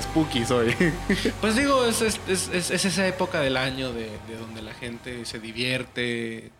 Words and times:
spooky 0.00 0.42
hoy. 0.50 0.74
Pues 1.40 1.56
digo, 1.56 1.84
es, 1.86 2.00
es- 2.02 2.20
es- 2.28 2.48
es- 2.48 2.70
es 2.70 2.84
esa 2.84 3.06
época 3.06 3.40
del 3.40 3.56
año 3.56 3.92
de, 3.92 4.10
de 4.28 4.36
donde 4.38 4.62
la 4.62 4.74
gente 4.74 5.24
se 5.24 5.38
divierte, 5.40 6.50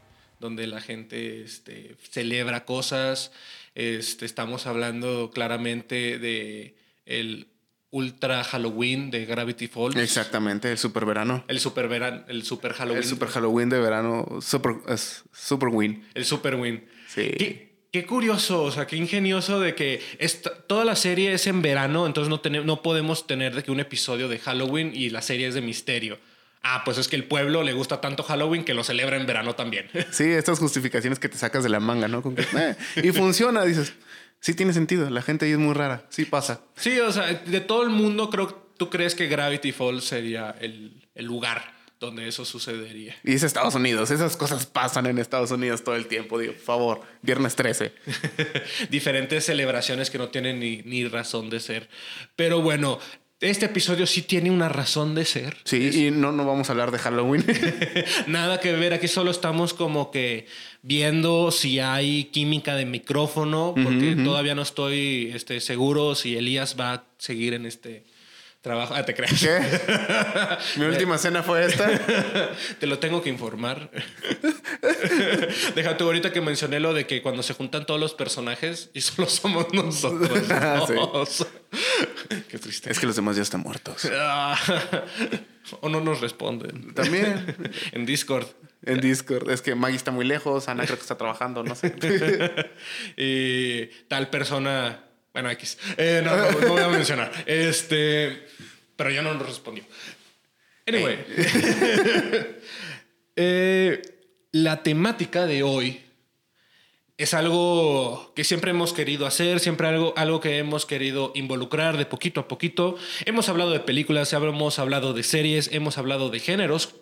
donde 0.40 0.66
la 0.66 0.80
gente 0.80 1.42
este, 1.42 1.96
celebra 2.10 2.64
cosas. 2.64 3.32
Este, 3.74 4.24
estamos 4.26 4.66
hablando 4.66 5.30
claramente 5.34 6.18
de 6.18 6.76
el 7.06 7.48
Ultra 7.90 8.42
Halloween 8.44 9.10
de 9.10 9.24
Gravity 9.24 9.68
Falls. 9.68 9.96
Exactamente, 9.96 10.70
el 10.70 10.78
super 10.78 11.04
verano. 11.04 11.44
El 11.48 11.60
super, 11.60 11.88
veran- 11.88 12.24
el 12.28 12.42
super 12.44 12.72
Halloween. 12.72 13.02
El 13.02 13.08
super 13.08 13.28
Halloween 13.28 13.68
de 13.68 13.78
verano, 13.80 14.38
super, 14.40 14.74
es 14.88 15.22
super 15.32 15.68
win. 15.68 16.04
El 16.14 16.24
Super 16.24 16.56
Win. 16.56 16.84
Sí. 17.06 17.30
Qué, 17.38 17.73
qué 17.94 18.04
curioso, 18.06 18.64
o 18.64 18.72
sea, 18.72 18.88
qué 18.88 18.96
ingenioso 18.96 19.60
de 19.60 19.76
que 19.76 20.02
esta- 20.18 20.50
toda 20.52 20.84
la 20.84 20.96
serie 20.96 21.32
es 21.32 21.46
en 21.46 21.62
verano, 21.62 22.06
entonces 22.08 22.28
no, 22.28 22.40
tene- 22.40 22.64
no 22.64 22.82
podemos 22.82 23.24
tener 23.28 23.54
de 23.54 23.62
que 23.62 23.70
un 23.70 23.78
episodio 23.78 24.26
de 24.26 24.40
Halloween 24.40 24.90
y 24.92 25.10
la 25.10 25.22
serie 25.22 25.46
es 25.46 25.54
de 25.54 25.60
misterio. 25.60 26.18
Ah, 26.64 26.82
pues 26.84 26.98
es 26.98 27.06
que 27.06 27.14
el 27.14 27.22
pueblo 27.22 27.62
le 27.62 27.72
gusta 27.72 28.00
tanto 28.00 28.24
Halloween 28.24 28.64
que 28.64 28.74
lo 28.74 28.82
celebra 28.82 29.16
en 29.16 29.26
verano 29.26 29.54
también. 29.54 29.88
Sí, 30.10 30.24
estas 30.24 30.58
justificaciones 30.58 31.20
que 31.20 31.28
te 31.28 31.38
sacas 31.38 31.62
de 31.62 31.68
la 31.68 31.78
manga, 31.78 32.08
¿no? 32.08 32.20
Con 32.20 32.34
que, 32.34 32.42
eh, 32.42 32.74
y 33.00 33.12
funciona, 33.12 33.64
dices. 33.64 33.92
Sí 34.40 34.54
tiene 34.54 34.72
sentido, 34.72 35.08
la 35.08 35.22
gente 35.22 35.46
ahí 35.46 35.52
es 35.52 35.58
muy 35.58 35.72
rara, 35.74 36.04
sí 36.08 36.24
pasa. 36.24 36.62
sí, 36.74 36.98
o 36.98 37.12
sea, 37.12 37.32
de 37.32 37.60
todo 37.60 37.84
el 37.84 37.90
mundo, 37.90 38.28
creo 38.28 38.48
tú 38.76 38.90
crees 38.90 39.14
que 39.14 39.28
Gravity 39.28 39.70
Falls 39.70 40.02
sería 40.02 40.56
el, 40.60 41.00
el 41.14 41.26
lugar 41.26 41.62
donde 42.04 42.28
eso 42.28 42.44
sucedería. 42.44 43.16
Y 43.24 43.32
es 43.34 43.42
Estados 43.42 43.74
Unidos, 43.74 44.10
esas 44.10 44.36
cosas 44.36 44.66
pasan 44.66 45.06
en 45.06 45.18
Estados 45.18 45.50
Unidos 45.50 45.82
todo 45.84 45.96
el 45.96 46.06
tiempo, 46.06 46.38
digo, 46.38 46.52
por 46.52 46.62
favor, 46.62 47.00
viernes 47.22 47.56
13. 47.56 47.92
Diferentes 48.90 49.44
celebraciones 49.44 50.10
que 50.10 50.18
no 50.18 50.28
tienen 50.28 50.60
ni, 50.60 50.82
ni 50.82 51.06
razón 51.06 51.50
de 51.50 51.60
ser. 51.60 51.88
Pero 52.36 52.60
bueno, 52.60 52.98
este 53.40 53.66
episodio 53.66 54.06
sí 54.06 54.22
tiene 54.22 54.50
una 54.50 54.68
razón 54.68 55.14
de 55.14 55.24
ser. 55.24 55.56
Sí, 55.64 56.06
y 56.06 56.10
no, 56.10 56.32
no 56.32 56.46
vamos 56.46 56.68
a 56.68 56.72
hablar 56.72 56.90
de 56.90 56.98
Halloween. 56.98 57.44
Nada 58.26 58.58
que 58.58 58.72
ver, 58.72 58.94
aquí 58.94 59.08
solo 59.08 59.30
estamos 59.30 59.74
como 59.74 60.10
que 60.10 60.46
viendo 60.82 61.50
si 61.50 61.78
hay 61.78 62.24
química 62.24 62.74
de 62.74 62.86
micrófono, 62.86 63.74
porque 63.82 64.16
todavía 64.16 64.54
no 64.54 64.62
estoy 64.62 65.30
este, 65.34 65.60
seguro 65.60 66.14
si 66.14 66.36
Elías 66.36 66.76
va 66.78 66.94
a 66.94 67.04
seguir 67.18 67.54
en 67.54 67.66
este 67.66 68.04
trabajo. 68.64 68.94
Ah, 68.96 69.04
te 69.04 69.14
creas. 69.14 69.38
¿Qué? 69.38 69.60
Mi 70.80 70.86
última 70.86 71.18
cena 71.18 71.42
fue 71.42 71.66
esta. 71.66 71.86
Te 72.80 72.86
lo 72.86 72.98
tengo 72.98 73.22
que 73.22 73.28
informar. 73.28 73.90
Déjate 75.74 76.02
ahorita 76.02 76.32
que 76.32 76.40
mencioné 76.40 76.80
lo 76.80 76.94
de 76.94 77.06
que 77.06 77.20
cuando 77.20 77.42
se 77.42 77.52
juntan 77.52 77.84
todos 77.84 78.00
los 78.00 78.14
personajes 78.14 78.90
y 78.94 79.02
solo 79.02 79.28
somos 79.28 79.72
nosotros. 79.74 80.50
Ah, 80.50 80.82
sí. 81.28 81.44
Qué 82.48 82.58
triste. 82.58 82.90
Es 82.90 82.98
que 82.98 83.06
los 83.06 83.14
demás 83.14 83.36
ya 83.36 83.42
están 83.42 83.60
muertos. 83.60 84.10
Ah, 84.10 84.58
o 85.80 85.88
no 85.90 86.00
nos 86.00 86.22
responden. 86.22 86.94
También 86.94 87.44
en 87.92 88.06
Discord. 88.06 88.46
en 88.82 88.98
Discord. 88.98 89.50
Es 89.50 89.60
que 89.60 89.74
Maggie 89.74 89.96
está 89.96 90.10
muy 90.10 90.24
lejos, 90.24 90.68
Ana 90.68 90.84
creo 90.84 90.96
que 90.96 91.02
está 91.02 91.18
trabajando, 91.18 91.62
no 91.62 91.74
sé. 91.74 91.94
y 93.18 93.86
tal 94.08 94.30
persona. 94.30 95.04
Bueno, 95.34 95.50
X. 95.50 95.76
Eh, 95.96 96.22
no, 96.24 96.34
no, 96.36 96.50
no 96.52 96.68
voy 96.68 96.82
a 96.82 96.88
mencionar. 96.88 97.30
Este. 97.44 98.53
Pero 98.96 99.10
ya 99.10 99.22
no 99.22 99.34
nos 99.34 99.46
respondió. 99.46 99.84
Anyway. 100.86 101.18
Eh, 103.36 104.00
la 104.52 104.84
temática 104.84 105.44
de 105.44 105.64
hoy 105.64 106.00
es 107.16 107.34
algo 107.34 108.32
que 108.36 108.44
siempre 108.44 108.70
hemos 108.70 108.92
querido 108.92 109.26
hacer, 109.26 109.58
siempre 109.58 109.88
algo, 109.88 110.14
algo 110.16 110.38
que 110.40 110.58
hemos 110.58 110.86
querido 110.86 111.32
involucrar 111.34 111.96
de 111.96 112.06
poquito 112.06 112.40
a 112.40 112.46
poquito. 112.46 112.96
Hemos 113.24 113.48
hablado 113.48 113.70
de 113.70 113.80
películas, 113.80 114.32
hemos 114.32 114.78
hablado 114.78 115.12
de 115.12 115.24
series, 115.24 115.70
hemos 115.72 115.98
hablado 115.98 116.30
de 116.30 116.38
géneros 116.38 116.94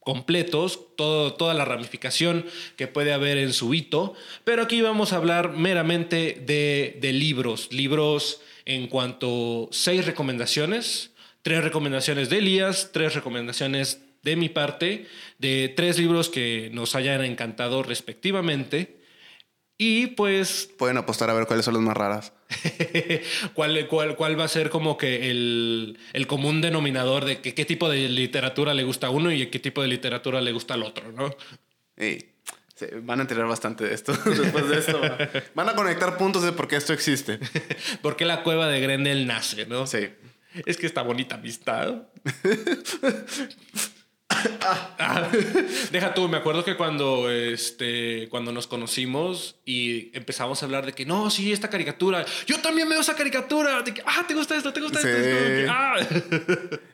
completos, 0.00 0.80
todo, 0.96 1.34
toda 1.34 1.54
la 1.54 1.64
ramificación 1.64 2.46
que 2.76 2.88
puede 2.88 3.12
haber 3.12 3.38
en 3.38 3.52
su 3.52 3.74
hito, 3.74 4.14
pero 4.44 4.62
aquí 4.62 4.80
vamos 4.80 5.12
a 5.12 5.16
hablar 5.16 5.52
meramente 5.52 6.42
de, 6.46 6.98
de 7.00 7.12
libros, 7.12 7.70
libros 7.70 8.40
en 8.64 8.88
cuanto 8.88 9.68
seis 9.72 10.06
recomendaciones, 10.06 11.09
tres 11.42 11.64
recomendaciones 11.64 12.30
de 12.30 12.38
Elías, 12.38 12.90
tres 12.92 13.14
recomendaciones 13.14 14.00
de 14.22 14.36
mi 14.36 14.48
parte, 14.48 15.06
de 15.38 15.72
tres 15.74 15.98
libros 15.98 16.28
que 16.28 16.70
nos 16.72 16.94
hayan 16.94 17.24
encantado 17.24 17.82
respectivamente. 17.82 19.00
Y 19.78 20.08
pues, 20.08 20.68
Pueden 20.78 20.98
apostar 20.98 21.30
a 21.30 21.34
ver 21.34 21.46
cuáles 21.46 21.64
son 21.64 21.74
las 21.74 21.82
más 21.82 21.96
raras. 21.96 22.34
¿cuál, 23.54 23.88
cuál, 23.88 24.14
cuál 24.16 24.38
va 24.38 24.44
a 24.44 24.48
ser 24.48 24.68
como 24.68 24.98
que 24.98 25.30
el, 25.30 25.98
el 26.12 26.26
común 26.26 26.60
denominador 26.60 27.24
de 27.24 27.40
que, 27.40 27.54
qué 27.54 27.64
tipo 27.64 27.88
de 27.88 28.08
literatura 28.08 28.74
le 28.74 28.84
gusta 28.84 29.06
a 29.06 29.10
uno 29.10 29.32
y 29.32 29.46
qué 29.46 29.58
tipo 29.58 29.80
de 29.80 29.88
literatura 29.88 30.42
le 30.42 30.52
gusta 30.52 30.74
al 30.74 30.82
otro, 30.82 31.12
¿no? 31.12 31.34
Se 32.80 32.98
van 33.00 33.18
a 33.18 33.22
enterar 33.22 33.46
bastante 33.46 33.84
de 33.84 33.94
esto 33.94 34.12
después 34.24 34.68
de 34.68 34.78
esto. 34.78 35.00
Van 35.54 35.68
a 35.68 35.74
conectar 35.74 36.16
puntos 36.16 36.42
de 36.42 36.52
por 36.52 36.66
qué 36.66 36.76
esto 36.76 36.94
existe. 36.94 37.38
¿Por 38.02 38.16
qué 38.16 38.24
la 38.24 38.42
cueva 38.42 38.68
de 38.68 38.80
Grendel 38.80 39.26
nace, 39.26 39.66
no? 39.66 39.86
Sí. 39.86 40.08
Es 40.66 40.76
que 40.76 40.86
esta 40.86 41.02
bonita 41.02 41.36
amistad. 41.36 42.02
Ah, 44.32 45.28
Deja 45.90 46.14
tú, 46.14 46.28
me 46.28 46.36
acuerdo 46.36 46.64
que 46.64 46.76
cuando, 46.76 47.30
este, 47.30 48.28
cuando 48.30 48.52
nos 48.52 48.68
conocimos 48.68 49.56
y 49.64 50.16
empezamos 50.16 50.62
a 50.62 50.66
hablar 50.66 50.86
de 50.86 50.92
que 50.92 51.04
no, 51.04 51.30
sí, 51.30 51.52
esta 51.52 51.68
caricatura, 51.68 52.24
yo 52.46 52.58
también 52.60 52.88
veo 52.88 53.00
esa 53.00 53.16
caricatura, 53.16 53.82
de 53.82 53.92
que, 53.92 54.02
ah, 54.06 54.24
te 54.26 54.34
gusta 54.34 54.56
esto, 54.56 54.72
te 54.72 54.80
gusta 54.80 55.00
Sí. 55.00 55.08
esto, 55.08 55.20
que, 55.20 55.66
ah. 55.68 55.96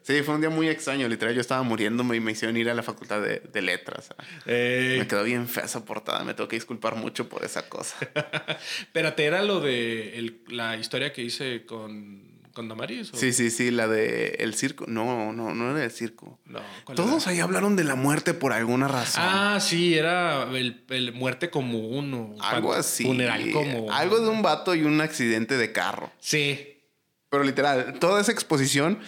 Sí, 0.03 0.22
fue 0.22 0.34
un 0.37 0.41
día 0.41 0.50
muy 0.50 0.69
extraño. 0.69 1.06
Literal, 1.09 1.34
yo 1.34 1.41
estaba 1.43 1.62
muriéndome 1.62 2.16
y 2.16 2.21
me 2.21 2.33
hicieron 2.33 2.56
ir 2.56 2.71
a 2.71 2.75
la 2.75 2.83
facultad 2.83 3.21
de, 3.21 3.41
de 3.41 3.62
letras. 3.62 4.09
Eh, 4.47 4.97
Me 5.00 5.06
quedó 5.06 5.22
bien 5.22 5.47
fea 5.47 5.65
esa 5.65 5.84
portada. 5.84 6.25
Me 6.25 6.33
tengo 6.33 6.49
que 6.49 6.56
disculpar 6.56 6.97
mucho 6.97 7.28
por 7.28 7.45
esa 7.45 7.69
cosa. 7.69 7.97
espérate, 8.81 9.25
¿era 9.25 9.43
lo 9.43 9.61
de 9.61 10.19
el- 10.19 10.41
la 10.49 10.77
historia 10.78 11.12
que 11.12 11.22
hice 11.22 11.66
con, 11.66 12.26
con 12.56 12.69
Damaris? 12.69 13.12
o- 13.12 13.17
Sí, 13.17 13.33
sí, 13.33 13.50
sí, 13.50 13.71
la 13.71 13.87
de 13.87 14.37
el 14.41 14.55
circo. 14.55 14.87
No, 14.89 15.33
no, 15.33 15.55
no 15.55 15.71
era 15.71 15.84
el 15.84 15.91
circo. 15.93 16.41
No, 16.47 16.61
¿cuál 16.84 16.97
Todos 16.97 17.22
era? 17.25 17.33
ahí 17.33 17.41
hablaron 17.41 17.77
de 17.77 17.84
la 17.84 17.94
muerte 17.94 18.34
por 18.34 18.53
alguna 18.53 18.89
razón. 18.89 19.22
Ah, 19.25 19.59
sí, 19.61 19.94
era 19.94 20.44
el, 20.50 20.84
el 20.89 21.12
muerte 21.12 21.50
común 21.50 22.12
o 22.15 22.43
algo 22.43 22.72
así. 22.72 23.05
Funeral 23.05 23.50
común. 23.53 23.93
Algo 23.93 24.19
de 24.21 24.28
un 24.28 24.43
vato 24.43 24.75
y 24.75 24.83
un 24.83 25.00
accidente 25.00 25.56
de 25.56 25.71
carro. 25.72 26.11
Sí, 26.19 26.83
Pero 27.28 27.45
literal, 27.45 27.99
toda 28.00 28.21
esa 28.21 28.33
exposición, 28.33 28.99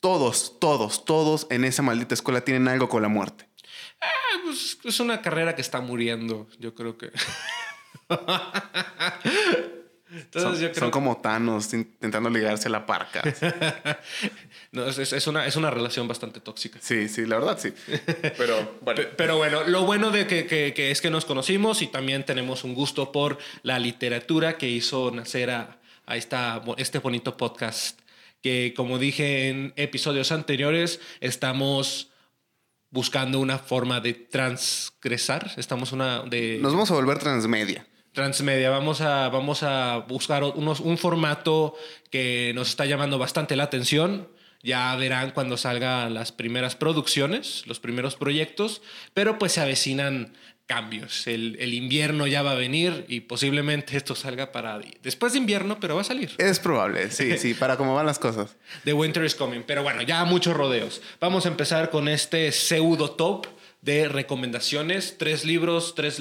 todos, 0.00 0.58
todos, 0.58 1.04
todos 1.04 1.46
en 1.50 1.64
esa 1.64 1.82
maldita 1.82 2.14
escuela 2.14 2.40
tienen 2.42 2.66
algo 2.68 2.88
con 2.88 3.02
la 3.02 3.08
muerte. 3.08 3.48
Ah, 4.00 4.40
pues, 4.44 4.78
es 4.84 4.98
una 5.00 5.22
carrera 5.22 5.54
que 5.54 5.62
está 5.62 5.80
muriendo, 5.80 6.48
yo 6.58 6.74
creo 6.74 6.98
que. 6.98 7.10
Entonces 10.12 10.42
Son, 10.42 10.52
yo 10.60 10.68
creo 10.70 10.74
son 10.74 10.90
como 10.90 11.16
Thanos 11.18 11.72
intentando 11.72 12.28
ligarse 12.30 12.68
a 12.68 12.70
la 12.70 12.86
parca. 12.86 13.22
No, 14.72 14.86
es, 14.86 14.98
es- 14.98 15.26
una, 15.26 15.46
es 15.46 15.56
una 15.56 15.70
relación 15.70 16.08
bastante 16.08 16.40
tóxica. 16.40 16.78
Sí, 16.80 17.06
sí, 17.08 17.26
la 17.26 17.36
verdad 17.38 17.58
sí. 17.60 17.74
Pero 18.38 18.78
bueno. 18.80 19.02
Pe- 19.02 19.06
Pero 19.16 19.36
bueno, 19.36 19.64
lo 19.64 19.84
bueno 19.84 20.10
de 20.10 20.26
que, 20.26 20.46
que- 20.46 20.72
que 20.74 20.90
es 20.90 21.02
que 21.02 21.10
nos 21.10 21.26
conocimos 21.26 21.82
y 21.82 21.88
también 21.88 22.24
tenemos 22.24 22.64
un 22.64 22.74
gusto 22.74 23.12
por 23.12 23.36
la 23.62 23.78
literatura 23.78 24.56
que 24.56 24.68
hizo 24.70 25.10
nacer 25.10 25.50
a, 25.50 25.78
a 26.06 26.16
esta, 26.16 26.62
este 26.78 26.98
bonito 27.00 27.36
podcast. 27.36 28.00
Que 28.42 28.72
como 28.74 28.98
dije 28.98 29.50
en 29.50 29.74
episodios 29.76 30.32
anteriores, 30.32 31.00
estamos 31.20 32.08
buscando 32.90 33.40
una 33.40 33.58
forma 33.58 34.00
de 34.00 34.14
transgresar. 34.14 35.52
Estamos 35.58 35.92
una 35.92 36.22
de 36.22 36.58
Nos 36.62 36.72
vamos 36.72 36.90
a 36.90 36.94
volver 36.94 37.18
transmedia. 37.18 37.86
Transmedia. 38.12 38.70
Vamos 38.70 39.00
a, 39.00 39.28
vamos 39.28 39.62
a 39.62 39.98
buscar 40.08 40.44
unos, 40.44 40.80
un 40.80 40.98
formato 40.98 41.74
que 42.10 42.52
nos 42.54 42.68
está 42.68 42.86
llamando 42.86 43.18
bastante 43.18 43.56
la 43.56 43.64
atención. 43.64 44.28
Ya 44.62 44.94
verán 44.94 45.32
cuando 45.32 45.56
salgan 45.56 46.14
las 46.14 46.30
primeras 46.30 46.76
producciones, 46.76 47.64
los 47.66 47.80
primeros 47.80 48.14
proyectos, 48.14 48.80
pero 49.12 49.36
pues 49.38 49.52
se 49.52 49.60
avecinan 49.60 50.34
cambios. 50.66 51.26
El, 51.26 51.56
el, 51.58 51.74
invierno 51.74 52.26
ya 52.28 52.42
va 52.42 52.52
a 52.52 52.54
venir 52.54 53.04
y 53.08 53.20
posiblemente 53.20 53.96
esto 53.96 54.14
salga 54.14 54.52
para 54.52 54.80
después 55.02 55.32
de 55.32 55.40
invierno, 55.40 55.80
pero 55.80 55.96
va 55.96 56.02
a 56.02 56.04
salir. 56.04 56.30
Es 56.38 56.60
probable, 56.60 57.10
sí, 57.10 57.36
sí, 57.38 57.54
para 57.58 57.76
cómo 57.76 57.94
van 57.94 58.06
las 58.06 58.18
cosas. 58.18 58.56
The 58.84 58.92
winter 58.92 59.24
is 59.24 59.34
coming, 59.34 59.62
pero 59.66 59.82
bueno, 59.82 60.02
ya 60.02 60.24
muchos 60.24 60.56
rodeos. 60.56 61.02
Vamos 61.20 61.44
a 61.44 61.48
empezar 61.48 61.90
con 61.90 62.08
este 62.08 62.52
pseudo 62.52 63.10
top 63.10 63.48
de 63.80 64.08
recomendaciones. 64.08 65.18
Tres 65.18 65.44
libros, 65.44 65.94
tres, 65.94 66.20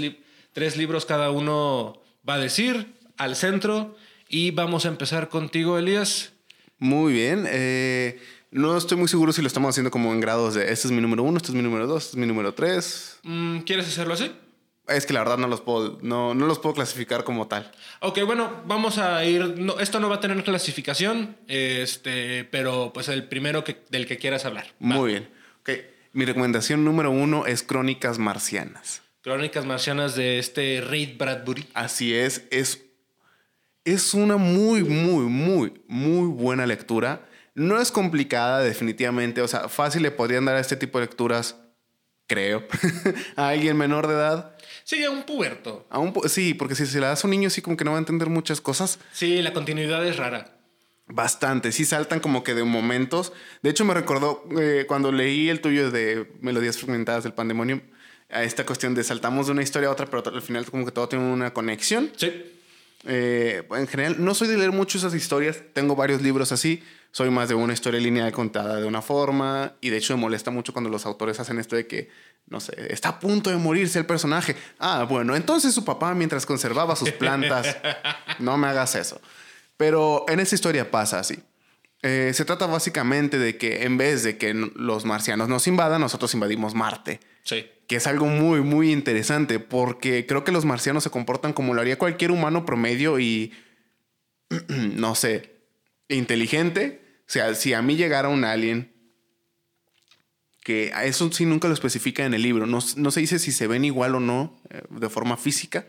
tres 0.54 0.78
libros 0.78 1.06
cada 1.06 1.32
uno 1.32 2.02
va 2.28 2.36
a 2.36 2.40
decir 2.40 2.94
al 3.18 3.36
centro 3.36 3.96
y 4.28 4.52
vamos 4.52 4.86
a 4.86 4.90
empezar 4.90 5.30
contigo, 5.30 5.78
Elías. 5.78 6.32
Muy 6.78 7.14
bien. 7.14 7.46
Eh, 7.50 8.20
no 8.52 8.78
estoy 8.78 8.98
muy 8.98 9.08
seguro 9.08 9.32
si 9.32 9.42
lo 9.42 9.48
estamos 9.48 9.70
haciendo 9.70 9.92
como 9.92 10.12
en 10.12 10.20
grados 10.20 10.56
de 10.56 10.72
este 10.72 10.88
es 10.88 10.92
mi 10.92 11.02
número 11.02 11.24
uno, 11.24 11.38
este 11.38 11.50
es 11.50 11.56
mi 11.56 11.62
número 11.62 11.88
dos, 11.88 12.06
este 12.06 12.18
es 12.18 12.20
mi 12.20 12.28
número 12.28 12.54
tres. 12.54 13.20
Mm, 13.24 13.60
¿Quieres 13.60 13.88
hacerlo 13.88 14.14
así? 14.14 14.32
Es 14.88 15.06
que 15.06 15.14
la 15.14 15.20
verdad 15.20 15.38
no 15.38 15.48
los 15.48 15.62
puedo, 15.62 16.00
no, 16.02 16.34
no 16.34 16.48
los 16.48 16.60
puedo 16.60 16.76
clasificar 16.76 17.24
como 17.24 17.48
tal. 17.48 17.72
Ok, 18.02 18.20
bueno, 18.26 18.62
vamos 18.66 18.98
a 18.98 19.24
ir. 19.24 19.58
No, 19.58 19.80
esto 19.80 20.00
no 20.00 20.10
va 20.10 20.16
a 20.16 20.20
tener 20.20 20.44
clasificación, 20.44 21.38
este, 21.48 22.44
pero 22.46 22.92
pues 22.94 23.08
el 23.08 23.26
primero 23.26 23.64
que, 23.64 23.84
del 23.90 24.06
que 24.06 24.18
quieras 24.18 24.44
hablar. 24.44 24.74
Muy 24.80 25.12
bien. 25.12 25.30
Ok, 25.62 25.70
mi 26.14 26.26
recomendación 26.26 26.84
número 26.84 27.12
uno 27.12 27.46
es 27.46 27.64
Crónicas 27.64 28.18
Marcianas. 28.18 29.02
Crónicas 29.22 29.66
Marcianas 29.66 30.16
de 30.16 30.40
este 30.40 30.82
Reid 30.82 31.18
Bradbury. 31.18 31.68
Así 31.74 32.16
es, 32.16 32.44
es, 32.52 32.84
es 33.86 34.14
una 34.14 34.38
muy, 34.38 34.84
muy, 34.84 35.26
muy, 35.26 35.74
muy 35.88 36.28
buena 36.28 36.66
lectura 36.66 37.28
no 37.54 37.80
es 37.80 37.92
complicada, 37.92 38.60
definitivamente. 38.60 39.42
O 39.42 39.48
sea, 39.48 39.70
fácil 39.70 40.04
le 40.04 40.12
podrían 40.12 40.46
dar 40.46 40.56
a 40.56 40.60
este 40.60 40.76
tipo 40.76 41.00
de 41.00 41.06
lecturas, 41.06 41.58
creo, 42.28 42.66
a 43.36 43.50
alguien 43.50 43.78
menor 43.78 44.08
de 44.08 44.14
edad. 44.14 44.56
Sí, 44.84 45.04
a 45.04 45.12
un 45.12 45.24
puberto. 45.24 45.86
A 45.90 46.00
un 46.00 46.14
sí, 46.28 46.54
porque 46.54 46.76
si 46.76 46.86
se 46.86 47.00
la 47.00 47.10
das 47.10 47.24
a 47.24 47.28
un 47.28 47.32
niño, 47.32 47.50
sí, 47.50 47.62
como 47.62 47.78
que 47.78 47.84
no 47.84 47.92
va 47.92 47.98
a 47.98 48.00
entender 48.00 48.30
muchas 48.30 48.62
cosas. 48.62 49.00
Sí, 49.12 49.42
la 49.42 49.54
continuidad 49.54 50.06
es 50.06 50.18
rara. 50.18 50.58
Bastante, 51.08 51.74
sí 51.74 51.84
saltan 51.84 52.22
como 52.22 52.44
que 52.44 52.54
de 52.54 52.64
momentos. 52.64 53.34
De 53.62 53.70
hecho, 53.70 53.84
me 53.84 53.94
recordó 53.94 54.48
eh, 54.60 54.86
cuando 54.88 55.12
leí 55.12 55.50
el 55.50 55.60
tuyo 55.60 55.92
de 55.92 56.32
Melodías 56.40 56.78
Fragmentadas 56.78 57.24
del 57.24 57.34
Pandemonium, 57.34 57.82
a 58.32 58.44
esta 58.44 58.66
cuestión 58.66 58.94
de 58.96 59.04
saltamos 59.04 59.48
de 59.48 59.54
una 59.54 59.64
historia 59.64 59.90
a 59.90 59.92
otra, 59.92 60.06
pero 60.06 60.24
al 60.34 60.42
final 60.42 60.66
como 60.70 60.86
que 60.86 60.92
todo 60.92 61.08
tiene 61.08 61.26
una 61.32 61.54
conexión. 61.54 62.12
Sí. 62.16 62.60
Eh, 63.06 63.64
en 63.72 63.88
general, 63.88 64.24
no 64.24 64.34
soy 64.36 64.48
de 64.48 64.58
leer 64.58 64.72
mucho 64.72 64.98
esas 64.98 65.14
historias, 65.16 65.62
tengo 65.74 65.96
varios 65.96 66.22
libros 66.22 66.52
así, 66.52 66.84
soy 67.12 67.30
más 67.32 67.50
de 67.50 67.56
una 67.56 67.74
historia 67.74 68.00
lineal 68.00 68.32
contada 68.32 68.76
de 68.76 68.86
una 68.86 69.02
forma 69.02 69.74
y 69.82 69.90
de 69.90 69.98
hecho 69.98 70.16
me 70.16 70.22
molesta 70.22 70.52
mucho 70.52 70.72
cuando 70.72 70.90
los 70.90 71.06
autores 71.06 71.40
hacen 71.40 71.60
esto 71.60 71.76
de 71.76 71.88
que, 71.88 72.10
no 72.48 72.60
sé, 72.60 72.94
está 72.94 73.10
a 73.10 73.20
punto 73.20 73.50
de 73.50 73.58
morirse 73.58 73.98
el 73.98 74.06
personaje. 74.06 74.56
Ah, 74.80 75.06
bueno, 75.10 75.36
entonces 75.36 75.74
su 75.74 75.84
papá 75.84 76.14
mientras 76.14 76.46
conservaba 76.46 76.96
sus 76.96 77.12
plantas, 77.12 77.76
no 78.40 78.58
me 78.58 78.68
hagas 78.68 78.96
eso. 78.96 79.20
Pero 79.78 80.26
en 80.28 80.40
esta 80.40 80.56
historia 80.56 80.90
pasa 80.92 81.20
así. 81.20 81.40
Eh, 82.04 82.32
se 82.34 82.46
trata 82.46 82.66
básicamente 82.66 83.38
de 83.38 83.58
que 83.58 83.84
en 83.84 83.98
vez 83.98 84.24
de 84.24 84.38
que 84.38 84.54
los 84.54 85.06
marcianos 85.06 85.50
nos 85.50 85.68
invadan, 85.68 86.02
nosotros 86.02 86.34
invadimos 86.34 86.74
Marte. 86.74 87.20
Sí. 87.44 87.66
Que 87.88 87.98
es 87.98 88.08
algo 88.08 88.26
muy, 88.26 88.62
muy 88.62 88.92
interesante 88.92 89.60
porque 89.60 90.26
creo 90.26 90.44
que 90.44 90.52
los 90.52 90.66
marcianos 90.66 91.04
se 91.04 91.10
comportan 91.12 91.54
como 91.54 91.74
lo 91.74 91.82
haría 91.82 92.00
cualquier 92.00 92.32
humano 92.32 92.66
promedio 92.66 93.20
y, 93.20 93.54
no 94.68 95.14
sé, 95.14 95.58
inteligente. 96.08 97.02
O 97.22 97.32
sea, 97.32 97.54
si 97.54 97.74
a 97.74 97.82
mí 97.82 97.96
llegara 97.96 98.30
un 98.30 98.46
alien, 98.46 98.92
que 100.64 100.92
eso 101.04 101.32
sí 101.32 101.46
nunca 101.46 101.68
lo 101.68 101.74
especifica 101.74 102.26
en 102.26 102.34
el 102.34 102.42
libro, 102.42 102.66
no, 102.66 102.82
se 102.82 103.20
dice 103.20 103.40
si 103.40 103.52
se 103.52 103.68
ven 103.68 103.86
igual 103.86 104.16
o 104.16 104.20
no 104.20 104.60
eh, 104.70 104.82
de 104.90 105.10
forma 105.10 105.38
física. 105.38 105.86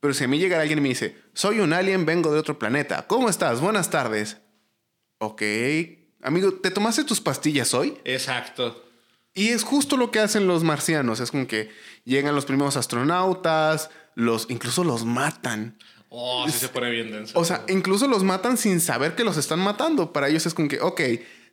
Pero 0.00 0.14
si 0.14 0.24
a 0.24 0.28
mí 0.28 0.38
llegara 0.38 0.62
alguien 0.62 0.78
y 0.78 0.82
me 0.82 0.88
dice, 0.90 1.16
soy 1.34 1.60
un 1.60 1.72
alien, 1.72 2.06
vengo 2.06 2.32
de 2.32 2.38
otro 2.38 2.58
planeta, 2.58 3.06
¿cómo 3.06 3.28
estás? 3.28 3.60
Buenas 3.60 3.90
tardes. 3.90 4.38
Ok, 5.18 5.42
amigo, 6.22 6.54
¿te 6.54 6.70
tomaste 6.70 7.04
tus 7.04 7.20
pastillas 7.20 7.72
hoy? 7.74 7.96
Exacto. 8.04 8.84
Y 9.32 9.48
es 9.48 9.64
justo 9.64 9.96
lo 9.96 10.10
que 10.10 10.20
hacen 10.20 10.46
los 10.46 10.64
marcianos. 10.64 11.20
Es 11.20 11.30
como 11.30 11.46
que 11.46 11.70
llegan 12.04 12.34
los 12.34 12.46
primeros 12.46 12.76
astronautas, 12.76 13.90
los, 14.14 14.48
incluso 14.50 14.82
los 14.82 15.04
matan. 15.04 15.78
Oh, 16.08 16.46
sí 16.46 16.58
se 16.58 16.68
pone 16.68 16.90
bien 16.90 17.12
denso. 17.12 17.38
O 17.38 17.44
sea, 17.44 17.64
incluso 17.68 18.08
los 18.08 18.24
matan 18.24 18.56
sin 18.56 18.80
saber 18.80 19.14
que 19.14 19.24
los 19.24 19.36
están 19.36 19.60
matando. 19.60 20.12
Para 20.12 20.28
ellos 20.28 20.46
es 20.46 20.54
como 20.54 20.68
que, 20.68 20.80
ok, 20.80 21.00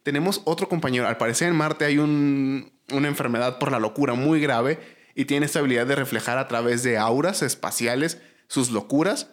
tenemos 0.04 0.42
otro 0.46 0.70
compañero. 0.70 1.08
Al 1.08 1.18
parecer 1.18 1.50
en 1.50 1.56
Marte 1.56 1.86
hay 1.86 1.98
una 1.98 3.08
enfermedad 3.08 3.60
por 3.60 3.72
la 3.72 3.80
locura 3.80 4.14
muy 4.14 4.40
grave 4.40 4.80
y 5.16 5.26
tiene 5.26 5.46
esta 5.46 5.60
habilidad 5.60 5.86
de 5.86 5.96
reflejar 5.96 6.38
a 6.38 6.48
través 6.48 6.84
de 6.84 6.98
auras 6.98 7.42
espaciales 7.42 8.20
sus 8.48 8.72
locuras. 8.72 9.30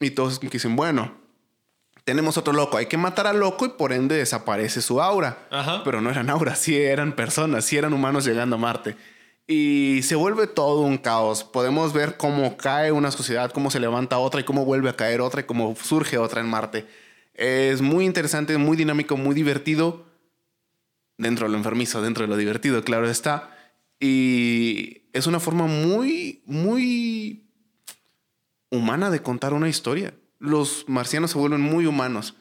Y 0.00 0.10
todos 0.10 0.40
dicen, 0.40 0.76
bueno, 0.76 1.21
tenemos 2.04 2.36
otro 2.36 2.52
loco, 2.52 2.76
hay 2.76 2.86
que 2.86 2.96
matar 2.96 3.26
al 3.26 3.38
loco 3.38 3.66
y 3.66 3.70
por 3.70 3.92
ende 3.92 4.16
desaparece 4.16 4.82
su 4.82 5.00
aura. 5.00 5.48
Pero 5.84 6.00
no 6.00 6.10
eran 6.10 6.30
auras, 6.30 6.58
sí 6.58 6.76
eran 6.76 7.12
personas, 7.12 7.64
sí 7.64 7.76
eran 7.76 7.92
humanos 7.92 8.24
llegando 8.24 8.56
a 8.56 8.58
Marte. 8.58 8.96
Y 9.46 10.00
se 10.02 10.14
vuelve 10.14 10.46
todo 10.46 10.80
un 10.80 10.98
caos. 10.98 11.44
Podemos 11.44 11.92
ver 11.92 12.16
cómo 12.16 12.56
cae 12.56 12.92
una 12.92 13.10
sociedad, 13.10 13.50
cómo 13.52 13.70
se 13.70 13.80
levanta 13.80 14.18
otra 14.18 14.40
y 14.40 14.44
cómo 14.44 14.64
vuelve 14.64 14.90
a 14.90 14.96
caer 14.96 15.20
otra 15.20 15.42
y 15.42 15.44
cómo 15.44 15.74
surge 15.76 16.18
otra 16.18 16.40
en 16.40 16.48
Marte. 16.48 16.86
Es 17.34 17.80
muy 17.80 18.04
interesante, 18.04 18.56
muy 18.58 18.76
dinámico, 18.76 19.16
muy 19.16 19.34
divertido. 19.34 20.06
Dentro 21.18 21.46
de 21.46 21.52
lo 21.52 21.58
enfermizo, 21.58 22.02
dentro 22.02 22.22
de 22.22 22.28
lo 22.28 22.36
divertido, 22.36 22.82
claro 22.82 23.08
está. 23.08 23.56
Y 24.00 25.02
es 25.12 25.26
una 25.26 25.38
forma 25.38 25.66
muy, 25.66 26.42
muy 26.46 27.48
humana 28.70 29.10
de 29.10 29.22
contar 29.22 29.52
una 29.52 29.68
historia 29.68 30.14
los 30.42 30.88
marcianos 30.88 31.30
se 31.30 31.38
vuelven 31.38 31.60
muy 31.60 31.86
humanos. 31.86 32.34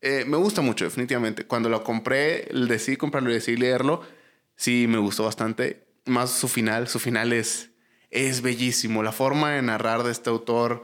Eh, 0.00 0.24
me 0.26 0.38
gusta 0.38 0.62
mucho, 0.62 0.86
definitivamente. 0.86 1.44
Cuando 1.44 1.68
lo 1.68 1.84
compré, 1.84 2.48
decidí 2.50 2.96
comprarlo 2.96 3.30
y 3.30 3.34
decidí 3.34 3.58
leerlo. 3.58 4.02
Sí, 4.56 4.86
me 4.88 4.96
gustó 4.96 5.24
bastante. 5.24 5.84
Más 6.06 6.30
su 6.30 6.48
final. 6.48 6.88
Su 6.88 6.98
final 6.98 7.34
es, 7.34 7.70
es 8.10 8.40
bellísimo. 8.40 9.02
La 9.02 9.12
forma 9.12 9.52
de 9.52 9.60
narrar 9.60 10.02
de 10.02 10.12
este 10.12 10.30
autor 10.30 10.82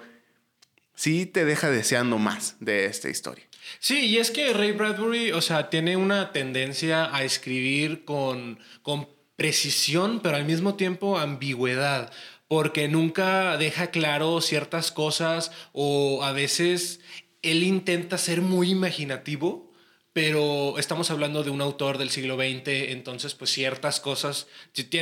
sí 0.94 1.24
te 1.24 1.46
deja 1.46 1.70
deseando 1.70 2.18
más 2.18 2.56
de 2.60 2.84
esta 2.84 3.08
historia. 3.08 3.44
Sí, 3.78 4.00
y 4.00 4.18
es 4.18 4.30
que 4.30 4.52
Ray 4.52 4.72
Bradbury, 4.72 5.32
o 5.32 5.40
sea, 5.40 5.70
tiene 5.70 5.96
una 5.96 6.32
tendencia 6.32 7.16
a 7.16 7.24
escribir 7.24 8.04
con, 8.04 8.58
con 8.82 9.08
precisión, 9.36 10.20
pero 10.22 10.36
al 10.36 10.44
mismo 10.44 10.74
tiempo 10.74 11.18
ambigüedad 11.18 12.12
porque 12.54 12.86
nunca 12.86 13.56
deja 13.56 13.90
claro 13.90 14.40
ciertas 14.40 14.92
cosas 14.92 15.50
o 15.72 16.22
a 16.22 16.30
veces 16.30 17.00
él 17.42 17.64
intenta 17.64 18.16
ser 18.16 18.42
muy 18.42 18.70
imaginativo, 18.70 19.72
pero 20.12 20.78
estamos 20.78 21.10
hablando 21.10 21.42
de 21.42 21.50
un 21.50 21.60
autor 21.60 21.98
del 21.98 22.10
siglo 22.10 22.36
XX, 22.36 22.92
entonces 22.92 23.34
pues 23.34 23.50
ciertas 23.50 23.98
cosas, 23.98 24.46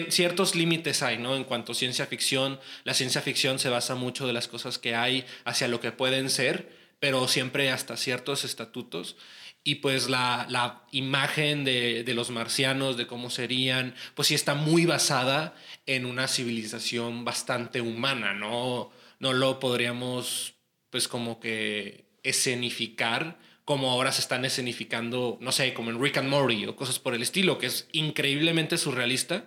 ciertos 0.08 0.54
límites 0.54 1.02
hay, 1.02 1.18
¿no? 1.18 1.36
En 1.36 1.44
cuanto 1.44 1.72
a 1.72 1.74
ciencia 1.74 2.06
ficción, 2.06 2.58
la 2.84 2.94
ciencia 2.94 3.20
ficción 3.20 3.58
se 3.58 3.68
basa 3.68 3.96
mucho 3.96 4.26
de 4.26 4.32
las 4.32 4.48
cosas 4.48 4.78
que 4.78 4.94
hay 4.94 5.26
hacia 5.44 5.68
lo 5.68 5.78
que 5.78 5.92
pueden 5.92 6.30
ser, 6.30 6.74
pero 7.00 7.28
siempre 7.28 7.70
hasta 7.70 7.98
ciertos 7.98 8.44
estatutos 8.44 9.16
y 9.64 9.76
pues 9.76 10.08
la, 10.08 10.46
la 10.48 10.82
imagen 10.90 11.64
de, 11.64 12.04
de, 12.04 12.14
los 12.14 12.30
marcianos, 12.30 12.96
de 12.96 13.06
cómo 13.06 13.30
serían, 13.30 13.94
pues 14.14 14.28
sí 14.28 14.34
está 14.34 14.54
muy 14.54 14.86
basada 14.86 15.54
en 15.86 16.04
una 16.04 16.28
civilización 16.28 17.24
bastante 17.24 17.80
humana, 17.80 18.34
¿no? 18.34 18.90
No 19.20 19.32
lo 19.32 19.60
podríamos 19.60 20.54
pues 20.90 21.08
como 21.08 21.40
que 21.40 22.04
escenificar 22.22 23.38
como 23.64 23.90
ahora 23.90 24.12
se 24.12 24.20
están 24.20 24.44
escenificando, 24.44 25.38
no 25.40 25.52
sé, 25.52 25.72
como 25.72 25.90
en 25.90 26.02
Rick 26.02 26.18
and 26.18 26.28
Morty 26.28 26.66
o 26.66 26.76
cosas 26.76 26.98
por 26.98 27.14
el 27.14 27.22
estilo, 27.22 27.58
que 27.58 27.66
es 27.66 27.86
increíblemente 27.92 28.76
surrealista, 28.76 29.44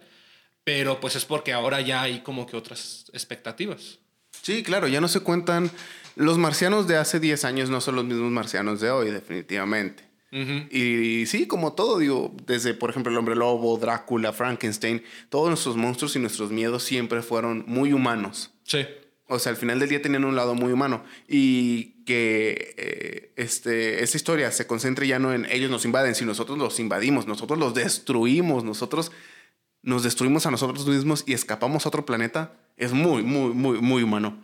pero 0.64 1.00
pues 1.00 1.16
es 1.16 1.26
porque 1.26 1.54
ahora 1.54 1.82
ya 1.82 2.02
hay 2.02 2.22
como 2.22 2.48
que 2.48 2.56
otras 2.56 3.06
expectativas. 3.14 4.00
Sí, 4.42 4.64
claro, 4.64 4.88
ya 4.88 5.02
no 5.02 5.08
se 5.08 5.20
cuentan. 5.20 5.70
Los 6.16 6.38
marcianos 6.38 6.88
de 6.88 6.98
hace 6.98 7.20
10 7.20 7.46
años 7.46 7.70
no 7.70 7.82
son 7.82 7.96
los 7.96 8.06
mismos 8.06 8.32
marcianos 8.32 8.80
de 8.80 8.90
hoy, 8.90 9.12
definitivamente. 9.12 10.05
Y, 10.32 11.26
sí, 11.28 11.48
como 11.48 11.74
todo, 11.74 12.00
digo, 12.00 12.36
desde 12.46 12.74
por 12.74 12.90
ejemplo 12.90 13.12
el 13.12 13.18
hombre 13.18 13.36
lobo, 13.36 13.78
Drácula, 13.78 14.34
Frankenstein, 14.34 15.02
todos 15.30 15.48
nuestros 15.48 15.78
monstruos 15.78 16.16
y 16.16 16.20
nuestros 16.20 16.52
miedos 16.52 16.84
siempre 16.84 17.22
fueron 17.22 17.64
muy 17.68 17.94
humanos. 17.94 18.52
Sí. 18.64 18.86
O 19.28 19.40
sea, 19.40 19.52
al 19.52 19.56
final 19.56 19.80
del 19.80 19.90
día 19.90 20.02
tenían 20.02 20.26
un 20.26 20.36
lado 20.36 20.54
muy 20.54 20.74
humano. 20.74 21.04
Y 21.28 21.96
que 22.06 22.76
eh, 22.78 23.34
este, 23.36 24.04
esta 24.04 24.18
historia 24.18 24.52
se 24.52 24.68
concentre 24.68 25.08
ya 25.08 25.20
no 25.20 25.34
en 25.34 25.46
ellos 25.46 25.72
nos 25.72 25.86
invaden, 25.86 26.16
sino 26.16 26.30
nosotros 26.30 26.58
los 26.58 26.80
invadimos, 26.80 27.28
nosotros 27.28 27.58
los 27.60 27.74
destruimos, 27.74 28.64
nosotros 28.64 29.12
nos 29.82 30.04
destruimos 30.04 30.46
a 30.46 30.52
nosotros 30.52 30.88
mismos 30.88 31.24
y 31.26 31.34
escapamos 31.34 31.86
a 31.86 31.90
otro 31.90 32.06
planeta, 32.06 32.54
es 32.78 32.94
muy, 32.94 33.24
muy, 33.24 33.54
muy, 33.54 33.80
muy 33.82 34.04
humano. 34.04 34.38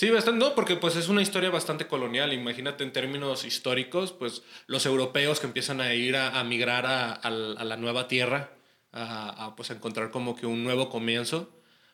Sí, 0.00 0.08
bastante, 0.08 0.42
no, 0.42 0.54
porque 0.54 0.76
pues 0.76 0.96
es 0.96 1.08
una 1.08 1.20
historia 1.20 1.50
bastante 1.50 1.86
colonial. 1.86 2.32
Imagínate 2.32 2.84
en 2.84 2.90
términos 2.90 3.44
históricos, 3.44 4.12
pues 4.12 4.42
los 4.66 4.86
europeos 4.86 5.40
que 5.40 5.46
empiezan 5.46 5.82
a 5.82 5.92
ir 5.92 6.16
a, 6.16 6.42
migrar 6.42 6.86
a, 6.86 7.28
la 7.28 7.76
nueva 7.76 8.08
tierra, 8.08 8.50
a, 8.94 9.52
pues 9.58 9.68
encontrar 9.68 10.10
como 10.10 10.34
que 10.34 10.46
un 10.46 10.64
nuevo 10.64 10.88
comienzo, 10.88 11.50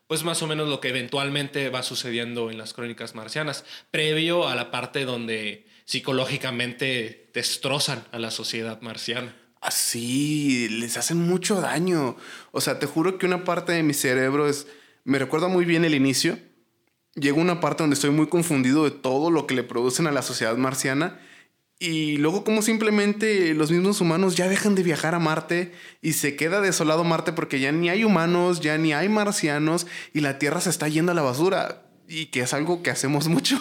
pues 0.06 0.22
más 0.22 0.40
o 0.40 0.46
menos 0.46 0.68
lo 0.68 0.78
que 0.78 0.90
eventualmente 0.90 1.68
va 1.68 1.82
sucediendo 1.82 2.48
en 2.48 2.58
las 2.58 2.75
crónicas 2.75 3.16
marcianas, 3.16 3.64
previo 3.90 4.46
a 4.46 4.54
la 4.54 4.70
parte 4.70 5.04
donde 5.04 5.66
psicológicamente 5.84 7.32
destrozan 7.34 8.04
a 8.12 8.20
la 8.20 8.30
sociedad 8.30 8.80
marciana. 8.82 9.34
Así, 9.60 10.68
les 10.68 10.96
hacen 10.96 11.18
mucho 11.18 11.60
daño. 11.60 12.16
O 12.52 12.60
sea, 12.60 12.78
te 12.78 12.86
juro 12.86 13.18
que 13.18 13.26
una 13.26 13.42
parte 13.42 13.72
de 13.72 13.82
mi 13.82 13.94
cerebro 13.94 14.48
es, 14.48 14.68
me 15.02 15.18
recuerda 15.18 15.48
muy 15.48 15.64
bien 15.64 15.84
el 15.84 15.96
inicio. 15.96 16.38
Llega 17.16 17.40
una 17.40 17.61
parte 17.61 17.82
donde 17.82 17.94
estoy 17.94 18.11
muy 18.11 18.28
confundido 18.28 18.85
de 18.85 18.92
todo 18.92 19.30
lo 19.30 19.46
que 19.46 19.54
le 19.54 19.62
producen 19.62 20.06
a 20.06 20.12
la 20.12 20.23
sociedad 20.23 20.56
marciana 20.56 21.18
y 21.78 22.16
luego 22.16 22.42
como 22.42 22.62
simplemente 22.62 23.52
los 23.52 23.70
mismos 23.70 24.00
humanos 24.00 24.35
ya 24.35 24.49
dejan 24.49 24.75
de 24.75 24.82
viajar 24.82 25.14
a 25.14 25.18
Marte 25.18 25.73
y 26.00 26.14
se 26.14 26.35
queda 26.35 26.62
desolado 26.62 27.04
Marte 27.04 27.32
porque 27.32 27.61
ya 27.61 27.70
ni 27.70 27.90
hay 27.90 28.02
humanos, 28.02 28.61
ya 28.61 28.78
ni 28.78 28.94
hay 28.94 29.11
marcianos 29.11 29.87
y 30.14 30.20
la 30.20 30.38
Tierra 30.38 30.61
se 30.61 30.70
está 30.70 30.88
yendo 30.88 31.12
a 31.12 31.14
la 31.14 31.23
basura 31.23 31.82
y 32.08 32.26
que 32.26 32.40
es 32.40 32.54
algo 32.54 32.82
que 32.82 32.90
hacemos 32.90 33.28
mucho. 33.28 33.61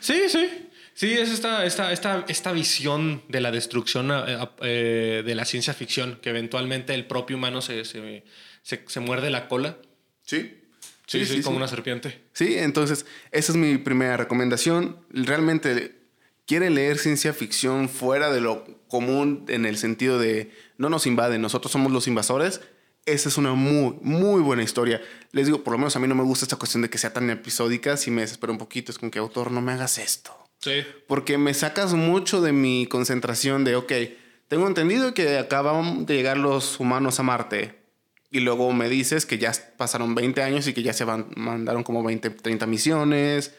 Sí, 0.00 0.28
sí. 0.28 0.48
Sí, 0.94 1.12
es 1.12 1.30
esta, 1.30 1.64
esta, 1.64 1.92
esta, 1.92 2.24
esta 2.28 2.52
visión 2.52 3.22
de 3.28 3.40
la 3.40 3.50
destrucción 3.50 4.10
eh, 4.10 4.48
eh, 4.60 5.22
de 5.24 5.34
la 5.34 5.46
ciencia 5.46 5.72
ficción, 5.72 6.18
que 6.20 6.28
eventualmente 6.28 6.92
el 6.94 7.06
propio 7.06 7.38
humano 7.38 7.62
se, 7.62 7.86
se, 7.86 8.22
se, 8.62 9.00
muerde 9.00 9.30
la 9.30 9.48
cola. 9.48 9.78
Sí. 10.24 10.59
Sí, 11.10 11.26
sí, 11.26 11.42
como 11.42 11.56
una 11.56 11.66
serpiente. 11.66 12.22
Sí, 12.32 12.54
entonces 12.56 13.04
esa 13.32 13.50
es 13.50 13.58
mi 13.58 13.78
primera 13.78 14.16
recomendación. 14.16 14.96
Realmente 15.10 15.96
quiere 16.46 16.70
leer 16.70 16.98
ciencia 16.98 17.32
ficción 17.32 17.88
fuera 17.88 18.32
de 18.32 18.40
lo 18.40 18.64
común 18.86 19.44
en 19.48 19.66
el 19.66 19.76
sentido 19.76 20.20
de 20.20 20.52
no 20.78 20.88
nos 20.88 21.08
invaden, 21.08 21.42
nosotros 21.42 21.72
somos 21.72 21.90
los 21.90 22.06
invasores, 22.06 22.60
esa 23.06 23.28
es 23.28 23.38
una 23.38 23.54
muy, 23.54 23.96
muy 24.02 24.40
buena 24.40 24.62
historia. 24.62 25.02
Les 25.32 25.46
digo, 25.46 25.64
por 25.64 25.72
lo 25.72 25.78
menos 25.78 25.96
a 25.96 25.98
mí 25.98 26.06
no 26.06 26.14
me 26.14 26.22
gusta 26.22 26.44
esta 26.44 26.56
cuestión 26.56 26.82
de 26.82 26.90
que 26.90 26.98
sea 26.98 27.12
tan 27.12 27.28
episódica, 27.28 27.96
si 27.96 28.12
me 28.12 28.20
desespero 28.20 28.52
un 28.52 28.58
poquito, 28.60 28.92
es 28.92 28.98
con 28.98 29.10
que 29.10 29.18
autor, 29.18 29.50
no 29.50 29.60
me 29.60 29.72
hagas 29.72 29.98
esto. 29.98 30.32
Sí. 30.60 30.84
Porque 31.08 31.38
me 31.38 31.54
sacas 31.54 31.94
mucho 31.94 32.40
de 32.40 32.52
mi 32.52 32.86
concentración 32.86 33.64
de, 33.64 33.74
ok, 33.74 33.92
tengo 34.46 34.68
entendido 34.68 35.12
que 35.12 35.38
acaban 35.38 36.06
de 36.06 36.14
llegar 36.14 36.36
los 36.36 36.78
humanos 36.78 37.18
a 37.18 37.24
Marte. 37.24 37.79
Y 38.30 38.40
luego 38.40 38.72
me 38.72 38.88
dices 38.88 39.26
que 39.26 39.38
ya 39.38 39.52
pasaron 39.76 40.14
20 40.14 40.42
años 40.42 40.66
y 40.66 40.72
que 40.72 40.82
ya 40.82 40.92
se 40.92 41.04
mandaron 41.04 41.82
como 41.82 42.02
20, 42.02 42.30
30 42.30 42.66
misiones 42.66 43.52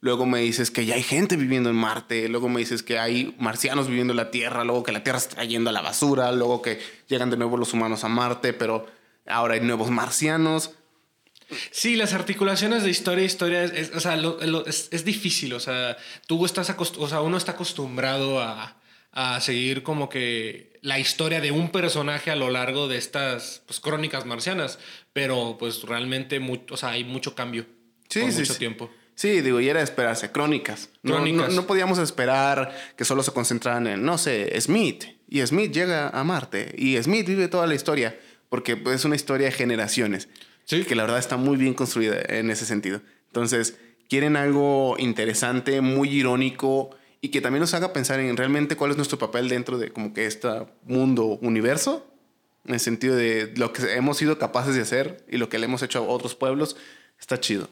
Luego 0.00 0.26
me 0.26 0.40
dices 0.40 0.70
que 0.70 0.86
ya 0.86 0.94
hay 0.94 1.02
gente 1.02 1.36
viviendo 1.36 1.70
en 1.70 1.76
Marte. 1.76 2.28
Luego 2.28 2.48
me 2.48 2.60
dices 2.60 2.82
que 2.82 2.98
hay 2.98 3.34
marcianos 3.38 3.88
viviendo 3.88 4.12
en 4.12 4.18
la 4.18 4.30
Tierra. 4.30 4.62
Luego 4.62 4.84
que 4.84 4.92
la 4.92 5.02
Tierra 5.02 5.18
está 5.18 5.42
yendo 5.44 5.70
a 5.70 5.72
la 5.72 5.80
basura. 5.80 6.30
Luego 6.30 6.62
que 6.62 6.80
llegan 7.08 7.30
de 7.30 7.36
nuevo 7.36 7.56
los 7.56 7.72
humanos 7.72 8.04
a 8.04 8.08
Marte, 8.08 8.52
pero 8.52 8.86
ahora 9.26 9.54
hay 9.54 9.60
nuevos 9.60 9.90
marcianos. 9.90 10.70
Sí, 11.72 11.96
las 11.96 12.12
articulaciones 12.12 12.84
de 12.84 12.90
historia 12.90 13.24
historia 13.24 13.64
es, 13.64 13.90
o 13.92 14.00
sea, 14.00 14.20
es, 14.66 15.04
difícil. 15.04 15.52
O 15.54 15.60
sea, 15.60 15.96
tú 16.28 16.44
estás 16.46 16.72
o 16.78 17.08
sea, 17.08 17.20
uno 17.20 17.36
está 17.36 17.52
acostumbrado 17.52 18.40
a, 18.40 18.76
a, 19.12 19.40
seguir 19.40 19.82
como 19.82 20.08
que 20.08 20.78
la 20.82 20.98
historia 20.98 21.40
de 21.40 21.50
un 21.50 21.70
personaje 21.70 22.30
a 22.30 22.36
lo 22.36 22.50
largo 22.50 22.88
de 22.88 22.98
estas 22.98 23.62
pues, 23.66 23.80
crónicas 23.80 24.26
marcianas, 24.26 24.78
pero 25.12 25.56
pues 25.58 25.82
realmente 25.82 26.40
o 26.70 26.76
sea, 26.76 26.90
hay 26.90 27.04
mucho 27.04 27.34
cambio 27.34 27.66
sí, 28.08 28.20
por 28.20 28.32
sí, 28.32 28.40
mucho 28.40 28.56
tiempo. 28.56 28.90
Sí, 29.18 29.40
digo, 29.40 29.60
y 29.60 29.68
era 29.68 29.82
esperarse, 29.82 30.30
crónicas. 30.30 30.90
Crónicas. 31.02 31.52
No, 31.52 31.66
podíamos 31.66 31.98
esperar 31.98 32.72
que 32.96 33.04
solo 33.04 33.24
se 33.24 33.32
concentraran 33.32 33.88
en, 33.88 34.04
no 34.04 34.16
sé, 34.16 34.48
Smith. 34.60 35.06
Y 35.28 35.44
Smith 35.44 35.72
llega 35.72 36.08
a 36.10 36.22
Marte. 36.22 36.72
Y 36.78 37.02
Smith 37.02 37.26
vive 37.26 37.48
toda 37.48 37.66
la 37.66 37.74
historia. 37.74 38.16
Porque 38.48 38.76
pues, 38.76 38.94
es 38.94 39.04
una 39.04 39.16
historia 39.16 39.46
de 39.46 39.52
generaciones. 39.52 40.28
Sí. 40.66 40.84
Que 40.84 40.94
la 40.94 41.02
verdad 41.02 41.18
está 41.18 41.36
muy 41.36 41.56
bien 41.56 41.74
construida 41.74 42.20
en 42.28 42.48
ese 42.52 42.64
sentido. 42.64 43.02
Entonces, 43.26 43.76
quieren 44.08 44.36
algo 44.36 44.94
interesante, 45.00 45.80
muy 45.80 46.10
irónico 46.10 46.90
y 47.20 47.30
que 47.30 47.40
también 47.40 47.60
nos 47.60 47.74
haga 47.74 47.92
pensar 47.92 48.20
en 48.20 48.36
realmente 48.36 48.76
cuál 48.76 48.92
es 48.92 48.96
nuestro 48.96 49.18
papel 49.18 49.48
dentro 49.48 49.78
de 49.78 49.90
como 49.90 50.14
que 50.14 50.26
este 50.26 50.48
mundo 50.84 51.38
universo. 51.42 52.06
En 52.64 52.74
el 52.74 52.80
sentido 52.80 53.16
de 53.16 53.52
lo 53.56 53.72
que 53.72 53.94
hemos 53.94 54.18
sido 54.18 54.38
capaces 54.38 54.74
de 54.74 54.82
hacer 54.82 55.24
y 55.28 55.38
lo 55.38 55.48
que 55.48 55.58
le 55.58 55.64
hemos 55.64 55.82
hecho 55.82 55.98
a 56.00 56.02
otros 56.02 56.34
pueblos. 56.34 56.76
Está 57.18 57.40
chido. 57.40 57.68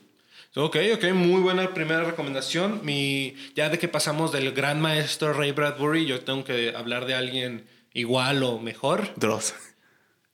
Ok, 0.55 0.77
ok, 0.95 1.05
muy 1.13 1.43
buena 1.43 1.75
primera 1.75 2.03
recomendación. 2.03 2.81
Mi, 2.83 3.35
ya 3.55 3.69
de 3.69 3.79
que 3.79 3.89
pasamos 3.89 4.33
del 4.33 4.53
gran 4.53 4.81
maestro 4.81 5.35
Ray 5.35 5.53
Bradbury, 5.53 6.07
yo 6.07 6.21
tengo 6.21 6.45
que 6.45 6.75
hablar 6.75 7.05
de 7.05 7.15
alguien 7.15 7.67
igual 7.93 8.43
o 8.43 8.59
mejor. 8.59 9.13
Dross. 9.17 9.55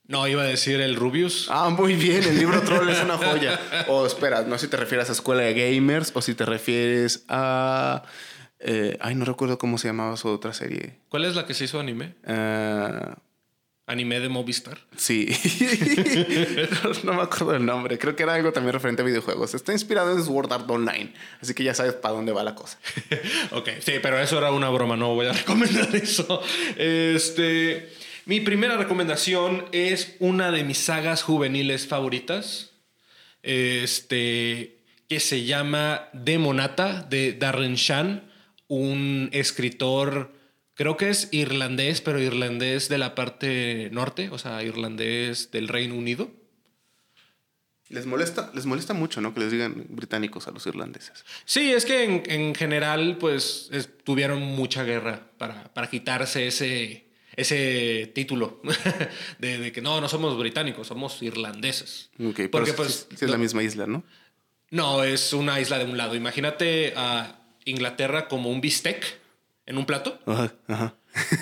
No, 0.07 0.29
iba 0.29 0.43
a 0.43 0.47
decir 0.47 0.81
el 0.81 0.95
Rubius. 0.95 1.49
Ah, 1.51 1.71
muy 1.71 1.95
bien, 1.95 2.23
el 2.23 2.39
libro 2.39 2.61
Troll 2.63 2.89
es 2.91 3.03
una 3.03 3.17
joya. 3.17 3.59
O 3.89 4.07
espera, 4.07 4.43
no 4.43 4.59
sé 4.59 4.67
si 4.67 4.71
te 4.71 4.77
refieres 4.77 5.09
a 5.09 5.13
Escuela 5.13 5.43
de 5.43 5.55
Gamers 5.55 6.13
o 6.15 6.23
si 6.23 6.35
te 6.35 6.45
refieres 6.45 7.25
a... 7.29 8.03
Eh, 8.65 8.97
ay, 9.01 9.17
no 9.17 9.25
recuerdo 9.25 9.59
cómo 9.59 9.77
se 9.77 9.89
llamaba 9.89 10.17
su 10.17 10.29
otra 10.29 10.53
serie. 10.53 10.95
¿Cuál 11.09 11.25
es 11.25 11.35
la 11.35 11.47
que 11.47 11.53
se 11.53 11.65
hizo 11.65 11.81
anime? 11.81 12.15
Uh, 12.25 13.13
anime 13.87 14.21
de 14.21 14.29
Movistar. 14.29 14.79
Sí. 14.97 15.27
no, 17.05 17.13
me 17.13 17.23
acuerdo 17.23 17.53
del 17.53 17.67
nombre. 17.67 17.99
Creo 17.99 18.15
que 18.15 18.23
era 18.23 18.35
algo 18.35 18.53
también 18.53 18.73
referente 18.73 19.03
a 19.03 19.05
videojuegos. 19.05 19.55
Está 19.55 19.73
inspirado 19.73 20.13
en 20.17 20.25
Sword 20.25 20.53
Art 20.53 20.71
Online. 20.71 21.13
Así 21.41 21.55
que 21.55 21.65
ya 21.65 21.75
sabes 21.75 21.95
para 21.95 22.15
dónde 22.15 22.31
va 22.31 22.45
la 22.45 22.55
cosa. 22.55 22.79
ok, 23.51 23.69
sí, 23.81 23.95
pero 24.01 24.21
eso 24.21 24.39
era 24.39 24.53
una 24.53 24.71
broma. 24.71 24.97
No 24.97 25.15
voy 25.15 25.27
a 25.27 25.33
recomendar 25.33 25.95
eso. 25.97 26.41
Este. 26.77 27.93
Mi 28.27 28.41
primera 28.41 28.77
recomendación 28.77 29.65
es 29.73 30.15
una 30.21 30.53
de 30.53 30.63
mis 30.63 30.79
sagas 30.79 31.25
juveniles 31.25 31.89
favoritas. 31.89 32.71
Este. 33.43 34.79
Que 35.09 35.19
se 35.19 35.45
llama 35.45 36.09
Demonata 36.13 37.03
de 37.03 37.35
Darren 37.35 37.75
Shan, 37.75 38.32
un 38.69 39.29
escritor 39.33 40.31
Creo 40.75 40.97
que 40.97 41.11
es 41.11 41.29
irlandés, 41.33 42.01
pero 42.01 42.19
irlandés 42.19 42.89
de 42.89 42.99
la 42.99 43.15
parte 43.15 43.91
norte, 43.93 44.31
o 44.31 44.39
sea, 44.39 44.63
irlandés 44.63 45.51
del 45.51 45.69
Reino 45.69 45.95
Unido. 45.95 46.31
Les 47.91 48.07
molesta, 48.07 48.51
les 48.55 48.65
molesta 48.65 48.95
mucho, 48.95 49.21
¿no? 49.21 49.35
Que 49.35 49.41
les 49.41 49.53
digan 49.53 49.85
británicos 49.91 50.49
a 50.49 50.51
los 50.51 50.67
irlandeses. 50.67 51.27
Sí, 51.45 51.73
es 51.73 51.85
que 51.85 52.23
en, 52.27 52.55
general, 52.55 53.19
pues, 53.19 53.71
tuvieron 54.05 54.41
mucha 54.41 54.83
guerra 54.83 55.31
para, 55.37 55.73
para 55.75 55.91
quitarse 55.91 56.47
ese, 56.47 57.07
ese 57.37 58.11
título 58.15 58.63
de, 59.39 59.73
que 59.73 59.83
no, 59.83 60.01
no 60.01 60.09
somos 60.09 60.39
británicos, 60.39 60.87
somos 60.87 61.21
irlandeses. 61.23 62.11
Ok, 62.19 62.49
porque 62.51 62.73
pues... 62.73 63.09
es 63.11 63.23
la 63.23 63.37
misma 63.37 63.63
isla, 63.63 63.87
¿no? 63.87 64.05
No, 64.71 65.05
es 65.05 65.35
una 65.35 65.61
isla 65.61 65.79
de 65.79 65.85
un 65.85 65.99
lado. 65.99 66.15
Imagínate 66.15 66.95
a 66.97 67.42
Inglaterra 67.65 68.29
como 68.29 68.51
un 68.51 68.61
bistec 68.61 69.05
en 69.67 69.79
un 69.79 69.87
plato. 69.87 70.19
Ajá, 70.27 70.53
ajá. 70.69 70.95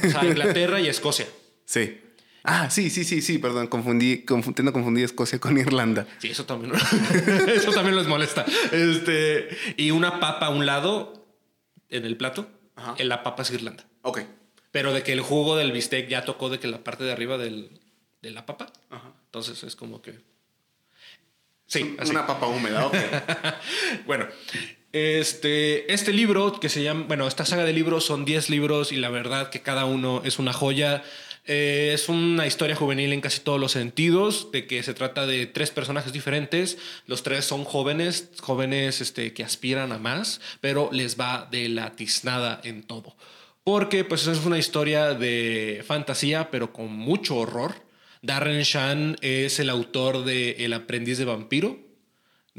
O 0.05 0.11
sea, 0.11 0.25
Inglaterra 0.25 0.81
y 0.81 0.89
Escocia. 0.89 1.27
Sí. 1.65 2.01
Ah, 2.43 2.69
sí, 2.69 2.91
sí, 2.91 3.05
sí, 3.05 3.23
sí, 3.23 3.39
perdón, 3.39 3.69
confundí, 3.69 4.25
confundiendo 4.25 4.73
confundí 4.73 5.05
Escocia 5.05 5.39
con 5.39 5.57
Irlanda. 5.57 6.05
Sí, 6.19 6.31
eso 6.31 6.47
también, 6.47 6.73
eso 7.47 7.71
también 7.71 7.95
les 7.95 8.09
molesta. 8.09 8.45
Este, 8.73 9.49
y 9.77 9.93
una 9.93 10.19
papa 10.19 10.47
a 10.47 10.51
un 10.51 10.67
lado 10.67 11.29
en 11.89 12.07
el 12.07 12.17
plato, 12.17 12.51
en 12.99 13.09
la 13.09 13.23
papa 13.23 13.43
es 13.43 13.53
Irlanda. 13.53 13.85
Ok. 14.03 14.23
Pero 14.73 14.93
de 14.93 15.05
que 15.05 15.13
el 15.13 15.21
jugo 15.21 15.57
del 15.57 15.71
bistec 15.71 16.09
ya 16.09 16.25
tocó 16.25 16.49
de 16.49 16.59
que 16.59 16.67
la 16.67 16.83
parte 16.83 17.05
de 17.05 17.13
arriba 17.13 17.39
del, 17.39 17.81
de 18.23 18.31
la 18.31 18.47
papa. 18.47 18.73
Ajá. 18.89 19.13
Entonces 19.27 19.63
es 19.63 19.77
como 19.77 20.03
que... 20.03 20.19
Sí, 21.67 21.95
así. 22.01 22.11
Una 22.11 22.27
papa 22.27 22.47
húmeda, 22.49 22.87
ok. 22.87 22.97
bueno, 24.07 24.27
este, 24.93 25.93
este 25.93 26.13
libro 26.13 26.59
que 26.59 26.69
se 26.69 26.83
llama, 26.83 27.05
bueno, 27.07 27.29
esta 27.29 27.45
saga 27.45 27.65
de 27.65 27.73
libros 27.73 28.05
son 28.05 28.25
10 28.25 28.51
libros 28.51 28.93
y 28.93 28.97
la 28.97 29.09
verdad 29.09 29.51
que 29.51 29.61
cada 29.61 29.85
uno 29.85 30.23
es 30.25 30.39
una 30.39 30.53
joya. 30.53 31.03
Eh, 31.47 31.93
es 31.95 32.09
una 32.09 32.47
historia 32.47 32.77
juvenil 32.77 33.13
en 33.13 33.21
casi 33.21 33.41
todos 33.41 33.59
los 33.59 33.73
sentidos, 33.73 34.53
de 34.53 34.67
que 34.67 34.83
se 34.83 34.95
trata 34.95 35.27
de 35.27 35.47
tres 35.47 35.71
personajes 35.71 36.13
diferentes. 36.13 36.79
Los 37.07 37.23
tres 37.23 37.45
son 37.45 37.65
jóvenes, 37.65 38.31
jóvenes 38.41 39.01
este, 39.01 39.33
que 39.33 39.45
aspiran 39.45 39.93
a 39.93 39.99
más, 39.99 40.41
pero 40.61 40.91
les 40.93 41.19
va 41.19 41.49
de 41.51 41.69
la 41.69 41.97
tiznada 41.97 42.61
en 42.65 42.83
todo. 42.83 43.17
Porque 43.65 44.05
pues 44.05 44.27
es 44.27 44.45
una 44.45 44.59
historia 44.59 45.15
de 45.15 45.85
fantasía, 45.87 46.51
pero 46.51 46.73
con 46.73 46.93
mucho 46.93 47.37
horror. 47.37 47.75
Darren 48.23 48.63
Shan 48.63 49.17
es 49.23 49.61
el 49.61 49.71
autor 49.71 50.25
de 50.25 50.65
El 50.65 50.73
aprendiz 50.73 51.19
de 51.19 51.25
vampiro, 51.25 51.79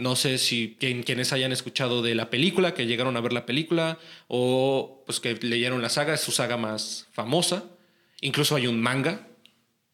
no 0.01 0.15
sé 0.15 0.37
si 0.37 0.75
quienes 0.79 1.31
hayan 1.31 1.51
escuchado 1.51 2.01
de 2.01 2.15
la 2.15 2.29
película, 2.29 2.73
que 2.73 2.87
llegaron 2.87 3.15
a 3.15 3.21
ver 3.21 3.33
la 3.33 3.45
película, 3.45 3.99
o 4.27 5.03
pues 5.05 5.19
que 5.19 5.35
leyeron 5.35 5.81
la 5.81 5.89
saga, 5.89 6.15
es 6.15 6.21
su 6.21 6.31
saga 6.31 6.57
más 6.57 7.07
famosa. 7.11 7.65
Incluso 8.21 8.55
hay 8.55 8.67
un 8.67 8.81
manga. 8.81 9.27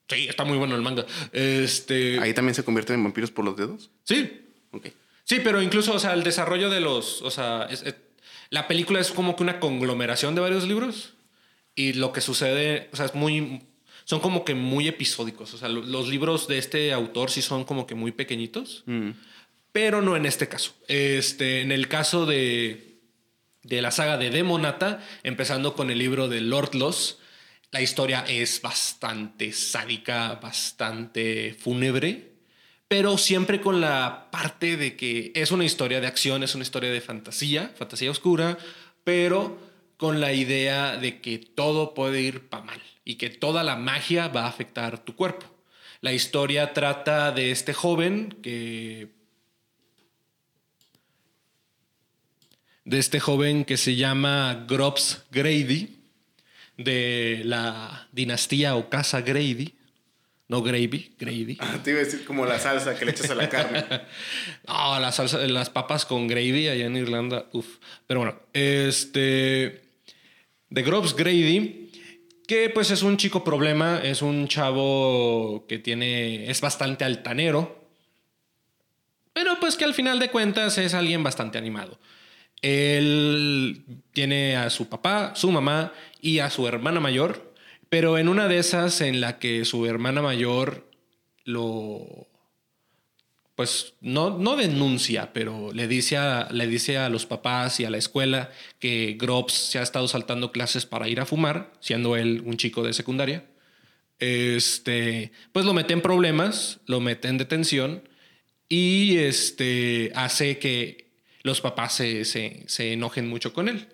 Sí, 0.09 0.27
está 0.29 0.45
muy 0.45 0.57
bueno 0.57 0.75
el 0.75 0.81
manga. 0.81 1.05
Este... 1.33 2.19
¿Ahí 2.19 2.33
también 2.33 2.55
se 2.55 2.63
convierten 2.63 2.95
en 2.95 3.03
vampiros 3.03 3.31
por 3.31 3.43
los 3.43 3.57
dedos? 3.57 3.89
Sí. 4.03 4.41
Ok. 4.71 4.87
Sí, 5.25 5.41
pero 5.43 5.61
incluso, 5.61 5.93
o 5.93 5.99
sea, 5.99 6.13
el 6.13 6.23
desarrollo 6.23 6.69
de 6.69 6.79
los. 6.79 7.21
O 7.21 7.29
sea, 7.29 7.67
la 8.49 8.67
película 8.69 9.01
es 9.01 9.11
como 9.11 9.35
que 9.35 9.43
una 9.43 9.59
conglomeración 9.59 10.35
de 10.35 10.41
varios 10.41 10.65
libros. 10.65 11.15
Y 11.75 11.93
lo 11.93 12.13
que 12.13 12.21
sucede, 12.21 12.89
o 12.93 12.95
sea, 12.95 13.07
es 13.07 13.13
muy. 13.13 13.61
Son 14.05 14.21
como 14.21 14.45
que 14.45 14.55
muy 14.55 14.87
episódicos. 14.87 15.53
O 15.53 15.57
sea, 15.57 15.67
los 15.67 16.07
libros 16.07 16.47
de 16.47 16.57
este 16.59 16.93
autor 16.93 17.29
sí 17.29 17.41
son 17.41 17.65
como 17.65 17.85
que 17.85 17.93
muy 17.93 18.13
pequeñitos. 18.13 18.83
Mm. 18.85 19.09
Pero 19.77 20.01
no 20.01 20.15
en 20.15 20.25
este 20.25 20.47
caso. 20.47 20.73
Este, 20.87 21.61
en 21.61 21.71
el 21.71 21.87
caso 21.87 22.25
de, 22.25 22.97
de 23.61 23.83
la 23.83 23.91
saga 23.91 24.17
de 24.17 24.31
Demonata, 24.31 25.05
empezando 25.21 25.75
con 25.75 25.91
el 25.91 25.99
libro 25.99 26.27
de 26.27 26.41
Lord 26.41 26.73
Loss, 26.73 27.19
la 27.69 27.81
historia 27.81 28.25
es 28.27 28.59
bastante 28.63 29.53
sádica, 29.53 30.39
bastante 30.41 31.55
fúnebre, 31.59 32.31
pero 32.87 33.19
siempre 33.19 33.61
con 33.61 33.79
la 33.79 34.29
parte 34.31 34.77
de 34.77 34.95
que 34.95 35.31
es 35.35 35.51
una 35.51 35.63
historia 35.63 36.01
de 36.01 36.07
acción, 36.07 36.41
es 36.41 36.55
una 36.55 36.63
historia 36.63 36.89
de 36.89 36.99
fantasía, 36.99 37.71
fantasía 37.77 38.09
oscura, 38.09 38.57
pero 39.03 39.59
con 39.95 40.19
la 40.19 40.33
idea 40.33 40.97
de 40.97 41.21
que 41.21 41.37
todo 41.37 41.93
puede 41.93 42.21
ir 42.21 42.49
para 42.49 42.63
mal 42.63 42.81
y 43.05 43.17
que 43.17 43.29
toda 43.29 43.63
la 43.63 43.75
magia 43.75 44.27
va 44.27 44.45
a 44.45 44.49
afectar 44.49 45.05
tu 45.05 45.15
cuerpo. 45.15 45.45
La 46.01 46.13
historia 46.13 46.73
trata 46.73 47.31
de 47.31 47.51
este 47.51 47.75
joven 47.75 48.39
que... 48.41 49.15
De 52.87 52.99
este 52.99 53.19
joven 53.19 53.65
que 53.65 53.75
se 53.75 53.97
llama 53.97 54.65
Grobs 54.65 55.25
Grady, 55.29 55.97
de 56.77 57.41
la 57.43 58.07
dinastía 58.13 58.77
o 58.77 58.87
casa 58.87 59.19
Grady. 59.19 59.73
No 60.47 60.61
gravy, 60.61 61.13
Grady. 61.19 61.57
Ah, 61.59 61.79
te 61.83 61.91
iba 61.91 61.99
a 61.99 62.05
decir 62.05 62.23
como 62.23 62.45
la 62.45 62.57
salsa 62.57 62.97
que 62.97 63.03
le 63.03 63.11
echas 63.11 63.29
a 63.29 63.35
la 63.35 63.49
carne. 63.49 63.83
no, 64.65 64.99
la 65.01 65.11
salsa, 65.11 65.39
las 65.39 65.69
papas 65.69 66.05
con 66.05 66.29
gravy 66.29 66.69
allá 66.69 66.85
en 66.85 66.95
Irlanda, 66.95 67.47
uff. 67.51 67.79
Pero 68.07 68.21
bueno, 68.21 68.39
este. 68.53 69.81
De 70.69 70.81
Grobs 70.81 71.13
Grady, 71.13 71.91
que 72.47 72.69
pues 72.69 72.89
es 72.91 73.03
un 73.03 73.17
chico 73.17 73.43
problema, 73.43 73.99
es 74.01 74.21
un 74.21 74.47
chavo 74.47 75.65
que 75.67 75.77
tiene. 75.77 76.49
es 76.49 76.61
bastante 76.61 77.03
altanero. 77.03 77.89
Pero 79.33 79.59
pues 79.59 79.75
que 79.75 79.83
al 79.83 79.93
final 79.93 80.19
de 80.19 80.31
cuentas 80.31 80.77
es 80.77 80.93
alguien 80.93 81.21
bastante 81.21 81.57
animado. 81.57 81.99
Él 82.61 83.83
tiene 84.13 84.55
a 84.55 84.69
su 84.69 84.89
papá, 84.89 85.33
su 85.35 85.51
mamá 85.51 85.93
y 86.21 86.39
a 86.39 86.49
su 86.49 86.67
hermana 86.67 86.99
mayor, 86.99 87.53
pero 87.89 88.17
en 88.17 88.29
una 88.29 88.47
de 88.47 88.57
esas 88.59 89.01
en 89.01 89.21
la 89.21 89.39
que 89.39 89.65
su 89.65 89.85
hermana 89.85 90.21
mayor 90.21 90.89
lo 91.45 92.27
pues 93.57 93.95
no, 94.01 94.37
no 94.37 94.55
denuncia, 94.55 95.33
pero 95.33 95.73
le 95.73 95.87
dice, 95.87 96.15
a, 96.15 96.47
le 96.51 96.67
dice 96.67 96.99
a 96.99 97.09
los 97.09 97.25
papás 97.25 97.79
y 97.79 97.85
a 97.85 97.89
la 97.89 97.97
escuela 97.97 98.51
que 98.77 99.17
Grobs 99.19 99.53
se 99.53 99.79
ha 99.79 99.81
estado 99.81 100.07
saltando 100.07 100.51
clases 100.51 100.85
para 100.85 101.09
ir 101.09 101.19
a 101.19 101.25
fumar, 101.25 101.73
siendo 101.79 102.15
él 102.15 102.43
un 102.45 102.57
chico 102.57 102.83
de 102.83 102.93
secundaria. 102.93 103.45
Este, 104.19 105.31
pues 105.53 105.65
lo 105.65 105.73
mete 105.73 105.93
en 105.93 106.01
problemas, 106.01 106.81
lo 106.85 106.99
mete 106.99 107.29
en 107.29 107.39
detención 107.39 108.07
y 108.69 109.17
este, 109.17 110.11
hace 110.13 110.59
que 110.59 111.06
los 111.47 111.61
papás 111.61 111.93
se, 111.93 112.23
se 112.23 112.93
enojen 112.93 113.27
mucho 113.27 113.53
con 113.53 113.69
él. 113.69 113.87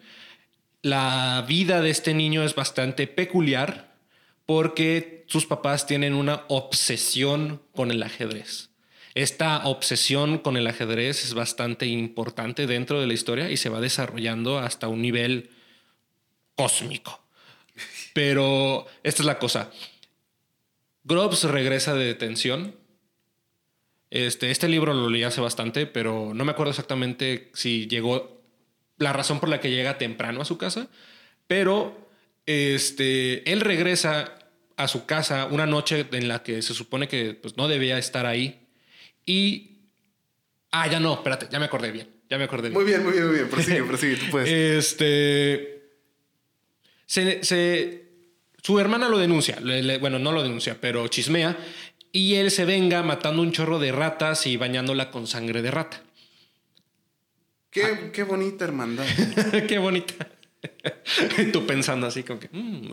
La 0.81 1.45
vida 1.47 1.81
de 1.81 1.89
este 1.89 2.13
niño 2.13 2.43
es 2.43 2.55
bastante 2.55 3.07
peculiar 3.07 3.95
porque 4.45 5.23
sus 5.27 5.45
papás 5.45 5.87
tienen 5.87 6.13
una 6.13 6.43
obsesión 6.49 7.61
con 7.73 7.91
el 7.91 8.03
ajedrez. 8.03 8.69
Esta 9.15 9.65
obsesión 9.65 10.39
con 10.39 10.57
el 10.57 10.67
ajedrez 10.67 11.23
es 11.23 11.33
bastante 11.33 11.85
importante 11.85 12.67
dentro 12.67 12.99
de 12.99 13.07
la 13.07 13.13
historia 13.13 13.49
y 13.51 13.57
se 13.57 13.69
va 13.69 13.79
desarrollando 13.79 14.57
hasta 14.57 14.87
un 14.87 15.01
nivel 15.01 15.51
cósmico. 16.55 17.23
Pero 18.13 18.85
esta 19.03 19.21
es 19.21 19.25
la 19.25 19.39
cosa. 19.39 19.71
Grobs 21.03 21.43
regresa 21.43 21.93
de 21.93 22.05
detención. 22.05 22.75
Este, 24.13 24.51
este 24.51 24.67
libro 24.67 24.93
lo 24.93 25.09
leí 25.09 25.23
hace 25.23 25.41
bastante, 25.41 25.87
pero 25.87 26.33
no 26.35 26.45
me 26.45 26.51
acuerdo 26.51 26.69
exactamente 26.69 27.49
si 27.55 27.87
llegó 27.87 28.43
la 28.99 29.11
razón 29.11 29.39
por 29.39 29.49
la 29.49 29.59
que 29.59 29.71
llega 29.71 29.97
temprano 29.97 30.39
a 30.39 30.45
su 30.45 30.59
casa, 30.59 30.87
pero 31.47 32.11
este, 32.45 33.51
él 33.51 33.61
regresa 33.61 34.37
a 34.77 34.87
su 34.87 35.07
casa 35.07 35.47
una 35.47 35.65
noche 35.65 36.05
en 36.11 36.27
la 36.27 36.43
que 36.43 36.61
se 36.61 36.75
supone 36.75 37.07
que 37.07 37.33
pues, 37.33 37.57
no 37.57 37.67
debía 37.67 37.97
estar 37.97 38.27
ahí 38.27 38.67
y... 39.25 39.79
Ah, 40.71 40.87
ya 40.87 40.99
no, 40.99 41.15
espérate, 41.15 41.47
ya 41.51 41.57
me 41.57 41.65
acordé 41.65 41.91
bien, 41.91 42.07
ya 42.29 42.37
me 42.37 42.43
acordé 42.43 42.69
bien. 42.69 42.79
Muy 42.79 42.85
bien, 42.85 43.03
muy 43.03 43.13
bien, 43.13 43.25
muy 43.25 43.35
bien, 43.35 43.49
prosigue, 43.49 43.83
prosigue, 43.87 44.15
tú 44.17 44.25
puedes. 44.29 44.47
Este... 44.47 45.89
Se, 47.07 48.03
su 48.61 48.79
hermana 48.79 49.09
lo 49.09 49.17
denuncia, 49.17 49.57
bueno, 49.99 50.19
no 50.19 50.31
lo 50.31 50.41
denuncia, 50.41 50.77
pero 50.79 51.07
chismea, 51.09 51.57
y 52.13 52.35
él 52.35 52.51
se 52.51 52.63
venga 52.63 53.01
matando 53.01 53.41
un 53.41 53.51
chorro 53.51 53.79
de 53.79 53.91
ratas 53.91 54.45
y 54.45 54.55
bañándola 54.55 55.09
con 55.11 55.27
sangre 55.27 55.61
de 55.63 55.71
rata. 55.71 56.03
Qué, 57.71 58.11
qué 58.13 58.21
bonita 58.23 58.63
hermandad. 58.63 59.05
qué 59.67 59.79
bonita. 59.79 60.29
Tú 61.51 61.65
pensando 61.65 62.05
así 62.05 62.21
como 62.21 62.39
que... 62.39 62.49
Mm". 62.51 62.91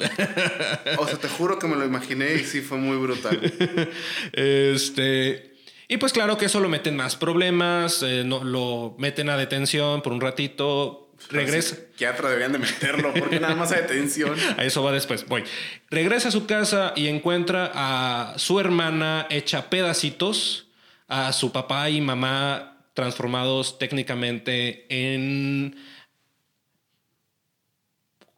o 0.99 1.07
sea, 1.07 1.19
te 1.19 1.29
juro 1.29 1.59
que 1.59 1.69
me 1.69 1.77
lo 1.77 1.85
imaginé 1.85 2.35
y 2.35 2.45
sí 2.45 2.63
fue 2.63 2.79
muy 2.79 2.97
brutal. 2.97 3.39
este... 4.33 5.51
Y 5.87 5.97
pues 5.97 6.13
claro 6.13 6.39
que 6.39 6.47
eso 6.47 6.61
lo 6.61 6.69
meten 6.69 6.97
más 6.97 7.17
problemas, 7.17 8.05
eh, 8.05 8.23
no, 8.25 8.45
lo 8.45 8.95
meten 8.99 9.29
a 9.29 9.37
detención 9.37 10.03
por 10.03 10.13
un 10.13 10.21
ratito, 10.21 11.10
regresa. 11.29 11.77
Deberían 11.99 12.53
de 12.53 12.59
meterlo 12.59 13.13
porque 13.15 13.41
nada 13.41 13.55
más 13.55 13.73
a 13.73 13.77
detención. 13.77 14.37
a 14.57 14.65
eso 14.65 14.83
va 14.83 14.93
después. 14.93 15.27
Voy. 15.27 15.45
Regresa 15.91 16.29
a 16.29 16.33
su 16.33 16.47
casa 16.47 16.93
y 16.97 17.09
encuentra 17.09 17.71
a 17.75 18.35
su 18.39 18.61
hermana 18.61 19.27
hecha 19.31 19.71
pedacitos, 19.71 20.69
a 21.09 21.33
su 21.33 21.53
papá 21.53 21.91
y 21.91 22.01
mamá 22.01 22.79
transformados 22.95 23.79
técnicamente 23.79 24.87
en 24.89 25.77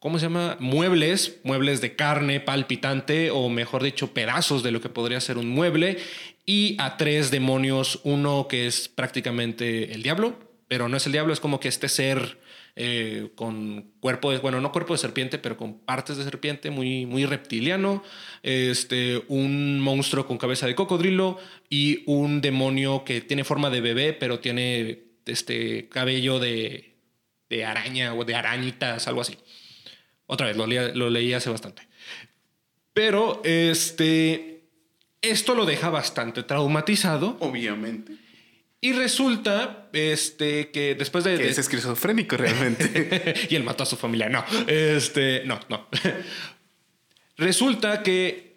¿cómo 0.03 0.19
se 0.19 0.25
llama? 0.25 0.57
Muebles, 0.59 1.39
muebles 1.43 1.79
de 1.79 1.95
carne 1.95 2.41
palpitante 2.41 3.31
o 3.31 3.47
mejor 3.47 3.83
dicho, 3.83 4.13
pedazos 4.13 4.61
de 4.61 4.71
lo 4.71 4.81
que 4.81 4.89
podría 4.89 5.21
ser 5.21 5.37
un 5.37 5.47
mueble 5.47 5.97
y 6.45 6.75
a 6.77 6.97
tres 6.97 7.31
demonios, 7.31 8.01
uno 8.03 8.47
que 8.49 8.67
es 8.67 8.89
prácticamente 8.89 9.93
el 9.93 10.03
diablo, 10.03 10.37
pero 10.67 10.89
no 10.89 10.97
es 10.97 11.05
el 11.05 11.13
diablo, 11.13 11.31
es 11.31 11.39
como 11.39 11.61
que 11.61 11.69
este 11.69 11.87
ser 11.87 12.37
eh, 12.75 13.29
con 13.35 13.91
cuerpo 13.99 14.31
de, 14.31 14.39
bueno, 14.39 14.59
no 14.59 14.71
cuerpo 14.71 14.93
de 14.93 14.97
serpiente, 14.97 15.37
pero 15.37 15.57
con 15.57 15.79
partes 15.79 16.17
de 16.17 16.23
serpiente, 16.23 16.71
muy, 16.71 17.05
muy 17.05 17.25
reptiliano, 17.25 18.03
este, 18.41 19.23
un 19.27 19.79
monstruo 19.79 20.25
con 20.25 20.37
cabeza 20.37 20.65
de 20.65 20.75
cocodrilo 20.75 21.37
y 21.69 22.03
un 22.07 22.41
demonio 22.41 23.03
que 23.05 23.21
tiene 23.21 23.43
forma 23.43 23.69
de 23.69 23.81
bebé, 23.81 24.13
pero 24.13 24.39
tiene 24.39 25.03
este 25.25 25.87
cabello 25.89 26.39
de, 26.39 26.95
de 27.49 27.65
araña 27.65 28.13
o 28.13 28.25
de 28.25 28.35
arañitas, 28.35 29.07
algo 29.07 29.21
así. 29.21 29.37
Otra 30.25 30.47
vez, 30.47 30.57
lo, 30.57 31.09
leí 31.09 31.33
hace 31.33 31.49
bastante. 31.49 31.87
Pero 32.93 33.41
este, 33.43 34.63
esto 35.21 35.53
lo 35.53 35.65
deja 35.65 35.89
bastante 35.89 36.43
traumatizado. 36.43 37.37
Obviamente. 37.39 38.13
Y 38.81 38.93
resulta 38.93 39.82
este, 39.93 40.71
que 40.71 40.95
después 40.95 41.23
de. 41.23 41.37
Que 41.37 41.49
es 41.49 41.57
esquizofrénico 41.57 42.35
realmente. 42.35 43.33
y 43.49 43.55
él 43.55 43.63
mató 43.63 43.83
a 43.83 43.85
su 43.85 43.95
familia. 43.95 44.27
No, 44.27 44.43
este, 44.67 45.43
no, 45.45 45.59
no. 45.69 45.87
resulta 47.37 48.03
que 48.03 48.53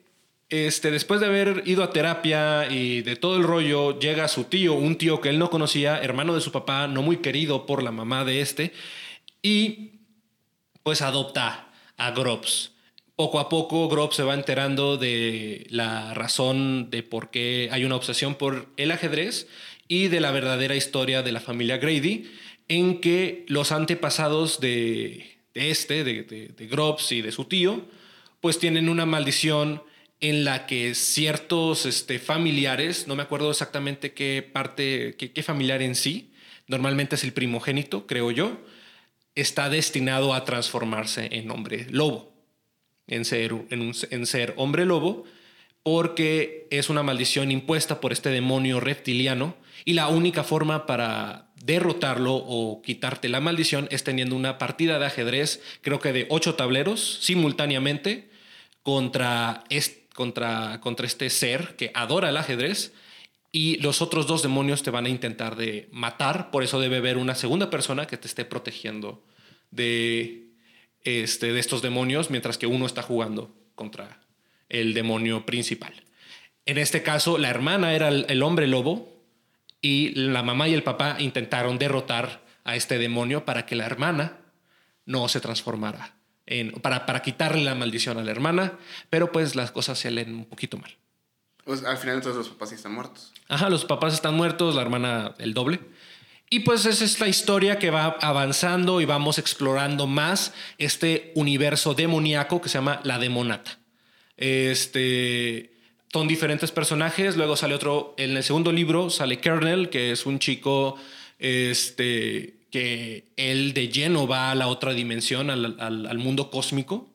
este, 0.49 0.91
después 0.91 1.21
de 1.21 1.27
haber 1.27 1.63
ido 1.67 1.83
a 1.83 1.91
terapia 1.91 2.71
y 2.71 3.03
de 3.03 3.17
todo 3.17 3.37
el 3.37 3.43
rollo, 3.43 3.99
llega 3.99 4.29
su 4.29 4.45
tío, 4.45 4.75
un 4.75 4.97
tío 4.97 5.21
que 5.21 5.29
él 5.29 5.39
no 5.39 5.51
conocía, 5.51 5.99
hermano 5.99 6.35
de 6.35 6.41
su 6.41 6.53
papá, 6.53 6.87
no 6.87 7.03
muy 7.03 7.17
querido 7.17 7.67
por 7.67 7.83
la 7.83 7.91
mamá 7.91 8.25
de 8.25 8.41
este, 8.41 8.73
y 9.43 9.91
pues 10.85 11.03
adopta 11.03 11.73
a 11.97 12.11
Grobs. 12.13 12.73
Poco 13.17 13.41
a 13.41 13.49
poco 13.49 13.89
Grobs 13.89 14.15
se 14.15 14.23
va 14.23 14.35
enterando 14.35 14.99
de 14.99 15.67
la 15.71 16.15
razón 16.15 16.91
de 16.91 17.03
por 17.03 17.31
qué 17.31 17.69
hay 17.73 17.85
una 17.85 17.97
obsesión 17.97 18.37
por 18.37 18.69
el 18.77 18.93
ajedrez 18.93 19.49
y 19.89 20.09
de 20.09 20.21
la 20.21 20.31
verdadera 20.31 20.77
historia 20.77 21.23
de 21.23 21.33
la 21.33 21.41
familia 21.41 21.79
Grady, 21.79 22.31
en 22.69 23.01
que 23.01 23.45
los 23.49 23.73
antepasados 23.73 24.61
de, 24.61 25.39
este, 25.55 26.05
de, 26.05 26.23
de, 26.25 26.67
Grobs 26.67 27.13
y 27.13 27.23
de 27.23 27.33
su 27.33 27.45
tío, 27.45 27.87
pues 28.41 28.59
tienen 28.59 28.89
una 28.89 29.07
maldición 29.07 29.83
en 30.21 30.45
la 30.45 30.67
que 30.67 30.95
ciertos 30.95 31.87
este, 31.87 32.19
familiares, 32.19 33.07
no 33.07 33.17
me 33.17 33.23
acuerdo 33.23 33.51
exactamente 33.51 34.13
qué 34.13 34.49
parte, 34.51 35.17
qué 35.17 35.43
familiar 35.43 35.83
en 35.83 35.95
sí, 35.95 36.33
normalmente 36.67 37.17
es 37.17 37.25
el 37.25 37.33
primogénito, 37.33 38.07
creo 38.07 38.31
yo, 38.31 38.59
está 39.37 39.69
destinado 39.69 40.35
a 40.35 40.45
transformarse 40.45 41.29
en 41.31 41.51
hombre 41.51 41.87
lobo, 41.91 42.33
en 43.07 43.25
ser, 43.25 43.55
en, 43.71 44.27
ser 44.27 44.55
hombre 44.57 44.85
lobo, 44.85 45.25
porque 45.87 46.67
es 46.73 46.91
una 46.91 47.05
maldición 47.05 47.53
impuesta 47.53 48.01
por 48.01 48.13
este 48.13 48.31
demonio 48.31 48.81
reptiliano 48.81 49.55
y 49.85 49.93
la 49.93 50.09
única 50.09 50.43
forma 50.43 50.85
para 50.85 51.53
derrotarlo 51.63 52.35
o 52.35 52.83
quitarte 52.83 53.29
la 53.29 53.39
maldición 53.39 53.87
es 53.93 54.03
teniendo 54.03 54.35
una 54.35 54.59
partida 54.59 54.99
de 54.99 55.07
ajedrez, 55.07 55.63
creo 55.83 56.01
que 56.01 56.13
de 56.13 56.27
ocho 56.29 56.57
tableros 56.57 57.21
simultáneamente 57.21 58.29
contra 58.83 59.63
este, 59.69 60.09
contra, 60.13 60.81
contra 60.81 61.07
este 61.07 61.31
ser 61.31 61.77
que 61.77 61.93
adora 61.95 62.31
el 62.31 62.37
ajedrez 62.37 62.93
y 63.53 63.77
los 63.77 64.03
otros 64.03 64.27
dos 64.27 64.43
demonios 64.43 64.83
te 64.83 64.91
van 64.91 65.07
a 65.07 65.09
intentar 65.09 65.55
de 65.55 65.89
matar, 65.93 66.51
por 66.51 66.65
eso 66.65 66.81
debe 66.81 66.97
haber 66.97 67.17
una 67.17 67.37
segunda 67.37 67.71
persona 67.71 68.09
que 68.09 68.17
te 68.17 68.27
esté 68.27 68.45
protegiendo 68.45 69.23
de, 69.71 70.49
este, 71.05 71.53
de 71.53 71.61
estos 71.61 71.81
demonios, 71.81 72.29
mientras 72.29 72.59
que 72.59 72.67
uno 72.67 72.87
está 72.87 73.03
jugando 73.03 73.55
contra 73.77 74.26
el 74.69 74.95
demonio 74.95 75.47
principal. 75.47 75.93
En 76.65 76.79
este 76.79 77.03
caso, 77.03 77.39
la 77.39 77.49
hermana 77.49 77.95
era 77.95 78.09
el, 78.09 78.27
el 78.29 78.43
hombre 78.43 78.67
lobo 78.67 79.17
y 79.81 80.11
la 80.15 80.43
mamá 80.43 80.69
y 80.69 80.75
el 80.75 80.83
papá 80.83 81.17
intentaron 81.19 81.79
derrotar 81.79 82.45
a 82.65 82.75
este 82.75 82.99
demonio 82.99 83.45
para 83.45 83.65
que 83.67 83.77
la 83.77 83.87
hermana 83.87 84.39
no 85.05 85.29
se 85.29 85.41
transformara, 85.41 86.17
en, 86.47 86.73
para, 86.73 87.07
para 87.07 87.23
quitarle 87.23 87.63
la 87.63 87.75
maldición 87.75 88.19
a 88.19 88.25
la 88.25 88.33
hermana, 88.33 88.73
pero 89.09 89.31
pues 89.31 89.55
las 89.55 89.71
cosas 89.71 89.99
se 89.99 90.11
leen 90.11 90.35
un 90.35 90.45
poquito 90.45 90.77
mal. 90.77 90.97
Pues, 91.65 91.85
al 91.85 91.97
final 91.97 92.17
entonces 92.17 92.39
los 92.39 92.49
papás 92.49 92.71
sí 92.71 92.75
están 92.75 92.93
muertos. 92.93 93.33
Ajá, 93.49 93.71
los 93.71 93.85
papás 93.85 94.15
están 94.15 94.35
muertos, 94.35 94.75
la 94.75 94.83
hermana 94.83 95.35
el 95.39 95.55
doble. 95.55 95.81
Y 96.49 96.61
pues 96.61 96.87
es 96.87 97.19
la 97.19 97.27
historia 97.27 97.79
que 97.79 97.91
va 97.91 98.19
avanzando 98.21 99.01
y 99.01 99.05
vamos 99.05 99.39
explorando 99.39 100.07
más 100.07 100.55
este 100.79 101.33
universo 101.35 101.95
demoníaco 101.95 102.61
que 102.61 102.69
se 102.69 102.79
llama 102.79 103.01
la 103.03 103.19
demonata. 103.19 103.79
Este, 104.37 105.71
son 106.13 106.29
diferentes 106.29 106.73
personajes, 106.73 107.37
luego 107.37 107.57
sale 107.57 107.75
otro, 107.75 108.15
en 108.19 108.37
el 108.37 108.43
segundo 108.43 108.73
libro 108.73 109.11
sale 109.11 109.39
Kernel, 109.41 109.91
que 109.91 110.13
es 110.13 110.27
un 110.27 110.39
chico 110.39 110.97
este, 111.39 112.55
que 112.71 113.25
él 113.37 113.73
de 113.75 113.89
lleno 113.89 114.27
va 114.27 114.51
a 114.51 114.55
la 114.55 114.69
otra 114.69 114.93
dimensión, 114.93 115.51
al, 115.51 115.77
al, 115.79 116.19
mundo 116.19 116.51
cósmico, 116.51 117.09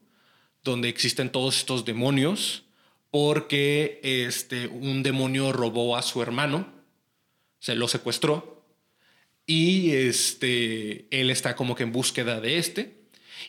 donde 0.64 0.90
existen 0.90 1.32
todos 1.32 1.58
estos 1.58 1.86
demonios 1.86 2.64
porque 3.12 4.00
este, 4.04 4.68
un 4.68 5.04
demonio 5.04 5.52
robó 5.52 5.98
a 5.98 6.02
su 6.02 6.22
hermano, 6.22 6.72
se 7.60 7.76
lo 7.76 7.88
secuestró 7.88 8.64
y 9.46 9.92
este, 9.92 11.08
él 11.12 11.30
está 11.30 11.56
como 11.56 11.76
que 11.76 11.84
en 11.84 11.92
búsqueda 11.92 12.40
de 12.40 12.58
este. 12.58 13.02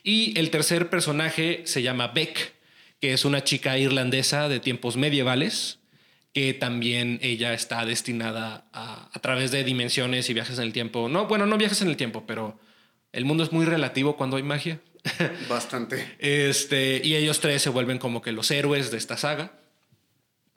Y 0.03 0.37
el 0.37 0.49
tercer 0.49 0.89
personaje 0.89 1.61
se 1.65 1.81
llama 1.81 2.09
Beck, 2.09 2.52
que 3.03 3.11
es 3.11 3.25
una 3.25 3.43
chica 3.43 3.77
irlandesa 3.77 4.47
de 4.47 4.61
tiempos 4.61 4.95
medievales, 4.95 5.79
que 6.31 6.53
también 6.53 7.19
ella 7.21 7.53
está 7.53 7.85
destinada 7.85 8.69
a, 8.71 9.09
a 9.11 9.19
través 9.19 9.51
de 9.51 9.65
dimensiones 9.65 10.29
y 10.29 10.33
viajes 10.33 10.57
en 10.57 10.63
el 10.63 10.71
tiempo. 10.71 11.09
No, 11.09 11.27
bueno, 11.27 11.45
no 11.45 11.57
viajes 11.57 11.81
en 11.81 11.89
el 11.89 11.97
tiempo, 11.97 12.23
pero 12.25 12.57
el 13.11 13.25
mundo 13.25 13.43
es 13.43 13.51
muy 13.51 13.65
relativo 13.65 14.15
cuando 14.15 14.37
hay 14.37 14.43
magia. 14.43 14.79
Bastante. 15.49 16.15
Este, 16.17 17.01
y 17.03 17.17
ellos 17.17 17.41
tres 17.41 17.61
se 17.61 17.69
vuelven 17.69 17.97
como 17.97 18.21
que 18.21 18.31
los 18.31 18.49
héroes 18.51 18.89
de 18.89 18.99
esta 18.99 19.17
saga. 19.17 19.51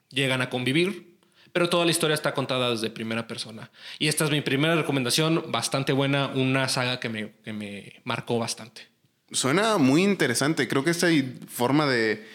Llegan 0.09 0.41
a 0.41 0.49
convivir, 0.49 1.17
pero 1.51 1.67
toda 1.67 1.83
la 1.83 1.91
historia 1.91 2.13
está 2.13 2.33
contada 2.33 2.71
desde 2.71 2.89
primera 2.89 3.27
persona. 3.27 3.71
Y 3.99 4.07
esta 4.07 4.23
es 4.23 4.31
mi 4.31 4.39
primera 4.39 4.73
recomendación, 4.77 5.51
bastante 5.51 5.91
buena, 5.91 6.27
una 6.27 6.69
saga 6.69 7.01
que 7.01 7.09
me, 7.09 7.33
que 7.43 7.51
me 7.51 7.99
marcó 8.05 8.39
bastante. 8.39 8.87
Suena 9.31 9.77
muy 9.77 10.03
interesante. 10.03 10.67
Creo 10.67 10.83
que 10.83 10.91
esta 10.91 11.07
forma 11.47 11.85
de. 11.85 12.25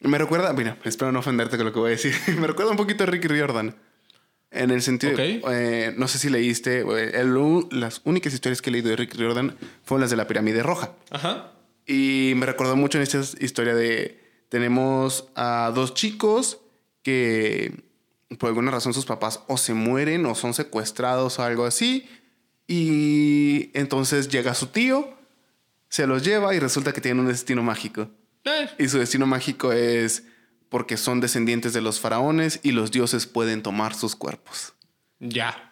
Me 0.00 0.18
recuerda. 0.18 0.52
Mira, 0.52 0.78
espero 0.84 1.12
no 1.12 1.20
ofenderte 1.20 1.56
con 1.56 1.66
lo 1.66 1.72
que 1.72 1.78
voy 1.78 1.88
a 1.88 1.90
decir. 1.92 2.14
me 2.38 2.46
recuerda 2.46 2.70
un 2.70 2.76
poquito 2.76 3.04
a 3.04 3.06
Ricky 3.06 3.28
Riordan. 3.28 3.74
En 4.52 4.70
el 4.72 4.82
sentido. 4.82 5.12
Ok. 5.12 5.18
eh, 5.20 5.94
no 5.96 6.08
sé 6.08 6.18
si 6.18 6.28
leíste. 6.28 6.80
eh, 6.80 7.10
el- 7.20 7.66
las 7.70 8.00
únicas 8.04 8.34
historias 8.34 8.60
que 8.60 8.70
he 8.70 8.72
leído 8.72 8.88
de 8.90 8.96
Ricky 8.96 9.16
Riordan 9.16 9.56
fueron 9.84 10.00
las 10.02 10.10
de 10.10 10.16
la 10.16 10.26
pirámide 10.26 10.62
roja. 10.62 10.92
Ajá. 11.10 11.52
Y 11.86 12.32
me 12.36 12.46
recordó 12.46 12.76
mucho 12.76 12.98
en 12.98 13.02
esta 13.02 13.20
historia 13.44 13.74
de. 13.74 14.18
Tenemos 14.48 15.28
a 15.36 15.70
dos 15.74 15.94
chicos 15.94 16.58
que 17.02 17.82
por 18.38 18.48
alguna 18.48 18.70
razón 18.72 18.92
sus 18.94 19.06
papás 19.06 19.40
o 19.46 19.56
se 19.56 19.74
mueren 19.74 20.26
o 20.26 20.34
son 20.34 20.54
secuestrados 20.54 21.38
o 21.38 21.42
algo 21.44 21.64
así. 21.64 22.08
Y 22.66 23.70
entonces 23.74 24.28
llega 24.28 24.54
su 24.54 24.66
tío, 24.68 25.08
se 25.90 26.06
los 26.06 26.24
lleva 26.24 26.54
y 26.54 26.58
resulta 26.58 26.94
que 26.94 27.02
tienen 27.02 27.20
un 27.20 27.28
destino 27.30 27.62
mágico. 27.62 28.08
Eh, 28.44 28.70
Y 28.78 28.88
su 28.88 28.98
destino 28.98 29.26
mágico 29.26 29.72
es 29.72 30.22
porque 30.70 30.96
son 30.96 31.20
descendientes 31.20 31.74
de 31.74 31.82
los 31.82 32.00
faraones 32.00 32.60
y 32.62 32.72
los 32.72 32.90
dioses 32.90 33.26
pueden 33.26 33.62
tomar 33.62 33.94
sus 33.94 34.16
cuerpos. 34.16 34.72
ya. 35.18 35.66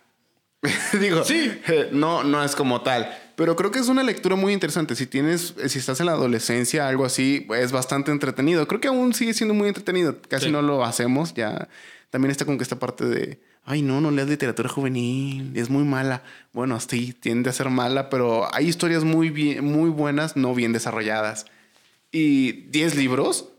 Digo, 1.01 1.23
Sí. 1.25 1.53
eh, 1.69 1.89
no, 1.93 2.25
no 2.25 2.43
es 2.45 2.57
como 2.57 2.83
tal. 2.83 3.09
Pero 3.37 3.55
creo 3.55 3.71
que 3.71 3.79
es 3.79 3.87
una 3.87 4.03
lectura 4.03 4.35
muy 4.35 4.53
interesante. 4.53 4.97
Si 4.97 5.07
tienes, 5.07 5.55
si 5.69 5.79
estás 5.79 6.01
en 6.01 6.07
la 6.07 6.13
adolescencia, 6.13 6.89
algo 6.89 7.05
así, 7.05 7.47
es 7.57 7.71
bastante 7.71 8.11
entretenido. 8.11 8.67
Creo 8.67 8.81
que 8.81 8.89
aún 8.89 9.15
sigue 9.15 9.35
siendo 9.35 9.55
muy 9.55 9.69
entretenido. 9.69 10.21
Casi 10.29 10.47
Sí. 10.47 10.51
no 10.51 10.61
lo 10.61 10.85
hacemos. 10.85 11.33
Ya 11.35 11.69
también 12.11 12.33
está 12.33 12.45
con 12.45 12.57
que 12.59 12.65
esta 12.65 12.77
parte 12.81 13.05
de, 13.05 13.41
ay, 13.69 13.83
no, 13.83 14.01
no 14.01 14.11
leas 14.11 14.29
literatura 14.29 14.69
juvenil, 14.69 15.53
es 15.55 15.69
muy 15.69 15.85
mala. 15.85 16.23
Bueno, 16.53 16.81
sí, 16.81 17.13
tiende 17.13 17.51
a 17.51 17.53
ser 17.53 17.69
mala, 17.69 18.09
pero 18.09 18.53
hay 18.55 18.67
historias 18.67 19.05
muy 19.05 19.29
bien, 19.29 19.65
muy 19.65 19.91
buenas, 19.91 20.37
no 20.37 20.55
bien 20.55 20.73
desarrolladas. 20.73 21.47
Y 22.11 22.53
10 22.71 22.97
libros, 22.97 23.51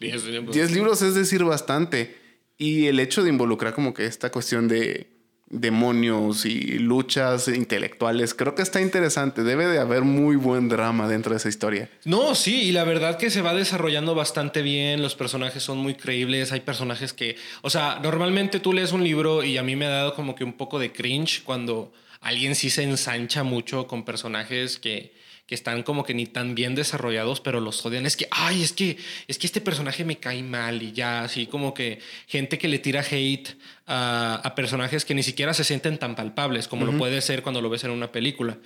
Diez 0.00 0.24
libros. 0.24 0.54
10 0.54 0.70
libros 0.72 1.02
es 1.02 1.14
decir 1.14 1.44
bastante. 1.44 2.16
Y 2.56 2.86
el 2.86 3.00
hecho 3.00 3.22
de 3.22 3.30
involucrar 3.30 3.74
como 3.74 3.94
que 3.94 4.06
esta 4.06 4.30
cuestión 4.30 4.68
de 4.68 5.17
demonios 5.50 6.44
y 6.44 6.78
luchas 6.78 7.48
intelectuales, 7.48 8.34
creo 8.34 8.54
que 8.54 8.62
está 8.62 8.80
interesante. 8.80 9.42
Debe 9.42 9.66
de 9.66 9.78
haber 9.78 10.02
muy 10.02 10.36
buen 10.36 10.68
drama 10.68 11.08
dentro 11.08 11.32
de 11.32 11.38
esa 11.38 11.48
historia. 11.48 11.90
No, 12.04 12.34
sí, 12.34 12.62
y 12.62 12.72
la 12.72 12.84
verdad 12.84 13.16
que 13.18 13.30
se 13.30 13.42
va 13.42 13.54
desarrollando 13.54 14.14
bastante 14.14 14.62
bien, 14.62 15.00
los 15.00 15.14
personajes 15.14 15.62
son 15.62 15.78
muy 15.78 15.94
creíbles, 15.94 16.52
hay 16.52 16.60
personajes 16.60 17.12
que, 17.12 17.36
o 17.62 17.70
sea, 17.70 17.98
normalmente 18.02 18.60
tú 18.60 18.72
lees 18.72 18.92
un 18.92 19.04
libro 19.04 19.42
y 19.42 19.56
a 19.56 19.62
mí 19.62 19.76
me 19.76 19.86
ha 19.86 19.90
dado 19.90 20.14
como 20.14 20.34
que 20.34 20.44
un 20.44 20.52
poco 20.52 20.78
de 20.78 20.92
cringe 20.92 21.42
cuando 21.44 21.92
alguien 22.20 22.54
sí 22.54 22.70
se 22.70 22.82
ensancha 22.82 23.42
mucho 23.42 23.86
con 23.86 24.04
personajes 24.04 24.78
que, 24.78 25.12
que 25.48 25.54
están 25.54 25.82
como 25.82 26.04
que 26.04 26.12
ni 26.12 26.26
tan 26.26 26.54
bien 26.54 26.74
desarrollados, 26.74 27.40
pero 27.40 27.58
los 27.58 27.84
odian. 27.84 28.04
Es 28.04 28.18
que, 28.18 28.28
ay, 28.30 28.62
es 28.62 28.72
que, 28.72 28.98
es 29.26 29.38
que 29.38 29.46
este 29.46 29.62
personaje 29.62 30.04
me 30.04 30.18
cae 30.18 30.42
mal 30.42 30.82
y 30.82 30.92
ya, 30.92 31.24
así 31.24 31.46
como 31.46 31.72
que 31.72 32.00
gente 32.26 32.58
que 32.58 32.68
le 32.68 32.78
tira 32.78 33.00
hate 33.00 33.56
a, 33.86 34.42
a 34.44 34.54
personajes 34.54 35.06
que 35.06 35.14
ni 35.14 35.22
siquiera 35.22 35.54
se 35.54 35.64
sienten 35.64 35.96
tan 35.96 36.14
palpables 36.14 36.68
como 36.68 36.84
lo 36.84 36.96
puede 36.98 37.22
ser 37.22 37.42
cuando 37.42 37.62
lo 37.62 37.70
ves 37.70 37.82
en 37.84 37.92
una 37.92 38.12
película. 38.12 38.58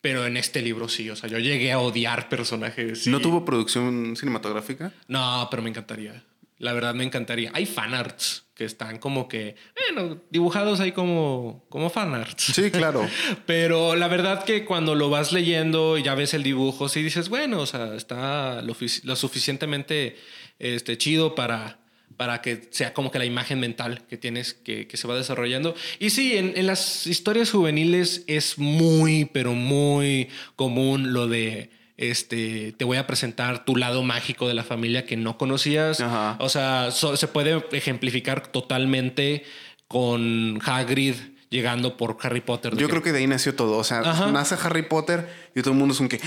Pero 0.00 0.26
en 0.26 0.36
este 0.36 0.62
libro 0.62 0.88
sí, 0.88 1.08
o 1.10 1.16
sea, 1.16 1.30
yo 1.30 1.38
llegué 1.38 1.70
a 1.70 1.78
odiar 1.78 2.28
personajes. 2.28 3.06
¿No 3.06 3.20
tuvo 3.20 3.44
producción 3.44 4.16
cinematográfica? 4.16 4.92
No, 5.06 5.46
pero 5.48 5.62
me 5.62 5.70
encantaría. 5.70 6.24
La 6.58 6.72
verdad 6.72 6.94
me 6.94 7.04
encantaría. 7.04 7.52
Hay 7.54 7.66
fanarts 7.66 8.45
que 8.56 8.64
están 8.64 8.98
como 8.98 9.28
que, 9.28 9.54
bueno, 9.94 10.18
dibujados 10.30 10.80
ahí 10.80 10.92
como, 10.92 11.64
como 11.68 11.90
fanarts. 11.90 12.42
Sí, 12.54 12.70
claro. 12.70 13.06
Pero 13.46 13.94
la 13.96 14.08
verdad 14.08 14.44
que 14.44 14.64
cuando 14.64 14.94
lo 14.94 15.10
vas 15.10 15.30
leyendo 15.30 15.98
y 15.98 16.02
ya 16.02 16.14
ves 16.14 16.32
el 16.34 16.42
dibujo, 16.42 16.88
sí 16.88 17.02
dices, 17.02 17.28
bueno, 17.28 17.60
o 17.60 17.66
sea, 17.66 17.94
está 17.94 18.62
lo, 18.62 18.72
fi- 18.72 19.02
lo 19.04 19.14
suficientemente 19.14 20.16
este, 20.58 20.96
chido 20.96 21.34
para, 21.34 21.80
para 22.16 22.40
que 22.40 22.62
sea 22.70 22.94
como 22.94 23.10
que 23.10 23.18
la 23.18 23.26
imagen 23.26 23.60
mental 23.60 24.06
que 24.08 24.16
tienes 24.16 24.54
que, 24.54 24.86
que 24.88 24.96
se 24.96 25.06
va 25.06 25.14
desarrollando. 25.16 25.74
Y 25.98 26.08
sí, 26.08 26.36
en, 26.38 26.54
en 26.56 26.66
las 26.66 27.06
historias 27.06 27.50
juveniles 27.50 28.24
es 28.26 28.58
muy, 28.58 29.26
pero 29.26 29.52
muy 29.52 30.28
común 30.56 31.12
lo 31.12 31.28
de... 31.28 31.70
Este, 31.96 32.72
te 32.76 32.84
voy 32.84 32.98
a 32.98 33.06
presentar 33.06 33.64
tu 33.64 33.74
lado 33.76 34.02
mágico 34.02 34.48
de 34.48 34.54
la 34.54 34.64
familia 34.64 35.06
que 35.06 35.16
no 35.16 35.38
conocías. 35.38 36.00
Ajá. 36.00 36.36
O 36.40 36.48
sea, 36.48 36.90
so- 36.90 37.16
se 37.16 37.26
puede 37.28 37.64
ejemplificar 37.72 38.46
totalmente 38.48 39.44
con 39.88 40.58
Hagrid 40.64 41.14
llegando 41.48 41.96
por 41.96 42.18
Harry 42.22 42.40
Potter. 42.40 42.72
Yo 42.76 42.86
que- 42.86 42.90
creo 42.90 43.02
que 43.02 43.12
de 43.12 43.20
ahí 43.20 43.26
nació 43.26 43.54
todo. 43.54 43.78
O 43.78 43.84
sea, 43.84 44.00
Ajá. 44.00 44.30
nace 44.30 44.56
Harry 44.62 44.82
Potter 44.82 45.28
y 45.54 45.60
todo 45.62 45.72
el 45.72 45.78
mundo 45.78 45.94
es 45.94 46.00
un 46.00 46.08
que. 46.08 46.20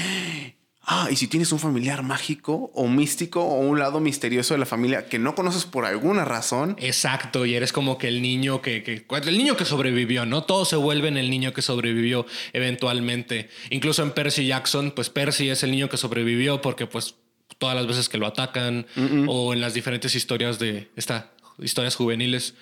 Ah, 0.92 1.08
y 1.12 1.16
si 1.18 1.28
tienes 1.28 1.52
un 1.52 1.60
familiar 1.60 2.02
mágico 2.02 2.72
o 2.74 2.88
místico 2.88 3.44
o 3.44 3.60
un 3.60 3.78
lado 3.78 4.00
misterioso 4.00 4.56
de 4.56 4.60
la 4.60 4.66
familia 4.66 5.06
que 5.06 5.20
no 5.20 5.36
conoces 5.36 5.66
por 5.66 5.86
alguna 5.86 6.26
razón, 6.26 6.76
Exacto, 6.80 7.46
y 7.46 7.54
eres 7.54 7.72
como 7.72 8.00
que 8.00 8.08
el 8.08 8.24
niño 8.24 8.62
que, 8.64 8.82
que- 8.82 9.06
el 9.28 9.38
niño 9.38 9.56
que 9.56 9.66
sobrevivió, 9.66 10.26
¿no? 10.26 10.46
Todos 10.46 10.68
se 10.70 10.78
vuelven 10.78 11.16
el 11.18 11.30
niño 11.30 11.54
que 11.54 11.62
sobrevivió 11.62 12.26
eventualmente. 12.54 13.50
Incluso 13.70 14.02
en 14.04 14.12
Percy 14.12 14.48
Jackson, 14.48 14.92
pues 14.96 15.10
Percy 15.10 15.50
es 15.50 15.62
el 15.64 15.72
niño 15.72 15.90
que 15.90 15.98
sobrevivió 15.98 16.62
porque 16.62 16.88
pues 16.88 17.16
todas 17.58 17.76
las 17.76 17.86
veces 17.88 18.10
que 18.10 18.18
lo 18.18 18.26
atacan 18.28 18.86
o 19.28 19.54
en 19.54 19.62
las 19.62 19.74
diferentes 19.74 20.16
historias 20.16 20.60
de 20.60 20.90
esta 20.96 21.32
historias 21.60 21.96
juveniles. 21.96 22.56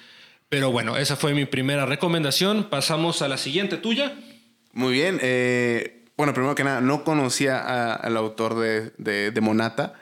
Pero 0.50 0.72
bueno, 0.72 0.98
esa 0.98 1.16
fue 1.16 1.34
mi 1.34 1.46
primera 1.46 1.86
recomendación. 1.86 2.68
Pasamos 2.70 3.22
a 3.22 3.28
la 3.28 3.38
siguiente 3.38 3.78
tuya. 3.78 4.16
Muy 4.74 4.94
bien. 4.94 5.20
eh, 5.22 5.97
bueno, 6.18 6.34
primero 6.34 6.56
que 6.56 6.64
nada, 6.64 6.82
no 6.82 7.04
conocía 7.04 7.60
a- 7.60 7.94
al 7.94 8.18
autor 8.18 8.60
de, 8.60 8.92
de, 8.98 9.32
de 9.32 9.42
Monata. 9.42 9.94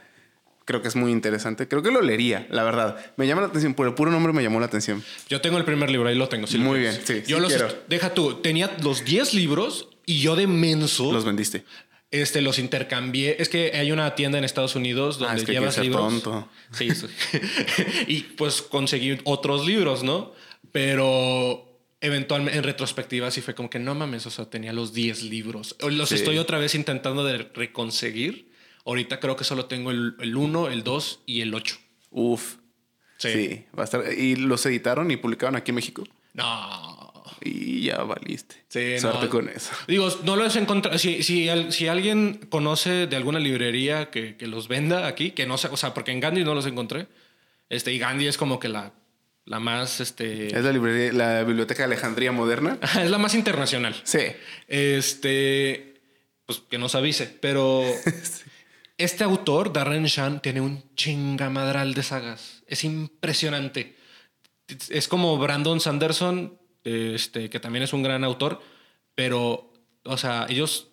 Creo 0.64 0.82
que 0.82 0.88
es 0.88 0.96
muy 0.96 1.12
interesante. 1.12 1.68
Creo 1.68 1.84
que 1.84 1.92
lo 1.92 2.02
leería, 2.02 2.48
la 2.50 2.64
verdad. 2.64 2.98
Me 3.18 3.28
llama 3.28 3.42
la 3.42 3.48
atención. 3.50 3.76
Por 3.76 3.86
el 3.88 3.94
puro 3.94 4.10
nombre 4.10 4.34
me 4.34 4.42
llamó 4.42 4.60
la 4.60 4.66
atención. 4.66 5.04
Yo 5.30 5.40
tengo 5.40 5.60
el 5.60 5.64
primer 5.66 5.92
libro, 5.92 6.10
ahí 6.10 6.16
lo 6.16 6.28
tengo. 6.28 6.48
lo 6.52 6.58
Muy 6.60 6.80
quieres. 6.80 7.06
bien, 7.08 7.24
sí, 7.24 7.30
Yo 7.30 7.38
sí 7.38 7.42
los 7.44 7.54
quiero. 7.54 7.68
deja 7.88 8.14
tú, 8.16 8.36
tenía 8.42 8.76
los 8.82 9.06
10 9.06 9.36
libros 9.36 9.90
y 10.08 10.22
yo 10.22 10.36
de 10.36 10.48
menso 10.48 11.12
Los 11.12 11.24
vendiste. 11.24 11.66
Este, 12.10 12.42
los 12.42 12.58
intercambié. 12.58 13.36
Es 13.40 13.50
que 13.50 13.74
hay 13.76 13.92
una 13.92 14.16
tienda 14.16 14.38
en 14.40 14.44
Estados 14.44 14.76
Unidos 14.76 15.20
donde 15.20 15.34
Ah, 15.34 15.38
es 15.38 15.44
que 15.44 15.52
llevas 15.52 15.78
libros. 15.78 16.02
tonto. 16.24 16.50
Sí, 16.72 16.90
sí. 16.96 17.08
y 18.08 18.22
pues 18.22 18.62
conseguí 18.64 19.20
otros 19.26 19.68
libros, 19.68 20.02
¿no? 20.04 20.32
Pero 20.72 21.75
eventualmente, 22.06 22.58
en 22.58 22.64
retrospectiva, 22.64 23.30
sí 23.32 23.42
fue 23.42 23.54
como 23.56 23.70
que 23.70 23.80
no 23.80 23.94
mames, 23.96 24.26
o 24.26 24.30
sea, 24.32 24.50
tenía 24.50 24.74
los 24.74 24.94
10 24.94 25.24
libros. 25.24 25.76
Los 25.82 26.10
Sí. 26.10 26.16
estoy 26.16 26.38
otra 26.38 26.58
vez 26.58 26.76
intentando 26.76 27.24
de 27.24 27.38
reconseguir. 27.54 28.52
Ahorita 28.86 29.20
creo 29.20 29.36
que 29.36 29.44
solo 29.44 29.66
tengo 29.66 29.92
el 29.92 30.36
1, 30.38 30.68
el 30.70 30.84
2 30.84 31.22
y 31.26 31.42
el 31.42 31.54
8. 31.54 31.78
Uf. 32.12 32.56
Sí. 33.18 33.32
Sí. 33.32 33.66
va 33.78 33.82
a 33.82 33.86
estar. 33.86 34.04
Y 34.18 34.36
los 34.36 34.66
editaron 34.66 35.10
y 35.12 35.18
publicaron 35.18 35.56
aquí 35.56 35.72
en 35.72 35.76
México. 35.76 36.04
No. 36.34 37.24
Y 37.42 37.82
ya 37.84 38.04
valiste. 38.04 38.56
Sí, 38.68 39.00
Suerte 39.00 39.26
no. 39.26 39.30
con 39.30 39.50
eso. 39.50 39.72
Digo, 39.88 40.10
no 40.24 40.36
los 40.36 40.56
encontrado. 40.56 40.98
Si, 40.98 41.24
si, 41.24 41.50
si 41.72 41.88
alguien 41.88 42.40
conoce 42.50 43.08
de 43.08 43.16
alguna 43.16 43.40
librería 43.40 44.10
que, 44.12 44.36
que 44.38 44.48
los 44.48 44.68
venda 44.68 45.08
aquí, 45.08 45.32
que 45.32 45.46
no 45.46 45.58
sé, 45.58 45.68
o 45.70 45.78
sea, 45.78 45.94
porque 45.94 46.12
en 46.12 46.20
Gandhi 46.20 46.44
no 46.44 46.54
los 46.56 46.66
encontré. 46.66 47.08
Este, 47.70 47.94
y 47.94 47.98
Gandhi 48.00 48.28
es 48.28 48.38
como 48.38 48.60
que 48.60 48.68
la, 48.70 48.94
la 49.46 49.60
más, 49.60 50.00
este, 50.00 50.48
Es 50.48 50.64
la 50.64 50.72
librería, 50.72 51.14
la 51.14 51.44
biblioteca 51.44 51.80
de 51.80 51.94
Alejandría 51.94 52.32
moderna. 52.32 52.80
es 53.02 53.10
la 53.10 53.18
más 53.18 53.36
internacional. 53.36 53.96
Sí. 54.04 54.20
Este, 54.68 56.02
pues 56.46 56.60
que 56.70 56.78
nos 56.78 56.96
avise, 56.96 57.28
pero 57.42 57.84
este 58.98 59.24
autor, 59.24 59.72
Darren 59.72 60.06
Shan, 60.06 60.42
tiene 60.42 60.62
un 60.62 60.84
chingamadral 60.96 61.94
de 61.94 62.04
sagas. 62.04 62.64
Es 62.68 62.84
impresionante. 62.84 63.96
Es 64.90 65.08
como 65.08 65.38
Brandon 65.38 65.80
Sanderson, 65.80 66.58
este, 66.84 67.50
que 67.50 67.60
también 67.60 67.84
es 67.84 67.94
un 67.94 68.02
gran 68.02 68.24
autor, 68.24 68.62
pero, 69.14 69.72
o 70.04 70.18
sea, 70.18 70.48
ellos 70.50 70.90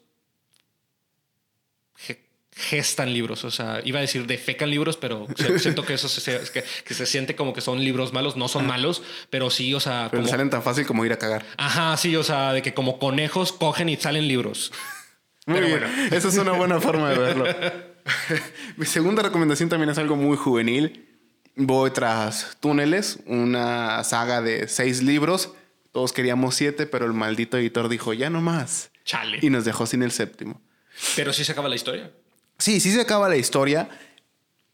gestan 2.63 3.13
libros. 3.13 3.45
O 3.45 3.51
sea, 3.51 3.81
iba 3.85 3.99
a 3.99 4.03
decir 4.03 4.27
defecan 4.27 4.71
libros, 4.71 4.97
pero 4.97 5.27
siento 5.59 5.85
que 5.85 5.95
eso 5.95 6.09
se, 6.09 6.21
se- 6.21 6.51
que, 6.53 6.65
que 6.85 6.95
se 6.95 7.05
siente 7.07 7.37
como 7.37 7.53
que 7.53 7.61
son 7.61 7.83
libros 7.85 8.13
malos. 8.13 8.37
No 8.37 8.49
son 8.49 8.67
malos, 8.67 9.03
pero 9.31 9.51
sí, 9.51 9.75
o 9.75 9.81
sea, 9.81 10.09
Pero 10.11 10.23
como- 10.23 10.31
salen 10.31 10.49
tan 10.51 10.63
fácil 10.63 10.87
como 10.87 11.05
ir 11.05 11.13
a 11.13 11.19
cagar. 11.19 11.45
Ajá, 11.57 11.97
sí, 11.97 12.17
o 12.17 12.23
sea, 12.25 12.53
de 12.53 12.63
que 12.63 12.73
como 12.75 12.99
conejos 12.99 13.53
cogen 13.53 13.89
y 13.89 13.97
salen 13.97 14.27
libros. 14.29 14.73
Muy 15.47 15.57
Pero 15.59 15.67
bien. 15.67 15.81
bueno. 15.81 16.17
Esa 16.17 16.29
es 16.29 16.39
una 16.39 16.53
buena 16.53 16.81
forma 16.81 17.11
de 17.11 17.19
verlo. 17.19 17.45
Mi 18.77 18.87
segunda 18.87 19.23
recomendación 19.23 19.69
también 19.69 19.91
es 19.91 19.99
algo 19.99 20.17
muy 20.17 20.37
juvenil. 20.37 21.09
Voy 21.57 21.91
tras 21.91 22.57
Túneles, 22.61 23.19
una 23.27 24.03
saga 24.05 24.41
de 24.41 24.69
seis 24.69 25.03
libros. 25.03 25.53
Todos 25.93 26.13
queríamos 26.13 26.55
siete, 26.55 26.87
pero 26.87 27.05
el 27.07 27.13
maldito 27.13 27.59
editor 27.59 27.89
dijo 27.89 28.13
ya 28.15 28.31
no 28.31 28.41
más. 28.41 28.91
Chale. 29.05 29.39
Y 29.43 29.51
nos 29.51 29.65
dejó 29.65 29.87
sin 29.87 30.03
el 30.03 30.11
séptimo. 30.13 30.63
Pero 31.17 31.33
sí 31.33 31.45
se 31.45 31.53
acaba 31.53 31.69
la 31.69 31.75
historia. 31.75 32.11
Sí, 32.63 32.79
sí 32.79 32.93
se 32.93 33.01
acaba 33.01 33.29
la 33.29 33.37
historia, 33.37 33.89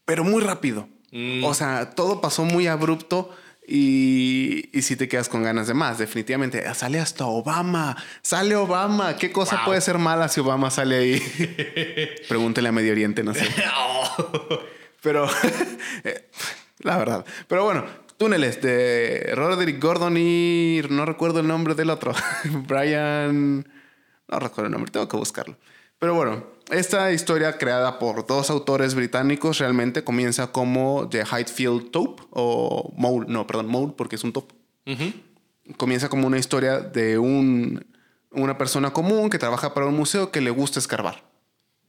pero 0.05 0.23
muy 0.23 0.43
rápido. 0.43 0.87
Mm. 1.11 1.43
O 1.43 1.53
sea, 1.55 1.89
todo 1.89 2.21
pasó 2.21 2.43
muy 2.45 2.67
abrupto 2.67 3.35
y, 3.67 4.69
y 4.77 4.81
si 4.83 4.95
te 4.95 5.07
quedas 5.07 5.27
con 5.27 5.41
ganas 5.41 5.67
de 5.67 5.73
más, 5.73 5.97
definitivamente. 5.97 6.71
Sale 6.75 6.99
hasta 6.99 7.25
Obama, 7.25 7.97
sale 8.21 8.55
Obama. 8.55 9.15
¿Qué 9.15 9.31
cosa 9.31 9.55
Wow. 9.57 9.65
puede 9.65 9.81
ser 9.81 9.97
mala 9.97 10.27
si 10.29 10.39
Obama 10.39 10.69
sale 10.69 10.97
ahí? 10.97 12.15
Pregúntele 12.29 12.69
a 12.69 12.71
Medio 12.71 12.91
Oriente, 12.91 13.23
no 13.23 13.33
sé. 13.33 13.47
Pero, 15.01 15.27
la 16.79 16.97
verdad. 16.97 17.25
Pero 17.47 17.63
bueno, 17.63 17.85
túneles 18.17 18.61
de 18.61 19.31
Roderick 19.33 19.81
Gordon 19.81 20.15
y 20.17 20.81
no 20.89 21.05
recuerdo 21.05 21.39
el 21.39 21.47
nombre 21.47 21.73
del 21.73 21.89
otro. 21.89 22.13
Brian, 22.67 23.67
no 24.27 24.39
recuerdo 24.39 24.65
el 24.67 24.73
nombre, 24.73 24.91
tengo 24.91 25.07
que 25.07 25.17
buscarlo. 25.17 25.57
Pero 25.97 26.13
bueno, 26.15 26.45
esta 26.71 27.11
historia 27.11 27.57
creada 27.57 27.99
por 27.99 28.25
dos 28.27 28.49
autores 28.49 28.95
británicos 28.95 29.57
realmente 29.59 30.03
comienza 30.03 30.51
como 30.51 31.07
The 31.09 31.25
Hydefield 31.25 31.91
Taupe 31.91 32.23
o 32.31 32.93
Mole, 32.95 33.25
no, 33.27 33.47
perdón, 33.47 33.67
Mole 33.67 33.93
porque 33.97 34.15
es 34.15 34.23
un 34.23 34.33
top. 34.33 34.51
Comienza 35.77 36.09
como 36.09 36.25
una 36.25 36.39
historia 36.39 36.79
de 36.79 37.19
un, 37.19 37.85
una 38.31 38.57
persona 38.57 38.91
común 38.91 39.29
que 39.29 39.37
trabaja 39.37 39.73
para 39.73 39.85
un 39.85 39.95
museo 39.95 40.31
que 40.31 40.41
le 40.41 40.49
gusta 40.49 40.79
escarbar. 40.79 41.23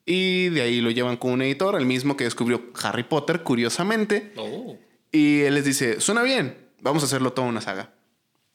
Y 0.05 0.49
de 0.49 0.63
ahí 0.63 0.81
lo 0.81 0.91
llevan 0.91 1.17
con 1.17 1.33
un 1.33 1.43
editor, 1.43 1.77
el 1.77 1.87
mismo 1.87 2.17
que 2.17 2.25
descubrió 2.25 2.63
Harry 2.83 3.05
Potter, 3.05 3.43
curiosamente. 3.43 4.33
Oh. 4.37 4.77
Y 5.13 5.43
él 5.43 5.55
les 5.55 5.65
dice, 5.65 6.01
suena 6.01 6.23
bien, 6.23 6.57
vamos 6.81 7.03
a 7.03 7.07
hacerlo 7.07 7.33
toda 7.33 7.49
una 7.49 7.61
saga. 7.61 7.95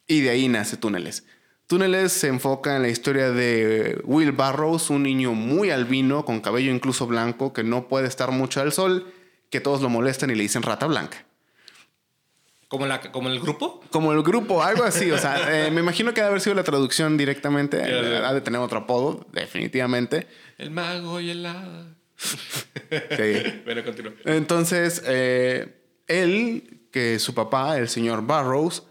Y 0.08 0.22
de 0.22 0.30
ahí 0.30 0.48
nace 0.48 0.78
Túneles. 0.78 1.26
Túneles 1.68 2.12
se 2.12 2.28
enfoca 2.28 2.76
en 2.76 2.84
la 2.84 2.90
historia 2.90 3.32
de 3.32 4.00
Will 4.04 4.32
Barrows, 4.34 4.92
un 4.92 5.02
niño 5.02 5.34
muy 5.34 5.72
albino, 5.72 6.24
con 6.24 6.40
cabello 6.40 6.72
incluso 6.72 7.08
blanco, 7.08 7.54
que 7.54 7.64
no 7.64 7.88
puede 7.88 8.08
estar 8.08 8.30
mucho 8.32 8.62
al 8.62 8.72
sol, 8.72 9.12
que 9.50 9.62
todos 9.62 9.82
lo 9.82 9.90
molestan 9.90 10.30
y 10.30 10.36
le 10.36 10.44
dicen 10.44 10.62
rata 10.62 10.86
blanca. 10.86 11.26
¿Como, 12.68 12.86
la, 12.86 13.00
¿Como 13.00 13.30
el 13.30 13.40
grupo? 13.40 13.82
Como 13.90 14.14
el 14.14 14.22
grupo, 14.22 14.62
algo 14.62 14.84
así. 14.84 15.10
O 15.10 15.18
sea, 15.18 15.38
eh, 15.68 15.72
me 15.72 15.82
imagino 15.82 16.14
que 16.14 16.22
ha 16.22 16.26
de 16.26 16.30
haber 16.30 16.42
sido 16.42 16.56
la 16.56 16.64
traducción 16.64 17.18
directamente. 17.18 17.82
Ha 17.82 18.34
de 18.34 18.42
tener 18.42 18.60
otro 18.62 18.80
apodo, 18.80 19.26
definitivamente. 19.32 20.28
El 20.60 20.70
mago 20.70 21.20
y 21.20 21.32
el 21.32 21.46
hada. 21.46 21.96
Sí. 22.18 23.62
bueno, 23.66 23.84
continúa. 23.84 24.14
Entonces, 24.26 25.02
eh, 25.06 25.82
él, 26.08 26.88
que 26.92 27.18
su 27.18 27.34
papá, 27.34 27.78
el 27.78 27.90
señor 27.90 28.26
Barrows, 28.28 28.84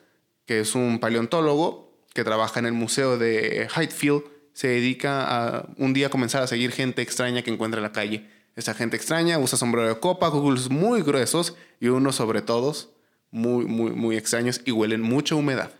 que 0.45 0.61
es 0.61 0.75
un 0.75 0.99
paleontólogo 0.99 1.84
que 2.14 2.24
trabaja 2.24 2.61
en 2.61 2.66
el 2.66 2.72
museo 2.72 3.18
de 3.18 3.68
Hydefield, 3.77 4.22
se 4.55 4.68
dedica 4.68 5.24
a 5.27 5.68
un 5.77 5.92
día 5.92 6.09
comenzar 6.09 6.42
a 6.42 6.46
seguir 6.46 6.72
gente 6.72 7.03
extraña 7.03 7.42
que 7.42 7.50
encuentra 7.50 7.79
en 7.79 7.83
la 7.83 7.92
calle. 7.92 8.31
Esta 8.57 8.72
gente 8.72 8.96
extraña 8.96 9.38
usa 9.38 9.59
sombrero 9.59 9.88
de 9.88 9.98
copa, 9.98 10.29
googles 10.29 10.70
muy 10.70 11.03
gruesos 11.03 11.57
y 11.81 11.88
unos 11.88 12.14
sobre 12.14 12.40
todos 12.40 12.90
muy, 13.33 13.64
muy, 13.66 13.90
muy 13.90 14.16
extraños 14.16 14.61
y 14.64 14.70
huelen 14.70 15.03
mucha 15.03 15.35
humedad. 15.35 15.72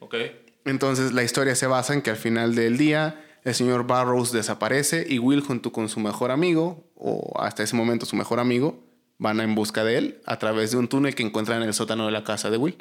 Ok. 0.00 0.14
Entonces 0.66 1.12
la 1.12 1.22
historia 1.22 1.56
se 1.56 1.66
basa 1.66 1.94
en 1.94 2.02
que 2.02 2.10
al 2.10 2.16
final 2.16 2.54
del 2.54 2.76
día 2.76 3.24
el 3.44 3.54
señor 3.54 3.86
Barrows 3.86 4.30
desaparece 4.30 5.06
y 5.08 5.18
Will 5.18 5.40
junto 5.40 5.72
con 5.72 5.88
su 5.88 6.00
mejor 6.00 6.30
amigo, 6.30 6.84
o 6.96 7.32
hasta 7.40 7.62
ese 7.62 7.76
momento 7.76 8.04
su 8.04 8.14
mejor 8.14 8.40
amigo, 8.40 8.84
van 9.16 9.40
en 9.40 9.54
busca 9.54 9.84
de 9.84 9.96
él 9.96 10.20
a 10.26 10.38
través 10.38 10.70
de 10.70 10.76
un 10.76 10.88
túnel 10.88 11.14
que 11.14 11.22
encuentran 11.22 11.62
en 11.62 11.68
el 11.68 11.74
sótano 11.74 12.04
de 12.04 12.12
la 12.12 12.24
casa 12.24 12.50
de 12.50 12.58
Will. 12.58 12.76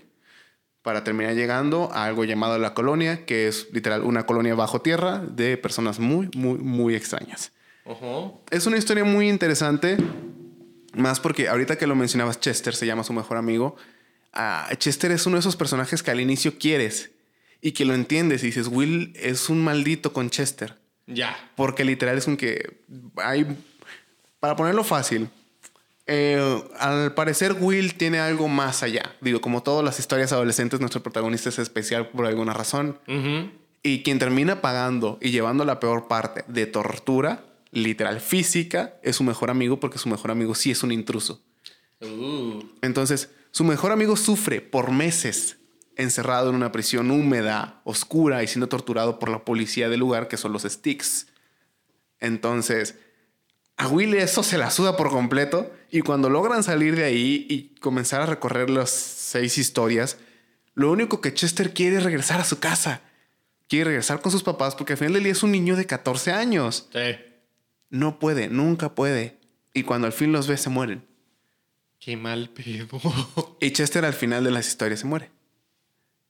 Para 0.88 1.04
terminar 1.04 1.36
llegando 1.36 1.92
a 1.92 2.06
algo 2.06 2.24
llamado 2.24 2.58
la 2.58 2.74
colonia, 2.74 3.26
que 3.26 3.50
es 3.50 3.68
literal 3.74 4.04
una 4.04 4.26
colonia 4.26 4.56
bajo 4.56 4.80
tierra 4.80 5.20
de 5.20 5.58
personas 5.58 6.00
muy, 6.00 6.30
muy, 6.34 6.60
muy 6.60 6.96
extrañas. 6.96 7.52
Ojo. 7.84 8.42
Es 8.52 8.68
una 8.68 8.78
historia 8.78 9.04
muy 9.04 9.28
interesante, 9.28 9.98
más 10.94 11.20
porque 11.20 11.50
ahorita 11.50 11.78
que 11.78 11.88
lo 11.88 11.96
mencionabas, 11.96 12.40
Chester 12.40 12.74
se 12.74 12.86
llama 12.86 13.04
su 13.04 13.12
mejor 13.12 13.36
amigo. 13.36 13.76
Ah, 14.32 14.70
Chester 14.78 15.12
es 15.12 15.26
uno 15.26 15.36
de 15.36 15.42
esos 15.42 15.58
personajes 15.58 16.02
que 16.02 16.12
al 16.12 16.22
inicio 16.22 16.58
quieres 16.58 17.12
y 17.60 17.74
que 17.74 17.84
lo 17.84 17.94
entiendes 17.94 18.42
y 18.44 18.46
dices, 18.46 18.70
Will 18.70 19.12
es 19.18 19.50
un 19.50 19.62
maldito 19.62 20.14
con 20.14 20.30
Chester. 20.30 20.78
Ya. 21.06 21.36
Porque 21.58 21.84
literal 21.84 22.18
es 22.18 22.28
un 22.28 22.38
que 22.38 22.80
hay, 23.18 23.46
para 24.40 24.56
ponerlo 24.56 24.86
fácil, 24.86 25.28
eh, 26.08 26.64
al 26.80 27.14
parecer 27.14 27.58
Will 27.60 27.96
tiene 27.96 28.20
algo 28.20 28.48
más 28.48 28.82
allá. 28.82 29.16
Digo, 29.22 29.42
como 29.42 29.62
todas 29.62 29.84
las 29.84 30.00
historias 30.00 30.32
adolescentes, 30.32 30.80
nuestro 30.80 31.04
protagonista 31.04 31.50
es 31.50 31.60
especial 31.60 32.10
por 32.10 32.26
alguna 32.26 32.54
razón. 32.54 33.00
Y 33.84 34.04
quien 34.04 34.18
termina 34.18 34.62
pagando 34.62 35.18
y 35.22 35.32
llevando 35.32 35.66
la 35.66 35.80
peor 35.80 36.08
parte 36.08 36.44
de 36.48 36.66
tortura, 36.66 37.44
literal 37.72 38.22
física, 38.22 38.96
es 39.04 39.18
su 39.18 39.24
mejor 39.24 39.50
amigo 39.50 39.80
porque 39.80 40.00
su 40.00 40.10
mejor 40.10 40.32
amigo 40.32 40.56
sí 40.56 40.72
es 40.72 40.82
un 40.84 40.92
intruso. 40.92 41.42
Uh. 42.02 42.64
Entonces, 42.82 43.30
su 43.52 43.64
mejor 43.64 43.92
amigo 43.92 44.16
sufre 44.16 44.62
por 44.62 44.92
meses 44.92 45.58
encerrado 45.98 46.50
en 46.50 46.56
una 46.56 46.72
prisión 46.72 47.12
húmeda, 47.12 47.82
oscura 47.84 48.44
y 48.44 48.48
siendo 48.48 48.70
torturado 48.70 49.20
por 49.20 49.30
la 49.30 49.44
policía 49.44 49.90
del 49.90 50.00
lugar, 50.00 50.28
que 50.28 50.38
son 50.38 50.54
los 50.54 50.64
Sticks. 50.64 51.28
Entonces, 52.20 52.96
a 53.78 53.88
Will 53.88 54.14
eso 54.16 54.44
se 54.44 54.58
la 54.58 54.72
suda 54.72 54.98
por 54.98 55.10
completo 55.10 55.72
y 55.92 56.02
cuando 56.02 56.30
logran 56.30 56.64
salir 56.64 56.96
de 56.96 57.04
ahí 57.04 57.46
y 57.50 57.76
comenzar 57.80 58.22
a 58.22 58.26
recorrer 58.26 58.70
las 58.70 58.90
seis 58.90 59.58
historias, 59.58 60.18
lo 60.74 60.92
único 60.92 61.22
que 61.22 61.34
Chester 61.34 61.74
quiere 61.74 61.98
es 61.98 62.04
regresar 62.04 62.40
a 62.42 62.44
su 62.46 62.60
casa. 62.60 63.02
Quiere 63.68 63.86
regresar 63.86 64.22
con 64.22 64.32
sus 64.32 64.44
papás 64.44 64.76
porque 64.76 64.94
al 64.94 64.98
final 65.00 65.14
del 65.14 65.24
día 65.24 65.32
es 65.34 65.44
un 65.44 65.52
niño 65.52 65.76
de 65.76 65.86
14 65.86 66.32
años. 66.32 66.88
Sí. 66.94 67.16
No 67.90 68.18
puede, 68.20 68.48
nunca 68.50 68.96
puede. 68.96 69.38
Y 69.74 69.84
cuando 69.84 70.08
al 70.08 70.14
fin 70.14 70.32
los 70.32 70.48
ve, 70.48 70.58
se 70.58 70.70
mueren. 70.70 71.06
Qué 72.00 72.16
mal 72.18 72.50
pedo. 72.50 72.88
Y 73.62 73.72
Chester 73.72 74.06
al 74.06 74.14
final 74.14 74.44
de 74.44 74.52
las 74.52 74.68
historias 74.68 75.00
se 75.02 75.06
muere. 75.08 75.30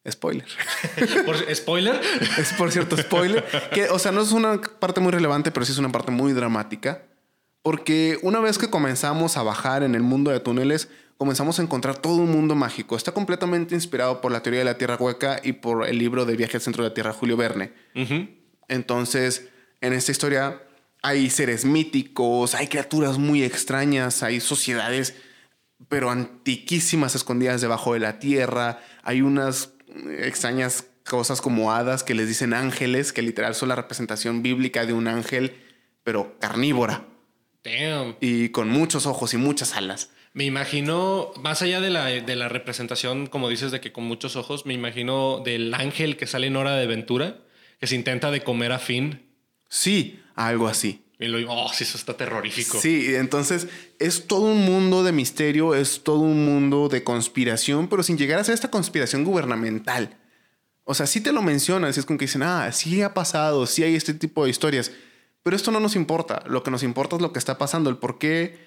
Spoiler. 0.09 0.45
Por- 1.25 1.55
¿Spoiler? 1.55 2.01
Es 2.37 2.53
por 2.53 2.71
cierto 2.71 2.95
spoiler. 2.97 3.45
Que, 3.73 3.89
o 3.89 3.99
sea, 3.99 4.11
no 4.11 4.21
es 4.21 4.31
una 4.31 4.59
parte 4.61 5.01
muy 5.01 5.11
relevante, 5.11 5.51
pero 5.51 5.65
sí 5.65 5.71
es 5.73 5.77
una 5.77 5.91
parte 5.91 6.11
muy 6.11 6.31
dramática. 6.33 7.03
Porque 7.67 8.17
una 8.21 8.39
vez 8.39 8.57
que 8.57 8.69
comenzamos 8.69 9.35
a 9.35 9.43
bajar 9.43 9.83
en 9.83 9.93
el 9.93 10.01
mundo 10.01 10.31
de 10.31 10.39
túneles, 10.39 10.87
comenzamos 11.17 11.59
a 11.59 11.63
encontrar 11.63 11.97
todo 11.97 12.15
un 12.15 12.31
mundo 12.31 12.55
mágico. 12.55 12.95
Está 12.95 13.11
completamente 13.11 13.75
inspirado 13.75 14.21
por 14.21 14.31
la 14.31 14.41
teoría 14.41 14.59
de 14.59 14.63
la 14.63 14.77
Tierra 14.77 14.95
Hueca 14.95 15.41
y 15.43 15.51
por 15.51 15.85
el 15.85 15.97
libro 15.97 16.23
de 16.23 16.37
Viaje 16.37 16.55
al 16.55 16.61
Centro 16.61 16.85
de 16.85 16.91
la 16.91 16.93
Tierra, 16.93 17.11
Julio 17.11 17.35
Verne. 17.35 17.73
Entonces, 18.69 19.49
en 19.81 19.91
esta 19.91 20.13
historia 20.13 20.63
hay 21.01 21.29
seres 21.29 21.65
míticos, 21.65 22.55
hay 22.55 22.67
criaturas 22.67 23.17
muy 23.17 23.43
extrañas, 23.43 24.23
hay 24.23 24.39
sociedades, 24.39 25.15
pero 25.89 26.09
antiquísimas 26.09 27.15
escondidas 27.15 27.59
debajo 27.59 27.95
de 27.95 27.99
la 27.99 28.17
tierra, 28.17 28.79
hay 29.03 29.21
unas 29.21 29.73
extrañas 30.19 30.85
cosas 31.03 31.41
como 31.41 31.73
hadas 31.73 32.05
que 32.05 32.15
les 32.15 32.29
dicen 32.29 32.53
ángeles, 32.53 33.11
que 33.11 33.21
literal 33.21 33.55
son 33.55 33.67
la 33.67 33.75
representación 33.75 34.41
bíblica 34.41 34.85
de 34.85 34.93
un 34.93 35.09
ángel, 35.09 35.57
pero 36.05 36.39
carnívora 36.39 37.03
Damn. 37.67 38.15
y 38.21 38.49
con 38.49 38.69
muchos 38.69 39.05
ojos 39.05 39.33
y 39.33 39.37
muchas 39.37 39.75
alas. 39.75 40.09
Me 40.33 40.45
imagino, 40.45 41.31
más 41.41 41.61
allá 41.61 41.81
de 41.81 41.89
la, 41.89 42.05
de 42.05 42.35
la 42.35 42.47
representación, 42.47 43.27
como 43.27 43.49
dices, 43.49 43.71
de 43.71 43.81
que 43.81 43.91
con 43.91 44.03
muchos 44.03 44.35
ojos, 44.35 44.65
me 44.65 44.73
imagino 44.73 45.41
del 45.43 45.73
ángel 45.73 46.15
que 46.15 46.27
sale 46.27 46.47
en 46.47 46.55
Hora 46.55 46.75
de 46.75 46.83
Aventura, 46.83 47.39
que 47.79 47.87
se 47.87 47.95
intenta 47.95 48.29
de 48.29 48.43
comer 48.43 48.71
a 48.71 48.79
Finn. 48.79 49.31
Sí, 49.67 50.19
algo 50.35 50.67
así. 50.67 51.03
Y 51.19 51.25
lo 51.25 51.51
oh, 51.51 51.71
sí, 51.73 51.83
eso 51.83 51.97
está 51.97 52.15
terrorífico. 52.15 52.79
Sí, 52.79 53.15
entonces 53.15 53.67
es 53.97 54.27
todo 54.27 54.41
un 54.41 54.63
mundo 54.63 55.03
de 55.03 55.11
misterio, 55.11 55.73
es 55.73 56.03
todo 56.03 56.19
un 56.19 56.45
mundo 56.45 56.89
de 56.89 57.03
conspiración, 57.03 57.87
pero 57.87 58.03
sin 58.03 58.17
llegar 58.17 58.39
a 58.39 58.43
ser 58.43 58.53
esta 58.53 58.69
conspiración 58.69 59.23
gubernamental. 59.23 60.15
O 60.83 60.93
sea, 60.93 61.07
sí 61.07 61.19
te 61.19 61.31
lo 61.31 61.41
mencionan, 61.41 61.93
si 61.93 61.99
es 61.99 62.05
como 62.05 62.19
que 62.19 62.25
dicen, 62.25 62.43
ah, 62.43 62.71
sí 62.71 63.01
ha 63.01 63.15
pasado, 63.15 63.65
sí 63.65 63.83
hay 63.83 63.95
este 63.95 64.13
tipo 64.13 64.45
de 64.45 64.51
historias, 64.51 64.91
pero 65.47 65.55
esto 65.55 65.71
no 65.71 65.79
nos 65.79 65.95
importa. 65.95 66.43
Lo 66.45 66.61
que 66.61 66.71
nos 66.71 66.83
importa 66.83 67.15
es 67.15 67.21
lo 67.21 67.31
que 67.31 67.39
está 67.39 67.57
pasando, 67.57 67.89
el 67.89 67.95
por 67.95 68.19
qué, 68.19 68.57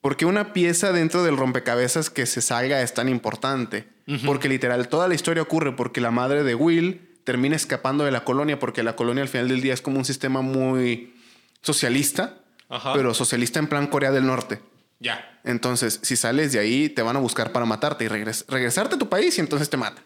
por 0.00 0.16
qué 0.16 0.26
una 0.26 0.52
pieza 0.52 0.92
dentro 0.92 1.24
del 1.24 1.36
rompecabezas 1.36 2.08
que 2.08 2.24
se 2.26 2.40
salga 2.40 2.82
es 2.82 2.94
tan 2.94 3.08
importante. 3.08 3.88
Porque 4.24 4.48
literal, 4.48 4.86
toda 4.88 5.08
la 5.08 5.16
historia 5.16 5.42
ocurre 5.42 5.74
porque 5.74 6.00
la 6.00 6.12
madre 6.12 6.44
de 6.44 6.54
Will 6.54 7.00
termina 7.24 7.56
escapando 7.56 8.04
de 8.04 8.12
la 8.12 8.22
colonia, 8.22 8.60
porque 8.60 8.84
la 8.84 8.94
colonia 8.94 9.22
al 9.24 9.28
final 9.28 9.48
del 9.48 9.60
día 9.60 9.74
es 9.74 9.80
como 9.82 9.98
un 9.98 10.04
sistema 10.04 10.40
muy 10.40 11.16
socialista, 11.62 12.38
Ajá. 12.68 12.92
pero 12.92 13.12
socialista 13.12 13.58
en 13.58 13.66
plan 13.66 13.88
Corea 13.88 14.12
del 14.12 14.24
Norte. 14.24 14.60
Ya. 15.00 15.40
Entonces, 15.42 15.98
si 16.04 16.14
sales 16.14 16.52
de 16.52 16.60
ahí, 16.60 16.90
te 16.90 17.02
van 17.02 17.16
a 17.16 17.18
buscar 17.18 17.50
para 17.50 17.66
matarte 17.66 18.04
y 18.04 18.08
regres- 18.08 18.44
regresarte 18.46 18.94
a 18.94 18.98
tu 18.98 19.08
país 19.08 19.36
y 19.36 19.40
entonces 19.40 19.68
te 19.68 19.76
matan. 19.76 20.04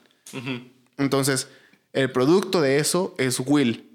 Entonces, 0.96 1.48
el 1.92 2.10
producto 2.12 2.62
de 2.62 2.78
eso 2.78 3.14
es 3.18 3.40
Will. 3.44 3.85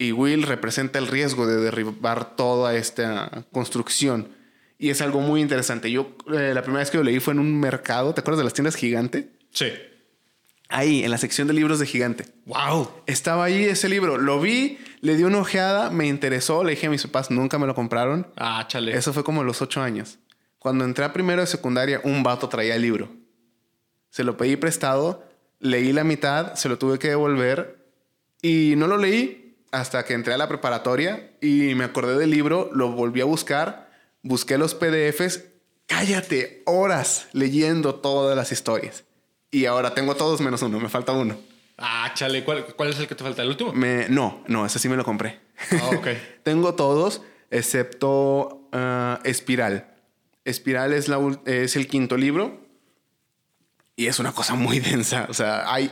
Y 0.00 0.12
Will 0.12 0.44
representa 0.44 0.98
el 0.98 1.08
riesgo 1.08 1.46
de 1.46 1.58
derribar 1.58 2.34
toda 2.34 2.74
esta 2.74 3.44
construcción. 3.52 4.28
Y 4.78 4.88
es 4.88 5.02
algo 5.02 5.20
muy 5.20 5.42
interesante. 5.42 5.90
Yo, 5.90 6.16
eh, 6.32 6.52
la 6.54 6.62
primera 6.62 6.80
vez 6.80 6.90
que 6.90 6.96
lo 6.96 7.04
leí 7.04 7.20
fue 7.20 7.34
en 7.34 7.38
un 7.38 7.60
mercado. 7.60 8.14
¿Te 8.14 8.22
acuerdas 8.22 8.38
de 8.38 8.44
las 8.44 8.54
tiendas 8.54 8.76
Gigante? 8.76 9.30
Sí. 9.52 9.66
Ahí, 10.70 11.04
en 11.04 11.10
la 11.10 11.18
sección 11.18 11.48
de 11.48 11.52
libros 11.52 11.80
de 11.80 11.86
Gigante. 11.86 12.24
Wow. 12.46 12.90
Estaba 13.04 13.44
ahí 13.44 13.64
ese 13.64 13.90
libro. 13.90 14.16
Lo 14.16 14.40
vi, 14.40 14.78
le 15.02 15.16
di 15.16 15.24
una 15.24 15.36
ojeada, 15.36 15.90
me 15.90 16.06
interesó. 16.06 16.64
Le 16.64 16.70
dije 16.70 16.86
a 16.86 16.90
mis 16.90 17.02
papás, 17.02 17.30
nunca 17.30 17.58
me 17.58 17.66
lo 17.66 17.74
compraron. 17.74 18.26
Ah, 18.38 18.64
chale. 18.68 18.96
Eso 18.96 19.12
fue 19.12 19.22
como 19.22 19.42
a 19.42 19.44
los 19.44 19.60
ocho 19.60 19.82
años. 19.82 20.18
Cuando 20.58 20.86
entré 20.86 21.04
a 21.04 21.12
primero 21.12 21.42
de 21.42 21.46
secundaria, 21.46 22.00
un 22.04 22.22
vato 22.22 22.48
traía 22.48 22.74
el 22.74 22.80
libro. 22.80 23.10
Se 24.08 24.24
lo 24.24 24.38
pedí 24.38 24.56
prestado, 24.56 25.28
leí 25.58 25.92
la 25.92 26.04
mitad, 26.04 26.54
se 26.54 26.70
lo 26.70 26.78
tuve 26.78 26.98
que 26.98 27.08
devolver 27.08 27.84
y 28.40 28.72
no 28.78 28.86
lo 28.86 28.96
leí 28.96 29.49
hasta 29.72 30.04
que 30.04 30.14
entré 30.14 30.34
a 30.34 30.38
la 30.38 30.48
preparatoria 30.48 31.30
y 31.40 31.74
me 31.74 31.84
acordé 31.84 32.18
del 32.18 32.30
libro, 32.30 32.70
lo 32.72 32.90
volví 32.90 33.20
a 33.20 33.24
buscar, 33.24 33.90
busqué 34.22 34.58
los 34.58 34.74
PDFs, 34.74 35.44
cállate, 35.86 36.62
horas 36.66 37.28
leyendo 37.32 37.96
todas 37.96 38.36
las 38.36 38.52
historias. 38.52 39.04
Y 39.50 39.66
ahora 39.66 39.94
tengo 39.94 40.14
todos 40.14 40.40
menos 40.40 40.62
uno, 40.62 40.78
me 40.78 40.88
falta 40.88 41.12
uno. 41.12 41.36
Ah, 41.76 42.12
chale. 42.14 42.44
¿Cuál, 42.44 42.66
¿Cuál 42.76 42.90
es 42.90 42.98
el 42.98 43.08
que 43.08 43.14
te 43.14 43.24
falta? 43.24 43.42
¿El 43.42 43.48
último? 43.48 43.72
Me, 43.72 44.08
no, 44.08 44.44
no, 44.46 44.66
ese 44.66 44.78
sí 44.78 44.88
me 44.88 44.96
lo 44.96 45.04
compré. 45.04 45.40
Ah, 45.72 45.90
ok. 45.96 46.08
Tengo 46.42 46.74
todos, 46.74 47.22
excepto 47.50 48.68
ah, 48.72 49.18
Espiral. 49.24 49.86
Espiral 50.44 50.92
es, 50.92 51.08
la, 51.08 51.18
es 51.46 51.76
el 51.76 51.86
quinto 51.86 52.16
libro 52.16 52.60
y 53.96 54.06
es 54.06 54.18
una 54.18 54.32
cosa 54.32 54.54
muy 54.54 54.78
densa. 54.78 55.26
O 55.30 55.34
sea, 55.34 55.72
hay, 55.72 55.90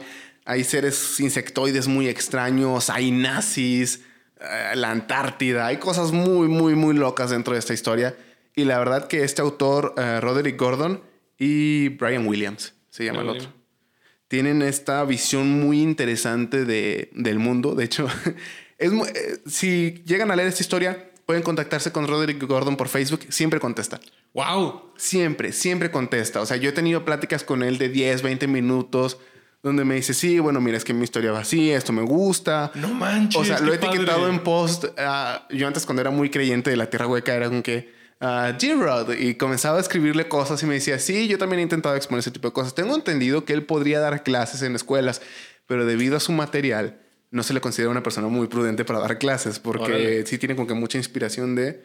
hay 0.48 0.64
seres 0.64 1.20
insectoides 1.20 1.88
muy 1.88 2.08
extraños, 2.08 2.88
hay 2.90 3.10
nazis, 3.10 4.00
eh, 4.40 4.72
la 4.74 4.90
Antártida, 4.90 5.66
hay 5.66 5.76
cosas 5.76 6.12
muy, 6.12 6.48
muy, 6.48 6.74
muy 6.74 6.94
locas 6.94 7.30
dentro 7.30 7.52
de 7.52 7.58
esta 7.58 7.74
historia. 7.74 8.16
Y 8.56 8.64
la 8.64 8.78
verdad 8.78 9.06
que 9.06 9.24
este 9.24 9.42
autor, 9.42 9.94
eh, 9.98 10.20
Roderick 10.20 10.58
Gordon 10.58 11.02
y 11.38 11.90
Brian 11.90 12.26
Williams, 12.26 12.72
se 12.90 13.04
llama 13.04 13.20
el 13.20 13.28
otro 13.28 13.58
tienen 14.28 14.60
esta 14.60 15.04
visión 15.04 15.50
muy 15.50 15.82
interesante 15.82 16.64
de, 16.64 17.10
del 17.14 17.38
mundo. 17.38 17.74
De 17.74 17.84
hecho, 17.84 18.06
es, 18.78 18.92
eh, 18.92 19.40
si 19.46 20.02
llegan 20.06 20.30
a 20.30 20.36
leer 20.36 20.48
esta 20.48 20.62
historia, 20.62 21.10
pueden 21.26 21.42
contactarse 21.42 21.92
con 21.92 22.06
Roderick 22.06 22.42
Gordon 22.46 22.76
por 22.76 22.88
Facebook. 22.88 23.20
Siempre 23.30 23.58
contesta. 23.58 24.00
Wow. 24.34 24.92
Siempre, 24.96 25.52
siempre 25.52 25.90
contesta. 25.90 26.40
O 26.40 26.46
sea, 26.46 26.58
yo 26.58 26.68
he 26.68 26.72
tenido 26.72 27.04
pláticas 27.04 27.42
con 27.42 27.62
él 27.62 27.78
de 27.78 27.88
10, 27.88 28.22
20 28.22 28.46
minutos 28.46 29.18
donde 29.62 29.84
me 29.84 29.96
dice, 29.96 30.14
sí, 30.14 30.38
bueno, 30.38 30.60
mira, 30.60 30.76
es 30.76 30.84
que 30.84 30.94
mi 30.94 31.02
historia 31.04 31.32
va 31.32 31.40
así, 31.40 31.70
esto 31.70 31.92
me 31.92 32.02
gusta. 32.02 32.70
No 32.74 32.88
manches. 32.88 33.40
O 33.40 33.44
sea, 33.44 33.58
lo 33.60 33.72
he 33.72 33.76
etiquetado 33.76 34.20
padre. 34.20 34.34
en 34.34 34.42
post. 34.42 34.84
ah, 34.98 35.46
yo 35.50 35.66
antes, 35.66 35.84
cuando 35.84 36.00
era 36.00 36.10
muy 36.10 36.30
creyente 36.30 36.70
de 36.70 36.76
la 36.76 36.88
tierra 36.88 37.06
hueca, 37.06 37.34
era 37.34 37.48
como 37.48 37.62
que. 37.62 37.92
ah, 38.20 38.52
G-Rod 38.56 39.14
y 39.14 39.34
comenzaba 39.34 39.78
a 39.78 39.80
escribirle 39.80 40.28
cosas 40.28 40.62
y 40.62 40.66
me 40.66 40.74
decía, 40.74 40.98
sí, 40.98 41.26
yo 41.28 41.38
también 41.38 41.60
he 41.60 41.62
intentado 41.62 41.96
exponer 41.96 42.20
ese 42.20 42.30
tipo 42.30 42.48
de 42.48 42.52
cosas. 42.52 42.74
Tengo 42.74 42.94
entendido 42.94 43.44
que 43.44 43.52
él 43.52 43.64
podría 43.64 43.98
dar 43.98 44.22
clases 44.22 44.62
en 44.62 44.76
escuelas, 44.76 45.22
pero 45.66 45.84
debido 45.86 46.16
a 46.16 46.20
su 46.20 46.32
material, 46.32 47.00
no 47.30 47.42
se 47.42 47.52
le 47.52 47.60
considera 47.60 47.90
una 47.90 48.02
persona 48.02 48.28
muy 48.28 48.46
prudente 48.46 48.84
para 48.84 49.00
dar 49.00 49.18
clases, 49.18 49.58
porque 49.58 49.84
Órale. 49.92 50.26
sí 50.26 50.38
tiene 50.38 50.54
como 50.54 50.68
que 50.68 50.74
mucha 50.74 50.98
inspiración 50.98 51.54
de... 51.54 51.84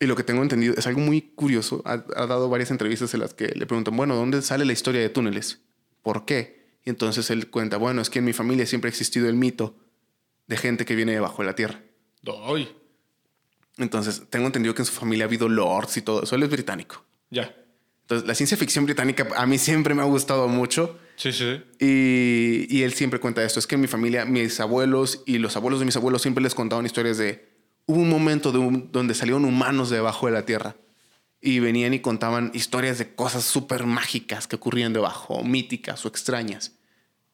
Y 0.00 0.06
lo 0.06 0.14
que 0.14 0.22
tengo 0.22 0.42
entendido 0.42 0.74
es 0.76 0.86
algo 0.86 1.00
muy 1.00 1.22
curioso. 1.22 1.82
Ha, 1.84 2.04
ha 2.14 2.26
dado 2.26 2.48
varias 2.48 2.70
entrevistas 2.70 3.14
en 3.14 3.20
las 3.20 3.34
que 3.34 3.48
le 3.48 3.66
preguntan, 3.66 3.96
bueno, 3.96 4.14
¿dónde 4.14 4.42
sale 4.42 4.64
la 4.64 4.72
historia 4.72 5.00
de 5.00 5.08
túneles? 5.08 5.60
¿Por 6.02 6.24
qué? 6.24 6.57
Y 6.88 6.90
entonces 6.90 7.28
él 7.28 7.50
cuenta, 7.50 7.76
bueno, 7.76 8.00
es 8.00 8.08
que 8.08 8.20
en 8.20 8.24
mi 8.24 8.32
familia 8.32 8.64
siempre 8.64 8.88
ha 8.88 8.92
existido 8.92 9.28
el 9.28 9.34
mito 9.34 9.76
de 10.46 10.56
gente 10.56 10.86
que 10.86 10.94
viene 10.94 11.12
debajo 11.12 11.42
de 11.42 11.46
la 11.46 11.54
tierra. 11.54 11.82
Doy. 12.22 12.66
Entonces, 13.76 14.22
tengo 14.30 14.46
entendido 14.46 14.74
que 14.74 14.80
en 14.80 14.86
su 14.86 14.94
familia 14.94 15.26
ha 15.26 15.28
habido 15.28 15.50
lords 15.50 15.98
y 15.98 16.00
todo 16.00 16.22
eso. 16.22 16.34
Él 16.34 16.44
es 16.44 16.48
británico. 16.48 17.04
Ya. 17.28 17.54
Entonces, 18.00 18.26
la 18.26 18.34
ciencia 18.34 18.56
ficción 18.56 18.86
británica 18.86 19.28
a 19.36 19.44
mí 19.44 19.58
siempre 19.58 19.92
me 19.92 20.00
ha 20.00 20.06
gustado 20.06 20.48
mucho. 20.48 20.98
Sí, 21.16 21.30
sí. 21.30 21.62
Y, 21.78 22.74
y 22.74 22.84
él 22.84 22.94
siempre 22.94 23.20
cuenta 23.20 23.44
esto. 23.44 23.58
Es 23.58 23.66
que 23.66 23.74
en 23.74 23.82
mi 23.82 23.86
familia, 23.86 24.24
mis 24.24 24.58
abuelos 24.58 25.22
y 25.26 25.36
los 25.36 25.56
abuelos 25.56 25.80
de 25.80 25.84
mis 25.84 25.96
abuelos 25.96 26.22
siempre 26.22 26.42
les 26.42 26.54
contaban 26.54 26.86
historias 26.86 27.18
de... 27.18 27.52
Hubo 27.84 28.00
un 28.00 28.08
momento 28.08 28.50
de 28.50 28.60
un- 28.60 28.90
donde 28.92 29.12
salieron 29.12 29.44
humanos 29.44 29.90
de 29.90 29.96
debajo 29.96 30.24
de 30.24 30.32
la 30.32 30.46
tierra. 30.46 30.74
Y 31.42 31.58
venían 31.58 31.92
y 31.92 32.00
contaban 32.00 32.50
historias 32.54 32.96
de 32.96 33.14
cosas 33.14 33.44
súper 33.44 33.84
mágicas 33.84 34.48
que 34.48 34.56
ocurrían 34.56 34.94
debajo, 34.94 35.44
míticas 35.44 36.02
o 36.06 36.08
extrañas. 36.08 36.72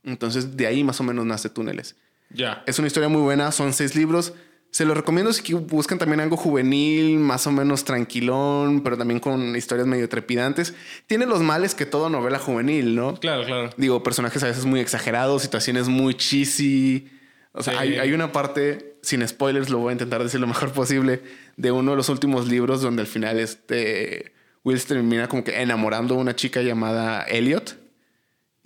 Entonces, 0.04 0.56
de 0.56 0.66
ahí 0.66 0.84
más 0.84 1.00
o 1.00 1.04
menos 1.04 1.24
nace 1.26 1.48
Túneles. 1.50 1.96
Ya. 2.30 2.62
Es 2.66 2.78
una 2.78 2.88
historia 2.88 3.08
muy 3.08 3.22
buena, 3.22 3.52
son 3.52 3.72
seis 3.72 3.94
libros. 3.94 4.34
Se 4.70 4.84
los 4.84 4.96
recomiendo 4.96 5.32
si 5.32 5.52
buscan 5.54 5.98
también 5.98 6.18
algo 6.18 6.36
juvenil, 6.36 7.18
más 7.20 7.46
o 7.46 7.52
menos 7.52 7.84
tranquilón, 7.84 8.82
pero 8.82 8.98
también 8.98 9.20
con 9.20 9.54
historias 9.54 9.86
medio 9.86 10.08
trepidantes. 10.08 10.74
Tiene 11.06 11.26
los 11.26 11.40
males 11.42 11.76
que 11.76 11.86
toda 11.86 12.10
novela 12.10 12.40
juvenil, 12.40 12.96
¿no? 12.96 13.14
Claro, 13.14 13.44
claro. 13.44 13.70
Digo, 13.76 14.02
personajes 14.02 14.42
a 14.42 14.48
veces 14.48 14.64
muy 14.64 14.80
exagerados, 14.80 15.42
situaciones 15.42 15.86
muy 15.88 16.14
cheesy. 16.14 17.08
O 17.52 17.62
sea, 17.62 17.74
Sí. 17.74 17.78
hay, 17.78 17.94
hay 17.98 18.12
una 18.14 18.32
parte, 18.32 18.96
sin 19.02 19.26
spoilers, 19.28 19.70
lo 19.70 19.78
voy 19.78 19.90
a 19.90 19.92
intentar 19.92 20.20
decir 20.24 20.40
lo 20.40 20.48
mejor 20.48 20.72
posible, 20.72 21.22
de 21.56 21.70
uno 21.70 21.92
de 21.92 21.96
los 21.96 22.08
últimos 22.08 22.48
libros 22.48 22.82
donde 22.82 23.02
al 23.02 23.06
final 23.06 23.38
este 23.38 24.32
Will 24.64 24.82
termina 24.84 25.28
como 25.28 25.44
que 25.44 25.60
enamorando 25.62 26.16
a 26.16 26.18
una 26.18 26.34
chica 26.34 26.62
llamada 26.62 27.22
Elliot. 27.22 27.76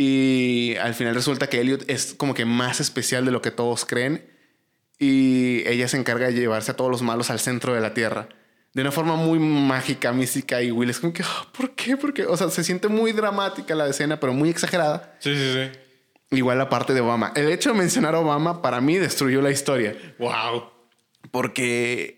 Y 0.01 0.77
al 0.77 0.95
final 0.95 1.13
resulta 1.15 1.49
que 1.49 1.61
Elliot 1.61 1.85
es 1.91 2.15
como 2.15 2.33
que 2.33 2.45
más 2.45 2.79
especial 2.81 3.25
de 3.25 3.33
lo 3.33 3.43
que 3.43 3.51
todos 3.51 3.85
creen. 3.85 4.25
Y 4.99 5.67
ella 5.69 5.89
se 5.89 5.97
encarga 5.97 6.29
de 6.29 6.35
llevarse 6.35 6.71
a 6.71 6.77
todos 6.77 6.91
los 6.91 7.03
malos 7.03 7.31
al 7.31 7.41
centro 7.41 7.75
de 7.75 7.81
la 7.81 7.95
Tierra. 7.95 8.29
De 8.75 8.83
una 8.83 8.93
forma 8.93 9.17
muy 9.17 9.41
mágica, 9.41 10.13
mística. 10.13 10.63
Y 10.63 10.71
Will 10.71 10.91
es 10.91 11.01
como 11.01 11.13
que, 11.13 11.25
"Ah, 11.25 11.49
¿por 11.57 11.75
qué? 11.75 11.97
Porque, 11.97 12.27
o 12.27 12.37
sea, 12.37 12.49
se 12.49 12.63
siente 12.63 12.87
muy 12.87 13.11
dramática 13.13 13.75
la 13.75 13.89
escena, 13.89 14.21
pero 14.21 14.33
muy 14.33 14.51
exagerada. 14.51 15.17
Sí, 15.19 15.35
sí, 15.37 15.53
sí. 15.53 15.79
Igual 16.31 16.59
la 16.59 16.69
parte 16.69 16.95
de 16.95 17.01
Obama. 17.01 17.33
El 17.35 17.51
hecho 17.51 17.73
de 17.73 17.79
mencionar 17.79 18.15
a 18.15 18.21
Obama 18.21 18.63
para 18.63 18.81
mí 18.81 18.97
destruyó 18.99 19.41
la 19.43 19.51
historia. 19.51 19.97
Wow. 20.19 20.65
Porque 21.33 22.18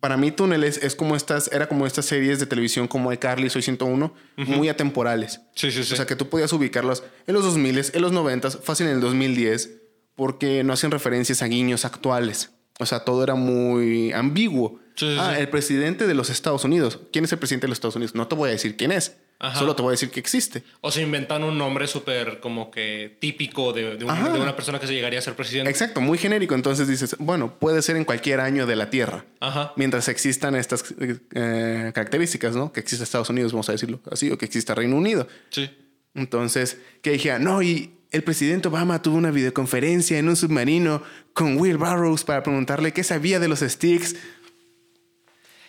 para 0.00 0.16
mí 0.16 0.30
Túneles 0.30 0.78
es 0.82 0.94
como 0.94 1.16
estas, 1.16 1.50
era 1.52 1.68
como 1.68 1.86
estas 1.86 2.04
series 2.06 2.38
de 2.38 2.46
televisión 2.46 2.86
como 2.86 3.12
iCarly, 3.12 3.50
Soy 3.50 3.62
101, 3.62 4.14
muy 4.36 4.68
atemporales. 4.68 5.40
Sí, 5.54 5.70
sí, 5.72 5.82
sí. 5.82 5.92
O 5.92 5.96
sea, 5.96 6.06
que 6.06 6.14
tú 6.14 6.28
podías 6.28 6.52
ubicarlos 6.52 7.02
en 7.26 7.34
los 7.34 7.44
2000, 7.44 7.90
en 7.92 8.02
los 8.02 8.12
90, 8.12 8.50
fácil 8.50 8.86
en 8.86 8.94
el 8.94 9.00
2010, 9.00 9.70
porque 10.14 10.62
no 10.62 10.72
hacían 10.72 10.92
referencias 10.92 11.42
a 11.42 11.46
guiños 11.46 11.84
actuales. 11.84 12.52
O 12.78 12.86
sea, 12.86 13.00
todo 13.00 13.24
era 13.24 13.34
muy 13.34 14.12
ambiguo. 14.12 14.78
Sí, 14.94 15.06
sí, 15.06 15.16
ah, 15.18 15.32
sí. 15.34 15.40
el 15.40 15.48
presidente 15.48 16.06
de 16.06 16.14
los 16.14 16.30
Estados 16.30 16.64
Unidos. 16.64 17.00
¿Quién 17.12 17.24
es 17.24 17.32
el 17.32 17.38
presidente 17.38 17.66
de 17.66 17.70
los 17.70 17.76
Estados 17.76 17.96
Unidos? 17.96 18.14
No 18.14 18.28
te 18.28 18.36
voy 18.36 18.50
a 18.50 18.52
decir 18.52 18.76
quién 18.76 18.92
es. 18.92 19.16
Ajá. 19.40 19.56
Solo 19.60 19.76
te 19.76 19.82
voy 19.82 19.90
a 19.90 19.92
decir 19.92 20.10
que 20.10 20.18
existe. 20.18 20.64
O 20.80 20.90
se 20.90 21.00
inventan 21.00 21.44
un 21.44 21.56
nombre 21.56 21.86
súper 21.86 22.40
como 22.40 22.72
que 22.72 23.16
típico 23.20 23.72
de, 23.72 23.96
de 23.96 24.04
un- 24.04 24.32
de 24.32 24.40
una 24.40 24.56
persona 24.56 24.80
que 24.80 24.88
se 24.88 24.94
llegaría 24.94 25.20
a 25.20 25.22
ser 25.22 25.34
presidente. 25.36 25.70
Exacto, 25.70 26.00
muy 26.00 26.18
genérico. 26.18 26.56
Entonces 26.56 26.88
dices, 26.88 27.14
bueno, 27.20 27.56
puede 27.58 27.80
ser 27.82 27.96
en 27.96 28.04
cualquier 28.04 28.40
año 28.40 28.66
de 28.66 28.74
la 28.74 28.90
Tierra. 28.90 29.24
Ajá. 29.38 29.72
Mientras 29.76 30.08
existan 30.08 30.56
estas 30.56 30.84
eh, 31.34 31.92
características, 31.94 32.56
¿no? 32.56 32.72
Que 32.72 32.80
exista 32.80 33.04
Estados 33.04 33.30
Unidos, 33.30 33.52
vamos 33.52 33.68
a 33.68 33.72
decirlo 33.72 34.00
así, 34.10 34.28
o 34.30 34.36
que 34.38 34.44
exista 34.46 34.74
Reino 34.74 34.96
Unido. 34.96 35.28
Sí. 35.50 35.70
Entonces, 36.14 36.78
que 37.00 37.12
dije, 37.12 37.38
no, 37.38 37.62
y 37.62 37.92
el 38.10 38.24
presidente 38.24 38.66
Obama 38.66 39.02
tuvo 39.02 39.18
una 39.18 39.30
videoconferencia 39.30 40.18
en 40.18 40.28
un 40.28 40.34
submarino 40.34 41.00
con 41.32 41.58
Will 41.58 41.78
Barrows 41.78 42.24
para 42.24 42.42
preguntarle 42.42 42.92
qué 42.92 43.04
sabía 43.04 43.38
de 43.38 43.46
los 43.46 43.60
sticks. 43.60 44.16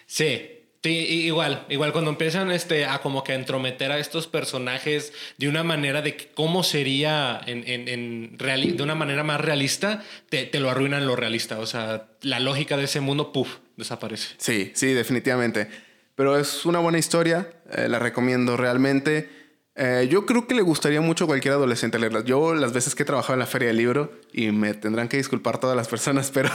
Sí, 0.08 0.42
Sí, 0.82 0.92
igual, 0.92 1.66
igual 1.68 1.92
cuando 1.92 2.10
empiezan 2.10 2.52
este, 2.52 2.86
a 2.86 3.00
como 3.00 3.24
que 3.26 3.34
entrometer 3.34 3.92
a 3.92 4.00
estos 4.00 4.28
personajes 4.28 5.12
de 5.38 5.50
una 5.50 5.62
manera 5.62 6.02
de 6.02 6.30
cómo 6.34 6.64
sería 6.64 7.42
en, 7.46 7.64
en, 7.68 8.38
de 8.38 8.84
una 8.84 8.96
manera 8.96 9.26
más 9.26 9.42
realista, 9.42 10.04
te, 10.30 10.46
te, 10.46 10.60
lo 10.62 10.70
arruinan 10.70 11.06
lo 11.06 11.18
realista. 11.18 11.60
O 11.60 11.66
sea, 11.66 12.08
la 12.22 12.40
lógica 12.40 12.78
de 12.78 12.86
ese 12.86 13.02
mundo, 13.02 13.34
puff, 13.34 13.58
desaparece. 13.76 14.36
Sí, 14.38 14.72
sí, 14.74 14.94
definitivamente. 14.94 15.68
Pero 16.16 16.38
es 16.38 16.66
una 16.66 16.80
buena 16.80 16.98
historia, 16.98 17.50
eh, 17.72 17.90
la 17.90 18.00
recomiendo 18.00 18.56
realmente. 18.56 19.30
Eh, 19.76 20.08
yo 20.10 20.26
creo 20.26 20.48
que 20.48 20.56
le 20.56 20.62
gustaría 20.62 21.02
mucho 21.02 21.26
a 21.26 21.28
cualquier 21.28 21.56
adolescente 21.56 22.00
leerla. 22.00 22.24
Yo 22.24 22.54
las 22.54 22.72
veces 22.72 22.96
que 22.96 23.04
he 23.04 23.06
trabajado 23.06 23.34
en 23.34 23.40
la 23.40 23.46
feria 23.46 23.68
del 23.68 23.78
libro, 23.78 24.14
y 24.32 24.52
me 24.52 24.74
tendrán 24.74 25.10
que 25.10 25.18
disculpar 25.18 25.60
todas 25.60 25.76
las 25.76 25.90
personas, 25.90 26.32
pero 26.34 26.50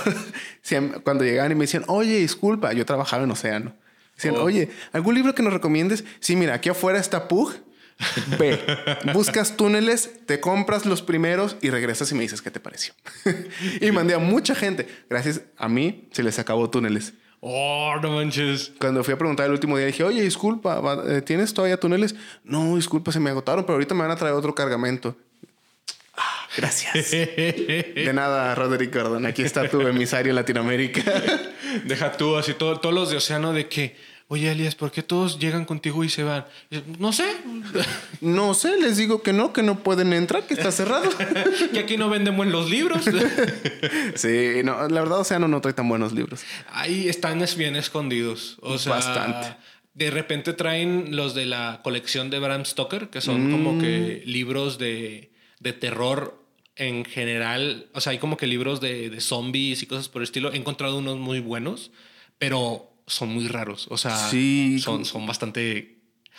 cuando 1.04 1.24
llegaban 1.24 1.52
y 1.52 1.54
me 1.54 1.64
decían, 1.64 1.84
oye, 1.88 2.18
disculpa, 2.18 2.72
yo 2.72 2.86
trabajaba 2.86 3.24
en 3.24 3.30
Océano. 3.30 3.83
Dicen, 4.16 4.36
oh. 4.36 4.42
oye, 4.44 4.70
¿algún 4.92 5.14
libro 5.14 5.34
que 5.34 5.42
nos 5.42 5.52
recomiendes? 5.52 6.04
Sí, 6.20 6.36
mira, 6.36 6.54
aquí 6.54 6.68
afuera 6.68 6.98
está 6.98 7.28
Pug. 7.28 7.54
Ve, 8.38 8.60
buscas 9.12 9.56
túneles, 9.56 10.10
te 10.26 10.40
compras 10.40 10.84
los 10.84 11.02
primeros 11.02 11.56
y 11.62 11.70
regresas 11.70 12.10
y 12.10 12.14
me 12.14 12.22
dices 12.22 12.42
qué 12.42 12.50
te 12.50 12.60
pareció. 12.60 12.94
y 13.80 13.90
mandé 13.92 14.14
a 14.14 14.18
mucha 14.18 14.54
gente. 14.54 14.88
Gracias 15.08 15.42
a 15.56 15.68
mí 15.68 16.08
se 16.12 16.22
les 16.22 16.38
acabó 16.38 16.68
túneles. 16.70 17.14
Oh, 17.40 17.94
no 18.00 18.12
manches. 18.12 18.72
Cuando 18.80 19.04
fui 19.04 19.12
a 19.12 19.18
preguntar 19.18 19.46
el 19.46 19.52
último 19.52 19.76
día, 19.76 19.86
dije, 19.86 20.02
oye, 20.02 20.22
disculpa, 20.22 20.80
eh, 21.06 21.20
¿tienes 21.20 21.52
todavía 21.52 21.78
túneles? 21.78 22.14
No, 22.42 22.76
disculpa, 22.76 23.12
se 23.12 23.20
me 23.20 23.28
agotaron, 23.28 23.64
pero 23.64 23.74
ahorita 23.74 23.94
me 23.94 24.00
van 24.00 24.10
a 24.10 24.16
traer 24.16 24.34
otro 24.34 24.54
cargamento. 24.54 25.14
Gracias. 26.56 27.10
De 27.10 28.12
nada, 28.14 28.54
Roderick 28.54 28.94
Gordon. 28.94 29.26
Aquí 29.26 29.42
está 29.42 29.68
tu 29.68 29.80
emisario 29.82 30.30
en 30.30 30.36
Latinoamérica. 30.36 31.02
Deja 31.84 32.12
tú, 32.12 32.36
así 32.36 32.54
todos 32.54 32.92
los 32.92 33.10
de 33.10 33.16
Océano 33.16 33.52
de 33.52 33.68
que, 33.68 33.96
oye, 34.28 34.52
Elias, 34.52 34.74
¿por 34.74 34.92
qué 34.92 35.02
todos 35.02 35.38
llegan 35.38 35.64
contigo 35.64 36.04
y 36.04 36.08
se 36.08 36.22
van? 36.22 36.46
No 36.98 37.12
sé. 37.12 37.24
No 38.20 38.54
sé, 38.54 38.78
les 38.80 38.96
digo 38.96 39.22
que 39.22 39.32
no, 39.32 39.52
que 39.52 39.62
no 39.62 39.80
pueden 39.80 40.12
entrar, 40.12 40.46
que 40.46 40.54
está 40.54 40.70
cerrado. 40.70 41.10
que 41.72 41.78
aquí 41.78 41.96
no 41.96 42.08
venden 42.08 42.36
buenos 42.36 42.70
libros. 42.70 43.04
sí, 44.14 44.60
no, 44.64 44.88
la 44.88 45.00
verdad, 45.00 45.20
Océano 45.20 45.48
no 45.48 45.60
trae 45.60 45.74
tan 45.74 45.88
buenos 45.88 46.12
libros. 46.12 46.44
Ahí 46.70 47.08
están 47.08 47.44
bien 47.56 47.76
escondidos. 47.76 48.58
O 48.60 48.78
sea, 48.78 48.94
bastante. 48.94 49.56
De 49.94 50.10
repente 50.10 50.54
traen 50.54 51.14
los 51.14 51.34
de 51.34 51.46
la 51.46 51.80
colección 51.84 52.28
de 52.28 52.40
Bram 52.40 52.64
Stoker, 52.64 53.10
que 53.10 53.20
son 53.20 53.52
como 53.52 53.78
que 53.78 54.22
mm. 54.24 54.28
libros 54.28 54.76
de, 54.78 55.30
de 55.60 55.72
terror 55.72 56.43
en 56.76 57.04
general, 57.04 57.86
o 57.92 58.00
sea, 58.00 58.12
hay 58.12 58.18
como 58.18 58.36
que 58.36 58.46
libros 58.46 58.80
de, 58.80 59.14
zombies 59.20 59.82
y 59.82 59.86
cosas 59.86 60.08
por 60.08 60.22
el 60.22 60.24
estilo. 60.24 60.52
He 60.52 60.56
encontrado 60.56 60.98
unos 60.98 61.18
muy 61.18 61.40
buenos, 61.40 61.92
pero 62.38 62.90
son 63.06 63.28
muy 63.30 63.48
raros. 63.48 63.86
O 63.90 63.96
sea, 63.96 64.16
son, 64.80 65.04
son 65.04 65.26
bastante. 65.26 65.98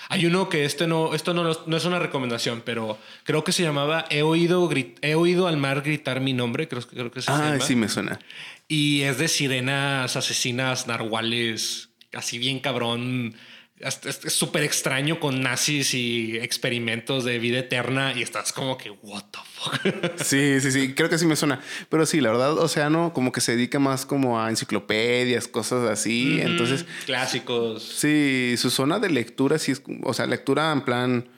Hay 0.10 0.26
uno 0.26 0.50
que 0.50 0.66
este 0.66 0.88
no, 0.88 1.16
esto 1.16 1.34
no, 1.34 1.44
no, 1.66 1.78
es 1.78 1.86
una 1.86 2.00
recomendación, 2.00 2.64
pero 2.66 2.98
creo 3.24 3.46
que 3.46 3.54
se 3.54 3.64
llamaba 3.64 4.06
He 4.10 4.24
oído, 4.24 4.70
he 5.02 5.16
oído 5.16 5.48
al 5.48 5.56
mar 5.56 5.82
gritar 5.82 6.20
mi 6.20 6.34
nombre. 6.34 6.68
Creo, 6.68 6.82
creo 6.82 7.12
que 7.12 7.22
se 7.22 7.32
ah, 7.32 7.58
sí 7.62 7.76
me 7.76 7.88
suena. 7.88 8.20
Y 8.68 9.02
es 9.04 9.18
de 9.18 9.30
sirenas 9.30 10.18
asesinas 10.18 10.88
narwhales, 10.88 11.90
así 12.12 12.40
bien 12.40 12.60
cabrón 12.60 13.36
es 13.80 14.34
súper 14.34 14.64
extraño 14.64 15.20
con 15.20 15.42
nazis 15.42 15.94
y 15.94 16.38
experimentos 16.38 17.26
de 17.26 17.40
vida 17.40 17.60
eterna 17.60 18.14
y 18.14 18.22
estás 18.22 18.54
como 18.54 18.78
que, 18.78 18.90
what 18.90 19.24
the 19.32 19.40
fuck. 19.54 20.22
Sí, 20.24 20.62
sí, 20.62 20.72
sí, 20.72 20.94
creo 20.94 21.10
que 21.10 21.18
sí 21.18 21.26
me 21.26 21.36
suena. 21.36 21.60
Pero 21.90 22.06
sí, 22.06 22.22
la 22.22 22.32
verdad, 22.32 22.58
Océano 22.58 23.12
como 23.14 23.34
que 23.34 23.42
se 23.42 23.56
dedica 23.56 23.78
más 23.80 24.06
como 24.06 24.40
a 24.40 24.50
enciclopedias, 24.50 25.50
cosas 25.50 25.90
así. 25.90 26.40
Entonces... 26.40 26.86
Clásicos. 27.06 27.84
Sí, 27.84 28.56
su 28.58 28.70
zona 28.70 29.00
de 29.00 29.10
lectura 29.10 29.60
sí 29.60 29.74
es, 29.74 29.82
o 30.04 30.14
sea, 30.14 30.26
lectura 30.26 30.72
en 30.72 30.82
plan, 30.82 31.30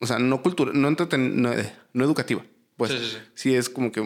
o 0.00 0.06
sea, 0.06 0.18
no 0.18 0.42
cultura, 0.42 0.72
no, 0.74 0.90
no, 0.90 1.50
no 1.92 2.04
educativa. 2.04 2.42
Pues 2.76 2.90
sí, 2.90 2.98
sí, 2.98 3.18
sí. 3.34 3.54
es 3.54 3.68
como 3.68 3.92
que 3.92 4.02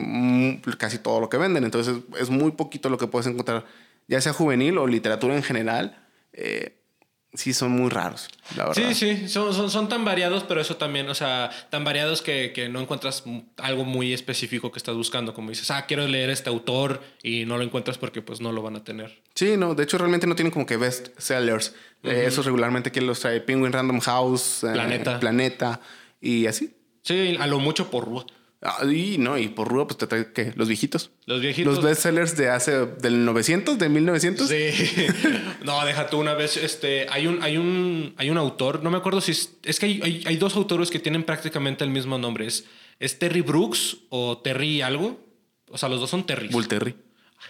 casi 0.76 0.98
todo 0.98 1.20
lo 1.20 1.30
que 1.30 1.38
venden. 1.38 1.64
Entonces 1.64 1.96
es 2.20 2.28
muy 2.28 2.50
poquito 2.52 2.90
lo 2.90 2.98
que 2.98 3.06
puedes 3.06 3.26
encontrar, 3.26 3.64
ya 4.08 4.20
sea 4.20 4.34
juvenil 4.34 4.76
o 4.76 4.86
literatura 4.86 5.34
en 5.34 5.42
general. 5.42 6.02
Eh, 6.34 6.82
sí 7.34 7.52
son 7.52 7.72
muy 7.72 7.90
raros, 7.90 8.28
la 8.56 8.68
verdad. 8.68 8.92
Sí, 8.92 8.94
sí, 8.94 9.28
son, 9.28 9.52
son, 9.52 9.70
son, 9.70 9.88
tan 9.88 10.04
variados, 10.04 10.44
pero 10.44 10.60
eso 10.60 10.76
también, 10.76 11.08
o 11.08 11.14
sea, 11.14 11.50
tan 11.70 11.84
variados 11.84 12.22
que, 12.22 12.52
que, 12.52 12.68
no 12.68 12.80
encuentras 12.80 13.24
algo 13.58 13.84
muy 13.84 14.12
específico 14.12 14.72
que 14.72 14.78
estás 14.78 14.94
buscando, 14.94 15.34
como 15.34 15.50
dices, 15.50 15.70
ah, 15.70 15.86
quiero 15.86 16.06
leer 16.06 16.30
este 16.30 16.48
autor 16.48 17.02
y 17.22 17.44
no 17.44 17.56
lo 17.58 17.64
encuentras 17.64 17.98
porque 17.98 18.22
pues 18.22 18.40
no 18.40 18.52
lo 18.52 18.62
van 18.62 18.76
a 18.76 18.84
tener. 18.84 19.22
Sí, 19.34 19.56
no, 19.56 19.74
de 19.74 19.84
hecho 19.84 19.98
realmente 19.98 20.26
no 20.26 20.34
tienen 20.34 20.52
como 20.52 20.66
que 20.66 20.76
best 20.76 21.08
sellers. 21.18 21.74
Eh, 22.02 22.24
esos 22.26 22.44
regularmente 22.44 22.92
que 22.92 23.00
los 23.00 23.20
trae 23.20 23.40
Penguin 23.40 23.72
Random 23.72 24.00
House, 24.00 24.64
eh, 24.64 24.72
Planeta. 24.72 25.18
Planeta 25.18 25.80
y 26.20 26.46
así. 26.46 26.76
Sí, 27.02 27.36
a 27.38 27.46
lo 27.46 27.58
mucho 27.58 27.90
por 27.90 28.08
Ah, 28.68 28.84
y 28.84 29.16
no, 29.18 29.38
y 29.38 29.46
por 29.46 29.68
Rúa, 29.68 29.86
pues 29.86 29.96
te 29.96 30.08
trae 30.08 30.32
¿qué? 30.32 30.52
los 30.56 30.66
viejitos. 30.66 31.12
Los 31.24 31.40
viejitos. 31.40 31.76
Los 31.76 31.84
bestsellers 31.84 32.36
de 32.36 32.48
hace 32.48 32.86
del 32.86 33.24
900, 33.24 33.78
de 33.78 33.88
1900. 33.88 34.48
Sí. 34.48 35.06
no, 35.64 35.84
déjate 35.86 36.16
una 36.16 36.34
vez. 36.34 36.56
Este 36.56 37.06
hay 37.08 37.28
un, 37.28 37.40
hay 37.44 37.58
un, 37.58 38.12
hay 38.16 38.28
un 38.28 38.38
autor, 38.38 38.82
no 38.82 38.90
me 38.90 38.96
acuerdo 38.96 39.20
si 39.20 39.30
es, 39.30 39.52
es 39.62 39.78
que 39.78 39.86
hay, 39.86 40.24
hay, 40.26 40.36
dos 40.36 40.56
autores 40.56 40.90
que 40.90 40.98
tienen 40.98 41.22
prácticamente 41.22 41.84
el 41.84 41.90
mismo 41.90 42.18
nombre. 42.18 42.48
Es, 42.48 42.64
es 42.98 43.20
Terry 43.20 43.42
Brooks 43.42 43.98
o 44.08 44.38
Terry 44.38 44.82
algo. 44.82 45.24
O 45.70 45.78
sea, 45.78 45.88
los 45.88 46.00
dos 46.00 46.10
son 46.10 46.26
Terry. 46.26 46.48
Bull 46.48 46.66
Terry. 46.66 46.96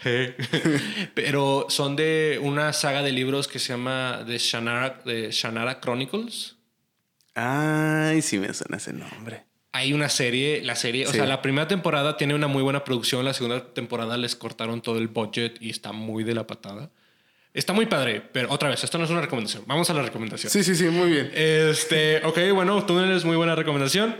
Pero 1.15 1.65
son 1.69 1.95
de 1.95 2.39
una 2.43 2.73
saga 2.73 3.01
de 3.01 3.11
libros 3.11 3.47
que 3.47 3.57
se 3.57 3.69
llama 3.69 4.23
The 4.27 4.37
Shannara, 4.37 4.99
The 4.99 5.31
Shannara 5.31 5.79
Chronicles. 5.79 6.57
Ay, 7.33 8.21
sí 8.21 8.37
me 8.37 8.53
suena 8.53 8.77
ese 8.77 8.93
nombre 8.93 9.46
hay 9.77 9.93
una 9.93 10.09
serie, 10.09 10.63
la 10.63 10.75
serie, 10.75 11.05
o 11.05 11.11
sea, 11.11 11.27
la 11.27 11.43
primera 11.43 11.67
temporada 11.67 12.17
tiene 12.17 12.33
una 12.33 12.47
muy 12.47 12.63
buena 12.63 12.83
producción, 12.83 13.23
la 13.23 13.33
segunda 13.33 13.73
temporada 13.75 14.17
les 14.17 14.35
cortaron 14.35 14.81
todo 14.81 14.97
el 14.97 15.07
budget 15.07 15.57
y 15.61 15.69
está 15.69 15.91
muy 15.91 16.23
de 16.23 16.33
la 16.33 16.47
patada. 16.47 16.89
Está 17.53 17.73
muy 17.73 17.85
padre, 17.85 18.21
pero 18.21 18.51
otra 18.51 18.69
vez, 18.69 18.83
esto 18.83 18.97
no 18.97 19.03
es 19.03 19.11
una 19.11 19.21
recomendación. 19.21 19.63
Vamos 19.67 19.87
a 19.91 19.93
la 19.93 20.01
recomendación. 20.01 20.51
Sí, 20.51 20.63
sí, 20.63 20.75
sí, 20.75 20.85
muy 20.85 21.11
bien. 21.11 21.31
Este, 21.33 22.25
ok, 22.25 22.39
bueno, 22.55 22.83
tú 22.87 22.97
eres 22.99 23.23
muy 23.23 23.35
buena 23.35 23.55
recomendación. 23.55 24.15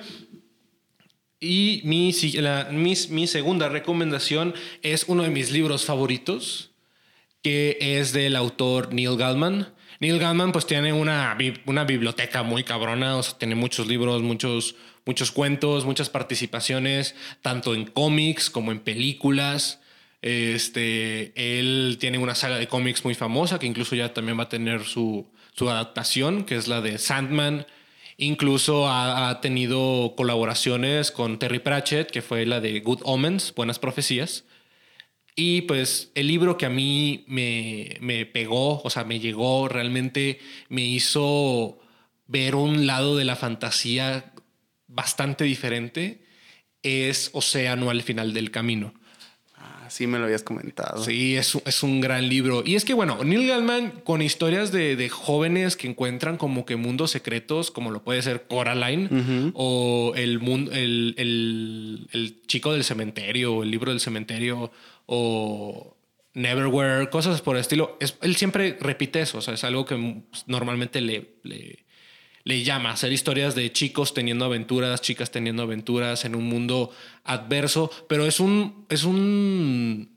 Y 1.39 1.81
mi, 1.85 2.13
la, 2.35 2.69
mi, 2.71 2.93
mi 3.09 3.25
segunda 3.25 3.67
recomendación 3.67 4.53
es 4.83 5.05
uno 5.07 5.23
de 5.23 5.29
mis 5.29 5.51
libros 5.51 5.85
favoritos, 5.85 6.71
que 7.41 7.77
es 7.79 8.13
del 8.13 8.35
autor 8.35 8.93
Neil 8.93 9.17
Gaiman. 9.17 9.73
Neil 9.99 10.19
Gaiman 10.19 10.51
pues 10.51 10.67
tiene 10.67 10.93
una, 10.93 11.35
una 11.65 11.83
biblioteca 11.83 12.43
muy 12.43 12.63
cabrona, 12.63 13.17
o 13.17 13.23
sea, 13.23 13.39
tiene 13.39 13.55
muchos 13.55 13.87
libros, 13.87 14.21
muchos 14.21 14.75
muchos 15.07 15.31
cuentos, 15.31 15.85
muchas 15.85 16.09
participaciones, 16.09 17.15
tanto 17.41 17.73
en 17.73 17.85
cómics 17.85 18.49
como 18.49 18.71
en 18.71 18.79
películas. 18.79 19.79
Este, 20.21 21.31
él 21.35 21.97
tiene 21.99 22.17
una 22.17 22.35
saga 22.35 22.57
de 22.57 22.67
cómics 22.67 23.03
muy 23.05 23.15
famosa 23.15 23.59
que 23.59 23.67
incluso 23.67 23.95
ya 23.95 24.13
también 24.13 24.37
va 24.37 24.43
a 24.43 24.49
tener 24.49 24.83
su, 24.83 25.27
su 25.53 25.69
adaptación, 25.69 26.43
que 26.43 26.55
es 26.55 26.67
la 26.67 26.81
de 26.81 26.97
Sandman. 26.97 27.65
Incluso 28.17 28.89
ha, 28.89 29.39
tenido 29.41 30.15
colaboraciones 30.17 31.11
con 31.11 31.37
Terry 31.37 31.59
Pratchett, 31.59 32.09
que 32.09 32.23
fue 32.23 32.45
la 32.45 32.59
de 32.59 32.79
Good 32.79 33.01
Omens, 33.03 33.53
Buenas 33.55 33.77
Profecías. 33.79 34.43
Y 35.35 35.61
pues 35.61 36.11
el 36.15 36.27
libro 36.27 36.57
que 36.57 36.65
a 36.65 36.69
mí 36.69 37.23
me, 37.27 37.95
me 38.01 38.25
pegó, 38.25 38.81
o 38.81 38.89
sea, 38.89 39.03
me 39.03 39.19
llegó, 39.19 39.67
realmente 39.67 40.39
me 40.67 40.81
hizo 40.81 41.77
ver 42.25 42.55
un 42.55 42.87
lado 42.87 43.15
de 43.15 43.23
la 43.23 43.35
fantasía 43.35 44.33
bastante 44.97 45.43
diferente 45.43 46.19
es 46.81 47.29
Océano 47.33 47.91
al 47.91 48.01
final 48.01 48.33
del 48.33 48.49
camino. 48.49 48.93
Ah, 49.55 49.85
sí, 49.89 50.07
me 50.07 50.17
lo 50.17 50.25
habías 50.25 50.41
comentado. 50.41 51.03
Sí, 51.03 51.35
es, 51.35 51.55
es 51.65 51.83
un 51.83 52.01
gran 52.01 52.27
libro. 52.27 52.63
Y 52.65 52.75
es 52.75 52.83
que, 52.83 52.95
bueno, 52.95 53.23
Neil 53.23 53.47
Gaiman 53.47 53.91
con 54.03 54.23
historias 54.23 54.71
de, 54.71 55.09
jóvenes 55.09 55.77
que 55.77 55.87
encuentran 55.87 56.37
como 56.37 56.65
que 56.65 56.75
mundos 56.75 57.11
secretos, 57.11 57.69
como 57.69 57.91
lo 57.91 58.03
puede 58.03 58.23
ser 58.23 58.47
Coraline 58.47 59.51
o 59.53 60.13
el, 60.15 60.39
mundo, 60.39 60.71
el, 60.71 61.15
el, 62.11 62.41
chico 62.47 62.73
del 62.73 62.83
cementerio 62.83 63.53
o 63.53 63.63
el 63.63 63.69
libro 63.69 63.91
del 63.91 63.99
cementerio 63.99 64.71
o 65.05 65.95
Neverwhere, 66.33 67.09
cosas 67.11 67.41
por 67.41 67.55
el 67.55 67.61
estilo. 67.61 67.97
él 67.99 68.35
siempre 68.35 68.77
repite 68.81 69.21
eso, 69.21 69.37
o 69.37 69.41
sea, 69.41 69.53
es 69.53 69.63
algo 69.63 69.85
que 69.85 70.23
normalmente 70.47 71.01
le, 71.01 71.35
le 71.43 71.86
le 72.47 72.63
llama 72.63 72.91
hacer 72.91 73.11
historias 73.11 73.55
de 73.55 73.73
chicos 73.73 74.13
teniendo 74.13 74.45
aventuras, 74.45 75.01
chicas 75.01 75.31
teniendo 75.31 75.63
aventuras 75.63 76.23
en 76.23 76.33
un 76.33 76.45
mundo 76.45 76.93
adverso, 77.25 77.91
pero 78.07 78.25
es 78.25 78.39
un, 78.39 78.85
es 78.87 79.03
un 79.03 80.15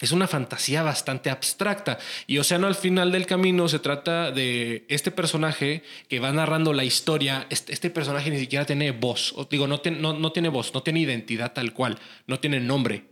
es 0.00 0.12
una 0.12 0.26
fantasía 0.26 0.82
bastante 0.82 1.28
abstracta. 1.28 1.98
Y 2.26 2.38
Océano 2.38 2.68
al 2.68 2.74
final 2.74 3.12
del 3.12 3.26
camino 3.26 3.68
se 3.68 3.80
trata 3.80 4.30
de 4.30 4.86
este 4.88 5.10
personaje 5.10 5.82
que 6.08 6.20
va 6.20 6.32
narrando 6.32 6.72
la 6.72 6.84
historia. 6.84 7.46
Este, 7.50 7.74
este 7.74 7.90
personaje 7.90 8.30
ni 8.30 8.38
siquiera 8.38 8.64
tiene 8.64 8.90
voz. 8.90 9.34
O, 9.36 9.44
digo, 9.44 9.66
no, 9.66 9.82
no, 10.00 10.14
no, 10.14 10.32
tiene 10.32 10.48
voz, 10.48 10.72
no 10.72 10.82
tiene 10.82 11.00
identidad 11.00 11.52
tal 11.52 11.74
cual, 11.74 11.98
no 12.26 12.40
tiene 12.40 12.60
nombre. 12.60 13.04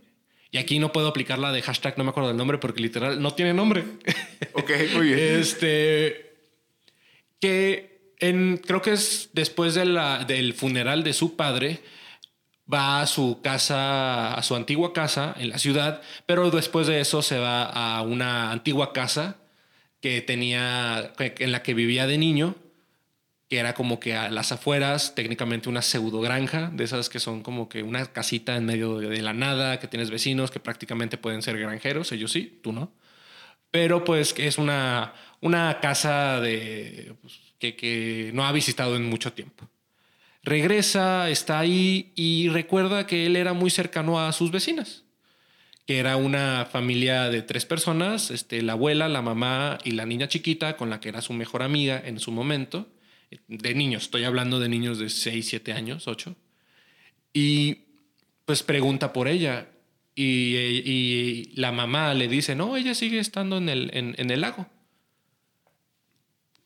Y 0.49 0.57
aquí 0.57 0.79
no 0.79 0.91
puedo 0.91 1.07
aplicar 1.07 1.37
la 1.37 1.51
de 1.51 1.61
hashtag, 1.61 1.95
no 1.99 2.03
me 2.05 2.09
acuerdo 2.09 2.29
del 2.29 2.37
nombre 2.37 2.57
porque 2.57 2.81
literal 2.81 3.21
no 3.21 3.35
tiene 3.35 3.53
nombre. 3.53 3.83
Ok, 4.53 4.71
muy 4.95 5.09
bien. 5.09 5.19
este. 5.39 6.31
Que 7.39 7.90
en, 8.21 8.57
creo 8.57 8.81
que 8.81 8.93
es 8.93 9.31
después 9.33 9.73
de 9.73 9.85
la, 9.85 10.23
del 10.23 10.53
funeral 10.53 11.03
de 11.03 11.11
su 11.11 11.35
padre 11.35 11.81
va 12.71 13.01
a 13.01 13.07
su 13.07 13.41
casa, 13.41 14.33
a 14.33 14.43
su 14.43 14.55
antigua 14.55 14.93
casa 14.93 15.35
en 15.37 15.49
la 15.49 15.57
ciudad, 15.57 16.01
pero 16.25 16.51
después 16.51 16.87
de 16.87 17.01
eso 17.01 17.21
se 17.21 17.39
va 17.39 17.65
a 17.65 18.01
una 18.03 18.51
antigua 18.51 18.93
casa 18.93 19.37
que 19.99 20.21
tenía, 20.21 21.13
en 21.17 21.51
la 21.51 21.63
que 21.63 21.73
vivía 21.73 22.07
de 22.07 22.17
niño, 22.17 22.55
que 23.49 23.57
era 23.57 23.73
como 23.73 23.99
que 23.99 24.15
a 24.15 24.29
las 24.29 24.51
afueras, 24.51 25.13
técnicamente 25.15 25.67
una 25.67 25.81
pseudo 25.81 26.21
granja, 26.21 26.69
de 26.73 26.85
esas 26.85 27.09
que 27.09 27.19
son 27.19 27.43
como 27.43 27.67
que 27.67 27.83
una 27.83 28.05
casita 28.05 28.55
en 28.55 28.65
medio 28.65 28.99
de 28.99 29.21
la 29.21 29.33
nada, 29.33 29.79
que 29.79 29.87
tienes 29.87 30.09
vecinos 30.09 30.51
que 30.51 30.59
prácticamente 30.59 31.17
pueden 31.17 31.41
ser 31.41 31.59
granjeros, 31.59 32.11
ellos 32.13 32.31
sí, 32.31 32.59
tú 32.63 32.71
no. 32.71 32.93
Pero 33.71 34.03
pues 34.03 34.33
que 34.33 34.47
es 34.47 34.57
una, 34.57 35.13
una 35.41 35.79
casa 35.81 36.39
de, 36.39 37.13
pues, 37.21 37.40
que, 37.61 38.31
no 38.33 38.45
ha 38.45 38.51
visitado 38.51 38.95
en 38.95 39.05
mucho 39.05 39.33
tiempo. 39.33 39.69
Regresa, 40.43 41.29
está 41.29 41.59
ahí 41.59 42.11
y 42.15 42.49
recuerda 42.49 43.05
que 43.05 43.27
él 43.27 43.35
era 43.35 43.53
muy 43.53 43.69
cercano 43.69 44.19
a 44.19 44.31
sus 44.31 44.51
vecinas, 44.51 45.03
que 45.85 45.99
era 45.99 46.17
una 46.17 46.67
familia 46.71 47.29
de 47.29 47.43
tres 47.43 47.65
personas, 47.65 48.31
este, 48.31 48.61
la 48.63 48.73
abuela, 48.73 49.07
la 49.07 49.21
mamá 49.21 49.77
y 49.83 49.91
la 49.91 50.07
niña 50.07 50.27
chiquita 50.27 50.75
con 50.77 50.89
la 50.89 50.99
que 50.99 51.09
era 51.09 51.21
su 51.21 51.33
mejor 51.33 51.61
amiga 51.61 52.01
en 52.03 52.19
su 52.19 52.31
momento, 52.31 52.87
de 53.47 53.75
niños, 53.75 54.03
estoy 54.03 54.23
hablando 54.25 54.59
de 54.59 54.67
niños 54.67 54.99
de 54.99 55.09
6, 55.09 55.47
7 55.47 55.71
años, 55.71 56.07
8, 56.07 56.35
y 57.33 57.85
pues 58.45 58.63
pregunta 58.63 59.13
por 59.13 59.29
ella 59.29 59.69
y, 60.15 61.51
la 61.55 61.71
mamá 61.71 62.13
le 62.13 62.27
dice, 62.27 62.55
no, 62.55 62.75
ella 62.75 62.93
sigue 62.93 63.19
estando 63.19 63.57
en 63.57 63.69
el, 63.69 63.89
en 63.93 64.29
el 64.31 64.41
lago. 64.41 64.67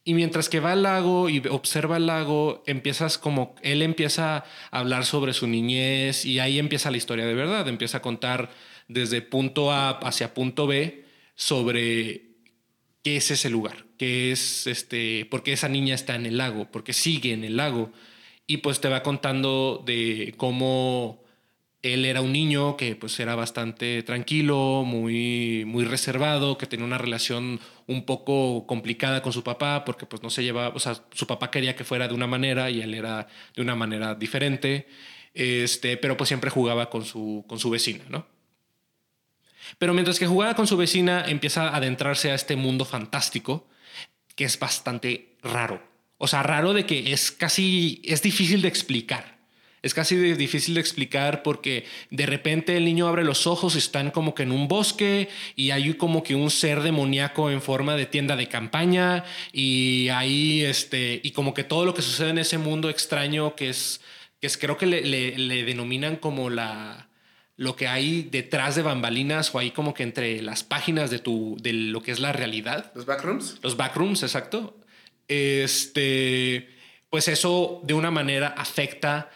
Y 0.08 0.14
mientras 0.14 0.50
que 0.50 0.60
va 0.60 0.74
al 0.74 0.84
lago 0.84 1.30
y 1.30 1.42
observa 1.50 1.98
el 1.98 2.06
lago, 2.06 2.64
empiezas 2.68 3.18
como, 3.18 3.56
él 3.64 3.82
empieza 3.82 4.38
a 4.38 4.46
hablar 4.70 5.04
sobre 5.04 5.34
su 5.34 5.48
niñez 5.48 6.26
y 6.26 6.38
ahí 6.38 6.60
empieza 6.60 6.92
la 6.92 6.98
historia 6.98 7.26
de 7.26 7.34
verdad, 7.34 7.68
empieza 7.68 7.98
a 7.98 8.02
contar 8.04 8.52
desde 8.88 9.24
punto 9.24 9.72
A 9.72 9.90
hacia 9.90 10.36
punto 10.36 10.68
B 10.68 11.06
sobre 11.34 12.36
qué 13.02 13.18
es 13.18 13.32
ese 13.32 13.50
lugar, 13.50 13.88
qué 13.98 14.32
es 14.32 14.68
este, 14.68 15.26
por 15.26 15.42
qué 15.42 15.54
esa 15.54 15.70
niña 15.70 15.96
está 15.96 16.14
en 16.14 16.28
el 16.28 16.38
lago, 16.38 16.70
por 16.70 16.84
qué 16.84 16.94
sigue 16.94 17.34
en 17.34 17.44
el 17.44 17.58
lago. 17.58 17.92
Y 18.46 18.58
pues 18.58 18.80
te 18.82 18.90
va 18.90 19.02
contando 19.02 19.82
de 19.88 20.36
cómo 20.38 21.25
él 21.94 22.06
era 22.06 22.22
un 22.22 22.34
niño 22.34 22.78
que 22.78 22.96
pues 22.96 23.20
era 23.20 23.36
bastante 23.36 24.02
tranquilo, 24.02 24.84
muy, 24.84 25.64
muy 25.66 25.86
reservado, 25.86 26.58
que 26.58 26.66
tenía 26.66 26.86
una 26.86 26.98
relación 26.98 27.60
un 27.86 28.06
poco 28.06 28.66
complicada 28.66 29.22
con 29.22 29.32
su 29.34 29.44
papá 29.44 29.86
porque 29.86 30.08
pues 30.08 30.24
no 30.24 30.32
se 30.32 30.44
llevaba, 30.44 30.74
o 30.76 30.80
sea, 30.80 30.96
su 31.12 31.28
papá 31.28 31.52
quería 31.52 31.76
que 31.76 31.84
fuera 31.84 32.08
de 32.08 32.16
una 32.16 32.26
manera 32.26 32.72
y 32.72 32.82
él 32.82 32.96
era 32.96 33.28
de 33.56 33.62
una 33.62 33.76
manera 33.76 34.16
diferente, 34.16 34.88
este, 35.36 35.98
pero 35.98 36.18
pues 36.18 36.28
siempre 36.28 36.50
jugaba 36.50 36.90
con 36.90 37.06
su, 37.06 37.46
con 37.48 37.60
su 37.60 37.70
vecina, 37.70 38.04
¿no? 38.10 38.26
Pero 39.78 39.94
mientras 39.94 40.18
que 40.18 40.28
jugaba 40.28 40.56
con 40.56 40.68
su 40.68 40.78
vecina, 40.78 41.26
empieza 41.28 41.70
a 41.70 41.76
adentrarse 41.76 42.32
a 42.32 42.36
este 42.36 42.56
mundo 42.56 42.86
fantástico 42.86 43.68
que 44.36 44.46
es 44.46 44.58
bastante 44.58 45.38
raro. 45.44 45.82
O 46.18 46.28
sea, 46.28 46.42
raro 46.42 46.74
de 46.74 46.86
que 46.86 47.14
es 47.14 47.32
casi, 47.32 48.02
es 48.04 48.22
difícil 48.22 48.62
de 48.62 48.70
explicar 48.70 49.35
es 49.86 49.94
casi 49.94 50.16
difícil 50.16 50.74
de 50.74 50.82
explicar 50.82 51.44
porque 51.44 51.86
de 52.10 52.26
repente 52.26 52.76
el 52.76 52.86
niño 52.86 53.08
abre 53.08 53.24
los 53.24 53.46
ojos, 53.46 53.76
están 53.76 54.10
como 54.10 54.34
que 54.34 54.42
en 54.42 54.52
un 54.52 54.68
bosque 54.68 55.30
y 55.56 55.70
hay 55.70 55.94
como 55.94 56.24
que 56.24 56.34
un 56.34 56.50
ser 56.50 56.82
demoníaco 56.82 57.52
en 57.52 57.62
forma 57.62 57.96
de 57.96 58.08
tienda 58.08 58.36
de 58.36 58.48
campaña 58.48 59.26
y 59.54 60.10
ahí 60.10 60.64
este 60.64 61.22
y 61.24 61.32
como 61.32 61.54
que 61.54 61.64
todo 61.64 61.86
lo 61.86 61.94
que 61.94 62.02
sucede 62.02 62.32
en 62.32 62.40
ese 62.40 62.58
mundo 62.58 62.90
extraño 62.90 63.56
que 63.56 63.70
es 63.70 64.02
que 64.42 64.48
es 64.48 64.58
creo 64.58 64.76
que 64.76 64.88
le, 64.88 65.04
le, 65.04 65.64
denominan 65.64 66.16
como 66.16 66.50
la 66.50 67.08
lo 67.56 67.76
que 67.76 67.88
hay 67.88 68.24
detrás 68.24 68.74
de 68.74 68.82
bambalinas 68.82 69.54
o 69.54 69.60
ahí 69.60 69.70
como 69.70 69.94
que 69.94 70.02
entre 70.02 70.42
las 70.42 70.64
páginas 70.64 71.12
de 71.12 71.20
tu 71.20 71.58
de 71.62 71.74
lo 71.74 72.02
que 72.02 72.12
es 72.12 72.20
la 72.20 72.34
realidad. 72.34 72.92
Los 72.96 73.06
backrooms. 73.06 73.60
Los 73.62 73.78
backrooms, 73.78 74.24
exacto. 74.24 74.80
Este, 75.28 76.70
pues 77.12 77.28
eso 77.28 77.82
de 77.84 77.94
una 77.94 78.10
manera 78.10 78.48
afecta 78.58 79.30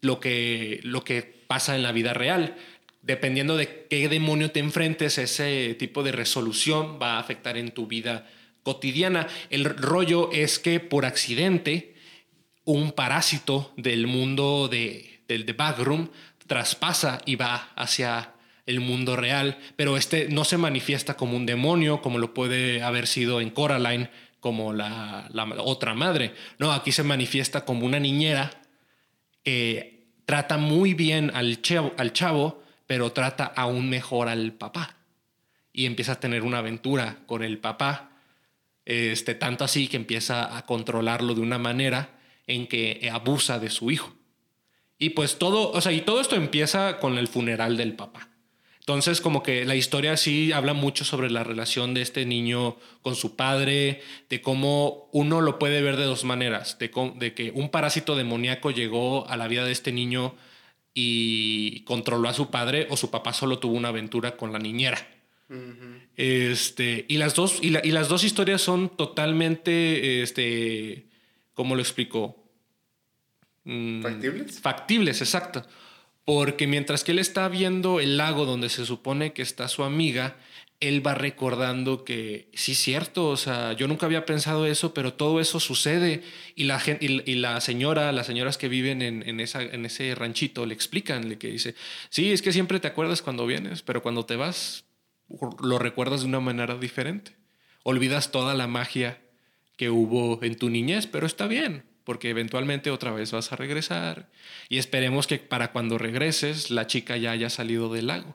lo 0.00 0.20
que, 0.20 0.80
lo 0.82 1.04
que 1.04 1.22
pasa 1.22 1.76
en 1.76 1.82
la 1.82 1.92
vida 1.92 2.14
real. 2.14 2.56
Dependiendo 3.02 3.56
de 3.56 3.86
qué 3.88 4.08
demonio 4.08 4.50
te 4.50 4.60
enfrentes, 4.60 5.18
ese 5.18 5.74
tipo 5.74 6.02
de 6.02 6.12
resolución 6.12 6.98
va 7.00 7.16
a 7.16 7.20
afectar 7.20 7.56
en 7.56 7.70
tu 7.70 7.86
vida 7.86 8.28
cotidiana. 8.62 9.28
El 9.50 9.64
rollo 9.64 10.30
es 10.32 10.58
que 10.58 10.80
por 10.80 11.06
accidente 11.06 11.94
un 12.64 12.92
parásito 12.92 13.72
del 13.76 14.06
mundo 14.06 14.68
de, 14.68 15.22
del 15.26 15.46
de 15.46 15.54
backroom 15.54 16.10
traspasa 16.46 17.20
y 17.24 17.36
va 17.36 17.70
hacia 17.76 18.34
el 18.66 18.80
mundo 18.80 19.16
real, 19.16 19.58
pero 19.76 19.96
este 19.96 20.28
no 20.28 20.44
se 20.44 20.58
manifiesta 20.58 21.16
como 21.16 21.34
un 21.34 21.46
demonio, 21.46 22.02
como 22.02 22.18
lo 22.18 22.34
puede 22.34 22.82
haber 22.82 23.06
sido 23.06 23.40
en 23.40 23.48
Coraline, 23.48 24.10
como 24.40 24.74
la, 24.74 25.26
la 25.32 25.44
otra 25.62 25.94
madre. 25.94 26.34
No, 26.58 26.72
aquí 26.72 26.92
se 26.92 27.02
manifiesta 27.02 27.64
como 27.64 27.86
una 27.86 27.98
niñera 27.98 28.50
que 29.48 30.10
trata 30.26 30.58
muy 30.58 30.92
bien 30.92 31.30
al 31.32 31.62
chavo, 31.62 31.94
al 31.96 32.12
chavo, 32.12 32.62
pero 32.86 33.12
trata 33.12 33.46
aún 33.46 33.88
mejor 33.88 34.28
al 34.28 34.52
papá. 34.52 34.96
Y 35.72 35.86
empieza 35.86 36.12
a 36.12 36.20
tener 36.20 36.42
una 36.42 36.58
aventura 36.58 37.20
con 37.24 37.42
el 37.42 37.56
papá, 37.56 38.10
este, 38.84 39.34
tanto 39.34 39.64
así 39.64 39.88
que 39.88 39.96
empieza 39.96 40.54
a 40.54 40.66
controlarlo 40.66 41.34
de 41.34 41.40
una 41.40 41.56
manera 41.56 42.10
en 42.46 42.66
que 42.66 43.08
abusa 43.10 43.58
de 43.58 43.70
su 43.70 43.90
hijo. 43.90 44.12
Y 44.98 45.10
pues 45.10 45.38
todo, 45.38 45.70
o 45.70 45.80
sea, 45.80 45.92
y 45.92 46.02
todo 46.02 46.20
esto 46.20 46.36
empieza 46.36 46.98
con 46.98 47.16
el 47.16 47.26
funeral 47.26 47.78
del 47.78 47.94
papá. 47.94 48.27
Entonces, 48.88 49.20
como 49.20 49.42
que 49.42 49.66
la 49.66 49.74
historia 49.74 50.16
sí 50.16 50.50
habla 50.50 50.72
mucho 50.72 51.04
sobre 51.04 51.30
la 51.30 51.44
relación 51.44 51.92
de 51.92 52.00
este 52.00 52.24
niño 52.24 52.78
con 53.02 53.16
su 53.16 53.36
padre, 53.36 54.00
de 54.30 54.40
cómo 54.40 55.10
uno 55.12 55.42
lo 55.42 55.58
puede 55.58 55.82
ver 55.82 55.98
de 55.98 56.04
dos 56.04 56.24
maneras, 56.24 56.78
de, 56.78 56.88
que 57.34 57.52
un 57.54 57.68
parásito 57.68 58.16
demoníaco 58.16 58.70
llegó 58.70 59.28
a 59.28 59.36
la 59.36 59.46
vida 59.46 59.66
de 59.66 59.72
este 59.72 59.92
niño 59.92 60.34
y 60.94 61.82
controló 61.82 62.30
a 62.30 62.32
su 62.32 62.50
padre, 62.50 62.86
o 62.88 62.96
su 62.96 63.10
papá 63.10 63.34
solo 63.34 63.58
tuvo 63.58 63.76
una 63.76 63.88
aventura 63.88 64.38
con 64.38 64.54
la 64.54 64.58
niñera. 64.58 65.06
este, 66.16 67.04
y, 67.08 67.18
las 67.18 67.34
dos, 67.34 67.58
y, 67.60 67.68
las 67.68 68.08
dos 68.08 68.24
historias 68.24 68.62
son 68.62 68.88
totalmente, 68.88 70.22
este, 70.22 71.08
¿cómo 71.52 71.74
lo 71.74 71.82
explico? 71.82 72.42
Mm, 73.64 74.00
¿Factibles? 74.00 74.60
Factibles, 74.60 75.20
exacto 75.20 75.66
porque 76.28 76.66
mientras 76.66 77.04
que 77.04 77.12
él 77.12 77.20
está 77.20 77.48
viendo 77.48 78.00
el 78.00 78.18
lago 78.18 78.44
donde 78.44 78.68
se 78.68 78.84
supone 78.84 79.32
que 79.32 79.40
está 79.40 79.66
su 79.66 79.82
amiga, 79.82 80.36
él 80.78 81.04
va 81.04 81.14
recordando 81.14 82.04
que 82.04 82.50
sí 82.52 82.74
cierto, 82.74 83.30
o 83.30 83.38
sea, 83.38 83.72
yo 83.72 83.88
nunca 83.88 84.04
había 84.04 84.26
pensado 84.26 84.66
eso, 84.66 84.92
pero 84.92 85.14
todo 85.14 85.40
eso 85.40 85.58
sucede 85.58 86.22
y 86.54 86.64
la, 86.64 86.80
gente, 86.80 87.24
la 87.34 87.62
señora, 87.62 88.12
las 88.12 88.26
señoras 88.26 88.58
que 88.58 88.68
viven 88.68 89.00
en 89.00 89.40
ese 89.40 90.14
ranchito 90.14 90.66
le 90.66 90.74
explican, 90.74 91.30
le 91.30 91.38
que 91.38 91.48
dice, 91.48 91.74
sí, 92.10 92.30
es 92.30 92.42
que 92.42 92.52
siempre 92.52 92.78
te 92.78 92.88
acuerdas 92.88 93.22
cuando 93.22 93.46
vienes, 93.46 93.80
pero 93.80 94.02
cuando 94.02 94.26
te 94.26 94.36
vas 94.36 94.84
lo 95.62 95.78
recuerdas 95.78 96.20
de 96.20 96.26
una 96.26 96.40
manera 96.40 96.74
diferente. 96.74 97.36
Olvidas 97.84 98.32
toda 98.32 98.52
la 98.52 98.66
magia 98.66 99.18
que 99.78 99.88
hubo 99.88 100.42
en 100.42 100.56
tu 100.56 100.68
niñez, 100.68 101.06
pero 101.06 101.26
está 101.26 101.46
bien 101.46 101.87
porque 102.08 102.30
eventualmente 102.30 102.90
otra 102.90 103.12
vez 103.12 103.32
vas 103.32 103.52
a 103.52 103.56
regresar 103.56 104.30
y 104.70 104.78
esperemos 104.78 105.26
que 105.26 105.36
para 105.36 105.72
cuando 105.72 105.98
regreses 105.98 106.70
la 106.70 106.86
chica 106.86 107.18
ya 107.18 107.32
haya 107.32 107.50
salido 107.50 107.92
del 107.92 108.06
lago. 108.06 108.34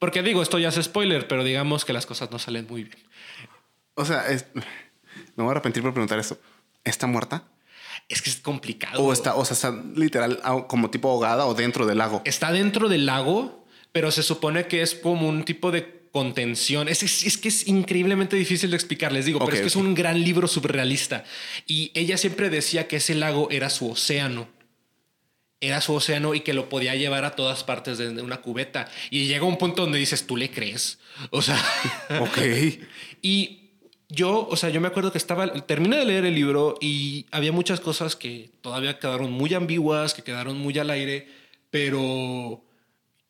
Porque 0.00 0.24
digo, 0.24 0.42
esto 0.42 0.58
ya 0.58 0.70
es 0.70 0.82
spoiler, 0.82 1.28
pero 1.28 1.44
digamos 1.44 1.84
que 1.84 1.92
las 1.92 2.06
cosas 2.06 2.32
no 2.32 2.40
salen 2.40 2.66
muy 2.68 2.82
bien. 2.82 2.98
O 3.94 4.04
sea, 4.04 4.24
me 4.56 5.44
voy 5.44 5.46
a 5.46 5.50
arrepentir 5.52 5.80
por 5.80 5.92
preguntar 5.92 6.18
esto. 6.18 6.40
¿Está 6.82 7.06
muerta? 7.06 7.44
Es 8.08 8.20
que 8.20 8.30
es 8.30 8.36
complicado. 8.38 9.00
O 9.00 9.12
está, 9.12 9.36
o 9.36 9.44
sea, 9.44 9.54
está 9.54 9.80
literal 9.94 10.42
como 10.66 10.90
tipo 10.90 11.08
ahogada 11.08 11.46
o 11.46 11.54
dentro 11.54 11.86
del 11.86 11.98
lago. 11.98 12.20
Está 12.24 12.50
dentro 12.50 12.88
del 12.88 13.06
lago, 13.06 13.64
pero 13.92 14.10
se 14.10 14.24
supone 14.24 14.66
que 14.66 14.82
es 14.82 14.96
como 14.96 15.28
un 15.28 15.44
tipo 15.44 15.70
de 15.70 16.03
contención. 16.14 16.88
Es, 16.88 17.02
es, 17.02 17.36
que 17.36 17.48
es 17.48 17.66
increíblemente 17.66 18.36
difícil 18.36 18.70
de 18.70 18.76
explicar, 18.76 19.10
les 19.10 19.26
digo, 19.26 19.40
pero 19.40 19.56
es 19.56 19.62
que 19.62 19.66
es 19.66 19.74
un 19.74 19.96
gran 19.96 20.22
libro 20.22 20.46
surrealista. 20.46 21.24
Y 21.66 21.90
ella 21.92 22.16
siempre 22.16 22.50
decía 22.50 22.86
que 22.86 22.98
ese 22.98 23.16
lago 23.16 23.48
era 23.50 23.68
su 23.68 23.90
océano. 23.90 24.46
era 25.60 25.80
su 25.80 25.92
océano 25.92 26.36
y 26.36 26.40
que 26.42 26.54
lo 26.54 26.68
podía 26.68 26.94
llevar 26.94 27.24
a 27.24 27.34
todas 27.34 27.64
partes 27.64 27.98
de 27.98 28.22
una 28.22 28.36
cubeta. 28.42 28.88
Y 29.10 29.26
llega 29.26 29.44
un 29.44 29.58
punto 29.58 29.82
donde 29.82 29.98
dices, 29.98 30.24
¿tú 30.24 30.36
le 30.36 30.52
crees? 30.52 31.00
O 31.30 31.42
sea, 31.42 31.60
Ok. 32.20 32.38
y 33.20 33.70
yo, 34.08 34.46
o 34.48 34.54
sea, 34.54 34.70
yo 34.70 34.80
me 34.80 34.86
acuerdo 34.86 35.10
que 35.10 35.18
estaba, 35.18 35.52
terminé 35.66 35.96
de 35.96 36.04
leer 36.04 36.26
el 36.26 36.34
libro 36.36 36.76
y 36.80 37.26
había 37.32 37.50
muchas 37.50 37.80
cosas 37.80 38.14
que 38.14 38.50
todavía 38.60 39.00
quedaron 39.00 39.32
muy 39.32 39.52
ambiguas, 39.52 40.14
que 40.14 40.22
quedaron 40.22 40.58
muy 40.58 40.78
al 40.78 40.90
aire, 40.90 41.26
pero 41.70 42.63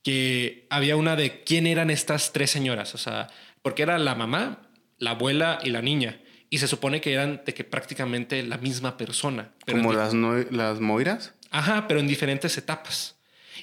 que 0.05 0.67
había 0.71 0.95
una 0.97 1.17
de 1.17 1.43
quién 1.43 1.67
eran 1.67 1.91
estas 1.91 2.33
tres 2.33 2.51
señoras, 2.53 2.95
o 2.95 2.99
sea, 2.99 3.27
porque 3.63 3.83
era 3.83 3.99
la 3.99 4.15
mamá, 4.15 4.69
la 4.99 5.11
abuela 5.11 5.59
y 5.65 5.71
la 5.71 5.83
niña. 5.83 6.21
Y 6.51 6.59
se 6.59 6.69
supone 6.69 7.01
que 7.01 7.13
eran 7.15 7.43
de 7.45 7.53
que 7.55 7.65
prácticamente 7.65 8.41
la 8.45 8.59
misma 8.59 8.97
persona. 8.97 9.51
pero 9.65 9.79
Como 9.79 9.93
las, 9.93 10.15
no- 10.15 10.37
las 10.51 10.79
Moiras. 10.79 11.33
Ajá, 11.51 11.89
pero 11.89 11.99
en 11.99 12.07
diferentes 12.07 12.57
etapas. 12.59 13.17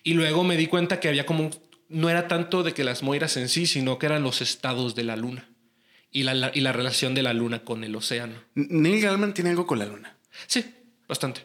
Y 0.04 0.14
luego 0.16 0.44
me 0.44 0.58
di 0.58 0.68
cuenta 0.68 1.00
que 1.00 1.08
había 1.08 1.26
como 1.26 1.52
no 1.88 2.10
era 2.10 2.28
tanto 2.28 2.64
de 2.64 2.74
que 2.74 2.84
las 2.84 3.04
moiras 3.04 3.38
en 3.38 3.48
sí, 3.50 3.66
sino 3.68 4.00
que 4.00 4.06
eran 4.08 4.24
los 4.24 4.42
estados 4.42 4.96
de 4.96 5.04
la 5.04 5.16
luna 5.18 5.48
y 6.10 6.24
la, 6.24 6.34
la- 6.34 6.52
y 6.54 6.62
la 6.62 6.72
relación 6.74 7.14
de 7.14 7.22
la 7.22 7.34
luna 7.34 7.64
con 7.64 7.84
el 7.84 7.96
océano. 7.96 8.36
Neil 8.56 9.02
Gaiman 9.02 9.34
tiene 9.34 9.52
algo 9.52 9.68
con 9.68 9.78
la 9.80 9.86
luna. 9.86 10.18
Sí, 10.48 10.66
bastante. 11.08 11.42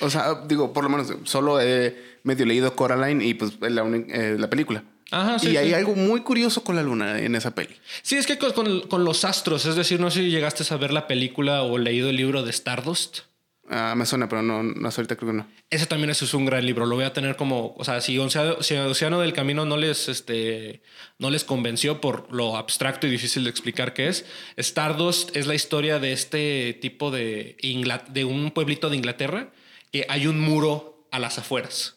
O 0.00 0.10
sea, 0.10 0.42
digo, 0.46 0.72
por 0.72 0.84
lo 0.84 0.90
menos 0.90 1.12
solo 1.24 1.60
he 1.60 2.15
medio 2.26 2.44
leído 2.44 2.74
Coraline 2.76 3.24
y 3.24 3.34
pues 3.34 3.52
la, 3.60 3.82
eh, 4.08 4.36
la 4.38 4.50
película. 4.50 4.84
Ajá, 5.12 5.38
sí, 5.38 5.50
y 5.50 5.56
hay 5.56 5.68
sí. 5.68 5.74
algo 5.74 5.94
muy 5.94 6.20
curioso 6.22 6.64
con 6.64 6.74
la 6.74 6.82
luna 6.82 7.20
en 7.20 7.36
esa 7.36 7.54
peli. 7.54 7.76
Sí, 8.02 8.16
es 8.16 8.26
que 8.26 8.38
con, 8.38 8.52
con- 8.52 8.80
con 8.88 9.04
los 9.04 9.24
astros, 9.24 9.64
es 9.64 9.76
decir, 9.76 10.00
no 10.00 10.10
sé 10.10 10.20
si 10.20 10.30
llegaste 10.30 10.64
a 10.74 10.76
ver 10.76 10.92
la 10.92 11.06
película 11.06 11.62
o 11.62 11.78
leído 11.78 12.10
el 12.10 12.16
libro 12.16 12.42
de 12.42 12.50
Stardust. 12.50 13.20
Ah, 13.68 13.94
me 13.96 14.06
suena, 14.06 14.28
pero 14.28 14.42
no, 14.42 14.62
no 14.62 14.86
hasta 14.88 15.00
ahorita 15.00 15.16
creo 15.16 15.30
que 15.32 15.36
no. 15.38 15.46
Ese 15.70 15.86
también 15.86 16.10
es 16.10 16.34
un 16.34 16.44
gran 16.44 16.64
libro. 16.64 16.86
Lo 16.86 16.94
voy 16.96 17.04
a 17.04 17.12
tener 17.12 17.34
como, 17.36 17.74
o 17.76 17.84
sea, 17.84 18.00
si 18.00 18.16
Océano, 18.18 18.62
si 18.62 18.74
Océano 18.76 19.20
del 19.20 19.32
Camino 19.32 19.64
no 19.64 19.76
les, 19.76 20.08
este, 20.08 20.82
no 21.18 21.30
les 21.30 21.42
convenció 21.44 22.00
por 22.00 22.32
lo 22.32 22.56
abstracto 22.56 23.06
y 23.08 23.10
difícil 23.10 23.42
de 23.44 23.50
explicar 23.50 23.92
que 23.92 24.06
es, 24.08 24.24
Stardust 24.56 25.36
es 25.36 25.46
la 25.48 25.54
historia 25.54 25.98
de 25.98 26.12
este 26.12 26.78
tipo 26.80 27.10
de, 27.10 27.56
Ingla- 27.60 28.06
de 28.08 28.24
un 28.24 28.50
pueblito 28.52 28.88
de 28.88 28.96
Inglaterra 28.96 29.52
que 29.92 30.06
hay 30.08 30.26
un 30.28 30.40
muro 30.40 31.08
a 31.10 31.18
las 31.18 31.38
afueras. 31.38 31.95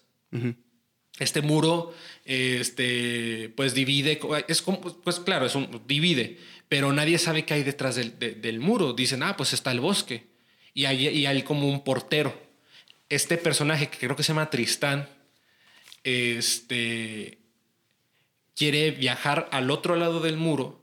Este 1.20 1.42
muro, 1.42 1.94
este, 2.26 3.52
pues 3.58 3.74
divide, 3.74 4.20
es 4.48 4.62
como, 4.62 4.80
pues 4.80 5.20
claro, 5.20 5.46
es 5.46 5.56
un, 5.56 5.82
divide, 5.86 6.38
pero 6.70 6.94
nadie 6.94 7.18
sabe 7.18 7.44
qué 7.46 7.56
hay 7.56 7.64
detrás 7.64 7.96
del, 7.96 8.18
de- 8.20 8.36
del 8.36 8.60
muro. 8.60 8.94
Dicen, 8.94 9.24
ah, 9.24 9.36
pues 9.36 9.52
está 9.54 9.72
el 9.72 9.80
bosque 9.82 10.28
y 10.74 10.86
hay, 10.86 11.08
y 11.10 11.26
hay 11.26 11.42
como 11.44 11.68
un 11.68 11.84
portero. 11.84 12.34
Este 13.10 13.38
personaje 13.38 13.90
que 13.90 13.98
creo 13.98 14.16
que 14.16 14.24
se 14.24 14.30
llama 14.30 14.50
Tristán, 14.50 15.10
este, 16.04 17.40
quiere 18.56 18.92
viajar 18.92 19.50
al 19.52 19.72
otro 19.72 19.96
lado 19.96 20.20
del 20.20 20.38
muro 20.38 20.82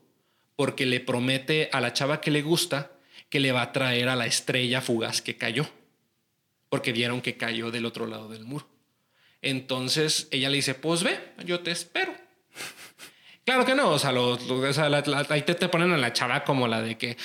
porque 0.55 0.85
le 0.85 0.99
promete 0.99 1.69
a 1.71 1.81
la 1.81 1.93
chava 1.93 2.21
que 2.21 2.31
le 2.31 2.41
gusta 2.41 2.91
que 3.29 3.39
le 3.39 3.51
va 3.51 3.61
a 3.61 3.71
traer 3.71 4.09
a 4.09 4.15
la 4.15 4.25
estrella 4.25 4.81
fugaz 4.81 5.21
que 5.21 5.35
cayó, 5.37 5.67
porque 6.69 6.91
vieron 6.93 7.21
que 7.21 7.37
cayó 7.37 7.71
del 7.71 7.85
otro 7.85 8.07
lado 8.07 8.29
del 8.29 8.45
muro. 8.45 8.67
Entonces 9.41 10.27
ella 10.31 10.49
le 10.49 10.57
dice, 10.57 10.73
pues 10.75 11.03
ve, 11.03 11.19
yo 11.45 11.59
te 11.61 11.71
espero. 11.71 12.13
Claro 13.45 13.65
que 13.65 13.75
no, 13.75 13.91
o 13.91 13.97
sea, 13.97 14.11
lo- 14.11 14.37
lo- 14.37 14.59
o 14.69 14.73
sea, 14.73 14.89
la- 14.89 15.03
la- 15.05 15.25
ahí 15.29 15.41
te, 15.43 15.55
te 15.55 15.69
ponen 15.69 15.93
a 15.93 15.97
la 15.97 16.11
chava 16.11 16.43
como 16.43 16.67
la 16.67 16.81
de 16.81 16.97
que, 16.97 17.15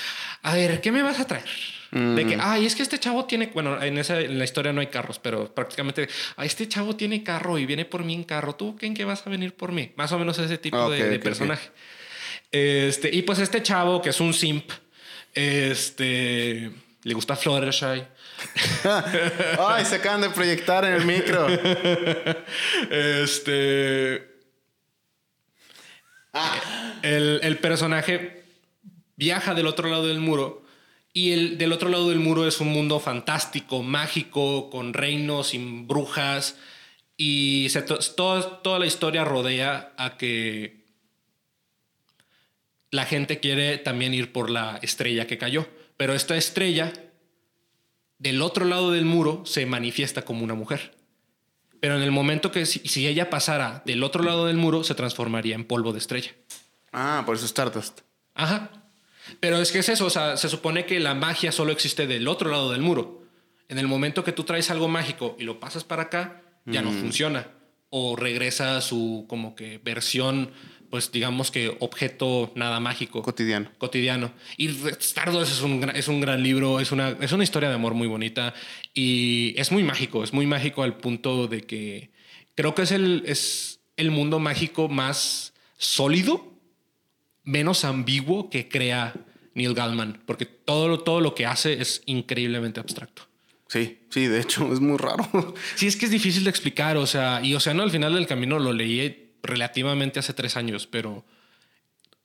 a 0.42 0.54
ver, 0.54 0.80
¿qué 0.80 0.92
me 0.92 1.02
vas 1.02 1.18
a 1.18 1.26
traer? 1.26 1.44
De 1.90 2.24
que, 2.24 2.38
ay, 2.40 2.64
es 2.64 2.76
que 2.76 2.82
este 2.84 3.00
chavo 3.00 3.24
tiene, 3.24 3.48
bueno, 3.48 3.82
en, 3.82 3.98
esa, 3.98 4.20
en 4.20 4.38
la 4.38 4.44
historia 4.44 4.72
no 4.72 4.80
hay 4.80 4.86
carros, 4.86 5.18
pero 5.18 5.52
prácticamente, 5.52 6.08
ay, 6.36 6.46
este 6.46 6.68
chavo 6.68 6.94
tiene 6.94 7.24
carro 7.24 7.58
y 7.58 7.66
viene 7.66 7.84
por 7.86 8.04
mí 8.04 8.14
en 8.14 8.22
carro, 8.22 8.54
¿tú 8.54 8.78
en 8.82 8.94
qué 8.94 9.04
vas 9.04 9.26
a 9.26 9.30
venir 9.30 9.54
por 9.56 9.72
mí? 9.72 9.90
Más 9.96 10.12
o 10.12 10.18
menos 10.20 10.38
ese 10.38 10.58
tipo 10.58 10.76
Ah, 10.76 10.88
de, 10.88 11.18
personaje. 11.18 11.70
Este, 12.52 13.10
y 13.12 13.22
pues 13.22 13.40
este 13.40 13.60
chavo, 13.60 14.00
que 14.00 14.10
es 14.10 14.20
un 14.20 14.32
simp, 14.32 14.70
este, 15.34 16.70
le 17.02 17.14
gusta 17.14 17.34
Fluttershy. 17.34 18.04
Ay, 19.58 19.84
se 19.84 19.96
acaban 19.96 20.20
de 20.22 20.30
proyectar 20.30 20.84
en 20.84 20.94
el 20.94 21.04
micro. 21.04 21.46
Este. 22.90 24.30
El, 27.02 27.40
el 27.42 27.58
personaje 27.58 28.44
viaja 29.16 29.54
del 29.54 29.66
otro 29.66 29.88
lado 29.88 30.06
del 30.06 30.18
muro 30.18 30.62
y 31.12 31.32
el 31.32 31.58
del 31.58 31.72
otro 31.72 31.88
lado 31.90 32.08
del 32.08 32.18
muro 32.18 32.46
es 32.48 32.60
un 32.60 32.68
mundo 32.68 33.00
fantástico, 33.00 33.82
mágico, 33.82 34.70
con 34.70 34.94
reinos, 34.94 35.48
sin 35.48 35.86
brujas 35.86 36.56
y 37.18 37.68
se 37.70 37.82
to- 37.82 37.98
toda, 38.16 38.62
toda 38.62 38.78
la 38.78 38.86
historia 38.86 39.24
rodea 39.24 39.92
a 39.98 40.16
que 40.16 40.80
la 42.90 43.04
gente 43.04 43.40
quiere 43.40 43.76
también 43.78 44.14
ir 44.14 44.32
por 44.32 44.48
la 44.48 44.78
estrella 44.82 45.26
que 45.26 45.38
cayó, 45.38 45.66
pero 45.98 46.14
esta 46.14 46.36
estrella 46.36 46.92
del 48.22 48.40
otro 48.40 48.64
lado 48.64 48.92
del 48.92 49.04
muro 49.04 49.42
se 49.44 49.66
manifiesta 49.66 50.22
como 50.22 50.44
una 50.44 50.54
mujer. 50.54 50.94
Pero 51.80 51.96
en 51.96 52.02
el 52.02 52.12
momento 52.12 52.52
que 52.52 52.66
si, 52.66 52.78
si 52.80 53.08
ella 53.08 53.28
pasara 53.28 53.82
del 53.84 54.04
otro 54.04 54.22
lado 54.22 54.46
del 54.46 54.56
muro, 54.56 54.84
se 54.84 54.94
transformaría 54.94 55.56
en 55.56 55.64
polvo 55.64 55.92
de 55.92 55.98
estrella. 55.98 56.30
Ah, 56.92 57.24
por 57.26 57.34
eso 57.34 57.46
Stardust. 57.46 58.02
Ajá. 58.34 58.70
Pero 59.40 59.58
es 59.58 59.72
que 59.72 59.80
es 59.80 59.88
eso, 59.88 60.06
o 60.06 60.10
sea, 60.10 60.36
se 60.36 60.48
supone 60.48 60.86
que 60.86 61.00
la 61.00 61.14
magia 61.14 61.50
solo 61.50 61.72
existe 61.72 62.06
del 62.06 62.28
otro 62.28 62.50
lado 62.50 62.70
del 62.70 62.80
muro. 62.80 63.22
En 63.68 63.78
el 63.78 63.88
momento 63.88 64.22
que 64.22 64.32
tú 64.32 64.44
traes 64.44 64.70
algo 64.70 64.86
mágico 64.86 65.36
y 65.38 65.42
lo 65.42 65.58
pasas 65.58 65.82
para 65.82 66.02
acá, 66.02 66.42
ya 66.64 66.82
no 66.82 66.92
funciona. 66.92 67.48
O 67.90 68.14
regresa 68.14 68.76
a 68.76 68.80
su 68.80 69.26
como 69.28 69.56
que 69.56 69.78
versión, 69.78 70.52
pues 70.92 71.10
digamos 71.10 71.50
que 71.50 71.74
objeto 71.80 72.52
nada 72.54 72.78
mágico 72.78 73.22
Cotidiano. 73.22 73.70
cotidiano. 73.78 74.30
Y 74.58 74.68
Stardust 74.68 75.50
es 75.50 75.62
un, 75.62 75.80
gran- 75.80 75.96
es 75.96 76.06
un 76.06 76.20
gran 76.20 76.42
libro, 76.42 76.80
es 76.80 76.92
una, 76.92 77.16
es 77.18 77.32
una 77.32 77.44
historia 77.44 77.70
de 77.70 77.76
amor 77.76 77.94
muy 77.94 78.06
bonita 78.08 78.52
y 78.92 79.54
es 79.56 79.72
muy 79.72 79.82
mágico, 79.84 80.22
es 80.22 80.34
muy 80.34 80.44
mágico 80.46 80.82
al 80.82 80.98
punto 80.98 81.46
de 81.48 81.62
que 81.62 82.10
creo 82.54 82.74
que 82.74 82.82
es 82.82 82.92
el, 82.92 83.22
es 83.24 83.80
el 83.96 84.10
mundo 84.10 84.38
mágico 84.38 84.90
más 84.90 85.54
sólido, 85.78 86.52
menos 87.42 87.86
ambiguo 87.86 88.50
que 88.50 88.68
crea 88.68 89.14
Neil 89.54 89.72
Gaiman, 89.72 90.22
porque 90.26 90.44
todo, 90.44 90.88
lo- 90.88 91.00
todo 91.00 91.20
lo 91.22 91.34
que 91.34 91.46
hace 91.46 91.80
es 91.80 92.02
increíblemente 92.04 92.80
abstracto. 92.80 93.22
Sí, 93.66 94.00
sí, 94.10 94.26
de 94.26 94.40
hecho, 94.42 94.70
es 94.74 94.80
muy 94.80 94.98
raro. 94.98 95.26
Sí, 95.74 95.86
es 95.86 95.96
que 95.96 96.04
es 96.04 96.10
difícil 96.10 96.44
de 96.44 96.50
explicar, 96.50 96.98
o 96.98 97.06
sea, 97.06 97.40
y 97.42 97.54
Océano 97.54 97.82
al 97.82 97.90
final 97.90 98.12
del 98.12 98.26
camino 98.26 98.58
lo 98.58 98.74
leí 98.74 99.21
relativamente 99.42 100.20
hace 100.20 100.32
tres 100.32 100.56
años, 100.56 100.86
pero 100.86 101.24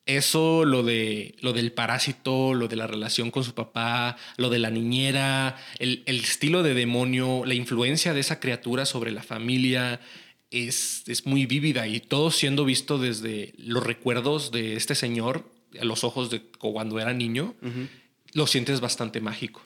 eso, 0.05 0.63
lo 0.63 0.83
de 0.83 1.35
lo 1.41 1.51
del 1.53 1.73
parásito, 1.73 2.53
lo 2.53 2.67
de 2.67 2.77
la 2.77 2.87
relación 2.87 3.29
con 3.29 3.43
su 3.43 3.53
papá, 3.53 4.17
lo 4.37 4.49
de 4.49 4.59
la 4.59 4.69
niñera, 4.69 5.57
el, 5.79 6.03
el 6.05 6.19
estilo 6.19 6.63
de 6.63 6.73
demonio, 6.73 7.43
la 7.45 7.53
influencia 7.53 8.13
de 8.13 8.21
esa 8.21 8.39
criatura 8.39 8.85
sobre 8.85 9.11
la 9.11 9.23
familia 9.23 9.99
es, 10.51 11.03
es 11.07 11.25
muy 11.25 11.45
vívida 11.45 11.87
y 11.87 11.99
todo 11.99 12.31
siendo 12.31 12.65
visto 12.65 12.97
desde 12.97 13.53
los 13.57 13.83
recuerdos 13.83 14.51
de 14.51 14.75
este 14.75 14.95
señor 14.95 15.49
a 15.79 15.85
los 15.85 16.03
ojos 16.03 16.29
de 16.29 16.41
cuando 16.41 16.99
era 16.99 17.13
niño, 17.13 17.55
lo 18.33 18.47
sientes 18.47 18.79
bastante 18.79 19.19
mágico. 19.19 19.61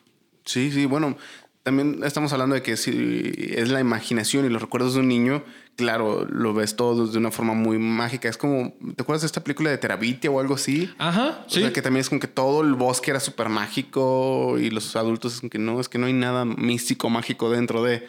Sí, 0.46 0.72
sí, 0.72 0.86
bueno, 0.86 1.18
también 1.64 2.02
estamos 2.04 2.34
hablando 2.34 2.56
de 2.56 2.64
que 2.64 2.78
si 2.78 3.32
es 3.52 3.70
la 3.70 3.80
imaginación 3.80 4.46
y 4.46 4.50
los 4.50 4.62
recuerdos 4.62 4.96
de 4.96 5.02
un 5.02 5.08
niño, 5.08 5.44
claro, 5.82 6.26
lo 6.30 6.54
ves 6.54 6.76
todo 6.76 7.08
de 7.08 7.18
una 7.18 7.32
forma 7.32 7.54
muy 7.54 7.78
mágica. 7.80 8.30
Es 8.30 8.38
como, 8.38 8.74
¿te 8.96 9.02
acuerdas 9.02 9.22
de 9.22 9.26
esta 9.26 9.44
película 9.44 9.70
de 9.72 9.78
Terabitia 9.78 10.30
o 10.30 10.40
algo 10.40 10.54
así? 10.56 10.94
Ajá, 11.00 11.44
O 11.46 11.50
sí. 11.50 11.60
sea, 11.62 11.74
que 11.74 11.82
también 11.82 12.02
es 12.02 12.10
como 12.10 12.22
que 12.22 12.28
todo 12.28 12.62
el 12.62 12.76
bosque 12.76 13.10
era 13.12 13.20
súper 13.20 13.50
mágico 13.50 14.58
y 14.60 14.70
los 14.70 14.96
adultos 14.96 15.34
es 15.34 15.40
como 15.42 15.50
que 15.50 15.58
no, 15.60 15.80
es 15.82 15.90
que 15.90 15.98
no 15.98 16.06
hay 16.06 16.14
nada 16.14 16.46
místico, 16.46 17.10
mágico 17.10 17.50
dentro 17.50 17.84
de... 17.84 18.08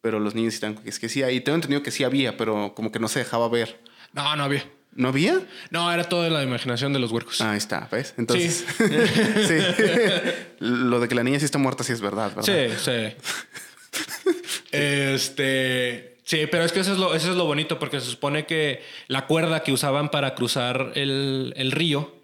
Pero 0.00 0.18
los 0.18 0.34
niños 0.34 0.54
están 0.54 0.80
es 0.86 0.98
que 0.98 1.10
sí, 1.10 1.22
ahí 1.22 1.40
tengo 1.42 1.56
entendido 1.56 1.82
que 1.82 1.90
sí 1.90 2.04
había, 2.04 2.38
pero 2.38 2.72
como 2.74 2.90
que 2.90 2.98
no 2.98 3.06
se 3.08 3.18
dejaba 3.18 3.48
ver. 3.50 3.80
No, 4.14 4.34
no 4.34 4.44
había. 4.44 4.64
¿No 4.92 5.08
había? 5.08 5.40
No, 5.70 5.92
era 5.92 6.04
todo 6.04 6.22
de 6.22 6.30
la 6.30 6.42
imaginación 6.42 6.92
de 6.94 6.98
los 6.98 7.12
huercos. 7.12 7.40
Ahí 7.42 7.58
está, 7.58 7.86
¿ves? 7.92 8.14
Entonces, 8.16 8.64
sí. 8.78 8.84
Lo 10.58 10.98
de 11.00 11.06
que 11.06 11.14
la 11.14 11.22
niña 11.22 11.38
sí 11.38 11.44
está 11.44 11.58
muerta 11.58 11.84
sí 11.84 11.92
es 11.92 12.00
verdad, 12.00 12.32
¿verdad? 12.34 12.42
Sí, 12.44 12.74
sí. 12.82 14.30
este. 14.72 16.09
Sí, 16.30 16.46
pero 16.48 16.62
es 16.64 16.70
que 16.70 16.78
eso 16.78 16.92
es, 16.92 16.98
lo, 16.98 17.12
eso 17.12 17.28
es 17.28 17.36
lo 17.36 17.44
bonito, 17.44 17.80
porque 17.80 17.98
se 17.98 18.08
supone 18.08 18.46
que 18.46 18.82
la 19.08 19.26
cuerda 19.26 19.64
que 19.64 19.72
usaban 19.72 20.12
para 20.12 20.36
cruzar 20.36 20.92
el, 20.94 21.52
el 21.56 21.72
río, 21.72 22.14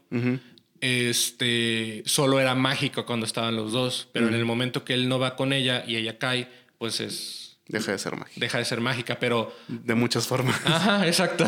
este, 0.80 2.04
solo 2.06 2.38
era 2.38 2.54
mágico 2.54 3.04
cuando 3.04 3.26
estaban 3.26 3.56
los 3.56 3.72
dos. 3.72 4.08
Pero 4.12 4.28
en 4.28 4.34
el 4.34 4.44
momento 4.44 4.84
que 4.84 4.94
él 4.94 5.08
no 5.08 5.18
va 5.18 5.34
con 5.34 5.52
ella 5.52 5.82
y 5.84 5.96
ella 5.96 6.18
cae, 6.18 6.46
pues 6.78 7.00
es. 7.00 7.58
Deja 7.66 7.90
de 7.90 7.98
ser 7.98 8.14
mágica. 8.14 8.38
Deja 8.38 8.58
de 8.58 8.64
ser 8.64 8.80
mágica, 8.80 9.18
pero 9.18 9.52
De 9.66 9.96
muchas 9.96 10.28
formas. 10.28 10.54
Ajá, 10.64 11.04
exacto. 11.08 11.44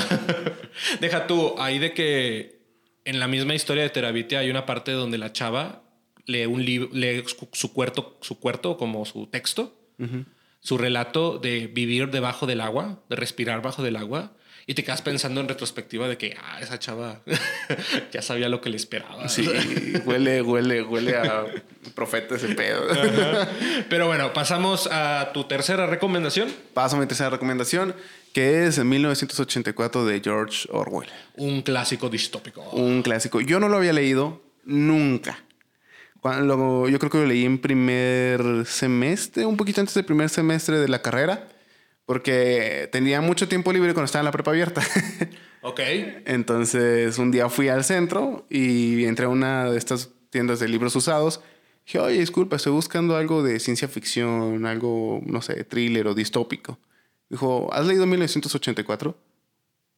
Deja 1.01 1.29
tú, 1.29 1.55
ahí 1.59 1.79
de 1.79 1.95
que 1.95 2.59
en 3.05 3.21
la 3.21 3.29
misma 3.29 3.55
historia 3.55 3.85
de 3.85 3.91
Terabitia 3.91 4.41
hay 4.41 4.51
una 4.51 4.67
parte 4.67 4.91
donde 4.91 5.17
la 5.17 5.33
chava 5.33 5.85
lee 6.27 6.47
un 6.47 6.65
libro, 6.65 6.89
lee 6.93 7.23
su, 7.25 7.49
su 7.53 7.73
cuarto, 7.73 8.19
su 8.21 8.41
cuarto 8.41 8.77
como 8.77 9.05
su 9.05 9.29
texto 9.29 9.77
su 10.61 10.79
relato 10.79 11.39
de 11.39 11.67
vivir 11.67 12.11
debajo 12.11 12.47
del 12.47 12.61
agua, 12.61 13.01
de 13.09 13.17
respirar 13.17 13.63
bajo 13.63 13.83
del 13.83 13.97
agua, 13.97 14.33
y 14.69 14.75
te 14.75 14.85
quedas 14.85 15.01
pensando 15.01 15.41
en 15.41 15.49
retrospectiva 15.49 16.09
de 16.09 16.19
que, 16.19 16.37
ah, 16.39 16.61
esa 16.61 16.79
chava 16.79 17.23
ya 18.13 18.21
sabía 18.21 18.51
lo 18.51 18.61
que 18.61 18.69
le 18.69 18.77
esperaba. 18.77 19.27
Sí, 19.31 19.49
huele, 20.05 20.43
huele, 20.43 20.83
huele 20.83 21.17
a 21.17 21.47
profeta 21.95 22.35
ese 22.35 22.55
pedo. 22.55 22.83
Pero 23.89 24.07
bueno, 24.09 24.35
pasamos 24.35 24.87
a 24.93 25.31
tu 25.33 25.45
tercera 25.45 25.87
recomendación. 25.87 26.53
Paso 26.75 26.97
a 26.97 27.01
mi 27.01 27.07
tercera 27.07 27.31
recomendación, 27.31 27.95
que 28.35 28.67
es 28.67 28.79
1984 28.79 30.05
de 30.05 30.21
George 30.21 30.69
Orwell. 30.71 31.09
Un 31.37 31.63
clásico 31.63 32.11
distópico. 32.11 32.61
Un 32.73 33.01
clásico. 33.01 33.41
Yo 33.41 33.61
no 33.61 33.71
lo 33.71 33.79
había 33.79 33.95
leído 33.95 34.43
nunca. 34.67 35.45
Cuando, 36.21 36.89
yo 36.89 36.99
creo 36.99 37.11
que 37.11 37.19
lo 37.19 37.27
leí 37.27 37.45
en 37.45 37.59
primer 37.59 38.67
semestre, 38.67 39.47
un 39.47 39.57
poquito 39.57 39.81
antes 39.81 39.95
del 39.95 40.05
primer 40.05 40.29
semestre 40.29 40.79
de 40.79 40.89
la 40.89 41.01
carrera 41.01 41.49
porque 42.09 42.89
tenía 42.91 43.21
mucho 43.21 43.49
tiempo 43.49 43.71
libre 43.71 43.93
cuando 43.93 44.07
estaba 44.07 44.23
en 44.23 44.25
la 44.25 44.33
prepa 44.33 44.51
abierta. 44.51 44.81
ok. 45.61 45.79
Entonces 46.25 47.19
un 47.19 47.31
día 47.31 47.51
fui 47.51 47.69
al 47.69 47.85
centro 47.85 48.47
y 48.49 49.05
entré 49.05 49.27
a 49.27 49.29
una 49.29 49.71
de 49.71 49.77
estas 49.77 50.09
tiendas 50.31 50.59
de 50.59 50.69
libros 50.69 50.97
usados. 50.97 51.43
Dije, 51.85 51.99
oye, 51.99 52.21
disculpa, 52.21 52.57
estoy 52.57 52.73
buscando 52.73 53.15
algo 53.15 53.43
de 53.43 53.61
ciencia 53.61 53.89
ficción, 53.89 54.65
algo, 54.65 55.21
no 55.27 55.43
sé, 55.43 55.63
thriller 55.65 56.07
o 56.07 56.15
distópico. 56.15 56.79
Dijo, 57.29 57.69
¿has 57.75 57.87
leído 57.87 58.07
1984? 58.07 59.15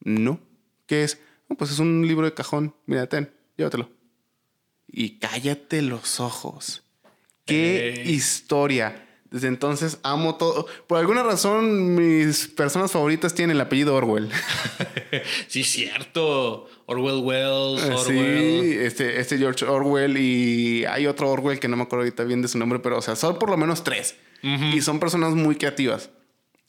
No. 0.00 0.40
¿Qué 0.86 1.04
es? 1.04 1.20
pues 1.56 1.70
es 1.70 1.78
un 1.78 2.08
libro 2.08 2.26
de 2.26 2.34
cajón. 2.34 2.74
Mira, 2.86 3.06
ten, 3.06 3.30
llévatelo. 3.56 3.88
Y 4.92 5.18
cállate 5.18 5.82
los 5.82 6.20
ojos. 6.20 6.82
¡Qué 7.44 8.02
historia! 8.06 9.06
Desde 9.30 9.46
entonces 9.46 9.98
amo 10.02 10.34
todo. 10.34 10.66
Por 10.88 10.98
alguna 10.98 11.22
razón, 11.22 11.94
mis 11.94 12.48
personas 12.48 12.90
favoritas 12.90 13.32
tienen 13.32 13.54
el 13.54 13.60
apellido 13.60 13.94
Orwell. 13.94 14.28
sí, 15.46 15.62
cierto. 15.62 16.68
Orwell 16.86 17.22
Wells, 17.22 17.82
eh, 17.84 17.94
Orwell. 17.94 18.60
Sí, 18.62 18.76
este, 18.80 19.20
este 19.20 19.38
George 19.38 19.64
Orwell 19.64 20.16
y 20.16 20.84
hay 20.84 21.06
otro 21.06 21.30
Orwell 21.30 21.60
que 21.60 21.68
no 21.68 21.76
me 21.76 21.84
acuerdo 21.84 22.02
ahorita 22.02 22.24
bien 22.24 22.42
de 22.42 22.48
su 22.48 22.58
nombre, 22.58 22.80
pero 22.80 22.98
o 22.98 23.02
sea, 23.02 23.14
son 23.14 23.38
por 23.38 23.50
lo 23.50 23.56
menos 23.56 23.84
tres. 23.84 24.16
Y 24.42 24.80
son 24.80 24.98
personas 24.98 25.34
muy 25.34 25.54
creativas 25.54 26.10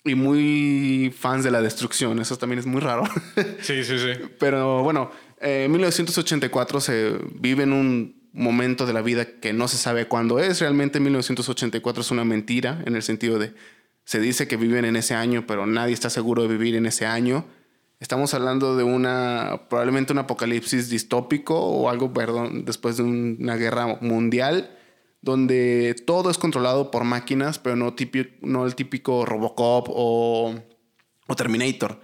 y 0.03 0.15
muy 0.15 1.13
fans 1.17 1.43
de 1.43 1.51
la 1.51 1.61
destrucción. 1.61 2.19
Eso 2.19 2.38
también 2.38 2.59
es 2.59 2.65
muy 2.65 2.82
raro. 2.82 3.03
sí, 3.61 3.84
sí, 3.84 3.97
sí. 3.97 4.11
Pero 4.39 4.84
bueno, 4.84 5.11
en 5.41 5.63
eh, 5.63 5.67
1984 5.69 6.81
se 6.81 7.17
vive 7.33 7.63
en 7.63 7.73
un 7.73 8.29
momento 8.31 8.85
de 8.85 8.93
la 8.93 9.01
vida 9.01 9.25
que 9.39 9.53
no 9.53 9.67
se 9.67 9.77
sabe 9.77 10.07
cuándo 10.07 10.39
es. 10.39 10.59
Realmente 10.59 10.99
1984 10.99 12.01
es 12.01 12.11
una 12.11 12.23
mentira 12.23 12.81
en 12.85 12.95
el 12.95 13.01
sentido 13.01 13.39
de 13.39 13.53
se 14.05 14.19
dice 14.19 14.47
que 14.47 14.57
viven 14.57 14.85
en 14.85 14.95
ese 14.95 15.15
año, 15.15 15.45
pero 15.47 15.65
nadie 15.65 15.93
está 15.93 16.09
seguro 16.09 16.43
de 16.43 16.47
vivir 16.47 16.75
en 16.75 16.85
ese 16.85 17.05
año. 17.05 17.45
Estamos 17.99 18.33
hablando 18.33 18.75
de 18.75 18.83
una 18.83 19.63
probablemente 19.69 20.13
un 20.13 20.19
apocalipsis 20.19 20.89
distópico 20.89 21.59
o 21.59 21.89
algo, 21.89 22.13
perdón, 22.13 22.65
después 22.65 22.97
de 22.97 23.03
una 23.03 23.55
guerra 23.55 23.97
mundial 24.01 24.77
donde 25.21 25.95
todo 26.05 26.31
es 26.31 26.37
controlado 26.37 26.89
por 26.89 27.03
máquinas, 27.03 27.59
pero 27.59 27.75
no, 27.75 27.93
típico, 27.93 28.31
no 28.41 28.65
el 28.65 28.75
típico 28.75 29.23
Robocop 29.25 29.87
o, 29.89 30.55
o 31.27 31.35
Terminator, 31.35 32.01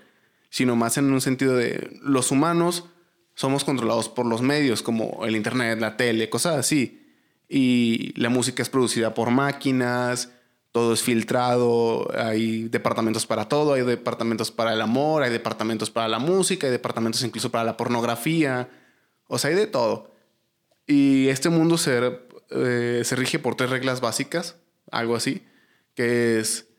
sino 0.50 0.76
más 0.76 0.98
en 0.98 1.12
un 1.12 1.22
sentido 1.22 1.56
de 1.56 2.00
los 2.02 2.32
humanos 2.32 2.90
somos 3.38 3.64
controlados 3.64 4.10
por 4.10 4.26
los 4.26 4.42
medios 4.42 4.82
como 4.82 5.24
el 5.24 5.36
internet, 5.36 5.80
la 5.80 5.96
tele, 5.96 6.28
cosas 6.28 6.58
así. 6.58 7.06
Y 7.48 8.20
la 8.20 8.30
música 8.30 8.64
es 8.64 8.70
producida 8.70 9.14
por 9.14 9.30
máquinas, 9.30 10.32
todo 10.72 10.92
es 10.92 11.04
filtrado, 11.04 12.10
hay 12.18 12.64
departamentos 12.64 13.28
para 13.28 13.48
todo, 13.48 13.74
hay 13.74 13.84
departamentos 13.84 14.50
para 14.50 14.74
el 14.74 14.82
amor, 14.82 15.22
hay 15.22 15.30
departamentos 15.30 15.92
para 15.92 16.08
la 16.08 16.18
música, 16.18 16.66
hay 16.66 16.72
departamentos 16.72 17.24
incluso 17.24 17.52
para 17.52 17.64
la 17.64 17.78
pornografía, 17.78 18.70
o 19.28 19.38
sea, 19.38 19.52
hay 19.52 19.56
de 19.56 19.68
todo. 19.68 20.16
Y 20.88 21.28
este 21.28 21.50
mundo 21.50 21.78
se, 21.78 22.20
eh, 22.50 23.02
se 23.04 23.16
rige 23.16 23.38
por 23.38 23.54
tres 23.54 23.70
reglas 23.70 24.02
básicas, 24.02 24.56
algo 24.90 25.16
así, 25.16 25.46
que 25.94 26.40
es 26.40 26.70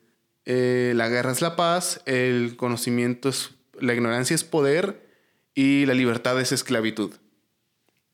eh, 0.45 0.93
la 0.97 1.09
guerra 1.09 1.31
es 1.31 1.41
la 1.41 1.55
paz, 1.55 2.03
el 2.05 2.57
conocimiento 2.57 3.29
es, 3.29 3.51
la 3.79 3.95
ignorancia 3.95 4.35
es 4.35 4.43
poder 4.43 5.08
y 5.59 5.87
la 5.87 5.95
libertad 5.95 6.41
es 6.41 6.53
esclavitud. 6.53 7.11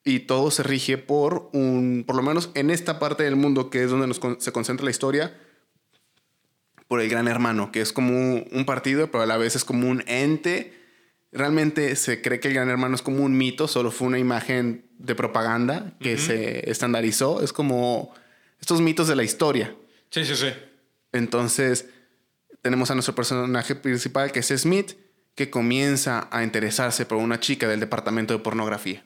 Y 0.02 0.20
todo 0.20 0.50
se 0.50 0.62
rige 0.62 0.96
por 0.96 1.50
un, 1.52 2.04
por 2.06 2.16
lo 2.16 2.22
menos 2.22 2.48
en 2.54 2.70
esta 2.70 2.98
parte 2.98 3.22
del 3.22 3.36
mundo 3.36 3.68
que 3.68 3.84
es 3.84 3.90
donde 3.90 4.18
se 4.38 4.50
concentra 4.50 4.82
la 4.82 4.90
historia, 4.90 5.36
por 6.88 7.02
el 7.02 7.10
gran 7.10 7.28
hermano, 7.28 7.70
que 7.70 7.82
es 7.82 7.92
como 7.92 8.36
un 8.50 8.64
partido, 8.64 9.10
pero 9.10 9.24
a 9.24 9.26
la 9.26 9.36
vez 9.36 9.56
es 9.56 9.64
como 9.66 9.90
un 9.90 10.02
ente. 10.06 10.72
Realmente 11.32 11.96
se 11.96 12.22
cree 12.22 12.40
que 12.40 12.48
el 12.48 12.54
gran 12.54 12.70
hermano 12.70 12.94
es 12.94 13.02
como 13.02 13.22
un 13.22 13.36
mito, 13.36 13.68
solo 13.68 13.90
fue 13.90 14.08
una 14.08 14.18
imagen 14.18 14.86
de 14.96 15.14
propaganda 15.14 15.98
que 16.00 16.16
se 16.16 16.70
estandarizó. 16.70 17.42
Es 17.42 17.52
como 17.52 18.14
estos 18.58 18.80
mitos 18.80 19.06
de 19.06 19.16
la 19.16 19.22
historia. 19.22 19.76
Sí, 20.08 20.24
sí, 20.24 20.34
sí. 20.34 20.48
Entonces, 21.12 21.90
tenemos 22.62 22.90
a 22.90 22.94
nuestro 22.94 23.14
personaje 23.14 23.74
principal, 23.74 24.32
que 24.32 24.38
es 24.38 24.48
Smith, 24.48 24.92
que 25.34 25.50
comienza 25.50 26.28
a 26.30 26.44
interesarse 26.44 27.06
por 27.06 27.18
una 27.18 27.40
chica 27.40 27.68
del 27.68 27.80
departamento 27.80 28.34
de 28.34 28.40
pornografía. 28.40 29.04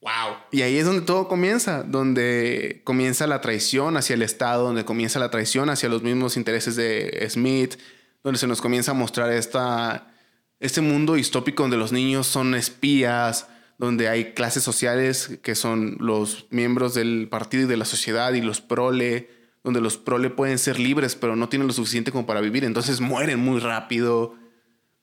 Wow. 0.00 0.36
Y 0.50 0.62
ahí 0.62 0.78
es 0.78 0.84
donde 0.84 1.02
todo 1.02 1.28
comienza, 1.28 1.84
donde 1.84 2.82
comienza 2.84 3.26
la 3.28 3.40
traición 3.40 3.96
hacia 3.96 4.14
el 4.14 4.22
Estado, 4.22 4.64
donde 4.64 4.84
comienza 4.84 5.20
la 5.20 5.30
traición 5.30 5.70
hacia 5.70 5.88
los 5.88 6.02
mismos 6.02 6.36
intereses 6.36 6.74
de 6.74 7.24
Smith, 7.30 7.76
donde 8.24 8.38
se 8.38 8.48
nos 8.48 8.60
comienza 8.60 8.90
a 8.90 8.94
mostrar 8.94 9.32
esta, 9.32 10.12
este 10.58 10.80
mundo 10.80 11.14
distópico 11.14 11.62
donde 11.62 11.76
los 11.76 11.92
niños 11.92 12.26
son 12.26 12.54
espías, 12.56 13.46
donde 13.78 14.08
hay 14.08 14.32
clases 14.32 14.64
sociales 14.64 15.38
que 15.42 15.54
son 15.54 15.96
los 16.00 16.46
miembros 16.50 16.94
del 16.94 17.28
partido 17.28 17.64
y 17.64 17.66
de 17.66 17.76
la 17.76 17.84
sociedad 17.84 18.32
y 18.32 18.40
los 18.40 18.60
prole, 18.60 19.30
donde 19.62 19.80
los 19.80 19.98
prole 19.98 20.30
pueden 20.30 20.58
ser 20.58 20.80
libres 20.80 21.14
pero 21.14 21.36
no 21.36 21.48
tienen 21.48 21.68
lo 21.68 21.72
suficiente 21.72 22.10
como 22.10 22.26
para 22.26 22.40
vivir, 22.40 22.64
entonces 22.64 23.00
mueren 23.00 23.38
muy 23.38 23.60
rápido 23.60 24.34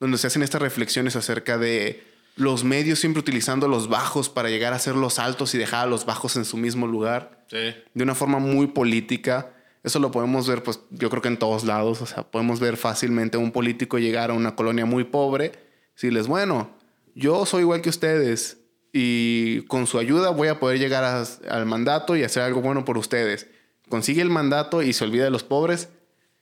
donde 0.00 0.18
se 0.18 0.26
hacen 0.26 0.42
estas 0.42 0.62
reflexiones 0.62 1.14
acerca 1.14 1.58
de 1.58 2.02
los 2.36 2.64
medios 2.64 2.98
siempre 2.98 3.20
utilizando 3.20 3.68
los 3.68 3.88
bajos 3.88 4.28
para 4.30 4.48
llegar 4.48 4.72
a 4.72 4.78
ser 4.78 4.96
los 4.96 5.18
altos 5.18 5.54
y 5.54 5.58
dejar 5.58 5.84
a 5.84 5.90
los 5.90 6.06
bajos 6.06 6.36
en 6.36 6.44
su 6.44 6.56
mismo 6.56 6.86
lugar. 6.86 7.44
Sí. 7.48 7.74
De 7.92 8.02
una 8.02 8.14
forma 8.14 8.38
muy 8.38 8.68
política. 8.68 9.52
Eso 9.82 9.98
lo 9.98 10.10
podemos 10.10 10.48
ver, 10.48 10.62
pues 10.62 10.80
yo 10.90 11.10
creo 11.10 11.22
que 11.22 11.28
en 11.28 11.38
todos 11.38 11.64
lados. 11.64 12.00
O 12.00 12.06
sea, 12.06 12.22
podemos 12.22 12.60
ver 12.60 12.76
fácilmente 12.76 13.36
a 13.36 13.40
un 13.40 13.52
político 13.52 13.98
llegar 13.98 14.30
a 14.30 14.34
una 14.34 14.56
colonia 14.56 14.86
muy 14.86 15.04
pobre, 15.04 15.52
decirles, 15.94 16.26
bueno, 16.26 16.70
yo 17.14 17.44
soy 17.44 17.62
igual 17.62 17.82
que 17.82 17.90
ustedes 17.90 18.58
y 18.92 19.62
con 19.62 19.86
su 19.86 19.98
ayuda 19.98 20.30
voy 20.30 20.48
a 20.48 20.58
poder 20.58 20.78
llegar 20.78 21.04
al 21.48 21.66
mandato 21.66 22.16
y 22.16 22.24
hacer 22.24 22.42
algo 22.42 22.62
bueno 22.62 22.84
por 22.84 22.96
ustedes. 22.96 23.48
Consigue 23.88 24.22
el 24.22 24.30
mandato 24.30 24.82
y 24.82 24.92
se 24.92 25.04
olvida 25.04 25.24
de 25.24 25.30
los 25.30 25.44
pobres 25.44 25.88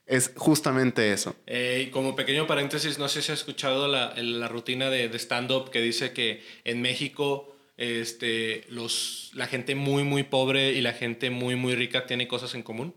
es 0.09 0.33
justamente 0.35 1.13
eso. 1.13 1.35
Eh, 1.45 1.89
como 1.93 2.15
pequeño 2.15 2.47
paréntesis, 2.47 2.97
no 2.97 3.07
sé 3.07 3.21
si 3.21 3.31
has 3.31 3.39
escuchado 3.39 3.87
la, 3.87 4.13
la 4.17 4.47
rutina 4.47 4.89
de, 4.89 5.07
de 5.07 5.19
stand-up 5.19 5.69
que 5.69 5.81
dice 5.81 6.11
que 6.13 6.43
en 6.65 6.81
México 6.81 7.55
este, 7.77 8.65
los, 8.69 9.31
la 9.35 9.47
gente 9.47 9.75
muy, 9.75 10.03
muy 10.03 10.23
pobre 10.23 10.73
y 10.73 10.81
la 10.81 10.93
gente 10.93 11.29
muy, 11.29 11.55
muy 11.55 11.75
rica 11.75 12.05
tiene 12.05 12.27
cosas 12.27 12.53
en 12.55 12.63
común. 12.63 12.93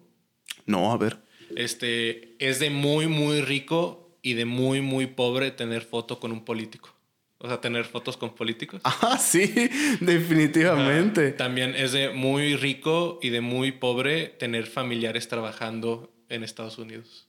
No, 0.67 0.91
a 0.91 0.97
ver. 0.97 1.19
Este, 1.55 2.35
es 2.39 2.59
de 2.59 2.71
muy, 2.71 3.07
muy 3.07 3.43
rico 3.43 4.19
y 4.23 4.35
de 4.35 4.45
muy, 4.45 4.81
muy 4.81 5.07
pobre 5.07 5.51
tener 5.51 5.83
foto 5.83 6.19
con 6.19 6.33
un 6.33 6.45
político. 6.45 6.95
O 7.39 7.49
sea, 7.49 7.61
tener 7.61 7.85
fotos 7.85 8.17
con 8.17 8.35
políticos. 8.35 8.81
Ah, 8.85 9.19
sí, 9.19 9.53
definitivamente. 10.01 11.33
también 11.33 11.75
es 11.77 11.93
de 11.93 12.11
muy 12.11 12.57
rico 12.57 13.19
y 13.23 13.31
de 13.31 13.41
muy 13.41 13.73
pobre 13.73 14.29
tener 14.29 14.67
familiares 14.67 15.29
trabajando 15.29 16.11
en 16.33 16.43
Estados 16.43 16.79
Unidos. 16.79 17.29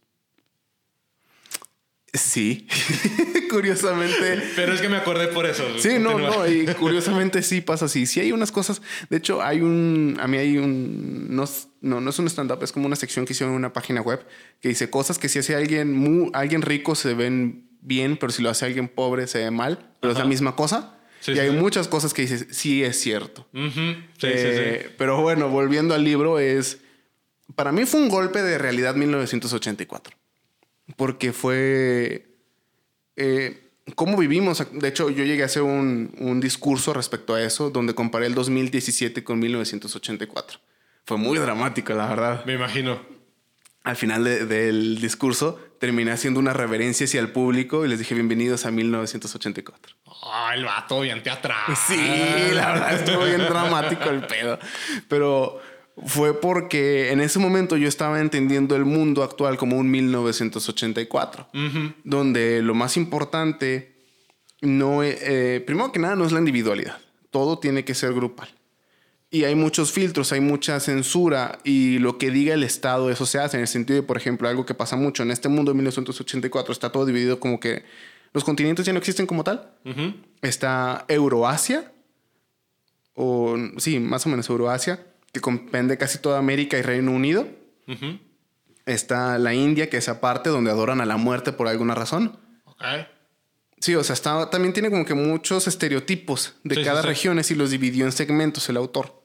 Sí, 2.14 2.68
curiosamente. 3.50 4.40
Pero 4.56 4.74
es 4.74 4.82
que 4.82 4.88
me 4.88 4.98
acordé 4.98 5.28
por 5.30 5.48
eso. 5.48 5.64
Sí, 5.80 5.98
no, 6.00 6.20
no, 6.20 6.48
y 6.48 6.66
curiosamente 6.76 7.42
sí 7.42 7.62
pasa 7.62 7.86
así. 7.86 8.06
Sí 8.06 8.20
hay 8.20 8.32
unas 8.32 8.52
cosas, 8.52 8.84
de 9.10 9.18
hecho 9.18 9.42
hay 9.42 9.62
un, 9.62 10.18
a 10.20 10.28
mí 10.28 10.38
hay 10.38 10.58
un, 10.58 11.36
no, 11.36 11.46
no, 11.82 12.10
es 12.10 12.20
un 12.20 12.28
stand-up, 12.28 12.62
es 12.62 12.72
como 12.72 12.86
una 12.86 12.96
sección 12.96 13.26
que 13.26 13.34
hicieron 13.34 13.54
en 13.54 13.58
una 13.58 13.74
página 13.74 14.02
web 14.02 14.24
que 14.62 14.70
dice 14.70 14.92
cosas 14.92 15.18
que 15.18 15.28
si 15.28 15.40
hace 15.40 15.56
alguien, 15.56 15.92
muy, 15.92 16.30
alguien 16.34 16.62
rico 16.62 16.94
se 16.94 17.16
ven 17.16 17.68
bien, 17.82 18.16
pero 18.18 18.32
si 18.32 18.44
lo 18.44 18.52
hace 18.52 18.66
alguien 18.66 18.90
pobre 18.90 19.26
se 19.26 19.40
ve 19.40 19.50
mal, 19.50 19.96
pero 20.00 20.14
es 20.14 20.20
la 20.20 20.26
misma 20.26 20.56
cosa. 20.56 21.00
y 21.26 21.40
hay 21.40 21.50
muchas 21.50 21.88
cosas 21.88 22.14
que 22.14 22.22
dices, 22.22 22.46
sí 22.52 22.84
es 22.84 23.00
cierto. 23.00 23.48
Eh, 24.22 24.94
pero 25.00 25.20
bueno, 25.22 25.50
volviendo 25.50 25.96
al 25.96 26.04
libro, 26.04 26.38
es 26.38 26.83
para 27.56 27.72
mí 27.72 27.86
fue 27.86 28.02
un 28.02 28.10
golpe 28.10 28.42
de 28.42 28.58
realidad 28.58 28.96
1984, 28.96 30.16
porque 30.96 31.34
fue 31.34 32.26
eh, 33.16 33.70
cómo 33.96 34.18
vivimos. 34.18 34.66
De 34.72 34.88
hecho, 34.88 35.10
yo 35.10 35.24
llegué 35.24 35.44
a 35.44 35.48
hacer 35.48 35.62
un, 35.64 36.40
discurso 36.42 36.94
respecto 36.94 37.36
a 37.36 37.42
eso, 37.42 37.70
donde 37.70 37.94
comparé 37.94 38.28
el 38.28 38.36
2017 38.36 39.24
con 39.24 39.40
1984. 39.40 40.60
Fue 41.06 41.18
muy 41.18 41.38
dramático, 41.38 41.94
la 41.94 42.08
verdad. 42.08 42.46
Me 42.46 42.54
imagino. 42.54 43.00
al 43.84 43.98
final 43.98 44.24
de- 44.24 44.46
del 44.46 45.02
discurso 45.02 45.60
terminé 45.78 46.12
haciendo 46.12 46.40
una 46.40 46.54
reverencia 46.54 47.04
hacia 47.04 47.20
el 47.20 47.34
público 47.34 47.84
y 47.86 47.90
les 47.90 48.00
dije 48.00 48.16
bienvenidos 48.16 48.66
a 48.66 48.72
1984. 48.72 49.98
Ah, 50.24 50.54
el 50.56 50.64
vato 50.64 51.02
bien 51.02 51.22
teatral. 51.22 51.76
Sí, 51.88 51.98
la 52.54 52.72
verdad 52.72 52.94
estuvo 52.94 53.26
bien 53.26 53.40
dramático 53.42 54.10
el 54.10 54.26
pedo. 54.26 54.58
Pero 55.10 55.60
fue 56.06 56.40
porque 56.40 57.12
en 57.12 57.22
ese 57.22 57.40
momento 57.40 57.78
yo 57.78 57.88
estaba 57.88 58.20
entendiendo 58.20 58.76
el 58.76 58.86
mundo 58.86 59.24
actual 59.24 59.58
como 59.58 59.78
un 59.78 59.92
1984, 59.92 61.48
donde 62.04 62.62
lo 62.62 62.74
más 62.74 62.98
importante 62.98 63.94
no 64.62 65.04
es, 65.04 65.18
eh, 65.22 65.64
primero 65.66 65.92
que 65.92 66.00
nada, 66.00 66.16
no 66.16 66.26
es 66.26 66.32
la 66.32 66.40
individualidad. 66.40 66.98
Todo 67.30 67.60
tiene 67.60 67.84
que 67.86 67.94
ser 67.94 68.14
grupal. 68.14 68.50
Y 69.30 69.46
hay 69.46 69.56
muchos 69.56 69.92
filtros, 69.92 70.32
hay 70.32 70.42
mucha 70.42 70.80
censura 70.80 71.58
y 71.64 71.98
lo 71.98 72.18
que 72.18 72.30
diga 72.30 72.54
el 72.54 72.64
Estado, 72.64 73.10
eso 73.10 73.26
se 73.26 73.40
hace 73.40 73.58
en 73.58 73.62
el 73.62 73.68
sentido 73.68 74.00
de, 74.00 74.06
por 74.06 74.16
ejemplo, 74.16 74.48
algo 74.48 74.66
que 74.66 74.76
pasa 74.76 74.96
mucho 74.96 75.24
en 75.24 75.32
este 75.32 75.50
mundo 75.50 75.72
de 75.72 75.76
1984, 75.76 76.72
está 76.72 76.92
todo 76.92 77.06
dividido 77.06 77.40
como 77.40 77.60
que 77.60 77.84
los 78.32 78.44
continentes 78.44 78.86
ya 78.86 78.94
no 78.94 79.00
existen 79.00 79.26
como 79.26 79.44
tal. 79.44 79.72
Ujú. 79.86 80.14
Está 80.42 81.06
Euroasia, 81.08 81.92
o 83.16 83.56
sí, 83.78 84.00
más 84.00 84.26
o 84.28 84.30
menos 84.30 84.50
Euroasia, 84.50 85.04
que 85.34 85.42
comprende 85.42 85.98
casi 85.98 86.20
toda 86.20 86.40
América 86.40 86.78
y 86.78 86.82
Reino 86.84 87.12
Unido. 87.12 87.46
Está 88.86 89.38
la 89.38 89.54
India, 89.54 89.90
que 89.90 89.98
es 89.98 90.10
aparte, 90.10 90.50
donde 90.50 90.72
adoran 90.72 91.02
a 91.02 91.06
la 91.06 91.18
muerte 91.18 91.52
por 91.54 91.68
alguna 91.68 91.96
razón. 91.96 92.38
Ok. 92.66 92.84
Sí, 93.80 93.96
o 93.96 94.04
sea, 94.04 94.14
está, 94.14 94.50
también 94.50 94.74
tiene 94.74 94.90
como 94.90 95.06
que 95.06 95.14
muchos 95.14 95.68
estereotipos 95.68 96.56
de 96.64 96.76
Sí, 96.76 96.84
cada 96.84 97.02
sí. 97.02 97.08
región 97.08 97.40
y 97.50 97.54
los 97.56 97.72
dividió 97.72 98.06
en 98.06 98.12
segmentos 98.12 98.70
el 98.70 98.78
autor. 98.78 99.22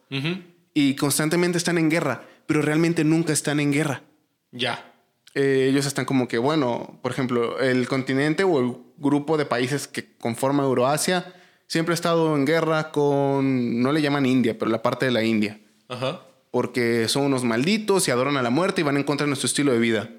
Y 0.74 0.94
constantemente 0.96 1.58
están 1.58 1.76
en 1.78 1.90
guerra, 1.90 2.22
pero 2.46 2.62
realmente 2.62 3.04
nunca 3.04 3.32
están 3.32 3.60
en 3.60 3.72
guerra. 3.72 4.02
Ya. 4.52 4.92
Eh, 5.34 5.66
ellos 5.70 5.86
están 5.86 6.04
como 6.06 6.26
que, 6.26 6.38
bueno, 6.38 6.98
por 7.02 7.12
ejemplo, 7.12 7.60
el 7.60 7.86
continente 7.86 8.42
o 8.44 8.58
el 8.60 8.76
grupo 8.96 9.36
de 9.36 9.44
países 9.44 9.86
que 9.86 10.16
conforma 10.16 10.62
Euroasia 10.64 11.34
siempre 11.66 11.92
ha 11.92 11.94
estado 11.94 12.34
en 12.34 12.46
guerra 12.46 12.90
con, 12.90 13.80
no 13.82 13.92
le 13.92 14.00
llaman 14.02 14.24
India, 14.26 14.56
pero 14.58 14.70
la 14.70 14.82
parte 14.82 15.04
de 15.06 15.12
la 15.12 15.22
India, 15.22 15.60
Ajá. 15.88 16.22
porque 16.50 17.08
son 17.08 17.24
unos 17.24 17.44
malditos 17.44 18.08
y 18.08 18.10
adoran 18.10 18.36
a 18.36 18.42
la 18.42 18.50
muerte 18.50 18.80
y 18.80 18.84
van 18.84 18.96
en 18.96 19.04
contra 19.04 19.24
de 19.24 19.28
nuestro 19.28 19.46
estilo 19.46 19.72
de 19.72 19.78
vida. 19.78 20.10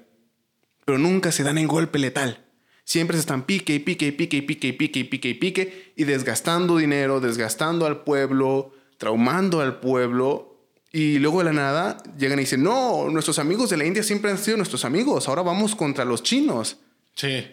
Pero 0.84 0.98
nunca 0.98 1.32
se 1.32 1.42
dan 1.42 1.58
el 1.58 1.66
golpe 1.66 1.98
letal. 1.98 2.46
Siempre 2.84 3.16
se 3.16 3.20
están 3.20 3.42
pique 3.44 3.74
y 3.74 3.78
pique 3.80 4.06
y 4.06 4.12
pique 4.12 4.36
y 4.38 4.42
pique 4.42 4.68
y 4.68 4.72
pique 4.72 4.98
y 5.00 5.04
pique 5.04 5.28
y 5.28 5.34
pique 5.34 5.92
y 5.96 6.04
desgastando 6.04 6.76
dinero, 6.76 7.20
desgastando 7.20 7.86
al 7.86 8.02
pueblo, 8.04 8.72
traumando 8.96 9.60
al 9.60 9.80
pueblo. 9.80 10.46
Y 10.92 11.18
luego 11.18 11.38
de 11.38 11.44
la 11.44 11.52
nada 11.52 12.02
llegan 12.18 12.38
y 12.38 12.42
dicen, 12.42 12.62
no, 12.64 13.08
nuestros 13.10 13.38
amigos 13.38 13.70
de 13.70 13.76
la 13.76 13.84
India 13.84 14.02
siempre 14.02 14.30
han 14.30 14.38
sido 14.38 14.56
nuestros 14.56 14.84
amigos, 14.84 15.28
ahora 15.28 15.42
vamos 15.42 15.76
contra 15.76 16.04
los 16.04 16.22
chinos. 16.24 16.78
Sí. 17.14 17.46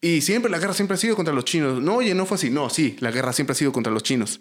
Y 0.00 0.20
siempre 0.20 0.50
la 0.50 0.58
guerra 0.58 0.74
siempre 0.74 0.94
ha 0.94 0.98
sido 0.98 1.16
contra 1.16 1.34
los 1.34 1.44
chinos. 1.44 1.80
No, 1.82 1.96
oye, 1.96 2.14
no 2.14 2.26
fue 2.26 2.36
así. 2.36 2.50
No, 2.50 2.68
sí, 2.70 2.96
la 3.00 3.10
guerra 3.10 3.32
siempre 3.32 3.52
ha 3.52 3.56
sido 3.56 3.72
contra 3.72 3.92
los 3.92 4.02
chinos. 4.02 4.40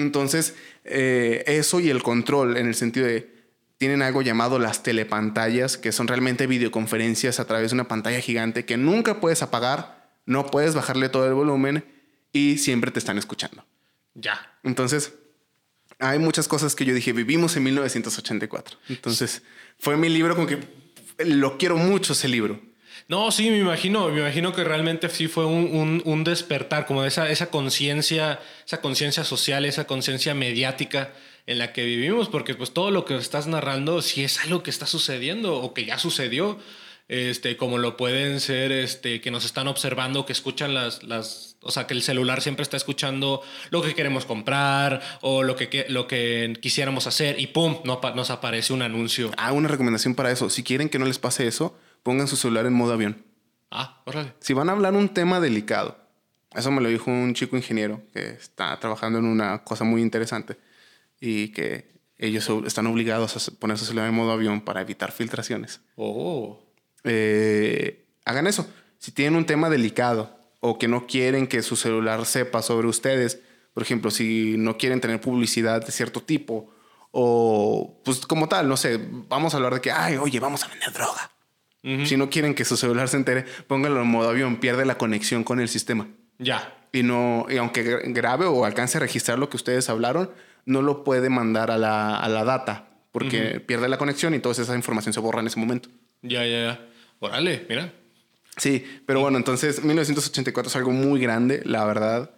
Entonces, 0.00 0.54
eh, 0.84 1.44
eso 1.46 1.80
y 1.80 1.90
el 1.90 2.02
control 2.02 2.56
en 2.56 2.66
el 2.66 2.74
sentido 2.74 3.06
de, 3.06 3.30
tienen 3.78 4.02
algo 4.02 4.22
llamado 4.22 4.58
las 4.58 4.82
telepantallas, 4.82 5.78
que 5.78 5.92
son 5.92 6.08
realmente 6.08 6.46
videoconferencias 6.46 7.40
a 7.40 7.46
través 7.46 7.70
de 7.70 7.74
una 7.74 7.88
pantalla 7.88 8.20
gigante 8.20 8.64
que 8.64 8.76
nunca 8.76 9.20
puedes 9.20 9.42
apagar, 9.42 10.10
no 10.26 10.46
puedes 10.46 10.74
bajarle 10.74 11.08
todo 11.08 11.26
el 11.26 11.34
volumen 11.34 11.84
y 12.32 12.58
siempre 12.58 12.90
te 12.90 12.98
están 12.98 13.18
escuchando. 13.18 13.64
Ya. 14.14 14.58
Entonces, 14.64 15.14
hay 15.98 16.18
muchas 16.18 16.48
cosas 16.48 16.74
que 16.74 16.84
yo 16.84 16.94
dije, 16.94 17.12
vivimos 17.12 17.56
en 17.56 17.64
1984. 17.64 18.78
Entonces, 18.88 19.42
fue 19.78 19.96
mi 19.96 20.08
libro 20.08 20.36
con 20.36 20.46
que 20.46 20.58
lo 21.24 21.58
quiero 21.58 21.76
mucho 21.76 22.12
ese 22.12 22.28
libro. 22.28 22.60
No, 23.10 23.32
sí, 23.32 23.50
me 23.50 23.58
imagino, 23.58 24.08
me 24.08 24.20
imagino 24.20 24.52
que 24.52 24.62
realmente 24.62 25.08
sí 25.08 25.26
fue 25.26 25.44
un, 25.44 25.64
un- 25.74 26.00
un 26.04 26.22
despertar, 26.22 26.86
como 26.86 27.04
esa, 27.04 27.28
esa 27.28 27.50
conciencia, 27.50 28.38
esa 28.64 28.80
conciencia 28.80 29.24
social, 29.24 29.64
esa 29.64 29.84
conciencia 29.88 30.32
mediática 30.32 31.12
en 31.48 31.58
la 31.58 31.72
que 31.72 31.84
vivimos, 31.84 32.28
porque 32.28 32.54
pues 32.54 32.72
todo 32.72 32.92
lo 32.92 33.04
que 33.04 33.16
estás 33.16 33.48
narrando 33.48 34.00
sí 34.00 34.22
es 34.22 34.38
algo 34.44 34.62
que 34.62 34.70
está 34.70 34.86
sucediendo 34.86 35.56
o 35.56 35.74
que 35.74 35.84
ya 35.86 35.98
sucedió, 35.98 36.60
este, 37.08 37.56
como 37.56 37.78
lo 37.78 37.96
pueden 37.96 38.38
ser, 38.38 38.70
este, 38.70 39.20
que 39.20 39.32
nos 39.32 39.44
están 39.44 39.66
observando, 39.66 40.24
que 40.24 40.32
escuchan 40.32 40.72
las, 40.72 41.02
las, 41.02 41.56
o 41.62 41.72
sea, 41.72 41.88
que 41.88 41.94
el 41.94 42.02
celular 42.02 42.40
siempre 42.40 42.62
está 42.62 42.76
escuchando 42.76 43.42
lo 43.70 43.82
que 43.82 43.96
queremos 43.96 44.24
comprar 44.24 45.00
o 45.20 45.42
lo 45.42 45.56
que, 45.56 45.84
lo 45.88 46.06
que 46.06 46.56
quisiéramos 46.62 47.08
hacer 47.08 47.40
y 47.40 47.48
pum, 47.48 47.78
no, 47.82 48.00
nos 48.14 48.30
aparece 48.30 48.72
un 48.72 48.82
anuncio. 48.82 49.32
Ah, 49.36 49.50
una 49.50 49.66
recomendación 49.66 50.14
para 50.14 50.30
eso. 50.30 50.48
Si 50.48 50.62
quieren 50.62 50.88
que 50.88 51.00
no 51.00 51.06
les 51.06 51.18
pase 51.18 51.48
eso, 51.48 51.76
pongan 52.02 52.28
su 52.28 52.36
celular 52.36 52.66
en 52.66 52.72
modo 52.72 52.92
avión. 52.92 53.24
Ah, 53.70 54.02
órale. 54.04 54.34
Si 54.40 54.52
van 54.52 54.68
a 54.68 54.72
hablar 54.72 54.94
un 54.94 55.08
tema 55.08 55.40
delicado, 55.40 55.96
eso 56.54 56.70
me 56.70 56.80
lo 56.80 56.88
dijo 56.88 57.10
un 57.10 57.34
chico 57.34 57.56
ingeniero 57.56 58.02
que 58.12 58.30
está 58.30 58.78
trabajando 58.80 59.18
en 59.18 59.26
una 59.26 59.62
cosa 59.62 59.84
muy 59.84 60.02
interesante 60.02 60.56
y 61.20 61.48
que 61.48 61.90
ellos 62.18 62.48
están 62.66 62.86
obligados 62.86 63.36
a 63.36 63.52
poner 63.58 63.78
su 63.78 63.84
celular 63.84 64.08
en 64.08 64.14
modo 64.14 64.32
avión 64.32 64.60
para 64.60 64.80
evitar 64.80 65.12
filtraciones. 65.12 65.80
Oh. 65.96 66.60
Eh, 67.04 68.06
hagan 68.24 68.46
eso. 68.46 68.66
Si 68.98 69.12
tienen 69.12 69.36
un 69.36 69.46
tema 69.46 69.70
delicado 69.70 70.38
o 70.60 70.78
que 70.78 70.88
no 70.88 71.06
quieren 71.06 71.46
que 71.46 71.62
su 71.62 71.76
celular 71.76 72.26
sepa 72.26 72.62
sobre 72.62 72.88
ustedes, 72.88 73.40
por 73.72 73.82
ejemplo, 73.82 74.10
si 74.10 74.56
no 74.58 74.76
quieren 74.76 75.00
tener 75.00 75.20
publicidad 75.20 75.84
de 75.84 75.92
cierto 75.92 76.20
tipo 76.20 76.70
o 77.12 78.00
pues 78.04 78.26
como 78.26 78.48
tal, 78.48 78.68
no 78.68 78.76
sé, 78.76 79.00
vamos 79.28 79.54
a 79.54 79.56
hablar 79.56 79.74
de 79.74 79.80
que, 79.80 79.90
ay, 79.90 80.16
oye, 80.16 80.38
vamos 80.40 80.64
a 80.64 80.68
vender 80.68 80.92
droga. 80.92 81.30
Si 81.82 82.16
no 82.18 82.28
quieren 82.28 82.54
que 82.54 82.64
su 82.66 82.76
celular 82.76 83.08
se 83.08 83.16
entere, 83.16 83.44
pónganlo 83.66 84.02
en 84.02 84.06
modo 84.08 84.28
avión, 84.28 84.56
pierde 84.56 84.84
la 84.84 84.98
conexión 84.98 85.44
con 85.44 85.60
el 85.60 85.68
sistema. 85.68 86.08
Ya. 86.38 86.76
Y 86.92 87.02
no, 87.02 87.46
y 87.48 87.56
aunque 87.56 87.84
gra- 87.84 88.02
grabe 88.12 88.44
o 88.46 88.64
alcance 88.66 88.98
a 88.98 89.00
registrar 89.00 89.38
lo 89.38 89.48
que 89.48 89.56
ustedes 89.56 89.88
hablaron, 89.88 90.30
no 90.66 90.82
lo 90.82 91.04
puede 91.04 91.30
mandar 91.30 91.70
a 91.70 91.78
la, 91.78 92.16
a 92.18 92.28
la 92.28 92.44
data 92.44 92.88
porque 93.12 93.60
pierde 93.60 93.88
la 93.88 93.96
conexión 93.98 94.34
y 94.34 94.40
toda 94.40 94.52
esa 94.60 94.76
información 94.76 95.12
se 95.14 95.20
borra 95.20 95.40
en 95.40 95.46
ese 95.46 95.58
momento. 95.58 95.88
Ya, 96.22 96.44
ya, 96.46 96.62
ya. 96.64 96.80
Órale, 97.18 97.64
mira. 97.68 97.92
Sí, 98.56 98.84
pero 99.06 99.20
bueno, 99.20 99.38
entonces 99.38 99.82
1984 99.82 100.68
es 100.68 100.76
algo 100.76 100.90
muy 100.90 101.18
grande, 101.20 101.62
la 101.64 101.84
verdad. 101.86 102.30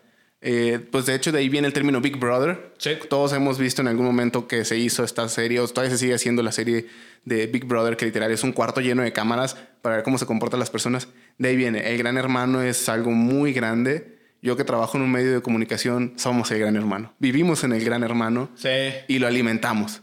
Eh, 0.45 0.81
pues 0.91 1.07
de 1.07 1.15
hecho 1.15 1.31
de 1.31 1.39
ahí 1.39 1.49
viene 1.49 1.69
el 1.69 1.73
término 1.73 2.01
Big 2.01 2.17
Brother. 2.19 2.73
Sí. 2.79 2.91
Todos 3.09 3.33
hemos 3.33 3.59
visto 3.59 3.81
en 3.81 3.89
algún 3.89 4.05
momento 4.05 4.49
que 4.49 4.65
se 4.65 4.77
hizo 4.77 5.05
esta 5.05 5.29
serie, 5.29 5.61
o 5.61 5.69
todavía 5.69 5.93
se 5.93 5.99
sigue 5.99 6.15
haciendo 6.15 6.43
la 6.43 6.51
serie 6.51 6.87
de 7.25 7.47
Big 7.47 7.65
Brother, 7.65 7.97
que 7.97 8.05
literal 8.07 8.31
es 8.33 8.43
un 8.43 8.53
cuarto 8.53 8.81
lleno 8.81 9.03
de 9.03 9.13
cámaras 9.13 9.57
para 9.83 9.97
ver 9.97 10.05
cómo 10.05 10.19
se 10.19 10.27
comportan 10.27 10.59
las 10.59 10.71
personas. 10.71 11.07
De 11.39 11.49
ahí 11.51 11.57
viene, 11.57 11.91
el 11.93 11.97
gran 11.99 12.17
hermano 12.19 12.61
es 12.61 12.89
algo 12.89 13.13
muy 13.13 13.53
grande. 13.53 14.19
Yo 14.43 14.57
que 14.57 14.65
trabajo 14.65 14.97
en 14.99 15.05
un 15.05 15.13
medio 15.13 15.33
de 15.33 15.41
comunicación, 15.43 16.15
somos 16.17 16.51
el 16.51 16.59
gran 16.59 16.75
hermano. 16.75 17.15
Vivimos 17.21 17.63
en 17.63 17.73
el 17.73 17.85
gran 17.85 18.03
hermano 18.03 18.51
Sí. 18.57 18.69
y 19.07 19.21
lo 19.21 19.29
alimentamos. 19.29 20.03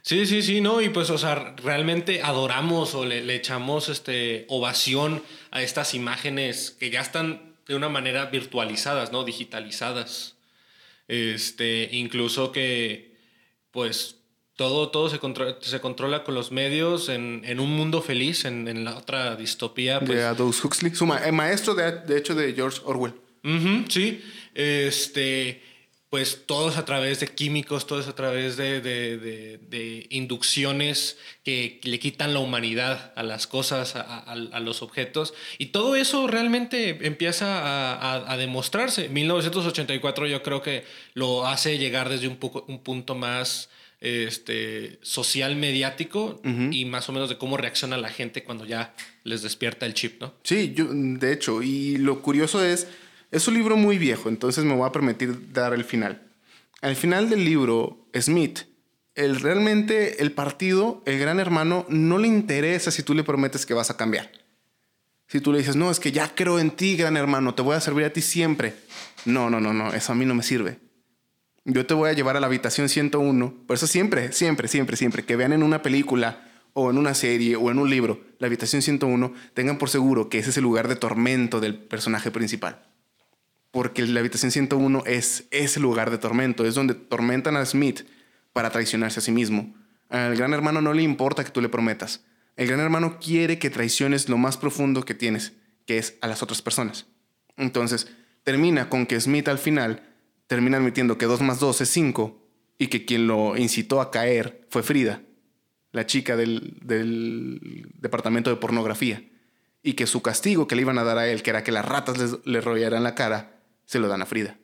Sí, 0.00 0.24
sí, 0.26 0.42
sí, 0.42 0.60
no, 0.62 0.80
y 0.82 0.88
pues, 0.90 1.08
o 1.10 1.16
sea, 1.18 1.54
realmente 1.62 2.22
adoramos 2.22 2.94
o 2.94 3.04
le, 3.06 3.22
le 3.22 3.34
echamos 3.34 3.88
este, 3.90 4.44
ovación 4.48 5.22
a 5.50 5.62
estas 5.62 5.94
imágenes 5.94 6.74
que 6.78 6.90
ya 6.90 7.00
están 7.00 7.53
de 7.66 7.74
una 7.74 7.88
manera 7.88 8.26
virtualizadas, 8.26 9.10
¿no? 9.12 9.24
Digitalizadas. 9.24 10.36
Este, 11.08 11.88
incluso 11.92 12.52
que, 12.52 13.16
pues, 13.70 14.16
todo, 14.56 14.90
todo 14.90 15.08
se, 15.10 15.18
contro- 15.18 15.58
se 15.60 15.80
controla 15.80 16.24
con 16.24 16.34
los 16.34 16.52
medios 16.52 17.08
en, 17.08 17.42
en 17.44 17.60
un 17.60 17.70
mundo 17.76 18.00
feliz, 18.02 18.44
en, 18.44 18.68
en 18.68 18.84
la 18.84 18.96
otra 18.96 19.36
distopía. 19.36 19.98
Pues, 20.00 20.18
de 20.18 20.24
Aldous 20.24 20.64
Huxley, 20.64 20.94
su 20.94 21.06
ma- 21.06 21.18
el 21.18 21.32
maestro 21.32 21.74
de, 21.74 21.90
de 21.92 22.18
hecho 22.18 22.34
de 22.34 22.52
George 22.54 22.80
Orwell. 22.84 23.14
Sí, 23.88 24.22
este, 24.54 25.62
pues 26.14 26.42
todo 26.46 26.68
es 26.68 26.76
a 26.76 26.84
través 26.84 27.18
de 27.18 27.26
químicos, 27.26 27.88
todo 27.88 27.98
es 27.98 28.06
a 28.06 28.14
través 28.14 28.56
de, 28.56 28.80
de- 28.80 29.18
de- 29.18 29.58
de 29.68 30.06
inducciones 30.10 31.18
que 31.44 31.80
le 31.82 31.98
quitan 31.98 32.32
la 32.34 32.38
humanidad 32.38 33.12
a 33.16 33.24
las 33.24 33.48
cosas, 33.48 33.96
a, 33.96 34.02
a- 34.02 34.32
a 34.32 34.60
los 34.60 34.80
objetos. 34.82 35.34
Y 35.58 35.66
todo 35.66 35.96
eso 35.96 36.28
realmente 36.28 37.04
empieza 37.04 37.58
a, 37.58 37.94
a- 37.96 38.32
a 38.32 38.36
demostrarse. 38.36 39.08
1984 39.08 40.28
yo 40.28 40.44
creo 40.44 40.62
que 40.62 40.84
lo 41.14 41.48
hace 41.48 41.78
llegar 41.78 42.08
desde 42.08 42.28
un, 42.28 42.36
poco, 42.36 42.64
un 42.68 42.78
punto 42.84 43.16
más 43.16 43.68
este, 44.00 44.98
social 45.02 45.56
mediático 45.56 46.40
y 46.70 46.84
más 46.84 47.08
o 47.08 47.12
menos 47.12 47.28
de 47.28 47.38
cómo 47.38 47.56
reacciona 47.56 47.96
la 47.96 48.10
gente 48.10 48.44
cuando 48.44 48.66
ya 48.66 48.94
les 49.24 49.42
despierta 49.42 49.84
el 49.86 49.94
chip, 49.94 50.20
¿no? 50.20 50.32
Sí, 50.44 50.74
yo, 50.76 50.86
de 50.92 51.32
hecho, 51.32 51.60
y 51.60 51.96
lo 51.96 52.22
curioso 52.22 52.64
es, 52.64 52.86
es 53.34 53.48
un 53.48 53.54
libro 53.54 53.76
muy 53.76 53.98
viejo, 53.98 54.28
entonces 54.28 54.64
me 54.64 54.74
voy 54.74 54.86
a 54.86 54.92
permitir 54.92 55.52
dar 55.52 55.74
el 55.74 55.84
final. 55.84 56.22
Al 56.80 56.94
final 56.94 57.28
del 57.28 57.44
libro, 57.44 58.06
Smith, 58.16 58.60
el, 59.16 59.40
realmente 59.40 60.22
el 60.22 60.30
partido, 60.30 61.02
el 61.04 61.18
gran 61.18 61.40
hermano, 61.40 61.84
no 61.88 62.18
le 62.18 62.28
interesa 62.28 62.92
si 62.92 63.02
tú 63.02 63.12
le 63.12 63.24
prometes 63.24 63.66
que 63.66 63.74
vas 63.74 63.90
a 63.90 63.96
cambiar. 63.96 64.30
Si 65.26 65.40
tú 65.40 65.50
le 65.50 65.58
dices, 65.58 65.74
no, 65.74 65.90
es 65.90 65.98
que 65.98 66.12
ya 66.12 66.32
creo 66.36 66.60
en 66.60 66.70
ti, 66.70 66.96
gran 66.96 67.16
hermano, 67.16 67.54
te 67.56 67.62
voy 67.62 67.74
a 67.74 67.80
servir 67.80 68.04
a 68.04 68.12
ti 68.12 68.22
siempre. 68.22 68.74
No, 69.24 69.50
no, 69.50 69.60
no, 69.60 69.72
no, 69.72 69.92
eso 69.92 70.12
a 70.12 70.14
mí 70.14 70.24
no 70.24 70.36
me 70.36 70.44
sirve. 70.44 70.78
Yo 71.64 71.86
te 71.86 71.94
voy 71.94 72.10
a 72.10 72.12
llevar 72.12 72.36
a 72.36 72.40
la 72.40 72.46
habitación 72.46 72.88
101. 72.88 73.54
Por 73.66 73.74
eso 73.74 73.88
siempre, 73.88 74.30
siempre, 74.32 74.68
siempre, 74.68 74.96
siempre, 74.96 75.24
que 75.24 75.34
vean 75.34 75.52
en 75.52 75.64
una 75.64 75.82
película 75.82 76.52
o 76.72 76.88
en 76.88 76.98
una 76.98 77.14
serie 77.14 77.56
o 77.56 77.70
en 77.72 77.80
un 77.80 77.90
libro, 77.90 78.20
la 78.38 78.46
habitación 78.46 78.80
101, 78.82 79.32
tengan 79.54 79.78
por 79.78 79.90
seguro 79.90 80.28
que 80.28 80.38
ese 80.38 80.50
es 80.50 80.56
el 80.56 80.62
lugar 80.62 80.86
de 80.86 80.94
tormento 80.96 81.58
del 81.58 81.74
personaje 81.74 82.30
principal. 82.30 82.93
Porque 83.74 84.06
la 84.06 84.20
habitación 84.20 84.50
101 84.50 85.02
es 85.04 85.44
ese 85.50 85.80
lugar 85.80 86.10
de 86.10 86.16
tormento, 86.16 86.64
es 86.64 86.74
donde 86.74 86.94
tormentan 86.94 87.56
a 87.56 87.66
Smith 87.66 88.06
para 88.54 88.70
traicionarse 88.70 89.18
a 89.18 89.22
sí 89.22 89.32
mismo. 89.32 89.74
Al 90.08 90.34
gran 90.36 90.54
hermano 90.54 90.80
no 90.80 90.94
le 90.94 91.02
importa 91.02 91.44
que 91.44 91.50
tú 91.50 91.60
le 91.60 91.68
prometas. 91.68 92.24
El 92.56 92.68
gran 92.68 92.80
hermano 92.80 93.18
quiere 93.18 93.58
que 93.58 93.68
traiciones 93.68 94.30
lo 94.30 94.38
más 94.38 94.56
profundo 94.56 95.04
que 95.04 95.14
tienes, 95.14 95.52
que 95.84 95.98
es 95.98 96.16
a 96.22 96.28
las 96.28 96.42
otras 96.42 96.62
personas. 96.62 97.06
Entonces, 97.58 98.10
termina 98.44 98.88
con 98.88 99.04
que 99.04 99.20
Smith 99.20 99.48
al 99.48 99.58
final 99.58 100.02
termina 100.46 100.78
admitiendo 100.78 101.18
que 101.18 101.26
2 101.26 101.42
más 101.42 101.58
2 101.60 101.82
es 101.82 101.90
5 101.90 102.40
y 102.78 102.86
que 102.86 103.04
quien 103.04 103.26
lo 103.26 103.58
incitó 103.58 104.00
a 104.00 104.10
caer 104.10 104.66
fue 104.70 104.82
Frida 104.82 105.20
la 105.94 106.06
chica 106.06 106.36
del, 106.36 106.76
departamento 108.00 108.50
de 108.50 108.56
pornografía, 108.56 109.22
y 109.80 109.92
que 109.92 110.08
su 110.08 110.22
castigo 110.22 110.66
que 110.66 110.74
le 110.74 110.82
iban 110.82 110.98
a 110.98 111.04
dar 111.04 111.18
a 111.18 111.28
él, 111.28 111.42
que 111.42 111.50
era 111.50 111.62
que 111.62 111.70
las 111.70 111.84
ratas 111.84 112.38
le 112.44 112.60
rollaran 112.60 113.04
la 113.04 113.14
cara, 113.14 113.53
se 113.86 113.98
lo 113.98 114.08
dan 114.08 114.22
a 114.22 114.26
Frida. 114.26 114.56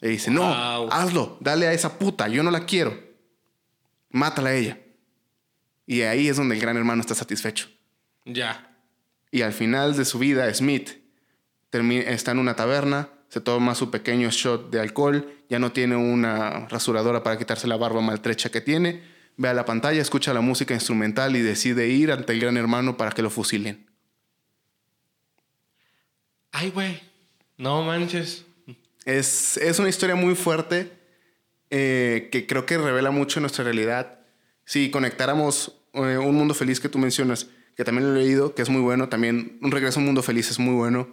Le 0.00 0.10
dice, 0.10 0.30
no, 0.30 0.44
hazlo, 0.90 1.38
dale 1.40 1.66
a 1.66 1.72
esa 1.72 1.98
puta, 1.98 2.28
yo 2.28 2.42
no 2.42 2.50
la 2.50 2.66
quiero. 2.66 2.98
Mátala 4.10 4.50
a 4.50 4.54
ella. 4.54 4.78
Y 5.86 6.02
ahí 6.02 6.28
es 6.28 6.36
donde 6.36 6.54
el 6.54 6.60
gran 6.60 6.76
hermano 6.76 7.00
está 7.00 7.14
satisfecho. 7.14 7.68
Ya. 8.24 8.76
Y 9.30 9.42
al 9.42 9.52
final 9.52 9.96
de 9.96 10.04
su 10.04 10.18
vida, 10.18 10.52
Smith 10.52 10.90
está 11.70 12.30
en 12.30 12.38
una 12.38 12.56
taberna, 12.56 13.10
se 13.28 13.40
toma 13.40 13.74
su 13.74 13.90
pequeño 13.90 14.30
shot 14.30 14.70
de 14.70 14.80
alcohol, 14.80 15.30
ya 15.48 15.58
no 15.58 15.72
tiene 15.72 15.96
una 15.96 16.66
rasuradora 16.68 17.22
para 17.22 17.38
quitarse 17.38 17.66
la 17.66 17.76
barba 17.76 18.00
maltrecha 18.00 18.50
que 18.50 18.60
tiene, 18.60 19.02
ve 19.36 19.48
a 19.48 19.54
la 19.54 19.64
pantalla, 19.64 20.00
escucha 20.00 20.32
la 20.32 20.40
música 20.40 20.74
instrumental 20.74 21.36
y 21.36 21.42
decide 21.42 21.88
ir 21.88 22.12
ante 22.12 22.32
el 22.32 22.40
gran 22.40 22.56
hermano 22.56 22.96
para 22.96 23.12
que 23.12 23.22
lo 23.22 23.30
fusilen. 23.30 23.86
Ay, 26.52 26.70
güey. 26.70 27.00
No 27.56 27.82
manches. 27.82 28.44
Es, 29.04 29.56
es, 29.56 29.78
una 29.78 29.88
historia 29.88 30.16
muy 30.16 30.34
fuerte 30.34 30.92
eh, 31.70 32.28
que 32.32 32.46
creo 32.46 32.66
que 32.66 32.76
revela 32.78 33.10
mucho 33.10 33.40
nuestra 33.40 33.64
realidad. 33.64 34.18
Si 34.64 34.90
conectáramos 34.90 35.76
eh, 35.92 36.18
un 36.18 36.34
mundo 36.34 36.54
feliz 36.54 36.80
que 36.80 36.88
tú 36.88 36.98
mencionas, 36.98 37.48
que 37.76 37.84
también 37.84 38.12
lo 38.12 38.18
he 38.18 38.24
leído, 38.24 38.54
que 38.54 38.62
es 38.62 38.68
muy 38.68 38.80
bueno, 38.80 39.08
también 39.08 39.58
un 39.62 39.70
regreso 39.70 39.98
a 39.98 40.00
un 40.00 40.06
mundo 40.06 40.22
feliz 40.22 40.50
es 40.50 40.58
muy 40.58 40.74
bueno. 40.74 41.08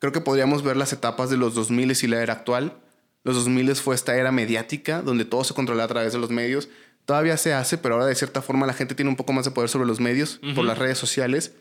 Creo 0.00 0.12
que 0.12 0.20
podríamos 0.20 0.62
ver 0.62 0.76
las 0.76 0.92
etapas 0.92 1.30
de 1.30 1.36
los 1.36 1.54
2000 1.54 1.96
y 2.02 2.06
la 2.08 2.22
era 2.22 2.32
actual. 2.32 2.80
Los 3.22 3.36
2000 3.36 3.76
fue 3.76 3.94
esta 3.94 4.16
era 4.16 4.32
mediática 4.32 5.02
donde 5.02 5.24
todo 5.24 5.44
se 5.44 5.54
controlaba 5.54 5.84
a 5.84 5.88
través 5.88 6.12
de 6.12 6.18
los 6.18 6.30
medios 6.30 6.68
Todavía 7.04 7.36
se 7.36 7.52
hace, 7.52 7.76
pero 7.76 7.94
ahora 7.94 8.06
de 8.06 8.14
cierta 8.14 8.40
forma 8.40 8.66
la 8.66 8.72
gente 8.72 8.94
tiene 8.94 9.10
un 9.10 9.16
poco 9.16 9.32
más 9.32 9.44
de 9.44 9.50
poder 9.50 9.68
sobre 9.68 9.86
los 9.86 10.00
medios 10.00 10.40
por 10.54 10.64
las 10.64 10.78
redes 10.78 10.96
sociales. 10.96 11.52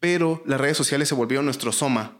Pero 0.00 0.42
las 0.44 0.60
redes 0.60 0.76
sociales 0.76 1.08
se 1.08 1.14
volvieron 1.14 1.44
nuestro 1.44 1.70
soma 1.70 2.16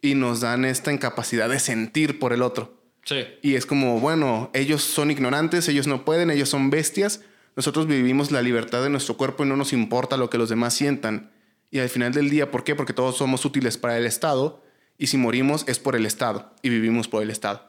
y 0.00 0.14
nos 0.14 0.40
dan 0.40 0.64
esta 0.64 0.92
incapacidad 0.92 1.48
de 1.48 1.58
sentir 1.58 2.18
por 2.18 2.32
el 2.32 2.42
otro. 2.42 2.80
Sí. 3.04 3.24
Y 3.42 3.54
es 3.54 3.66
como, 3.66 4.00
bueno, 4.00 4.50
ellos 4.54 4.82
son 4.82 5.10
ignorantes, 5.10 5.68
ellos 5.68 5.86
no 5.86 6.04
pueden, 6.04 6.30
ellos 6.30 6.48
son 6.48 6.70
bestias. 6.70 7.22
Nosotros 7.56 7.86
vivimos 7.86 8.30
la 8.30 8.42
libertad 8.42 8.82
de 8.82 8.90
nuestro 8.90 9.16
cuerpo 9.16 9.44
y 9.44 9.48
no 9.48 9.56
nos 9.56 9.72
importa 9.72 10.16
lo 10.16 10.30
que 10.30 10.38
los 10.38 10.48
demás 10.48 10.74
sientan. 10.74 11.30
Y 11.70 11.80
al 11.80 11.88
final 11.88 12.12
del 12.12 12.30
día, 12.30 12.50
¿por 12.50 12.64
qué? 12.64 12.74
Porque 12.74 12.92
todos 12.92 13.16
somos 13.16 13.44
útiles 13.44 13.76
para 13.76 13.98
el 13.98 14.06
Estado 14.06 14.62
y 14.96 15.08
si 15.08 15.16
morimos 15.16 15.64
es 15.68 15.78
por 15.78 15.96
el 15.96 16.06
Estado 16.06 16.54
y 16.62 16.68
vivimos 16.68 17.08
por 17.08 17.22
el 17.22 17.30
Estado. 17.30 17.66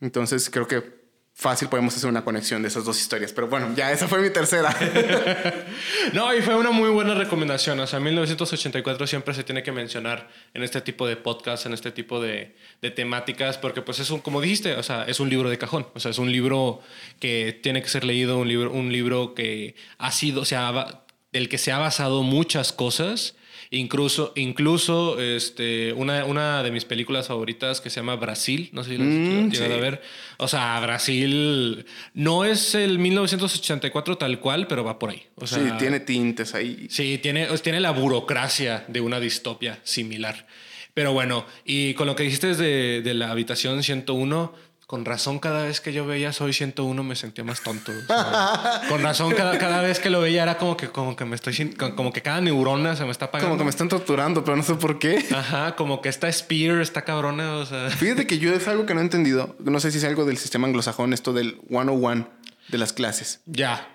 Entonces 0.00 0.50
creo 0.50 0.66
que 0.66 0.95
fácil 1.38 1.68
podemos 1.68 1.94
hacer 1.94 2.08
una 2.08 2.24
conexión 2.24 2.62
de 2.62 2.68
esas 2.68 2.86
dos 2.86 2.98
historias. 2.98 3.30
Pero 3.30 3.46
bueno, 3.46 3.70
ya 3.76 3.92
esa 3.92 4.08
fue 4.08 4.20
mi 4.20 4.30
tercera. 4.30 4.74
no, 6.14 6.34
y 6.34 6.40
fue 6.40 6.56
una 6.56 6.70
muy 6.70 6.88
buena 6.88 7.14
recomendación. 7.14 7.78
O 7.78 7.86
sea, 7.86 8.00
1984 8.00 9.06
siempre 9.06 9.34
se 9.34 9.44
tiene 9.44 9.62
que 9.62 9.70
mencionar 9.70 10.30
en 10.54 10.62
este 10.62 10.80
tipo 10.80 11.06
de 11.06 11.16
podcast, 11.16 11.66
en 11.66 11.74
este 11.74 11.92
tipo 11.92 12.22
de, 12.22 12.56
de, 12.80 12.90
temáticas, 12.90 13.58
porque 13.58 13.82
pues 13.82 13.98
es 13.98 14.10
un, 14.10 14.20
como 14.20 14.40
dijiste, 14.40 14.76
o 14.76 14.82
sea, 14.82 15.04
es 15.04 15.20
un 15.20 15.28
libro 15.28 15.50
de 15.50 15.58
cajón. 15.58 15.86
O 15.94 16.00
sea, 16.00 16.10
es 16.10 16.18
un 16.18 16.32
libro 16.32 16.80
que 17.20 17.60
tiene 17.62 17.82
que 17.82 17.90
ser 17.90 18.04
leído, 18.04 18.38
un 18.38 18.48
libro, 18.48 18.72
un 18.72 18.90
libro 18.90 19.34
que 19.34 19.76
ha 19.98 20.12
sido, 20.12 20.40
o 20.40 20.46
sea, 20.46 21.04
del 21.32 21.50
que 21.50 21.58
se 21.58 21.70
ha 21.70 21.78
basado 21.78 22.22
muchas 22.22 22.72
cosas 22.72 23.34
Incluso, 23.70 24.32
incluso 24.36 25.20
este, 25.20 25.92
una, 25.92 26.24
una 26.24 26.62
de 26.62 26.70
mis 26.70 26.84
películas 26.84 27.28
favoritas 27.28 27.80
que 27.80 27.90
se 27.90 28.00
llama 28.00 28.16
Brasil, 28.16 28.68
no 28.72 28.84
sé 28.84 28.90
si 28.90 28.98
la 28.98 29.04
mm, 29.04 29.50
llegado 29.50 29.74
a 29.74 29.80
ver. 29.80 30.02
O 30.38 30.48
sea, 30.48 30.78
Brasil 30.80 31.84
no 32.14 32.44
es 32.44 32.74
el 32.74 32.98
1984 32.98 34.18
tal 34.18 34.38
cual, 34.40 34.66
pero 34.66 34.84
va 34.84 34.98
por 34.98 35.10
ahí. 35.10 35.22
O 35.36 35.46
sea, 35.46 35.58
sí, 35.58 35.70
tiene 35.78 36.00
tintes 36.00 36.54
ahí. 36.54 36.86
Sí, 36.90 37.18
tiene, 37.18 37.46
tiene 37.58 37.80
la 37.80 37.90
burocracia 37.90 38.84
de 38.88 39.00
una 39.00 39.20
distopia 39.20 39.80
similar. 39.82 40.46
Pero 40.94 41.12
bueno, 41.12 41.44
y 41.64 41.92
con 41.92 42.06
lo 42.06 42.16
que 42.16 42.22
dijiste 42.22 42.54
de, 42.54 43.02
de 43.02 43.14
la 43.14 43.30
habitación 43.30 43.82
101, 43.82 44.54
con 44.86 45.04
razón, 45.04 45.40
cada 45.40 45.64
vez 45.64 45.80
que 45.80 45.92
yo 45.92 46.06
veía 46.06 46.32
Soy 46.32 46.52
101 46.52 47.02
me 47.02 47.16
sentía 47.16 47.42
más 47.42 47.60
tonto. 47.60 47.92
con 48.88 49.02
razón, 49.02 49.34
cada, 49.34 49.58
cada, 49.58 49.82
vez 49.82 49.98
que 49.98 50.10
lo 50.10 50.20
veía 50.20 50.44
era 50.44 50.58
como 50.58 50.76
que, 50.76 50.90
como 50.90 51.16
que 51.16 51.24
me 51.24 51.34
estoy 51.34 51.74
como 51.74 52.12
que 52.12 52.22
cada 52.22 52.40
neurona 52.40 52.94
se 52.94 53.04
me 53.04 53.10
está 53.10 53.26
apagando. 53.26 53.48
Como 53.48 53.58
que 53.58 53.64
me 53.64 53.70
están 53.70 53.88
torturando, 53.88 54.44
pero 54.44 54.56
no 54.56 54.62
sé 54.62 54.76
por 54.76 55.00
qué. 55.00 55.26
Ajá, 55.34 55.74
como 55.74 56.00
que 56.00 56.08
esta 56.08 56.30
Spear 56.30 56.80
está 56.80 57.02
cabrona. 57.02 57.56
O 57.56 57.66
sea. 57.66 57.90
Fíjate 57.90 58.28
que 58.28 58.38
yo 58.38 58.54
es 58.54 58.68
algo 58.68 58.86
que 58.86 58.94
no 58.94 59.00
he 59.00 59.02
entendido. 59.02 59.56
No 59.58 59.80
sé 59.80 59.90
si 59.90 59.98
es 59.98 60.04
algo 60.04 60.24
del 60.24 60.36
sistema 60.36 60.68
anglosajón, 60.68 61.12
esto 61.12 61.32
del 61.32 61.60
101 61.68 62.28
de 62.68 62.78
las 62.78 62.92
clases. 62.92 63.40
Ya. 63.46 63.88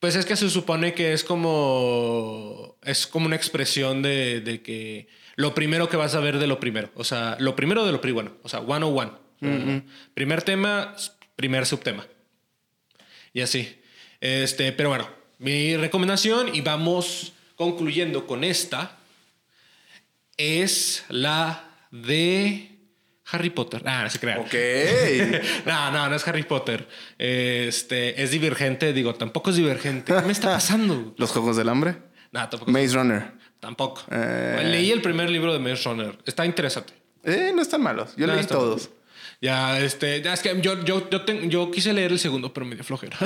Pues 0.00 0.16
es 0.16 0.26
que 0.26 0.34
se 0.34 0.50
supone 0.50 0.92
que 0.92 1.12
es 1.12 1.22
como. 1.22 2.76
Es 2.82 3.06
como 3.06 3.26
una 3.26 3.36
expresión 3.36 4.02
de, 4.02 4.40
de 4.40 4.60
que 4.60 5.06
lo 5.36 5.54
primero 5.54 5.88
que 5.88 5.96
vas 5.96 6.16
a 6.16 6.20
ver 6.20 6.40
de 6.40 6.48
lo 6.48 6.58
primero. 6.58 6.90
O 6.96 7.04
sea, 7.04 7.36
lo 7.38 7.54
primero 7.54 7.86
de 7.86 7.92
lo 7.92 8.00
primero. 8.00 8.38
O 8.42 8.48
sea, 8.48 8.60
101. 8.60 9.25
Primer 10.14 10.42
tema, 10.42 10.94
primer 11.36 11.66
subtema. 11.66 12.06
Y 13.32 13.40
así. 13.40 13.80
Este, 14.20 14.72
pero 14.72 14.88
bueno, 14.88 15.08
mi 15.38 15.76
recomendación, 15.76 16.54
y 16.54 16.62
vamos 16.62 17.32
concluyendo 17.56 18.26
con 18.26 18.44
esta, 18.44 18.96
es 20.36 21.04
la 21.08 21.64
de 21.90 22.76
Harry 23.30 23.50
Potter. 23.50 23.82
Ah, 23.84 24.04
no 24.04 24.10
se 24.10 24.18
crea. 24.18 24.38
Ok. 24.38 24.54
no, 25.66 25.90
no, 25.90 26.08
no 26.08 26.14
es 26.14 26.26
Harry 26.28 26.44
Potter. 26.44 26.88
Este, 27.18 28.22
es 28.22 28.30
divergente. 28.30 28.92
Digo, 28.92 29.14
tampoco 29.14 29.50
es 29.50 29.56
divergente. 29.56 30.14
¿Qué 30.14 30.22
me 30.22 30.32
está 30.32 30.52
pasando? 30.52 31.14
¿Los 31.18 31.30
Juegos 31.32 31.56
del 31.56 31.68
Hambre? 31.68 31.96
No, 32.32 32.48
tampoco. 32.48 32.70
Maze 32.70 32.94
Runner. 32.94 33.32
Tampoco. 33.60 34.02
Eh. 34.10 34.62
Leí 34.64 34.92
el 34.92 35.02
primer 35.02 35.28
libro 35.30 35.52
de 35.52 35.58
Maze 35.58 35.82
Runner. 35.84 36.18
Está 36.24 36.46
interesante. 36.46 36.92
Eh, 37.24 37.52
no 37.54 37.62
están 37.62 37.82
malos. 37.82 38.14
Yo 38.16 38.26
leí 38.26 38.44
todos. 38.44 38.90
Ya, 39.40 39.80
este, 39.80 40.22
ya 40.22 40.32
es 40.32 40.40
que 40.40 40.60
yo, 40.60 40.82
yo, 40.84 41.08
yo, 41.10 41.24
yo 41.48 41.70
quise 41.70 41.92
leer 41.92 42.12
el 42.12 42.18
segundo, 42.18 42.52
pero 42.52 42.64
me 42.64 42.74
dio 42.74 42.84
flojera. 42.84 43.16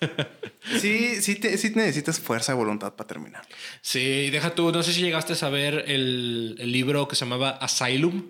sí, 0.80 1.22
sí, 1.22 1.40
sí 1.56 1.72
necesitas 1.74 2.20
fuerza 2.20 2.52
de 2.52 2.58
voluntad 2.58 2.94
para 2.94 3.08
terminar. 3.08 3.46
Sí, 3.80 4.30
deja 4.30 4.54
tú, 4.54 4.72
no 4.72 4.82
sé 4.82 4.92
si 4.92 5.00
llegaste 5.00 5.32
a 5.32 5.36
saber 5.36 5.84
el, 5.86 6.56
el 6.58 6.72
libro 6.72 7.08
que 7.08 7.16
se 7.16 7.24
llamaba 7.24 7.50
Asylum. 7.50 8.24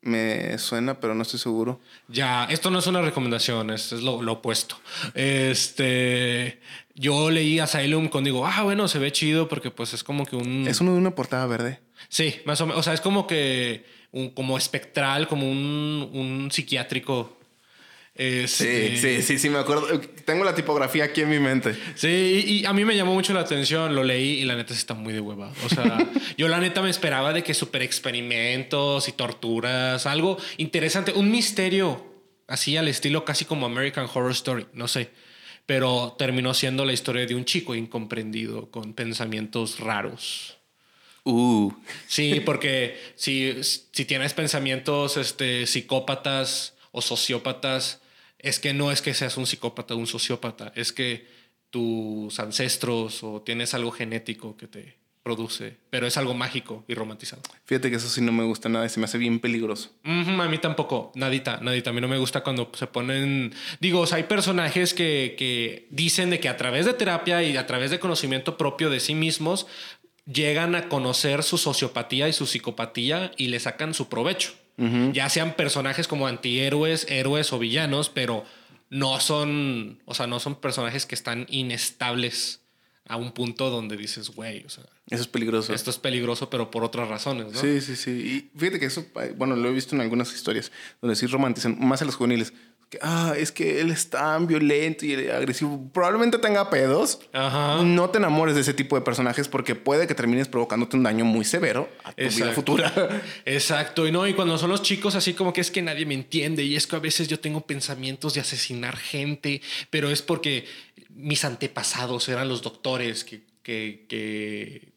Me 0.00 0.56
suena, 0.58 1.00
pero 1.00 1.14
no 1.14 1.22
estoy 1.22 1.40
seguro. 1.40 1.80
Ya, 2.06 2.44
esto 2.44 2.70
no 2.70 2.78
es 2.78 2.86
una 2.86 3.02
recomendación, 3.02 3.70
es, 3.70 3.92
es 3.92 4.02
lo, 4.02 4.22
lo, 4.22 4.34
opuesto. 4.34 4.78
Este, 5.14 6.60
yo 6.94 7.30
leí 7.30 7.58
Asylum 7.58 8.08
con 8.08 8.22
digo, 8.22 8.46
ah, 8.46 8.62
bueno, 8.62 8.86
se 8.86 9.00
ve 9.00 9.10
chido 9.10 9.48
porque 9.48 9.70
pues 9.72 9.92
es 9.94 10.04
como 10.04 10.24
que 10.24 10.36
un... 10.36 10.68
Es 10.68 10.80
uno 10.80 10.92
de 10.92 10.98
una 10.98 11.14
portada 11.16 11.46
verde. 11.46 11.80
Sí, 12.08 12.36
más 12.44 12.60
o 12.60 12.66
menos. 12.66 12.78
O 12.78 12.82
sea, 12.82 12.94
es 12.94 13.00
como 13.00 13.26
que 13.26 13.84
un, 14.12 14.30
como 14.30 14.56
espectral, 14.56 15.28
como 15.28 15.50
un, 15.50 16.10
un 16.12 16.50
psiquiátrico. 16.50 17.36
Este, 18.14 18.96
sí, 18.96 18.96
sí, 18.96 19.22
sí, 19.22 19.38
sí, 19.38 19.48
me 19.48 19.58
acuerdo. 19.58 20.00
Tengo 20.24 20.44
la 20.44 20.54
tipografía 20.54 21.04
aquí 21.04 21.20
en 21.20 21.30
mi 21.30 21.38
mente. 21.38 21.76
Sí, 21.94 22.44
y 22.46 22.66
a 22.66 22.72
mí 22.72 22.84
me 22.84 22.96
llamó 22.96 23.14
mucho 23.14 23.32
la 23.32 23.40
atención, 23.40 23.94
lo 23.94 24.02
leí 24.02 24.40
y 24.40 24.44
la 24.44 24.56
neta 24.56 24.74
está 24.74 24.94
muy 24.94 25.12
de 25.12 25.20
hueva. 25.20 25.52
O 25.64 25.68
sea, 25.68 25.98
yo 26.36 26.48
la 26.48 26.58
neta 26.58 26.82
me 26.82 26.90
esperaba 26.90 27.32
de 27.32 27.44
que 27.44 27.54
super 27.54 27.80
experimentos 27.80 29.08
y 29.08 29.12
torturas, 29.12 30.06
algo 30.06 30.36
interesante, 30.56 31.12
un 31.12 31.30
misterio 31.30 32.08
así 32.48 32.76
al 32.76 32.88
estilo 32.88 33.24
casi 33.24 33.44
como 33.44 33.66
American 33.66 34.08
Horror 34.12 34.32
Story, 34.32 34.66
no 34.72 34.88
sé. 34.88 35.10
Pero 35.64 36.16
terminó 36.18 36.54
siendo 36.54 36.84
la 36.84 36.92
historia 36.92 37.24
de 37.24 37.36
un 37.36 37.44
chico 37.44 37.74
incomprendido 37.76 38.70
con 38.70 38.94
pensamientos 38.94 39.78
raros. 39.78 40.57
Uh. 41.30 41.72
Sí, 42.06 42.40
porque 42.40 42.98
si, 43.16 43.62
si 43.62 44.04
tienes 44.06 44.32
pensamientos 44.32 45.18
este, 45.18 45.66
psicópatas 45.66 46.74
o 46.90 47.02
sociópatas, 47.02 48.00
es 48.38 48.58
que 48.58 48.72
no 48.72 48.90
es 48.90 49.02
que 49.02 49.12
seas 49.12 49.36
un 49.36 49.46
psicópata 49.46 49.94
o 49.94 49.98
un 49.98 50.06
sociópata, 50.06 50.72
es 50.74 50.90
que 50.92 51.26
tus 51.68 52.40
ancestros 52.40 53.22
o 53.22 53.42
tienes 53.42 53.74
algo 53.74 53.90
genético 53.90 54.56
que 54.56 54.68
te 54.68 54.96
produce, 55.22 55.76
pero 55.90 56.06
es 56.06 56.16
algo 56.16 56.32
mágico 56.32 56.84
y 56.88 56.94
romantizado. 56.94 57.42
Fíjate 57.66 57.90
que 57.90 57.96
eso 57.96 58.08
sí 58.08 58.22
no 58.22 58.32
me 58.32 58.44
gusta 58.44 58.70
nada 58.70 58.86
y 58.86 58.88
se 58.88 58.98
me 58.98 59.04
hace 59.04 59.18
bien 59.18 59.40
peligroso. 59.40 59.90
A 60.04 60.48
mí 60.48 60.56
tampoco, 60.56 61.12
nadita, 61.14 61.58
nadita. 61.60 61.90
A 61.90 61.92
mí 61.92 62.00
no 62.00 62.08
me 62.08 62.16
gusta 62.16 62.42
cuando 62.42 62.70
se 62.72 62.86
ponen. 62.86 63.52
Digo, 63.78 64.00
o 64.00 64.06
sea, 64.06 64.16
hay 64.16 64.22
personajes 64.22 64.94
que, 64.94 65.34
que 65.36 65.86
dicen 65.90 66.30
de 66.30 66.40
que 66.40 66.48
a 66.48 66.56
través 66.56 66.86
de 66.86 66.94
terapia 66.94 67.42
y 67.42 67.58
a 67.58 67.66
través 67.66 67.90
de 67.90 67.98
conocimiento 67.98 68.56
propio 68.56 68.88
de 68.88 69.00
sí 69.00 69.14
mismos 69.14 69.66
llegan 70.30 70.74
a 70.74 70.88
conocer 70.88 71.42
su 71.42 71.58
sociopatía 71.58 72.28
y 72.28 72.32
su 72.32 72.46
psicopatía 72.46 73.32
y 73.36 73.48
le 73.48 73.60
sacan 73.60 73.94
su 73.94 74.08
provecho. 74.08 74.52
Ya 75.12 75.28
sean 75.28 75.54
personajes 75.56 76.06
como 76.06 76.28
antihéroes, 76.28 77.06
héroes 77.08 77.52
o 77.52 77.58
villanos, 77.58 78.10
pero 78.10 78.44
no 78.90 79.18
son, 79.18 80.00
o 80.04 80.14
sea, 80.14 80.28
no 80.28 80.38
son 80.38 80.54
personajes 80.54 81.04
que 81.04 81.16
están 81.16 81.46
inestables 81.48 82.60
a 83.08 83.16
un 83.16 83.32
punto 83.32 83.70
donde 83.70 83.96
dices, 83.96 84.30
güey, 84.30 84.64
o 84.64 84.68
sea, 84.68 84.84
Eso 85.10 85.22
es 85.22 85.28
peligroso. 85.28 85.74
esto 85.74 85.90
es 85.90 85.98
peligroso, 85.98 86.48
pero 86.48 86.70
por 86.70 86.84
otras 86.84 87.08
razones, 87.08 87.52
¿no? 87.52 87.60
Sí, 87.60 87.80
sí, 87.80 87.96
sí. 87.96 88.10
Y 88.10 88.58
fíjate 88.58 88.78
que 88.78 88.86
eso, 88.86 89.04
bueno, 89.36 89.56
lo 89.56 89.68
he 89.68 89.72
visto 89.72 89.96
en 89.96 90.00
algunas 90.02 90.32
historias 90.32 90.70
donde 91.00 91.16
sí 91.16 91.26
romantizan, 91.26 91.76
más 91.80 92.00
a 92.02 92.04
los 92.04 92.14
juveniles. 92.14 92.52
Que, 92.90 92.98
ah, 93.02 93.34
es 93.36 93.52
que 93.52 93.80
él 93.80 93.90
es 93.90 94.08
tan 94.08 94.46
violento 94.46 95.04
y 95.04 95.28
agresivo. 95.28 95.90
Probablemente 95.92 96.38
tenga 96.38 96.70
pedos. 96.70 97.20
Ajá. 97.32 97.82
No 97.82 98.08
te 98.10 98.18
enamores 98.18 98.54
de 98.54 98.62
ese 98.62 98.72
tipo 98.72 98.96
de 98.96 99.02
personajes 99.02 99.46
porque 99.46 99.74
puede 99.74 100.06
que 100.06 100.14
termines 100.14 100.48
provocándote 100.48 100.96
un 100.96 101.02
daño 101.02 101.24
muy 101.24 101.44
severo 101.44 101.88
a 102.04 102.12
tu 102.12 102.16
vida 102.16 102.28
Exacto. 102.28 102.54
futura. 102.54 103.22
Exacto, 103.44 104.06
y 104.06 104.12
no, 104.12 104.26
y 104.26 104.34
cuando 104.34 104.56
son 104.58 104.70
los 104.70 104.82
chicos 104.82 105.14
así 105.14 105.34
como 105.34 105.52
que 105.52 105.60
es 105.60 105.70
que 105.70 105.82
nadie 105.82 106.06
me 106.06 106.14
entiende 106.14 106.62
y 106.62 106.76
es 106.76 106.86
que 106.86 106.96
a 106.96 107.00
veces 107.00 107.28
yo 107.28 107.40
tengo 107.40 107.60
pensamientos 107.62 108.34
de 108.34 108.40
asesinar 108.40 108.96
gente, 108.96 109.60
pero 109.90 110.10
es 110.10 110.22
porque 110.22 110.66
mis 111.10 111.44
antepasados 111.44 112.28
eran 112.28 112.48
los 112.48 112.62
doctores 112.62 113.24
que, 113.24 113.42
que, 113.62 114.06
que, 114.08 114.92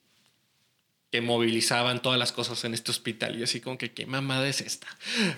que 1.12 1.22
movilizaban 1.22 2.01
todas 2.01 2.18
las 2.18 2.32
cosas 2.32 2.64
en 2.64 2.74
este 2.74 2.91
hospital 2.91 3.38
y 3.38 3.43
así 3.43 3.59
como 3.59 3.78
que 3.78 3.91
qué 3.91 4.05
mamada 4.05 4.47
es 4.47 4.62
esta. 4.62 4.88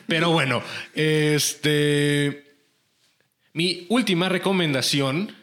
Pero 0.07 0.31
bueno, 0.31 0.61
este... 0.93 2.51
Mi 3.55 3.85
última 3.89 4.29
recomendación 4.29 5.35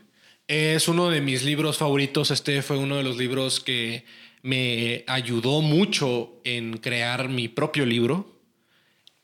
es 0.48 0.88
uno 0.88 1.10
de 1.10 1.20
mis 1.20 1.44
libros 1.44 1.78
favoritos. 1.78 2.32
Este 2.32 2.60
fue 2.62 2.76
uno 2.76 2.96
de 2.96 3.04
los 3.04 3.16
libros 3.16 3.60
que 3.60 4.04
me 4.42 5.04
ayudó 5.06 5.60
mucho 5.60 6.40
en 6.44 6.78
crear 6.78 7.28
mi 7.28 7.46
propio 7.46 7.86
libro. 7.86 8.40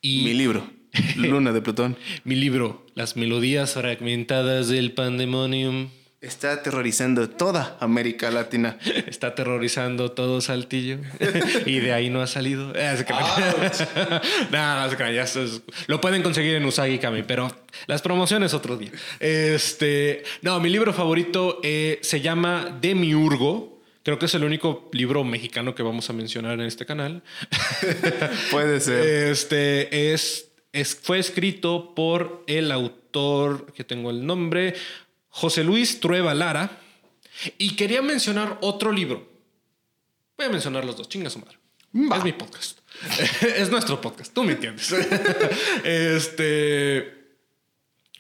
Y 0.01 0.23
Mi 0.23 0.35
libro, 0.35 0.71
Luna 1.17 1.53
de 1.53 1.63
Plutón, 1.63 1.97
mi 2.25 2.37
libro, 2.37 2.87
Las 2.95 3.17
melodías 3.17 3.75
fragmentadas 3.75 4.69
del 4.69 4.93
pandemonium, 4.93 5.89
está 6.21 6.53
aterrorizando 6.53 7.29
toda 7.31 7.77
América 7.81 8.31
Latina. 8.31 8.79
está 9.07 9.29
aterrorizando 9.29 10.13
todo 10.13 10.41
Saltillo 10.41 10.99
y 11.67 11.79
de 11.81 11.93
ahí 11.93 12.11
no 12.11 12.21
ha 12.23 12.27
salido. 12.27 12.73
No, 14.51 14.89
no 14.89 15.11
ya 15.13 15.23
es- 15.23 15.61
lo 15.87 16.01
pueden 16.01 16.23
conseguir 16.23 16.55
en 16.57 16.65
Usagi 16.65 16.99
Kami, 16.99 17.23
pero 17.23 17.55
las 17.87 18.03
promociones 18.03 18.55
otro 18.55 18.77
día. 18.77 18.91
Este, 19.21 20.23
no, 20.43 20.59
mi 20.61 20.71
libro 20.71 20.93
favorito 20.93 21.61
eh, 21.63 21.99
se 22.03 22.21
llama 22.21 22.79
Demiurgo. 22.81 23.77
Creo 24.03 24.19
que 24.19 24.27
es 24.27 24.35
el 24.35 24.45
único 24.45 24.89
libro 24.93 25.25
mexicano 25.25 25.75
que 25.75 25.83
vamos 25.83 26.09
a 26.11 26.13
mencionar 26.13 26.55
en 26.55 26.67
este 26.67 26.87
canal. 26.87 27.23
Puede 28.51 28.81
ser. 28.81 29.31
Este 29.31 30.13
es, 30.13 30.49
es- 30.73 30.95
fue 31.03 31.19
escrito 31.19 31.93
por 31.95 32.45
el 32.47 32.71
autor, 32.71 33.73
que 33.73 33.83
tengo 33.85 34.11
el 34.11 34.25
nombre, 34.25 34.75
José 35.37 35.65
Luis 35.65 36.01
Trueba 36.01 36.33
Lara. 36.33 36.81
Y 37.59 37.77
quería 37.77 38.01
mencionar 38.01 38.57
otro 38.63 38.91
libro. 38.91 39.29
Voy 40.39 40.47
a 40.47 40.49
mencionar 40.49 40.85
los 40.87 40.97
dos, 40.97 41.11
chinga 41.11 41.29
su 41.29 41.39
madre. 41.39 41.59
Va. 41.95 42.17
Es 42.17 42.25
mi 42.25 42.33
podcast. 42.33 42.79
es 43.43 43.71
nuestro 43.71 44.01
podcast, 44.01 44.33
tú 44.33 44.45
me 44.45 44.53
entiendes. 44.53 44.91
este. 45.85 47.13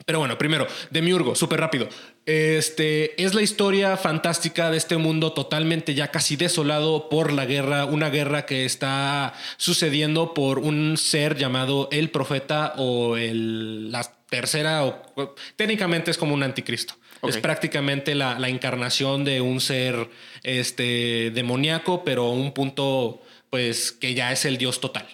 Pero 0.04 0.18
bueno, 0.18 0.36
primero, 0.36 0.66
Demiurgo, 0.90 1.34
súper 1.34 1.58
rápido. 1.58 1.88
Este 2.26 3.20
es 3.20 3.32
la 3.32 3.40
historia 3.40 3.96
fantástica 3.96 4.70
de 4.70 4.76
este 4.76 4.98
mundo 4.98 5.32
totalmente 5.32 5.94
ya 5.94 6.10
casi 6.10 6.36
desolado 6.36 7.08
por 7.08 7.32
la 7.32 7.46
guerra, 7.46 7.86
una 7.86 8.10
guerra 8.10 8.44
que 8.44 8.66
está 8.66 9.32
sucediendo 9.56 10.34
por 10.34 10.58
un 10.58 10.98
ser 10.98 11.36
llamado 11.36 11.88
el 11.92 12.10
profeta 12.10 12.74
o 12.76 13.16
el, 13.16 13.90
la 13.90 14.04
tercera, 14.28 14.84
o 14.84 15.34
técnicamente 15.56 16.10
es 16.10 16.18
como 16.18 16.34
un 16.34 16.42
anticristo. 16.42 16.94
Es 17.22 17.38
prácticamente 17.38 18.14
la, 18.14 18.38
la 18.38 18.48
encarnación 18.48 19.24
de 19.24 19.40
un 19.40 19.60
ser 19.60 20.08
este, 20.42 21.30
demoníaco, 21.32 22.04
pero 22.04 22.26
a 22.26 22.30
un 22.30 22.52
punto 22.52 23.22
pues 23.50 23.92
que 23.92 24.14
ya 24.14 24.32
es 24.32 24.44
el 24.44 24.58
dios 24.58 24.80
total. 24.80 25.06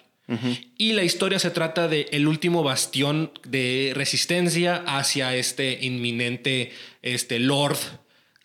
Y 0.79 0.95
la 0.95 1.03
historia 1.03 1.39
se 1.39 1.51
trata 1.51 1.89
de 1.89 2.09
el 2.11 2.27
último 2.27 2.63
bastión 2.63 3.33
de 3.47 3.93
resistencia 3.95 4.83
hacia 4.87 5.37
este 5.37 5.79
inminente 5.83 6.73
este 7.03 7.39
lord 7.39 7.77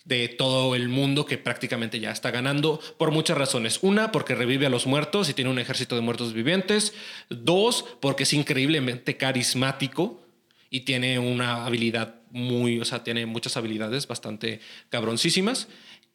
de 0.04 0.28
todo 0.28 0.76
el 0.76 0.90
mundo 0.90 1.26
que 1.26 1.38
prácticamente 1.38 2.00
ya 2.00 2.12
está 2.12 2.32
ganando 2.32 2.82
por 2.98 3.12
muchas 3.12 3.38
razones. 3.38 3.80
Una, 3.82 4.12
porque 4.12 4.36
revive 4.36 4.66
a 4.66 4.70
los 4.70 4.86
muertos 4.86 5.30
y 5.30 5.34
tiene 5.34 5.50
un 5.50 5.60
ejército 5.60 5.96
de 5.96 6.02
muertos 6.02 6.34
vivientes. 6.34 6.94
Dos, 7.30 7.86
porque 8.02 8.24
es 8.24 8.34
increíblemente 8.34 9.16
carismático 9.16 10.22
y 10.70 10.82
tiene 10.82 11.20
una 11.20 11.66
habilidad 11.66 12.17
muy, 12.32 12.80
o 12.80 12.86
sea, 12.86 13.04
tiene 13.04 13.26
muchas 13.26 13.58
habilidades 13.58 14.08
bastante 14.08 14.60
cabroncísimas. 14.90 15.68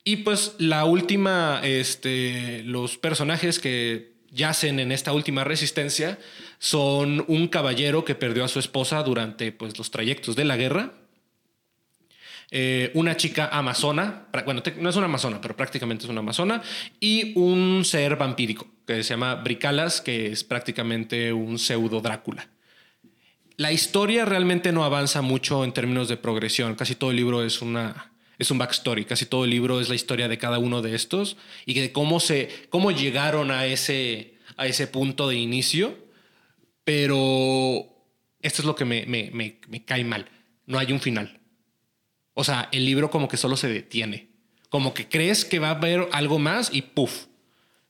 Y 0.04 0.16
pues 0.16 0.54
la 0.58 0.84
última, 0.84 1.60
este, 1.62 2.62
los 2.64 2.98
personajes 2.98 3.58
que 3.58 4.12
yacen 4.32 4.80
en 4.80 4.90
esta 4.90 5.12
última 5.12 5.44
resistencia 5.44 6.18
son 6.58 7.24
un 7.28 7.48
caballero 7.48 8.04
que 8.04 8.14
perdió 8.14 8.44
a 8.44 8.48
su 8.48 8.58
esposa 8.58 9.02
durante 9.02 9.52
pues, 9.52 9.78
los 9.78 9.90
trayectos 9.90 10.34
de 10.34 10.44
la 10.44 10.56
guerra. 10.56 10.94
Eh, 12.50 12.90
una 12.94 13.16
chica 13.16 13.48
amazona, 13.50 14.26
bueno, 14.44 14.62
no 14.78 14.90
es 14.90 14.96
una 14.96 15.06
amazona, 15.06 15.40
pero 15.40 15.56
prácticamente 15.56 16.04
es 16.04 16.10
una 16.10 16.20
amazona, 16.20 16.62
y 17.00 17.32
un 17.38 17.82
ser 17.84 18.16
vampírico 18.16 18.66
que 18.86 19.02
se 19.02 19.10
llama 19.10 19.36
Bricalas, 19.36 20.02
que 20.02 20.26
es 20.26 20.44
prácticamente 20.44 21.32
un 21.32 21.58
pseudo 21.58 22.02
Drácula. 22.02 22.48
La 23.62 23.70
historia 23.70 24.24
realmente 24.24 24.72
no 24.72 24.82
avanza 24.82 25.22
mucho 25.22 25.62
en 25.62 25.72
términos 25.72 26.08
de 26.08 26.16
progresión. 26.16 26.74
Casi 26.74 26.96
todo 26.96 27.10
el 27.12 27.16
libro 27.16 27.44
es 27.44 27.62
una 27.62 28.12
es 28.38 28.50
un 28.50 28.58
backstory. 28.58 29.04
Casi 29.04 29.24
todo 29.26 29.44
el 29.44 29.50
libro 29.50 29.80
es 29.80 29.88
la 29.88 29.94
historia 29.94 30.26
de 30.26 30.36
cada 30.36 30.58
uno 30.58 30.82
de 30.82 30.96
estos 30.96 31.36
y 31.64 31.74
de 31.74 31.92
cómo 31.92 32.18
se 32.18 32.48
cómo 32.70 32.90
llegaron 32.90 33.52
a 33.52 33.66
ese 33.66 34.34
a 34.56 34.66
ese 34.66 34.88
punto 34.88 35.28
de 35.28 35.36
inicio. 35.36 35.96
Pero 36.82 37.86
esto 38.40 38.62
es 38.62 38.66
lo 38.66 38.74
que 38.74 38.84
me, 38.84 39.06
me- 39.06 39.30
me- 39.32 39.60
me 39.68 39.84
cae 39.84 40.02
mal. 40.02 40.28
No 40.66 40.78
hay 40.80 40.90
un 40.92 41.00
final. 41.00 41.40
O 42.34 42.42
sea, 42.42 42.68
el 42.72 42.84
libro 42.84 43.10
como 43.10 43.28
que 43.28 43.36
solo 43.36 43.56
se 43.56 43.68
detiene. 43.68 44.30
Como 44.70 44.92
que 44.92 45.08
crees 45.08 45.44
que 45.44 45.60
va 45.60 45.68
a 45.68 45.76
haber 45.76 46.08
algo 46.12 46.38
más 46.40 46.70
y 46.72 46.82
puff. 46.82 47.26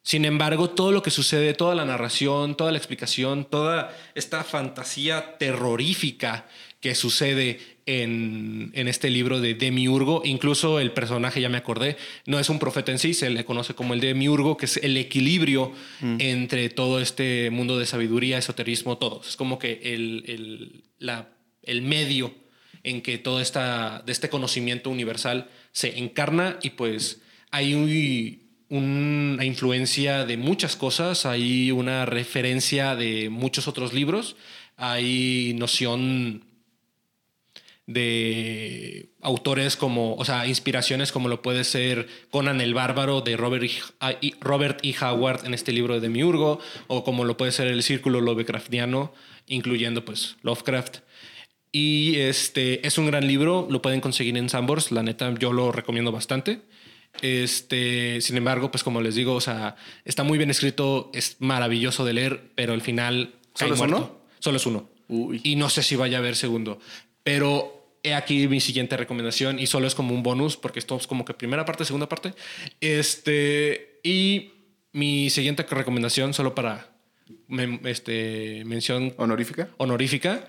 Sin 0.05 0.25
embargo, 0.25 0.69
todo 0.71 0.91
lo 0.91 1.03
que 1.03 1.11
sucede, 1.11 1.55
toda 1.55 1.75
la 1.77 1.85
narración, 1.85 2.57
toda 2.57 2.73
la 2.73 2.79
explicación, 2.79 3.45
toda 3.45 3.97
esta 4.17 4.43
fantasía 4.43 5.39
terrorífica 5.39 6.47
que 6.81 6.97
sucede 6.97 7.61
en, 7.87 8.73
en 8.75 8.89
este 8.89 9.11
libro 9.11 9.41
de 9.41 9.55
Demiurgo, 9.55 10.23
incluso 10.25 10.81
el 10.81 10.91
personaje, 10.91 11.41
ya 11.41 11.49
me 11.49 11.59
acordé, 11.59 11.97
no 12.27 12.41
es 12.41 12.49
un 12.51 12.59
profeta 12.59 12.91
en 12.91 12.99
sí, 12.99 13.15
se 13.15 13.31
le 13.31 13.45
conoce 13.45 13.75
como 13.75 13.95
el 13.95 14.01
Demiurgo, 14.01 14.57
que 14.57 14.67
es 14.67 14.77
el 14.79 14.97
equilibrio 14.97 15.73
entre 16.19 16.69
todo 16.69 17.01
este 17.01 17.51
mundo 17.51 17.79
de 17.79 17.87
sabiduría, 17.87 18.39
esoterismo, 18.39 18.99
todo. 18.99 19.23
Es 19.27 19.37
como 19.37 19.59
que 19.61 19.81
el, 19.85 20.25
el, 20.27 20.85
la- 20.99 21.29
el 21.63 21.83
medio 21.83 22.35
en 22.83 23.01
que 23.03 23.19
todo 23.19 23.41
esta, 23.41 24.03
de 24.05 24.11
este 24.11 24.29
conocimiento 24.29 24.91
universal 24.91 25.49
se 25.71 25.99
encarna 26.01 26.59
y 26.63 26.71
pues 26.71 27.21
hay 27.53 27.75
un- 27.75 28.42
una 28.73 29.45
influencia 29.45 30.25
de 30.25 30.39
muchas 30.39 30.77
cosas, 30.77 31.27
hay 31.27 31.71
una 31.71 32.07
referencia 32.07 32.97
de 32.97 33.29
muchos 33.29 33.69
otros 33.69 33.93
libros, 33.93 34.35
hay 34.79 35.55
noción 35.59 36.45
de 37.87 39.11
autores 39.21 39.77
como, 39.77 40.15
o 40.15 40.25
sea, 40.25 40.47
inspiraciones 40.47 41.13
como 41.13 41.29
lo 41.29 41.43
puede 41.43 41.65
ser 41.65 42.09
Conan 42.31 42.63
el 42.63 42.73
Bárbaro 42.73 43.21
de 43.21 43.37
Robert 43.37 43.65
E. 43.65 44.17
I- 44.23 44.35
Robert 44.41 44.81
E. 44.83 44.95
Howard 45.05 45.45
en 45.45 45.53
este 45.53 45.73
libro 45.73 45.93
de 45.95 46.01
Demiurgo, 46.01 46.59
o 46.87 47.05
como 47.05 47.25
lo 47.27 47.37
puede 47.37 47.53
ser 47.53 47.67
el 47.67 47.83
Círculo 47.83 48.23
Lovecraftiano, 48.23 49.13
incluyendo 49.49 50.03
pues 50.07 50.37
Lovecraft. 50.41 51.01
Y 51.73 52.17
este 52.17 52.87
es 52.87 52.97
un 52.97 53.07
gran 53.07 53.27
libro, 53.27 53.67
lo 53.69 53.83
pueden 53.83 54.01
conseguir 54.01 54.39
en 54.39 54.49
Sambors, 54.49 54.93
la 54.93 55.03
neta 55.03 55.35
yo 55.39 55.53
lo 55.53 55.73
recomiendo 55.73 56.11
bastante. 56.11 56.61
Este, 57.21 58.21
sin 58.21 58.37
embargo, 58.37 58.71
pues 58.71 58.83
como 58.83 59.01
les 59.01 59.15
digo, 59.15 59.35
o 59.35 59.41
sea, 59.41 59.77
está 60.05 60.25
muy 60.25 60.39
bien 60.39 60.51
escrito, 60.51 61.11
es 61.15 61.37
maravilloso 61.41 62.05
de 62.05 62.13
leer, 62.15 62.51
pero 62.55 62.73
al 62.73 62.81
final 62.81 63.35
¿Solo 63.55 63.75
es 63.75 63.79
muerto. 63.79 63.97
uno? 63.97 64.19
Solo 64.39 64.57
es 64.57 64.67
uno. 64.67 64.89
Uy. 65.09 65.41
Y 65.45 65.57
no 65.57 65.69
sé 65.69 65.83
si 65.83 65.95
vaya 65.95 66.17
a 66.19 66.21
haber 66.21 66.37
segundo. 66.37 66.81
Pero 67.23 67.97
he 68.03 68.15
aquí 68.15 68.49
mi 68.49 68.61
siguiente 68.61 68.97
recomendación 68.97 69.59
y 69.59 69.67
solo 69.67 69.87
es 69.87 69.95
como 69.95 70.15
un 70.15 70.23
bonus 70.23 70.57
porque 70.57 70.79
esto 70.79 70.97
es 70.97 71.07
como 71.07 71.25
que 71.25 71.35
primera 71.35 71.65
parte, 71.65 71.85
segunda 71.85 72.09
parte. 72.09 72.35
Este, 72.81 74.01
y 74.03 74.53
mi 74.93 75.31
siguiente 75.31 75.63
recomendación, 75.63 76.35
solo 76.35 76.55
para 76.55 76.91
este, 77.85 78.65
mención 78.65 79.15
¿Honorífica? 79.17 79.69
honorífica, 79.77 80.49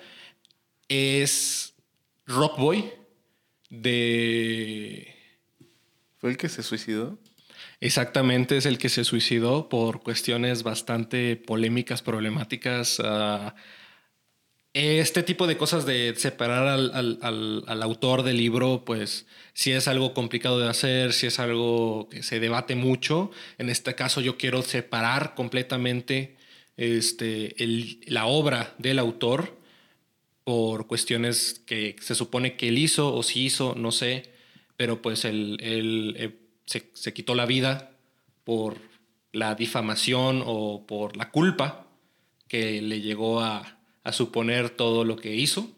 es 0.87 1.73
Rockboy 2.25 2.91
de... 3.69 5.12
¿Fue 6.23 6.29
el 6.31 6.37
que 6.37 6.47
se 6.47 6.63
suicidó? 6.63 7.19
Exactamente, 7.81 8.55
es 8.55 8.65
el 8.65 8.77
que 8.77 8.87
se 8.87 9.03
suicidó 9.03 9.67
por 9.67 10.01
cuestiones 10.03 10.63
bastante 10.63 11.35
polémicas, 11.35 12.01
problemáticas. 12.01 13.01
ah, 13.03 13.53
este 14.71 15.21
tipo 15.21 15.47
de 15.47 15.57
cosas 15.57 15.85
de 15.85 16.13
separar 16.15 16.65
al, 16.69 16.91
al- 16.93 17.63
al- 17.67 17.83
autor 17.83 18.23
del 18.23 18.37
libro, 18.37 18.85
pues 18.85 19.25
si 19.53 19.73
es 19.73 19.89
algo 19.89 20.13
complicado 20.13 20.59
de 20.61 20.69
hacer, 20.69 21.11
si 21.11 21.27
es 21.27 21.39
algo 21.39 22.07
que 22.07 22.23
se 22.23 22.39
debate 22.39 22.75
mucho. 22.75 23.29
En 23.57 23.69
este 23.69 23.93
caso 23.93 24.21
yo 24.21 24.37
quiero 24.37 24.61
separar 24.61 25.35
completamente 25.35 26.37
este, 26.77 27.61
el- 27.61 27.99
la 28.07 28.27
obra 28.27 28.73
del 28.77 28.97
autor 28.99 29.57
por 30.45 30.87
cuestiones 30.87 31.61
que 31.65 31.97
se 31.99 32.15
supone 32.15 32.55
que 32.55 32.69
él 32.69 32.77
hizo 32.77 33.13
o 33.13 33.23
si 33.23 33.43
hizo, 33.43 33.75
no 33.75 33.91
sé, 33.91 34.32
pero 34.77 35.01
pues 35.01 35.25
él, 35.25 35.57
eh, 36.17 36.35
se, 36.65 37.13
quitó 37.13 37.35
la 37.35 37.45
vida 37.45 37.91
por 38.43 38.77
la 39.31 39.55
difamación 39.55 40.43
o 40.45 40.85
por 40.85 41.17
la 41.17 41.31
culpa 41.31 41.87
que 42.47 42.81
le 42.81 43.01
llegó 43.01 43.41
a, 43.41 43.79
a 44.03 44.11
suponer 44.11 44.69
todo 44.69 45.03
lo 45.03 45.15
que 45.15 45.35
hizo. 45.35 45.69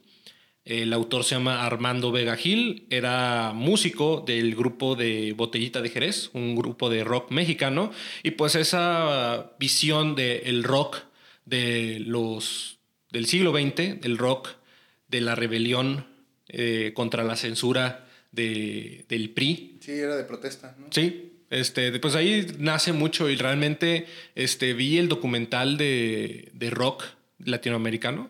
El 0.65 0.93
autor 0.93 1.23
se 1.23 1.35
llama 1.35 1.63
Armando 1.63 2.11
Vega 2.11 2.35
Gil, 2.35 2.87
era 2.89 3.53
músico 3.53 4.23
del 4.25 4.55
grupo 4.55 4.95
de 4.95 5.33
Botellita 5.33 5.79
de 5.79 5.89
Jerez, 5.89 6.31
un 6.33 6.55
grupo 6.55 6.89
de 6.89 7.03
rock 7.03 7.29
mexicano, 7.29 7.91
y 8.23 8.31
pues 8.31 8.55
esa 8.55 9.51
visión 9.59 10.15
del 10.15 10.63
rock 10.63 10.97
de 11.45 11.99
los, 11.99 12.79
del 13.11 13.27
siglo 13.27 13.51
XX, 13.51 14.03
el 14.03 14.17
rock 14.17 14.49
de 15.07 15.21
la 15.21 15.35
rebelión 15.35 16.07
eh, 16.47 16.93
contra 16.95 17.23
la 17.23 17.35
censura 17.35 18.04
de- 18.35 19.05
del 19.09 19.29
PRI, 19.31 19.77
Sí, 19.81 19.91
era 19.93 20.15
de 20.15 20.23
protesta, 20.23 20.75
¿no? 20.79 20.87
Sí, 20.91 21.31
este, 21.49 21.97
pues 21.99 22.15
ahí 22.15 22.45
nace 22.59 22.91
mucho 22.91 23.29
y 23.29 23.35
realmente 23.35 24.05
este, 24.35 24.73
vi 24.73 24.97
el 24.97 25.07
documental 25.07 25.77
de, 25.77 26.49
de 26.53 26.69
rock 26.69 27.03
latinoamericano 27.39 28.29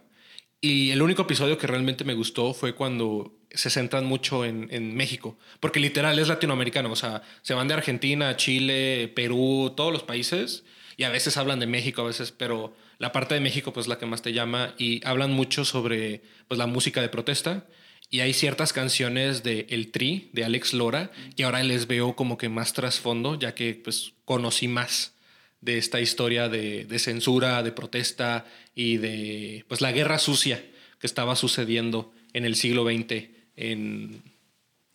y 0.62 0.92
el 0.92 1.02
único 1.02 1.24
episodio 1.24 1.58
que 1.58 1.68
realmente 1.68 2.04
me 2.04 2.14
gustó 2.14 2.54
fue 2.54 2.74
cuando 2.76 3.38
se 3.52 3.70
centran 3.70 4.06
mucho 4.06 4.44
en, 4.46 4.68
en 4.72 4.96
México, 4.96 5.38
porque 5.60 5.80
literal 5.80 6.20
es 6.20 6.28
latinoamericano, 6.28 6.92
o 6.92 6.96
sea, 6.96 7.22
se 7.42 7.54
van 7.54 7.68
de 7.68 7.74
Argentina, 7.74 8.36
Chile, 8.36 9.12
Perú, 9.16 9.74
todos 9.78 9.94
los 9.94 10.04
países 10.04 10.64
y 10.98 11.04
a 11.04 11.10
veces 11.10 11.38
hablan 11.38 11.60
de 11.60 11.68
México, 11.68 12.02
a 12.02 12.06
veces, 12.08 12.32
pero 12.32 12.76
la 12.98 13.12
parte 13.12 13.34
de 13.36 13.42
México 13.42 13.72
pues 13.74 13.88
la 13.88 13.98
que 13.98 14.06
más 14.06 14.22
te 14.22 14.34
llama 14.34 14.74
y 14.78 15.06
hablan 15.06 15.32
mucho 15.32 15.64
sobre 15.66 16.22
pues 16.48 16.58
la 16.58 16.68
música 16.68 17.02
de 17.02 17.10
protesta 17.10 17.66
y 18.10 18.20
hay 18.22 18.34
ciertas 18.34 18.74
canciones 18.74 19.44
de 19.44 19.66
El 19.70 19.92
Tri, 19.92 20.30
de 20.34 20.46
Alex 20.46 20.74
Lora, 20.74 21.12
que 21.36 21.44
ahora 21.44 21.64
les 21.64 21.88
veo 21.88 22.16
como 22.16 22.38
que 22.38 22.50
más 22.50 22.74
trasfondo, 22.74 23.38
ya 23.38 23.56
que 23.56 23.74
pues 23.74 24.14
conocí 24.26 24.68
más 24.68 25.14
de 25.62 25.78
esta 25.78 26.00
historia 26.00 26.48
de, 26.48 26.86
de 26.86 27.00
censura, 27.00 27.64
de 27.64 27.72
protesta 27.72 28.46
y 28.76 28.98
de 28.98 29.66
pues 29.68 29.82
la 29.82 29.92
guerra 29.92 30.20
sucia 30.20 30.64
que 31.00 31.08
estaba 31.08 31.36
sucediendo 31.36 32.14
en 32.34 32.46
el 32.46 32.56
siglo 32.56 32.84
XX 32.86 33.30
en, 33.56 34.22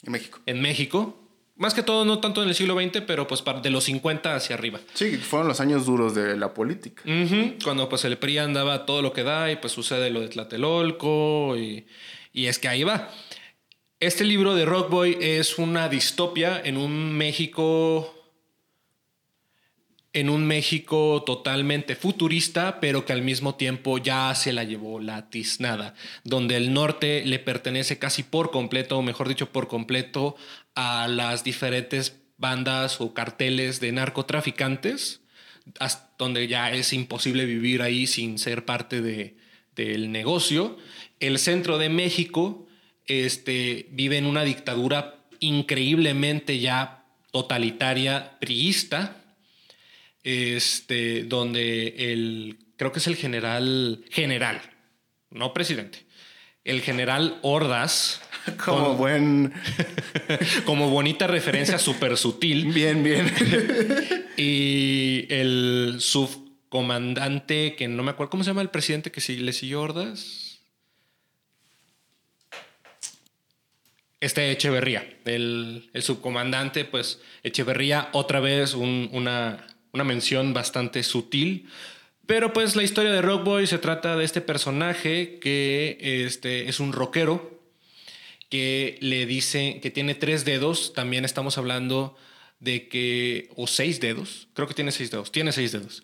En 0.03 0.13
México. 0.13 0.41
en 0.47 0.61
México. 0.61 1.17
Más 1.57 1.75
que 1.75 1.83
todo, 1.83 2.07
no 2.07 2.21
tanto 2.21 2.43
en 2.43 2.49
el 2.49 2.55
siglo 2.55 2.75
XX, 2.81 3.03
pero 3.07 3.27
pues 3.27 3.45
de 3.63 3.69
los 3.69 3.85
50 3.85 4.35
hacia 4.35 4.55
arriba. 4.55 4.81
Sí, 4.95 5.19
fueron 5.19 5.47
los 5.47 5.61
años 5.61 5.85
duros 5.85 6.15
de 6.15 6.35
la 6.37 6.55
política. 6.55 7.03
Cuando 7.63 7.87
pues 7.87 8.05
el 8.07 8.17
PRI 8.17 8.39
andaba 8.39 8.87
todo 8.87 9.03
lo 9.03 9.13
que 9.13 9.25
da 9.25 9.53
y 9.53 9.57
pues 9.57 9.75
sucede 9.75 10.09
lo 10.09 10.21
de 10.21 10.29
Tlatelolco 10.29 11.59
y, 11.59 11.85
y 12.33 12.47
es 12.47 12.59
que 12.59 12.69
ahí 12.69 12.85
va. 12.85 13.11
Este 13.99 14.25
libro 14.25 14.55
de 14.55 14.65
Rockboy 14.65 15.19
es 15.21 15.59
una 15.59 15.89
distopia 15.89 16.61
en 16.65 16.77
un 16.77 17.13
México 17.13 18.17
en 20.13 20.29
un 20.29 20.45
México 20.45 21.23
totalmente 21.25 21.95
futurista, 21.95 22.81
pero 22.81 23.05
que 23.05 23.13
al 23.13 23.23
mismo 23.23 23.55
tiempo 23.55 23.99
ya 23.99 24.35
se 24.35 24.53
la 24.53 24.65
llevó 24.65 24.99
la 24.99 25.31
tiznada, 25.31 25.95
donde 26.25 26.57
el 26.57 26.73
norte 26.73 27.23
le 27.25 27.39
pertenece 27.39 27.99
casi 27.99 28.25
por 28.25 28.51
completo, 28.51 28.99
o 28.99 29.03
mejor 29.03 29.29
dicho, 29.29 29.53
por 29.53 29.69
completo, 29.69 30.37
a 30.75 31.07
las 31.07 31.45
diferentes 31.45 32.19
bandas 32.39 33.01
o 33.01 33.15
carteles 33.15 33.79
de 33.79 33.93
narcotraficantes, 33.93 35.21
donde 36.19 36.49
ya 36.49 36.73
es 36.73 36.93
imposible 36.93 37.45
vivir 37.45 37.83
ahí 37.83 38.09
sin 38.09 38.39
ser 38.39 38.65
parte 38.65 39.01
de, 39.03 39.37
del 39.77 40.11
negocio. 40.11 40.77
El 41.21 41.39
centro 41.39 41.79
de 41.79 41.89
México 41.89 42.67
este, 43.07 43.87
vive 43.93 44.17
en 44.19 44.27
una 44.27 44.43
dictadura 44.45 45.17
increíblemente 45.39 46.59
ya 46.59 47.05
totalitaria, 47.31 48.39
priista, 48.41 49.17
este, 50.25 51.25
donde 51.25 52.13
el, 52.13 52.59
creo 52.77 52.93
que 52.93 52.99
es 52.99 53.07
el 53.07 53.17
general, 53.17 54.05
general, 54.11 54.61
no 55.31 55.55
presidente, 55.55 56.01
el 56.65 56.81
general 56.83 57.39
Ordaz, 57.43 58.21
Como 58.65 58.89
con- 58.89 58.97
buen. 58.97 59.53
como 60.65 60.89
bonita 60.91 61.27
referencia 61.27 61.79
súper 61.79 62.17
sutil, 62.17 62.67
Bien, 62.73 63.03
bien. 63.03 63.31
y 64.37 65.27
el 65.29 65.97
subcomandante, 66.01 67.77
que 67.77 67.87
no 67.89 68.03
me 68.03 68.11
acuerdo, 68.13 68.31
¿cómo 68.31 68.43
se 68.45 68.51
llama 68.51 68.63
el 68.63 68.71
presidente 68.71 69.11
que 69.13 69.21
sí 69.21 69.37
le 69.37 69.53
siguió 69.53 69.83
Ordaz? 69.83 70.40
Este 74.21 74.51
Echeverría, 74.51 75.19
el, 75.25 75.89
el 75.95 76.03
subcomandante, 76.03 76.85
pues 76.85 77.21
Echeverría, 77.43 78.11
otra 78.13 78.41
vez 78.41 78.75
un- 78.75 79.09
una, 79.13 79.67
una 79.93 80.05
mención 80.05 80.53
bastante 80.53 81.03
sutil. 81.03 81.69
Pero 82.27 82.53
pues 82.53 82.77
la 82.77 82.83
historia 82.83 83.11
de 83.13 83.23
Rockboy 83.23 83.67
se 83.67 83.79
trata 83.79 84.17
de 84.17 84.25
este 84.25 84.41
personaje 84.43 85.39
que 85.41 85.97
este, 86.27 86.69
es 86.69 86.79
un 86.81 86.93
rockero 86.93 87.59
que 88.51 88.99
le 89.01 89.27
dice 89.27 89.81
que 89.83 89.91
tiene 89.91 90.15
tres 90.15 90.45
dedos. 90.45 90.93
También 90.93 91.25
estamos 91.25 91.57
hablando 91.59 92.17
de 92.61 92.89
que, 92.89 93.49
o 93.57 93.67
seis 93.67 94.01
dedos, 94.01 94.49
creo 94.53 94.69
que 94.69 94.75
tiene 94.75 94.93
seis 94.93 95.11
dedos, 95.11 95.33
tiene 95.33 95.51
seis 95.51 95.73
dedos. 95.73 96.03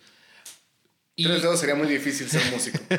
Y- 1.17 1.25
Tres 1.25 1.43
dedos 1.43 1.61
sería 1.61 1.75
muy 1.75 1.87
difícil 1.87 2.29
ser 2.29 2.43
músico. 2.51 2.79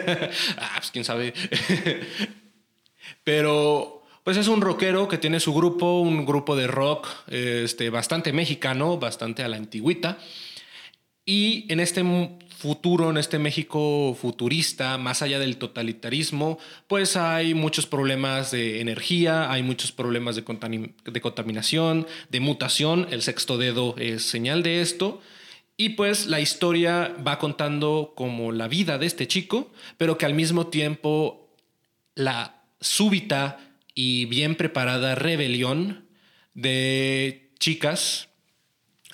ah, 0.57 0.76
pues 0.77 0.91
quién 0.91 1.03
sabe. 1.03 1.34
Pero 3.23 3.97
pues 4.28 4.36
es 4.36 4.49
un 4.49 4.60
rockero 4.60 5.08
que 5.08 5.18
tiene 5.18 5.40
su 5.40 5.54
grupo, 5.54 6.02
un 6.02 6.26
grupo 6.26 6.58
de 6.58 6.68
rock 6.68 7.08
este, 7.28 7.90
bastante 7.90 8.34
mexicano, 8.34 8.99
bastante 8.99 9.41
a 9.41 9.48
la 9.48 9.56
antigüita. 9.56 10.18
Y 11.26 11.64
en 11.72 11.80
este 11.80 12.04
futuro, 12.58 13.10
en 13.10 13.16
este 13.16 13.40
México 13.40 14.18
futurista, 14.20 14.98
más 14.98 15.22
allá 15.22 15.40
del 15.40 15.56
totalitarismo, 15.56 16.60
pues 16.88 17.16
hay 17.16 17.54
muchos 17.54 17.86
problemas 17.86 18.52
de 18.52 18.82
energía, 18.82 19.49
hay 19.49 19.64
muchos 19.64 19.94
problemas 19.94 20.36
de 20.36 20.44
contaminación, 21.22 22.06
de 22.28 22.40
mutación. 22.41 23.08
El 23.10 23.22
sexto 23.22 23.58
dedo 23.58 23.95
es 23.98 24.24
señal 24.24 24.62
de 24.62 24.82
esto. 24.82 25.22
Y 25.78 25.91
pues 25.91 26.26
la 26.26 26.41
historia 26.41 27.16
va 27.26 27.40
contando 27.40 28.12
como 28.14 28.52
la 28.52 28.68
vida 28.68 28.98
de 28.98 29.06
este 29.06 29.26
chico, 29.26 29.72
pero 29.95 30.18
que 30.18 30.26
al 30.26 30.34
mismo 30.34 30.68
tiempo 30.68 31.48
la 32.14 32.56
súbita 32.82 33.66
y 33.98 34.26
bien 34.26 34.53
preparada 34.53 35.15
rebelión 35.15 36.06
de 36.53 37.49
chicas 37.57 38.30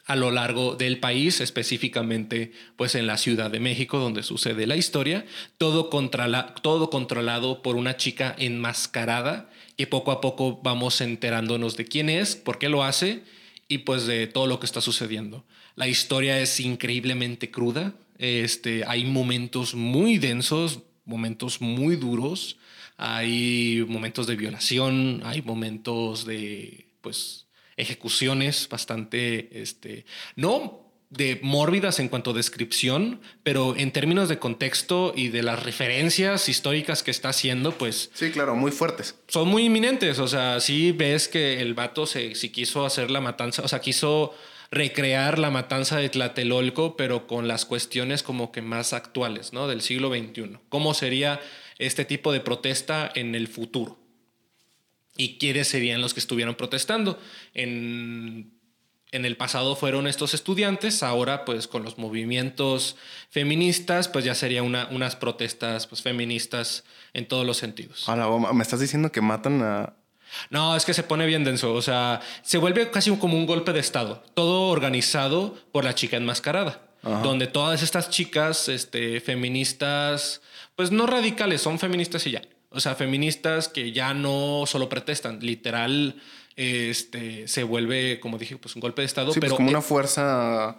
a 0.05 0.17
lo 0.17 0.29
largo 0.29 0.75
del 0.75 0.99
país, 0.99 1.39
específicamente 1.39 2.51
pues 2.75 2.93
en 2.95 3.07
la 3.07 3.17
Ciudad 3.17 3.49
de 3.49 3.61
México 3.61 3.97
donde 3.97 4.23
sucede 4.23 4.67
la 4.67 4.75
historia, 4.75 5.25
todo, 5.57 5.89
controla- 5.89 6.53
todo 6.61 6.89
controlado 6.89 7.61
por 7.61 7.77
una 7.77 7.95
chica 7.95 8.35
enmascarada 8.37 9.49
que 9.77 9.87
poco 9.87 10.11
a 10.11 10.19
poco 10.19 10.59
vamos 10.61 10.99
enterándonos 10.99 11.77
de 11.77 11.85
quién 11.85 12.09
es, 12.09 12.35
por 12.35 12.59
qué 12.59 12.67
lo 12.67 12.83
hace 12.83 13.23
y 13.69 13.79
pues 13.79 14.05
de 14.05 14.27
todo 14.27 14.47
lo 14.47 14.59
que 14.59 14.65
está 14.65 14.81
sucediendo. 14.81 15.45
La 15.77 15.87
historia 15.87 16.41
es 16.41 16.59
increíblemente 16.59 17.49
cruda, 17.51 17.93
este, 18.17 18.83
hay 18.85 19.05
momentos 19.05 19.75
muy 19.75 20.17
densos, 20.17 20.81
momentos 21.05 21.61
muy 21.61 21.95
duros, 21.95 22.57
hay 22.97 23.85
momentos 23.87 24.27
de 24.27 24.35
violación, 24.35 25.21
hay 25.25 25.41
momentos 25.41 26.25
de 26.25 26.87
pues 27.01 27.47
ejecuciones 27.75 28.67
bastante, 28.69 29.61
este, 29.61 30.05
no 30.35 30.83
de 31.09 31.39
mórbidas 31.43 31.99
en 31.99 32.07
cuanto 32.07 32.31
a 32.31 32.33
descripción, 32.33 33.21
pero 33.43 33.75
en 33.77 33.91
términos 33.91 34.29
de 34.29 34.39
contexto 34.39 35.13
y 35.15 35.27
de 35.29 35.43
las 35.43 35.61
referencias 35.61 36.49
históricas 36.49 37.03
que 37.03 37.11
está 37.11 37.29
haciendo, 37.29 37.71
pues 37.77 38.09
Sí, 38.15 38.31
claro, 38.31 38.55
muy 38.55 38.71
fuertes. 38.71 39.15
son 39.27 39.47
muy 39.47 39.65
inminentes. 39.65 40.17
O 40.17 40.27
sea, 40.27 40.59
sí 40.59 40.91
ves 40.91 41.27
que 41.27 41.61
el 41.61 41.75
vato 41.75 42.07
se, 42.07 42.33
si 42.33 42.49
quiso 42.49 42.85
hacer 42.85 43.11
la 43.11 43.21
matanza, 43.21 43.61
o 43.61 43.67
sea, 43.67 43.79
quiso 43.79 44.33
recrear 44.71 45.37
la 45.37 45.51
matanza 45.51 45.97
de 45.97 46.09
Tlatelolco, 46.09 46.97
pero 46.97 47.27
con 47.27 47.47
las 47.47 47.65
cuestiones 47.65 48.23
como 48.23 48.51
que 48.51 48.63
más 48.63 48.91
actuales, 48.93 49.53
¿no? 49.53 49.67
Del 49.67 49.81
siglo 49.81 50.09
XXI. 50.09 50.57
¿Cómo 50.69 50.95
sería 50.95 51.39
este 51.77 52.05
tipo 52.05 52.31
de 52.31 52.39
protesta 52.39 53.11
en 53.13 53.35
el 53.35 53.47
futuro? 53.47 53.97
¿Y 55.15 55.37
quiénes 55.37 55.67
serían 55.67 56.01
los 56.01 56.13
que 56.13 56.19
estuvieron 56.19 56.55
protestando? 56.55 57.19
En, 57.53 58.53
en 59.11 59.25
el 59.25 59.37
pasado 59.37 59.75
fueron 59.75 60.07
estos 60.07 60.33
estudiantes, 60.33 61.03
ahora 61.03 61.45
pues 61.45 61.67
con 61.67 61.83
los 61.83 61.99
movimientos 61.99 62.95
feministas, 63.29 64.07
pues 64.07 64.25
ya 64.25 64.33
sería 64.33 64.63
una, 64.63 64.87
unas 64.91 65.15
protestas 65.15 65.85
pues, 65.85 66.01
feministas 66.01 66.83
en 67.13 67.27
todos 67.27 67.45
los 67.45 67.57
sentidos. 67.57 68.09
Hola, 68.09 68.27
me 68.53 68.63
estás 68.63 68.79
diciendo 68.79 69.11
que 69.11 69.21
matan 69.21 69.61
a, 69.61 69.93
no, 70.49 70.75
es 70.75 70.85
que 70.85 70.93
se 70.93 71.03
pone 71.03 71.25
bien 71.25 71.43
denso. 71.43 71.73
O 71.73 71.81
sea, 71.81 72.21
se 72.41 72.57
vuelve 72.57 72.89
casi 72.91 73.15
como 73.17 73.37
un 73.37 73.45
golpe 73.45 73.73
de 73.73 73.79
Estado. 73.79 74.23
Todo 74.33 74.69
organizado 74.69 75.57
por 75.71 75.83
la 75.83 75.95
chica 75.95 76.17
enmascarada. 76.17 76.81
Donde 77.03 77.47
todas 77.47 77.83
estas 77.83 78.09
chicas 78.09 78.69
este, 78.69 79.19
feministas, 79.19 80.41
pues 80.75 80.91
no 80.91 81.05
radicales, 81.05 81.61
son 81.61 81.79
feministas 81.79 82.25
y 82.27 82.31
ya. 82.31 82.41
O 82.69 82.79
sea, 82.79 82.95
feministas 82.95 83.67
que 83.67 83.91
ya 83.91 84.13
no 84.13 84.63
solo 84.65 84.89
protestan, 84.89 85.39
literal, 85.41 86.15
este, 86.55 87.47
se 87.47 87.63
vuelve, 87.63 88.19
como 88.19 88.37
dije, 88.37 88.57
pues 88.57 88.75
un 88.75 88.81
golpe 88.81 89.01
de 89.01 89.05
Estado. 89.05 89.31
Sí, 89.31 89.39
pues, 89.39 89.51
pero 89.51 89.57
como 89.57 89.69
una 89.69 89.81
fuerza 89.81 90.77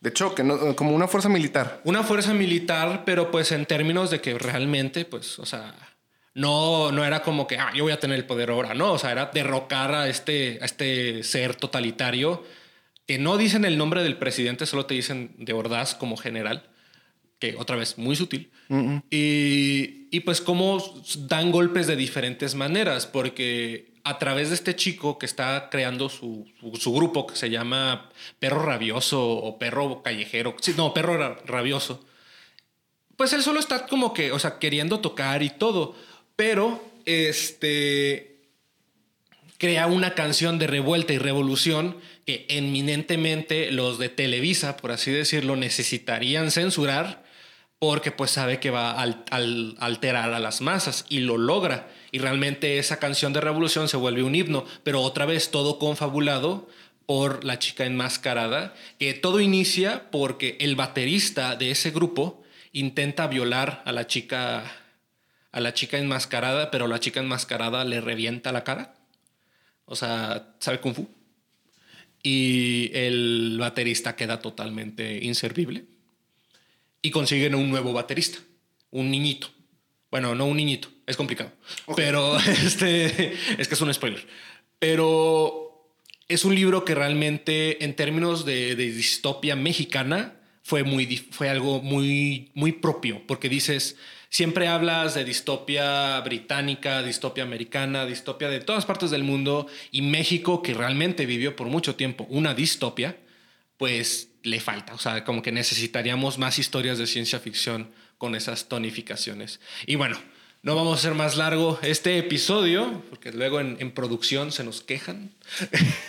de 0.00 0.12
choque, 0.12 0.42
¿no? 0.42 0.74
como 0.74 0.94
una 0.94 1.08
fuerza 1.08 1.28
militar. 1.28 1.80
Una 1.84 2.02
fuerza 2.02 2.34
militar, 2.34 3.02
pero 3.04 3.30
pues 3.30 3.52
en 3.52 3.66
términos 3.66 4.10
de 4.10 4.20
que 4.20 4.38
realmente, 4.38 5.04
pues, 5.04 5.38
o 5.38 5.46
sea, 5.46 5.74
no, 6.34 6.92
no 6.92 7.04
era 7.04 7.22
como 7.22 7.46
que 7.46 7.58
ah, 7.58 7.72
yo 7.74 7.84
voy 7.84 7.92
a 7.92 8.00
tener 8.00 8.18
el 8.18 8.26
poder 8.26 8.50
ahora, 8.50 8.74
no, 8.74 8.92
o 8.92 8.98
sea, 8.98 9.12
era 9.12 9.30
derrocar 9.32 9.94
a 9.94 10.08
este, 10.08 10.58
a 10.60 10.64
este 10.64 11.22
ser 11.22 11.54
totalitario 11.54 12.44
que 13.06 13.18
no 13.18 13.36
dicen 13.36 13.64
el 13.64 13.78
nombre 13.78 14.02
del 14.02 14.16
presidente, 14.18 14.66
solo 14.66 14.84
te 14.86 14.94
dicen 14.94 15.34
de 15.38 15.52
Ordaz 15.52 15.94
como 15.94 16.16
general, 16.16 16.68
que 17.38 17.56
otra 17.56 17.76
vez 17.76 17.98
muy 17.98 18.16
sutil. 18.16 18.50
y, 19.10 20.08
y, 20.10 20.20
pues 20.20 20.40
cómo 20.40 20.82
dan 21.28 21.52
golpes 21.52 21.86
de 21.86 21.96
diferentes 21.96 22.54
maneras, 22.54 23.06
porque 23.06 23.92
a 24.02 24.18
través 24.18 24.48
de 24.48 24.54
este 24.54 24.74
chico 24.74 25.18
que 25.18 25.26
está 25.26 25.68
creando 25.70 26.08
su, 26.08 26.46
su, 26.78 26.92
grupo 26.92 27.26
que 27.26 27.36
se 27.36 27.50
llama 27.50 28.10
Perro 28.38 28.64
Rabioso 28.64 29.22
o 29.28 29.58
Perro 29.58 30.02
Callejero, 30.02 30.56
no, 30.76 30.94
Perro 30.94 31.36
Rabioso, 31.44 32.04
pues 33.16 33.32
él 33.32 33.42
solo 33.42 33.60
está 33.60 33.86
como 33.86 34.12
que, 34.12 34.32
o 34.32 34.38
sea, 34.38 34.58
queriendo 34.58 35.00
tocar 35.00 35.42
y 35.42 35.50
todo 35.50 35.94
pero 36.36 36.84
este 37.06 38.36
crea 39.58 39.86
una 39.86 40.14
canción 40.14 40.58
de 40.58 40.66
revuelta 40.66 41.14
y 41.14 41.18
revolución 41.18 41.96
que 42.26 42.44
eminentemente 42.50 43.70
los 43.72 43.98
de 43.98 44.10
Televisa, 44.10 44.76
por 44.76 44.92
así 44.92 45.10
decirlo, 45.10 45.56
necesitarían 45.56 46.50
censurar 46.50 47.24
porque 47.78 48.10
pues 48.10 48.30
sabe 48.30 48.58
que 48.58 48.70
va 48.70 48.92
a 48.92 49.02
alterar 49.02 50.32
a 50.32 50.40
las 50.40 50.60
masas 50.60 51.04
y 51.08 51.20
lo 51.20 51.36
logra. 51.36 51.88
Y 52.10 52.18
realmente 52.18 52.78
esa 52.78 52.98
canción 52.98 53.32
de 53.32 53.40
revolución 53.40 53.88
se 53.88 53.96
vuelve 53.96 54.22
un 54.22 54.34
himno, 54.34 54.64
pero 54.82 55.02
otra 55.02 55.26
vez 55.26 55.50
todo 55.50 55.78
confabulado 55.78 56.68
por 57.04 57.44
la 57.44 57.58
chica 57.58 57.84
enmascarada, 57.84 58.74
que 58.98 59.14
todo 59.14 59.40
inicia 59.40 60.10
porque 60.10 60.56
el 60.60 60.74
baterista 60.74 61.54
de 61.56 61.70
ese 61.70 61.90
grupo 61.90 62.42
intenta 62.72 63.26
violar 63.26 63.82
a 63.84 63.92
la 63.92 64.06
chica 64.06 64.64
a 65.52 65.60
la 65.60 65.72
chica 65.72 65.96
enmascarada, 65.96 66.70
pero 66.70 66.86
la 66.86 67.00
chica 67.00 67.20
enmascarada 67.20 67.84
le 67.86 68.02
revienta 68.02 68.52
la 68.52 68.62
cara. 68.62 68.94
O 69.86 69.96
sea, 69.96 70.54
sabe 70.58 70.80
kung 70.80 70.94
fu. 70.94 71.08
Y 72.22 72.90
el 72.92 73.56
baterista 73.58 74.16
queda 74.16 74.40
totalmente 74.40 75.24
inservible. 75.24 75.86
Y 77.06 77.12
consiguen 77.12 77.54
un 77.54 77.70
nuevo 77.70 77.92
baterista, 77.92 78.40
un 78.90 79.12
niñito. 79.12 79.48
Bueno, 80.10 80.34
no 80.34 80.46
un 80.46 80.56
niñito, 80.56 80.88
es 81.06 81.16
complicado. 81.16 81.52
Pero 81.94 82.36
este 82.66 83.32
es 83.58 83.68
que 83.68 83.74
es 83.74 83.80
un 83.80 83.94
spoiler. 83.94 84.26
Pero 84.80 85.92
es 86.26 86.44
un 86.44 86.56
libro 86.56 86.84
que 86.84 86.96
realmente, 86.96 87.84
en 87.84 87.94
términos 87.94 88.44
de, 88.44 88.74
de 88.74 88.90
distopia 88.90 89.54
mexicana, 89.54 90.40
fue, 90.64 90.82
muy, 90.82 91.06
fue 91.30 91.48
algo 91.48 91.80
muy, 91.80 92.50
muy 92.54 92.72
propio, 92.72 93.22
porque 93.28 93.48
dices, 93.48 93.96
siempre 94.28 94.66
hablas 94.66 95.14
de 95.14 95.24
distopia 95.24 96.18
británica, 96.22 97.04
distopia 97.04 97.44
americana, 97.44 98.04
distopia 98.04 98.48
de 98.48 98.58
todas 98.58 98.84
partes 98.84 99.12
del 99.12 99.22
mundo 99.22 99.68
y 99.92 100.02
México, 100.02 100.60
que 100.60 100.74
realmente 100.74 101.24
vivió 101.24 101.54
por 101.54 101.68
mucho 101.68 101.94
tiempo 101.94 102.26
una 102.30 102.52
distopia, 102.52 103.16
pues 103.76 104.30
le 104.46 104.60
falta. 104.60 104.94
O 104.94 104.98
sea, 104.98 105.24
como 105.24 105.42
que 105.42 105.52
necesitaríamos 105.52 106.38
más 106.38 106.58
historias 106.58 106.98
de 106.98 107.06
ciencia 107.06 107.40
ficción 107.40 107.90
con 108.16 108.34
esas 108.34 108.68
tonificaciones. 108.68 109.60
Y 109.86 109.96
bueno, 109.96 110.16
no 110.62 110.74
vamos 110.74 110.94
a 110.94 110.98
hacer 111.00 111.14
más 111.14 111.36
largo 111.36 111.78
este 111.82 112.18
episodio, 112.18 113.02
porque 113.10 113.32
luego 113.32 113.60
en, 113.60 113.90
producción 113.90 114.52
se 114.52 114.64
nos 114.64 114.80
quejan. 114.82 115.30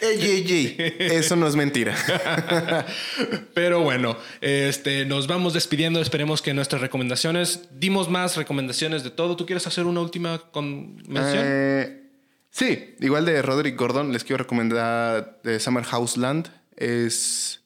Ey, 0.02 0.20
ey, 0.22 0.46
ey. 0.50 0.96
Eso 1.00 1.36
no 1.36 1.48
es 1.48 1.56
mentira. 1.56 1.96
Pero 3.54 3.82
bueno, 3.82 4.18
este, 4.42 5.06
nos 5.06 5.28
vamos 5.28 5.54
despidiendo. 5.54 6.00
Esperemos 6.00 6.42
que 6.42 6.54
nuestras 6.54 6.82
recomendaciones, 6.82 7.70
dimos 7.72 8.10
más 8.10 8.38
recomendaciones 8.38 9.04
de 9.04 9.10
todo. 9.10 9.36
¿Tú 9.36 9.46
quieres 9.46 9.66
hacer 9.66 9.86
una 9.86 10.02
última 10.02 10.42
mención? 11.08 11.44
Eh, 11.44 12.04
sí, 12.52 12.96
igual 13.00 13.26
de 13.26 13.42
Roderick 13.42 13.78
Gordon, 13.78 14.12
les 14.12 14.24
quiero 14.24 14.44
recomendar 14.44 15.40
de 15.44 15.60
Summer 15.60 15.84
House 15.84 16.18
Land. 16.18 16.50
Es, 16.76 17.62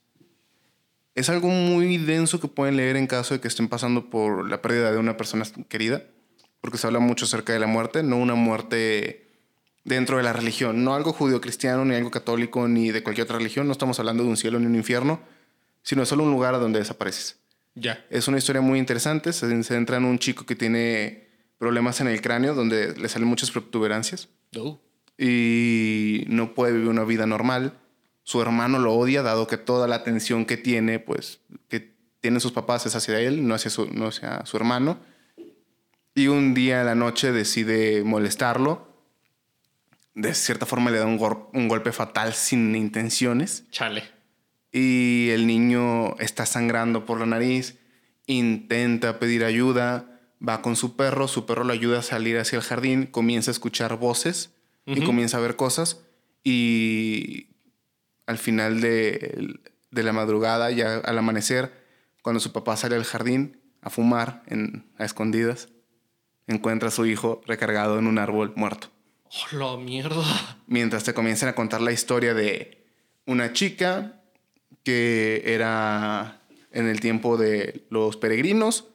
es 1.15 1.29
algo 1.29 1.47
muy 1.49 1.97
denso 1.97 2.39
que 2.39 2.47
pueden 2.47 2.77
leer 2.77 2.95
en 2.95 3.07
caso 3.07 3.33
de 3.33 3.41
que 3.41 3.47
estén 3.47 3.67
pasando 3.67 4.09
por 4.09 4.49
la 4.49 4.61
pérdida 4.61 4.91
de 4.91 4.97
una 4.97 5.17
persona 5.17 5.45
querida 5.69 6.03
porque 6.61 6.77
se 6.77 6.87
habla 6.87 6.99
mucho 6.99 7.25
acerca 7.25 7.51
de 7.53 7.59
la 7.59 7.67
muerte, 7.67 8.03
no 8.03 8.17
una 8.17 8.35
muerte 8.35 9.27
dentro 9.83 10.17
de 10.17 10.23
la 10.23 10.31
religión, 10.31 10.83
no 10.83 10.93
algo 10.93 11.11
judío-cristiano, 11.11 11.83
ni 11.83 11.95
algo 11.95 12.11
católico, 12.11 12.67
ni 12.67 12.91
de 12.91 13.01
cualquier 13.01 13.25
otra 13.25 13.39
religión, 13.39 13.65
no 13.65 13.73
estamos 13.73 13.99
hablando 13.99 14.23
de 14.23 14.29
un 14.29 14.37
cielo 14.37 14.59
ni 14.59 14.67
un 14.67 14.75
infierno, 14.75 15.19
sino 15.81 16.05
solo 16.05 16.23
un 16.23 16.31
lugar 16.31 16.59
donde 16.59 16.79
desapareces. 16.79 17.39
Ya. 17.73 18.05
Es 18.11 18.27
una 18.27 18.37
historia 18.37 18.61
muy 18.61 18.77
interesante, 18.77 19.33
se 19.33 19.63
centra 19.63 19.97
en 19.97 20.05
un 20.05 20.19
chico 20.19 20.45
que 20.45 20.55
tiene 20.55 21.27
problemas 21.57 21.99
en 21.99 22.07
el 22.07 22.21
cráneo, 22.21 22.53
donde 22.53 22.95
le 22.95 23.09
salen 23.09 23.27
muchas 23.27 23.49
protuberancias. 23.49 24.29
Oh. 24.55 24.79
Y 25.17 26.25
no 26.27 26.53
puede 26.53 26.73
vivir 26.73 26.89
una 26.89 27.03
vida 27.03 27.25
normal. 27.25 27.79
Su 28.23 28.41
hermano 28.41 28.79
lo 28.79 28.93
odia, 28.93 29.21
dado 29.21 29.47
que 29.47 29.57
toda 29.57 29.87
la 29.87 29.95
atención 29.95 30.45
que 30.45 30.57
tiene, 30.57 30.99
pues, 30.99 31.41
que 31.67 31.95
tienen 32.19 32.39
sus 32.39 32.51
papás 32.51 32.85
es 32.85 32.95
hacia 32.95 33.19
él, 33.19 33.47
no 33.47 33.55
hacia 33.55 33.71
su, 33.71 33.87
no 33.87 34.07
hacia 34.07 34.45
su 34.45 34.57
hermano 34.57 34.99
y 36.13 36.27
un 36.27 36.53
día 36.53 36.81
a 36.81 36.83
la 36.83 36.95
noche 36.95 37.31
decide 37.31 38.03
molestarlo. 38.03 38.87
De 40.13 40.33
cierta 40.33 40.65
forma 40.65 40.91
le 40.91 40.97
da 40.97 41.05
un, 41.05 41.19
un 41.53 41.67
golpe 41.67 41.91
fatal 41.91 42.33
sin 42.33 42.75
intenciones. 42.75 43.65
Chale. 43.71 44.03
Y 44.71 45.29
el 45.29 45.47
niño 45.47 46.17
está 46.17 46.45
sangrando 46.45 47.05
por 47.05 47.19
la 47.19 47.25
nariz, 47.25 47.77
intenta 48.25 49.19
pedir 49.19 49.43
ayuda, 49.43 50.19
va 50.45 50.61
con 50.61 50.75
su 50.75 50.95
perro, 50.95 51.27
su 51.27 51.45
perro 51.45 51.63
le 51.63 51.73
ayuda 51.73 51.99
a 51.99 52.03
salir 52.03 52.37
hacia 52.37 52.57
el 52.57 52.63
jardín, 52.63 53.05
comienza 53.05 53.51
a 53.51 53.53
escuchar 53.53 53.97
voces 53.97 54.53
y 54.85 55.01
comienza 55.03 55.37
a 55.37 55.41
ver 55.41 55.55
cosas. 55.55 56.01
Y 56.43 57.50
al 58.31 58.37
final 58.37 58.81
de, 58.81 59.59
de, 59.91 60.03
la 60.03 60.13
madrugada, 60.13 60.71
ya 60.71 60.97
al 60.97 61.17
amanecer, 61.17 61.71
cuando 62.23 62.39
su 62.39 62.51
papá 62.51 62.75
sale 62.77 62.95
al 62.95 63.03
jardín 63.03 63.61
a 63.81 63.89
fumar 63.89 64.43
en, 64.47 64.89
a 64.97 65.05
escondidas, 65.05 65.69
encuentra 66.47 66.87
a 66.87 66.91
su 66.91 67.05
hijo 67.05 67.41
recargado 67.45 67.99
en 67.99 68.07
un 68.07 68.17
árbol 68.17 68.53
muerto. 68.55 68.89
¡Oh, 69.25 69.57
la 69.57 69.77
mierda! 69.77 70.23
Mientras 70.67 71.03
te 71.03 71.13
comienzan 71.13 71.49
a 71.49 71.55
contar 71.55 71.81
la 71.81 71.91
historia 71.91 72.33
de 72.33 72.85
una 73.25 73.53
chica 73.53 74.21
que 74.83 75.43
era 75.45 76.41
en 76.71 76.87
el 76.87 76.99
tiempo 76.99 77.37
de 77.37 77.85
los 77.89 78.17
peregrinos, 78.17 78.87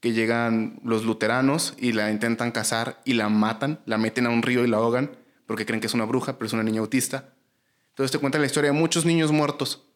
que 0.00 0.12
llegan 0.12 0.80
los 0.82 1.04
luteranos 1.04 1.74
y 1.78 1.92
la 1.92 2.10
intentan 2.10 2.50
cazar 2.50 3.00
y 3.04 3.12
la 3.12 3.28
matan, 3.28 3.80
la 3.84 3.98
meten 3.98 4.26
a 4.26 4.30
un 4.30 4.42
río 4.42 4.64
y 4.64 4.68
la 4.68 4.78
ahogan 4.78 5.10
porque 5.46 5.66
creen 5.66 5.80
que 5.80 5.88
es 5.88 5.94
una 5.94 6.04
bruja, 6.04 6.38
pero 6.38 6.46
es 6.46 6.52
una 6.52 6.62
niña 6.62 6.80
autista. 6.80 7.34
Entonces 7.90 8.12
te 8.12 8.18
cuenta 8.18 8.38
la 8.38 8.46
historia 8.46 8.72
de 8.72 8.78
muchos 8.78 9.04
niños 9.04 9.32
muertos 9.32 9.86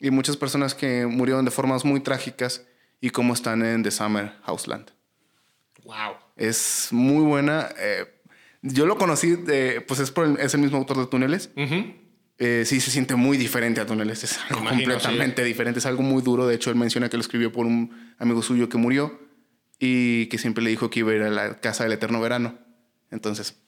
y 0.00 0.10
muchas 0.10 0.36
personas 0.36 0.74
que 0.74 1.06
murieron 1.06 1.44
de 1.44 1.50
formas 1.50 1.84
muy 1.84 2.00
trágicas 2.00 2.66
y 3.00 3.10
cómo 3.10 3.34
están 3.34 3.64
en 3.64 3.82
The 3.82 3.90
Summer 3.90 4.32
Houseland. 4.42 4.90
Wow. 5.84 6.16
Es 6.36 6.88
muy 6.90 7.22
buena. 7.24 7.68
Eh, 7.78 8.06
yo 8.62 8.86
lo 8.86 8.96
conocí, 8.96 9.36
pues 9.86 10.00
es, 10.00 10.10
por 10.10 10.26
el, 10.26 10.38
es 10.40 10.54
el 10.54 10.60
mismo 10.60 10.78
autor 10.78 10.98
de 10.98 11.06
Túneles. 11.06 11.50
Eh, 12.38 12.64
sí, 12.66 12.80
se 12.80 12.90
siente 12.90 13.14
muy 13.14 13.36
diferente 13.36 13.80
a 13.80 13.86
Túneles. 13.86 14.24
Es 14.24 14.38
algo 14.48 14.68
completamente 14.68 15.44
diferente. 15.44 15.78
Es 15.78 15.86
algo 15.86 16.02
muy 16.02 16.22
duro. 16.22 16.46
De 16.46 16.54
hecho, 16.54 16.70
él 16.70 16.76
menciona 16.76 17.08
que 17.08 17.16
lo 17.16 17.20
escribió 17.20 17.52
por 17.52 17.66
un 17.66 18.14
amigo 18.18 18.42
suyo 18.42 18.68
que 18.68 18.78
murió 18.78 19.20
y 19.78 20.26
que 20.26 20.38
siempre 20.38 20.64
le 20.64 20.70
dijo 20.70 20.90
que 20.90 21.00
iba 21.00 21.12
a 21.12 21.14
ir 21.14 21.22
a 21.22 21.30
la 21.30 21.60
casa 21.60 21.84
del 21.84 21.92
eterno 21.92 22.20
verano. 22.20 22.58
Entonces, 23.10 23.62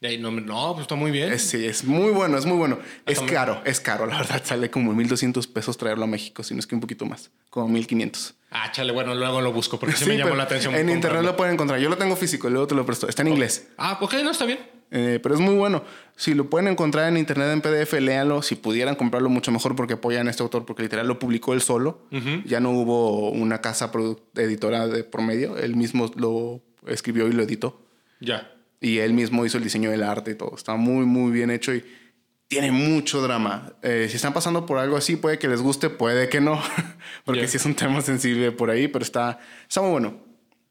De 0.00 0.08
ahí 0.08 0.18
no, 0.18 0.30
no, 0.30 0.72
pues 0.74 0.82
está 0.82 0.94
muy 0.94 1.10
bien. 1.10 1.32
Es, 1.32 1.42
sí, 1.42 1.66
es 1.66 1.84
muy 1.84 2.12
bueno, 2.12 2.38
es 2.38 2.46
muy 2.46 2.56
bueno. 2.56 2.78
Es 3.04 3.20
caro, 3.20 3.60
es 3.64 3.80
caro, 3.80 4.06
la 4.06 4.18
verdad. 4.18 4.40
Sale 4.44 4.70
como 4.70 4.92
1200 4.92 5.46
pesos 5.48 5.76
traerlo 5.76 6.04
a 6.04 6.06
México, 6.06 6.44
si 6.44 6.54
no 6.54 6.60
es 6.60 6.66
que 6.68 6.76
un 6.76 6.80
poquito 6.80 7.04
más, 7.04 7.30
como 7.50 7.68
1500. 7.68 8.34
Ah, 8.50 8.70
chale, 8.70 8.92
bueno, 8.92 9.14
luego 9.14 9.40
lo 9.40 9.52
busco 9.52 9.78
porque 9.78 9.96
sí, 9.96 10.04
Sí, 10.04 10.10
me 10.10 10.16
llamó 10.16 10.36
la 10.36 10.44
atención. 10.44 10.74
En 10.74 10.82
internet 10.82 11.02
comprarlo. 11.02 11.30
lo 11.30 11.36
pueden 11.36 11.54
encontrar. 11.54 11.80
Yo 11.80 11.88
lo 11.88 11.96
tengo 11.96 12.14
físico, 12.16 12.48
luego 12.48 12.66
te 12.68 12.74
lo 12.76 12.86
presto. 12.86 13.08
Está 13.08 13.22
en 13.22 13.28
inglés. 13.28 13.68
Ah, 13.76 13.98
ok, 14.00 14.14
no, 14.22 14.30
está 14.30 14.44
bien. 14.44 14.60
Eh, 14.90 15.18
pero 15.22 15.34
es 15.34 15.40
muy 15.40 15.54
bueno. 15.54 15.82
Si 16.16 16.32
lo 16.32 16.48
pueden 16.48 16.68
encontrar 16.68 17.08
en 17.08 17.16
internet 17.18 17.48
en 17.52 17.60
PDF, 17.60 17.92
léanlo. 18.00 18.40
Si 18.42 18.54
pudieran 18.54 18.94
comprarlo, 18.94 19.28
mucho 19.28 19.50
mejor 19.50 19.76
porque 19.76 19.94
apoyan 19.94 20.28
a 20.28 20.30
este 20.30 20.42
autor, 20.42 20.64
porque 20.64 20.82
literal 20.82 21.06
lo 21.06 21.18
publicó 21.18 21.52
él 21.52 21.60
solo. 21.60 22.06
Ya 22.46 22.60
no 22.60 22.70
hubo 22.70 23.30
una 23.30 23.60
casa 23.60 23.90
editora 24.36 24.86
de 24.86 25.04
por 25.04 25.22
medio. 25.22 25.58
Él 25.58 25.76
mismo 25.76 26.10
lo 26.16 26.62
escribió 26.86 27.28
y 27.28 27.32
lo 27.32 27.42
editó. 27.42 27.82
Ya. 28.20 28.50
Y 28.80 28.98
él 28.98 29.12
mismo 29.12 29.44
hizo 29.44 29.58
el 29.58 29.64
diseño 29.64 29.90
del 29.90 30.02
arte 30.02 30.32
y 30.32 30.34
todo. 30.34 30.54
Está 30.56 30.76
muy, 30.76 31.04
muy 31.04 31.32
bien 31.32 31.50
hecho 31.50 31.74
y 31.74 31.84
tiene 32.46 32.70
mucho 32.72 33.20
drama. 33.20 33.72
Eh, 33.82 34.06
si 34.08 34.16
están 34.16 34.32
pasando 34.32 34.64
por 34.66 34.78
algo 34.78 34.96
así, 34.96 35.16
puede 35.16 35.38
que 35.38 35.48
les 35.48 35.60
guste, 35.60 35.90
puede 35.90 36.28
que 36.28 36.40
no. 36.40 36.62
porque 37.24 37.42
Ya. 37.42 37.48
sí 37.48 37.56
es 37.56 37.66
un 37.66 37.74
tema 37.74 38.00
sensible 38.02 38.52
por 38.52 38.70
ahí, 38.70 38.88
pero 38.88 39.04
está, 39.04 39.38
está 39.68 39.80
muy 39.82 39.90
bueno. 39.90 40.18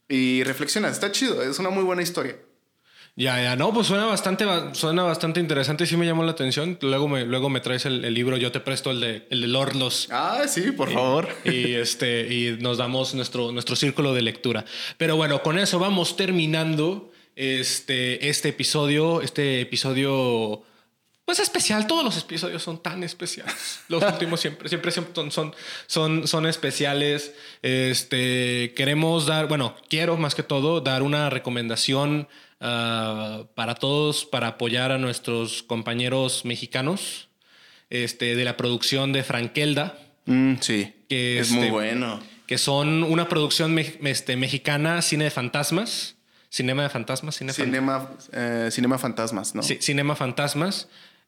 Y 0.10 0.44
reflexiona, 0.44 0.88
está 0.88 1.12
chido. 1.12 1.44
Es 1.44 1.60
una 1.60 1.70
muy 1.70 1.84
buena 1.84 2.02
historia. 2.02 2.38
Ya, 3.20 3.42
ya, 3.42 3.56
no, 3.56 3.74
pues 3.74 3.88
suena 3.88 4.06
bastante, 4.06 4.46
ba- 4.46 4.76
suena 4.76 5.02
bastante 5.02 5.40
interesante 5.40 5.84
y 5.86 5.88
sí 5.88 5.98
me 5.98 6.06
llamó 6.06 6.24
la 6.24 6.32
atención. 6.32 6.78
Luego 6.82 7.08
me, 7.08 7.26
luego 7.26 7.50
me 7.50 7.60
traes 7.62 7.86
el, 7.88 8.06
el 8.06 8.14
libro, 8.14 8.38
yo 8.38 8.52
te 8.52 8.60
presto 8.60 8.92
el 8.92 9.00
de, 9.02 9.28
el 9.32 9.42
de 9.42 9.48
Lord 9.48 9.76
Los. 9.76 10.08
Ah, 10.12 10.44
sí, 10.48 10.72
por 10.72 10.92
favor. 10.94 11.28
Y 11.44 11.74
este, 11.74 12.32
y 12.32 12.58
nos 12.62 12.78
damos 12.78 13.16
nuestro, 13.16 13.52
nuestro 13.52 13.76
círculo 13.76 14.14
de 14.14 14.22
lectura. 14.22 14.66
Pero 14.98 15.16
bueno, 15.16 15.42
con 15.42 15.58
eso 15.58 15.80
vamos 15.80 16.16
terminando 16.16 17.12
este, 17.38 18.28
este 18.30 18.50
episodio, 18.50 19.22
este 19.22 19.62
episodio. 19.62 20.64
Pues 21.24 21.40
especial, 21.40 21.88
todos 21.88 22.04
los 22.06 22.18
episodios 22.18 22.64
son 22.64 22.82
tan 22.82 23.04
especiales. 23.04 23.82
Los 23.90 24.02
últimos 24.02 24.40
siempre, 24.40 24.70
siempre, 24.70 24.92
siempre 24.92 25.14
son, 25.14 25.30
son, 25.32 25.54
son, 25.86 26.26
son 26.28 26.46
especiales. 26.46 27.34
Este, 27.62 28.74
queremos 28.76 29.26
dar, 29.26 29.48
bueno, 29.48 29.76
quiero 29.90 30.16
más 30.18 30.36
que 30.36 30.44
todo 30.44 30.80
dar 30.82 31.04
una 31.04 31.30
recomendación 31.30 32.28
ah, 32.62 33.44
para 33.56 33.76
todos 33.76 34.26
para 34.26 34.48
apoyar 34.48 34.92
a 34.94 34.98
nuestros 34.98 35.64
compañeros 35.64 36.46
mexicanos 36.46 37.28
este, 37.90 38.36
de 38.36 38.46
la 38.46 38.58
producción 38.58 39.14
de 39.14 39.24
Frankelda 39.24 40.00
Mm, 40.30 40.56
sí, 40.60 40.94
Que 41.08 41.40
es 41.40 41.48
este- 41.48 41.58
muy 41.62 41.70
bueno. 41.70 42.22
que 42.48 42.58
son 42.58 43.04
una 43.04 43.30
producción 43.30 43.74
me- 43.74 43.98
este, 44.04 44.36
mexicana, 44.36 45.02
cine 45.02 45.24
de 45.24 45.30
fantasmas, 45.32 46.16
cinema 46.49 46.84
de 46.84 46.90
fantasmas, 46.90 47.36
cine 47.36 47.53
fan- 47.53 47.65
Cinema, 47.65 48.10
eh, 48.34 48.69
cinema 48.72 48.98
fantasmas, 48.98 49.53
¿no? 49.56 49.64
Sí, 49.64 49.78
Cinema 49.82 50.15
Fantasmas, 50.15 50.88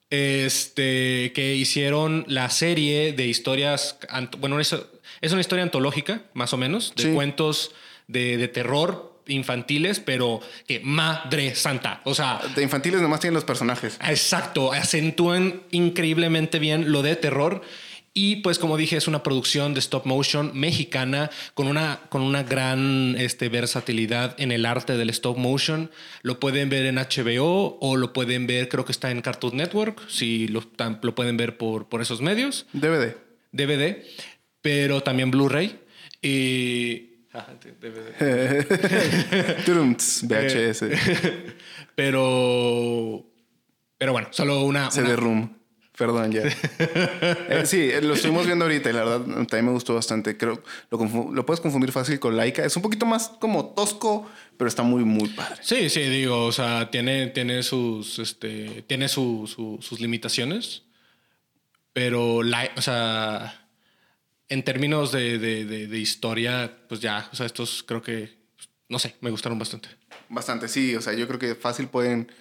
este, 0.10 1.32
que 1.34 1.56
hicieron 1.56 2.26
la 2.28 2.50
serie 2.50 3.14
de 3.14 3.28
historias, 3.28 3.98
bueno, 4.40 4.60
es, 4.60 4.76
es 5.22 5.32
una 5.32 5.42
historia 5.42 5.64
antológica, 5.64 6.22
más 6.34 6.54
o 6.54 6.58
menos, 6.58 6.94
de 6.96 7.04
Sí. 7.04 7.12
cuentos 7.14 7.72
de, 8.08 8.38
de 8.38 8.48
terror 8.48 9.20
infantiles, 9.28 10.00
pero 10.00 10.40
que 10.68 10.80
madre 10.80 11.54
santa, 11.54 12.02
o 12.04 12.16
sea, 12.16 12.42
De 12.56 12.64
infantiles 12.64 13.00
nomás 13.02 13.20
tienen 13.20 13.36
los 13.36 13.44
personajes. 13.44 14.00
Exacto, 14.08 14.74
acentúan 14.74 15.62
increíblemente 15.72 16.58
bien 16.58 16.92
lo 16.92 17.04
de 17.04 17.16
terror. 17.16 17.62
Y 18.14 18.38
pues 18.38 18.60
como 18.60 18.76
dije, 18.76 18.98
es 18.98 19.08
una 19.08 19.24
producción 19.24 19.74
de 19.74 19.80
stop 19.80 20.06
motion 20.06 20.52
mexicana 20.54 21.30
con 21.54 21.68
una, 21.68 22.02
con 22.10 22.22
una 22.22 22.44
gran 22.44 23.16
este, 23.18 23.50
versatilidad 23.50 24.36
en 24.40 24.52
el 24.52 24.66
arte 24.66 24.98
del 24.98 25.10
stop 25.12 25.38
motion. 25.38 25.92
Lo 26.24 26.40
pueden 26.40 26.70
ver 26.70 26.86
en 26.88 26.96
HBO 26.96 27.78
o 27.80 27.96
lo 27.98 28.12
pueden 28.12 28.48
ver, 28.48 28.68
creo 28.68 28.84
que 28.84 28.92
está 28.92 29.12
en 29.12 29.22
Cartoon 29.22 29.56
Network, 29.58 30.02
si 30.10 30.48
lo, 30.48 30.64
lo 31.02 31.16
pueden 31.16 31.38
ver 31.38 31.58
por, 31.58 31.88
por 31.88 32.02
esos 32.02 32.20
medios, 32.22 32.66
DVD. 32.74 33.16
DVD, 33.52 34.04
pero 34.62 35.02
también 35.02 35.32
Blu-ray. 35.32 35.80
Y... 36.22 37.06
Turumts, 39.66 40.24
VHS. 40.28 40.86
pero... 41.96 43.26
Pero 43.98 44.12
bueno, 44.14 44.30
solo 44.32 44.64
una... 44.64 44.90
CD 44.92 45.08
una- 45.10 45.16
Room. 45.16 45.59
Perdón, 46.00 46.32
ya. 46.32 46.44
Eh, 46.48 47.64
sí, 47.66 47.92
eh, 47.92 48.02
lo 48.02 48.14
estuvimos 48.14 48.46
viendo 48.46 48.64
ahorita 48.66 48.90
y 48.90 48.94
la 48.94 49.04
verdad 49.04 49.20
también 49.46 49.66
me 49.66 49.72
gustó 49.74 49.94
bastante. 49.94 50.38
Creo 50.38 50.64
lo, 50.90 51.32
lo 51.32 51.46
puedes 51.46 51.60
confundir 51.60 51.92
fácil 51.92 52.20
con 52.22 52.38
Laika. 52.38 52.64
Es 52.66 52.76
un 52.78 52.82
poquito 52.82 53.06
más 53.06 53.28
como 53.40 53.74
tosco, 53.76 54.28
pero 54.58 54.70
está 54.70 54.82
muy, 54.82 55.04
muy 55.04 55.28
padre. 55.30 55.58
Sí, 55.62 55.90
sí, 55.90 56.00
digo, 56.00 56.46
o 56.46 56.52
sea, 56.54 56.90
tiene, 56.90 57.28
tiene 57.28 57.62
sus, 57.64 58.18
este, 58.18 58.84
tiene 58.88 59.10
su- 59.10 59.46
su- 59.54 59.78
sus 59.82 60.00
limitaciones, 60.00 60.84
pero, 61.94 62.44
la, 62.44 62.70
o 62.78 62.82
sea, 62.82 63.68
en 64.48 64.64
términos 64.64 65.12
de, 65.12 65.38
de- 65.38 65.66
de- 65.66 65.88
de 65.88 66.00
historia, 66.00 66.78
pues 66.88 67.02
ya, 67.02 67.28
o 67.32 67.36
sea, 67.36 67.46
estos 67.46 67.84
creo 67.84 68.02
que, 68.02 68.38
no 68.88 69.00
sé, 69.00 69.16
me 69.22 69.32
gustaron 69.32 69.60
bastante. 69.60 69.90
Bastante, 70.30 70.68
sí. 70.70 70.96
O 70.96 71.02
sea, 71.02 71.14
yo 71.14 71.28
creo 71.28 71.40
que 71.40 71.56
fácil 71.56 71.88
pueden 71.88 72.32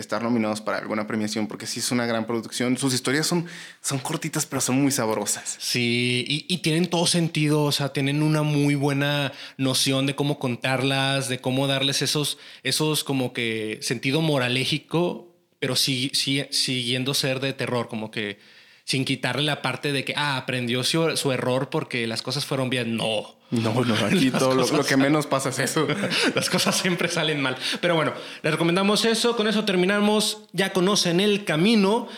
estar 0.00 0.22
nominados 0.22 0.60
para 0.60 0.78
alguna 0.78 1.06
premiación 1.06 1.46
porque 1.46 1.66
sí 1.66 1.80
es 1.80 1.90
una 1.90 2.06
gran 2.06 2.26
producción. 2.26 2.76
Sus 2.76 2.94
historias 2.94 3.26
son, 3.26 3.46
son 3.80 3.98
cortitas, 3.98 4.46
pero 4.46 4.60
son 4.60 4.80
muy 4.80 4.90
sabrosas. 4.90 5.56
Sí, 5.60 6.24
y, 6.26 6.58
tienen 6.58 6.86
todo 6.88 7.06
sentido, 7.06 7.62
o 7.62 7.72
sea, 7.72 7.92
tienen 7.92 8.22
una 8.22 8.42
muy 8.42 8.74
buena 8.74 9.32
noción 9.56 10.06
de 10.06 10.14
cómo 10.14 10.38
contarlas, 10.38 11.28
de 11.28 11.40
cómo 11.40 11.66
darles 11.66 12.02
esos, 12.02 12.38
esos 12.62 13.04
como 13.04 13.32
que 13.32 13.78
sentido 13.82 14.20
moralégico, 14.20 15.34
pero 15.58 15.76
sí, 15.76 16.10
sí, 16.14 16.44
siguiendo 16.50 17.14
ser 17.14 17.40
de 17.40 17.52
terror, 17.52 17.88
como 17.88 18.10
que 18.10 18.38
sin 18.84 19.04
quitarle 19.04 19.44
la 19.44 19.62
parte 19.62 19.92
de 19.92 20.04
que, 20.04 20.14
ah, 20.16 20.36
aprendió 20.36 20.84
su, 20.84 21.16
su 21.16 21.32
error 21.32 21.70
porque 21.70 22.06
las 22.06 22.22
cosas 22.22 22.44
fueron 22.44 22.70
bien. 22.70 22.96
No. 22.96 23.40
No, 23.50 23.84
no, 23.84 23.94
aquí 24.06 24.30
todo 24.30 24.54
lo, 24.54 24.84
que 24.84 24.96
menos 24.96 25.26
pasa 25.26 25.48
es 25.48 25.58
eso. 25.58 25.86
Las 26.34 26.48
cosas 26.48 26.76
siempre 26.76 27.08
salen 27.08 27.40
mal. 27.40 27.56
Pero 27.80 27.96
bueno, 27.96 28.12
les 28.42 28.52
recomendamos 28.52 29.04
eso. 29.04 29.36
Con 29.36 29.48
eso 29.48 29.64
terminamos. 29.64 30.42
Ya 30.52 30.72
conocen 30.72 31.20
el 31.20 31.44
camino. 31.44 32.08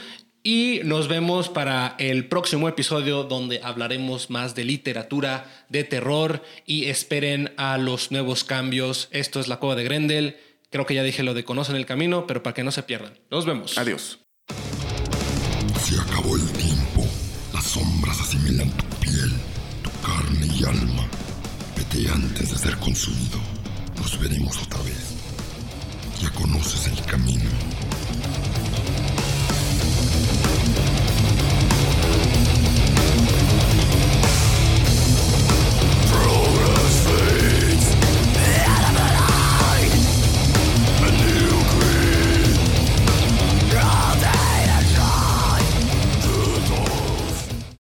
Y 0.45 0.81
nos 0.85 1.07
vemos 1.07 1.49
para 1.49 1.95
el 1.99 2.27
próximo 2.27 2.69
episodio 2.69 3.23
donde 3.23 3.61
hablaremos 3.63 4.29
más 4.29 4.57
de 4.57 4.65
literatura, 4.65 5.47
de 5.69 5.85
terror 5.85 6.43
y 6.67 6.87
esperen 6.87 7.53
a 7.57 7.79
los 7.79 8.11
nuevos 8.11 8.43
cambios. 8.43 9.09
Esto 9.13 9.39
es 9.39 9.47
la 9.47 9.59
Cueva 9.59 9.77
de 9.77 9.85
Grendel. 9.85 10.37
Creo 10.71 10.85
que 10.85 10.95
ya 10.95 11.05
dije 11.05 11.23
lo 11.23 11.35
de 11.35 11.45
conocen 11.45 11.77
el 11.77 11.87
camino, 11.87 12.27
pero 12.27 12.43
para 12.43 12.55
que 12.55 12.65
no 12.65 12.73
se 12.73 12.83
pierdan. 12.83 13.13
Nos 13.31 13.47
vemos. 13.47 13.79
Adiós. 13.79 14.19
Se 15.81 16.01
acabó 16.01 16.35
el 16.35 16.52
ser 22.63 22.77
consumido. 22.79 23.41
Nos 23.97 24.17
veremos 24.21 24.57
otra 24.63 24.81
vez. 24.83 25.17
Ya 26.21 26.31
conoces 26.31 26.87
el 26.87 27.05
camino. 27.07 27.51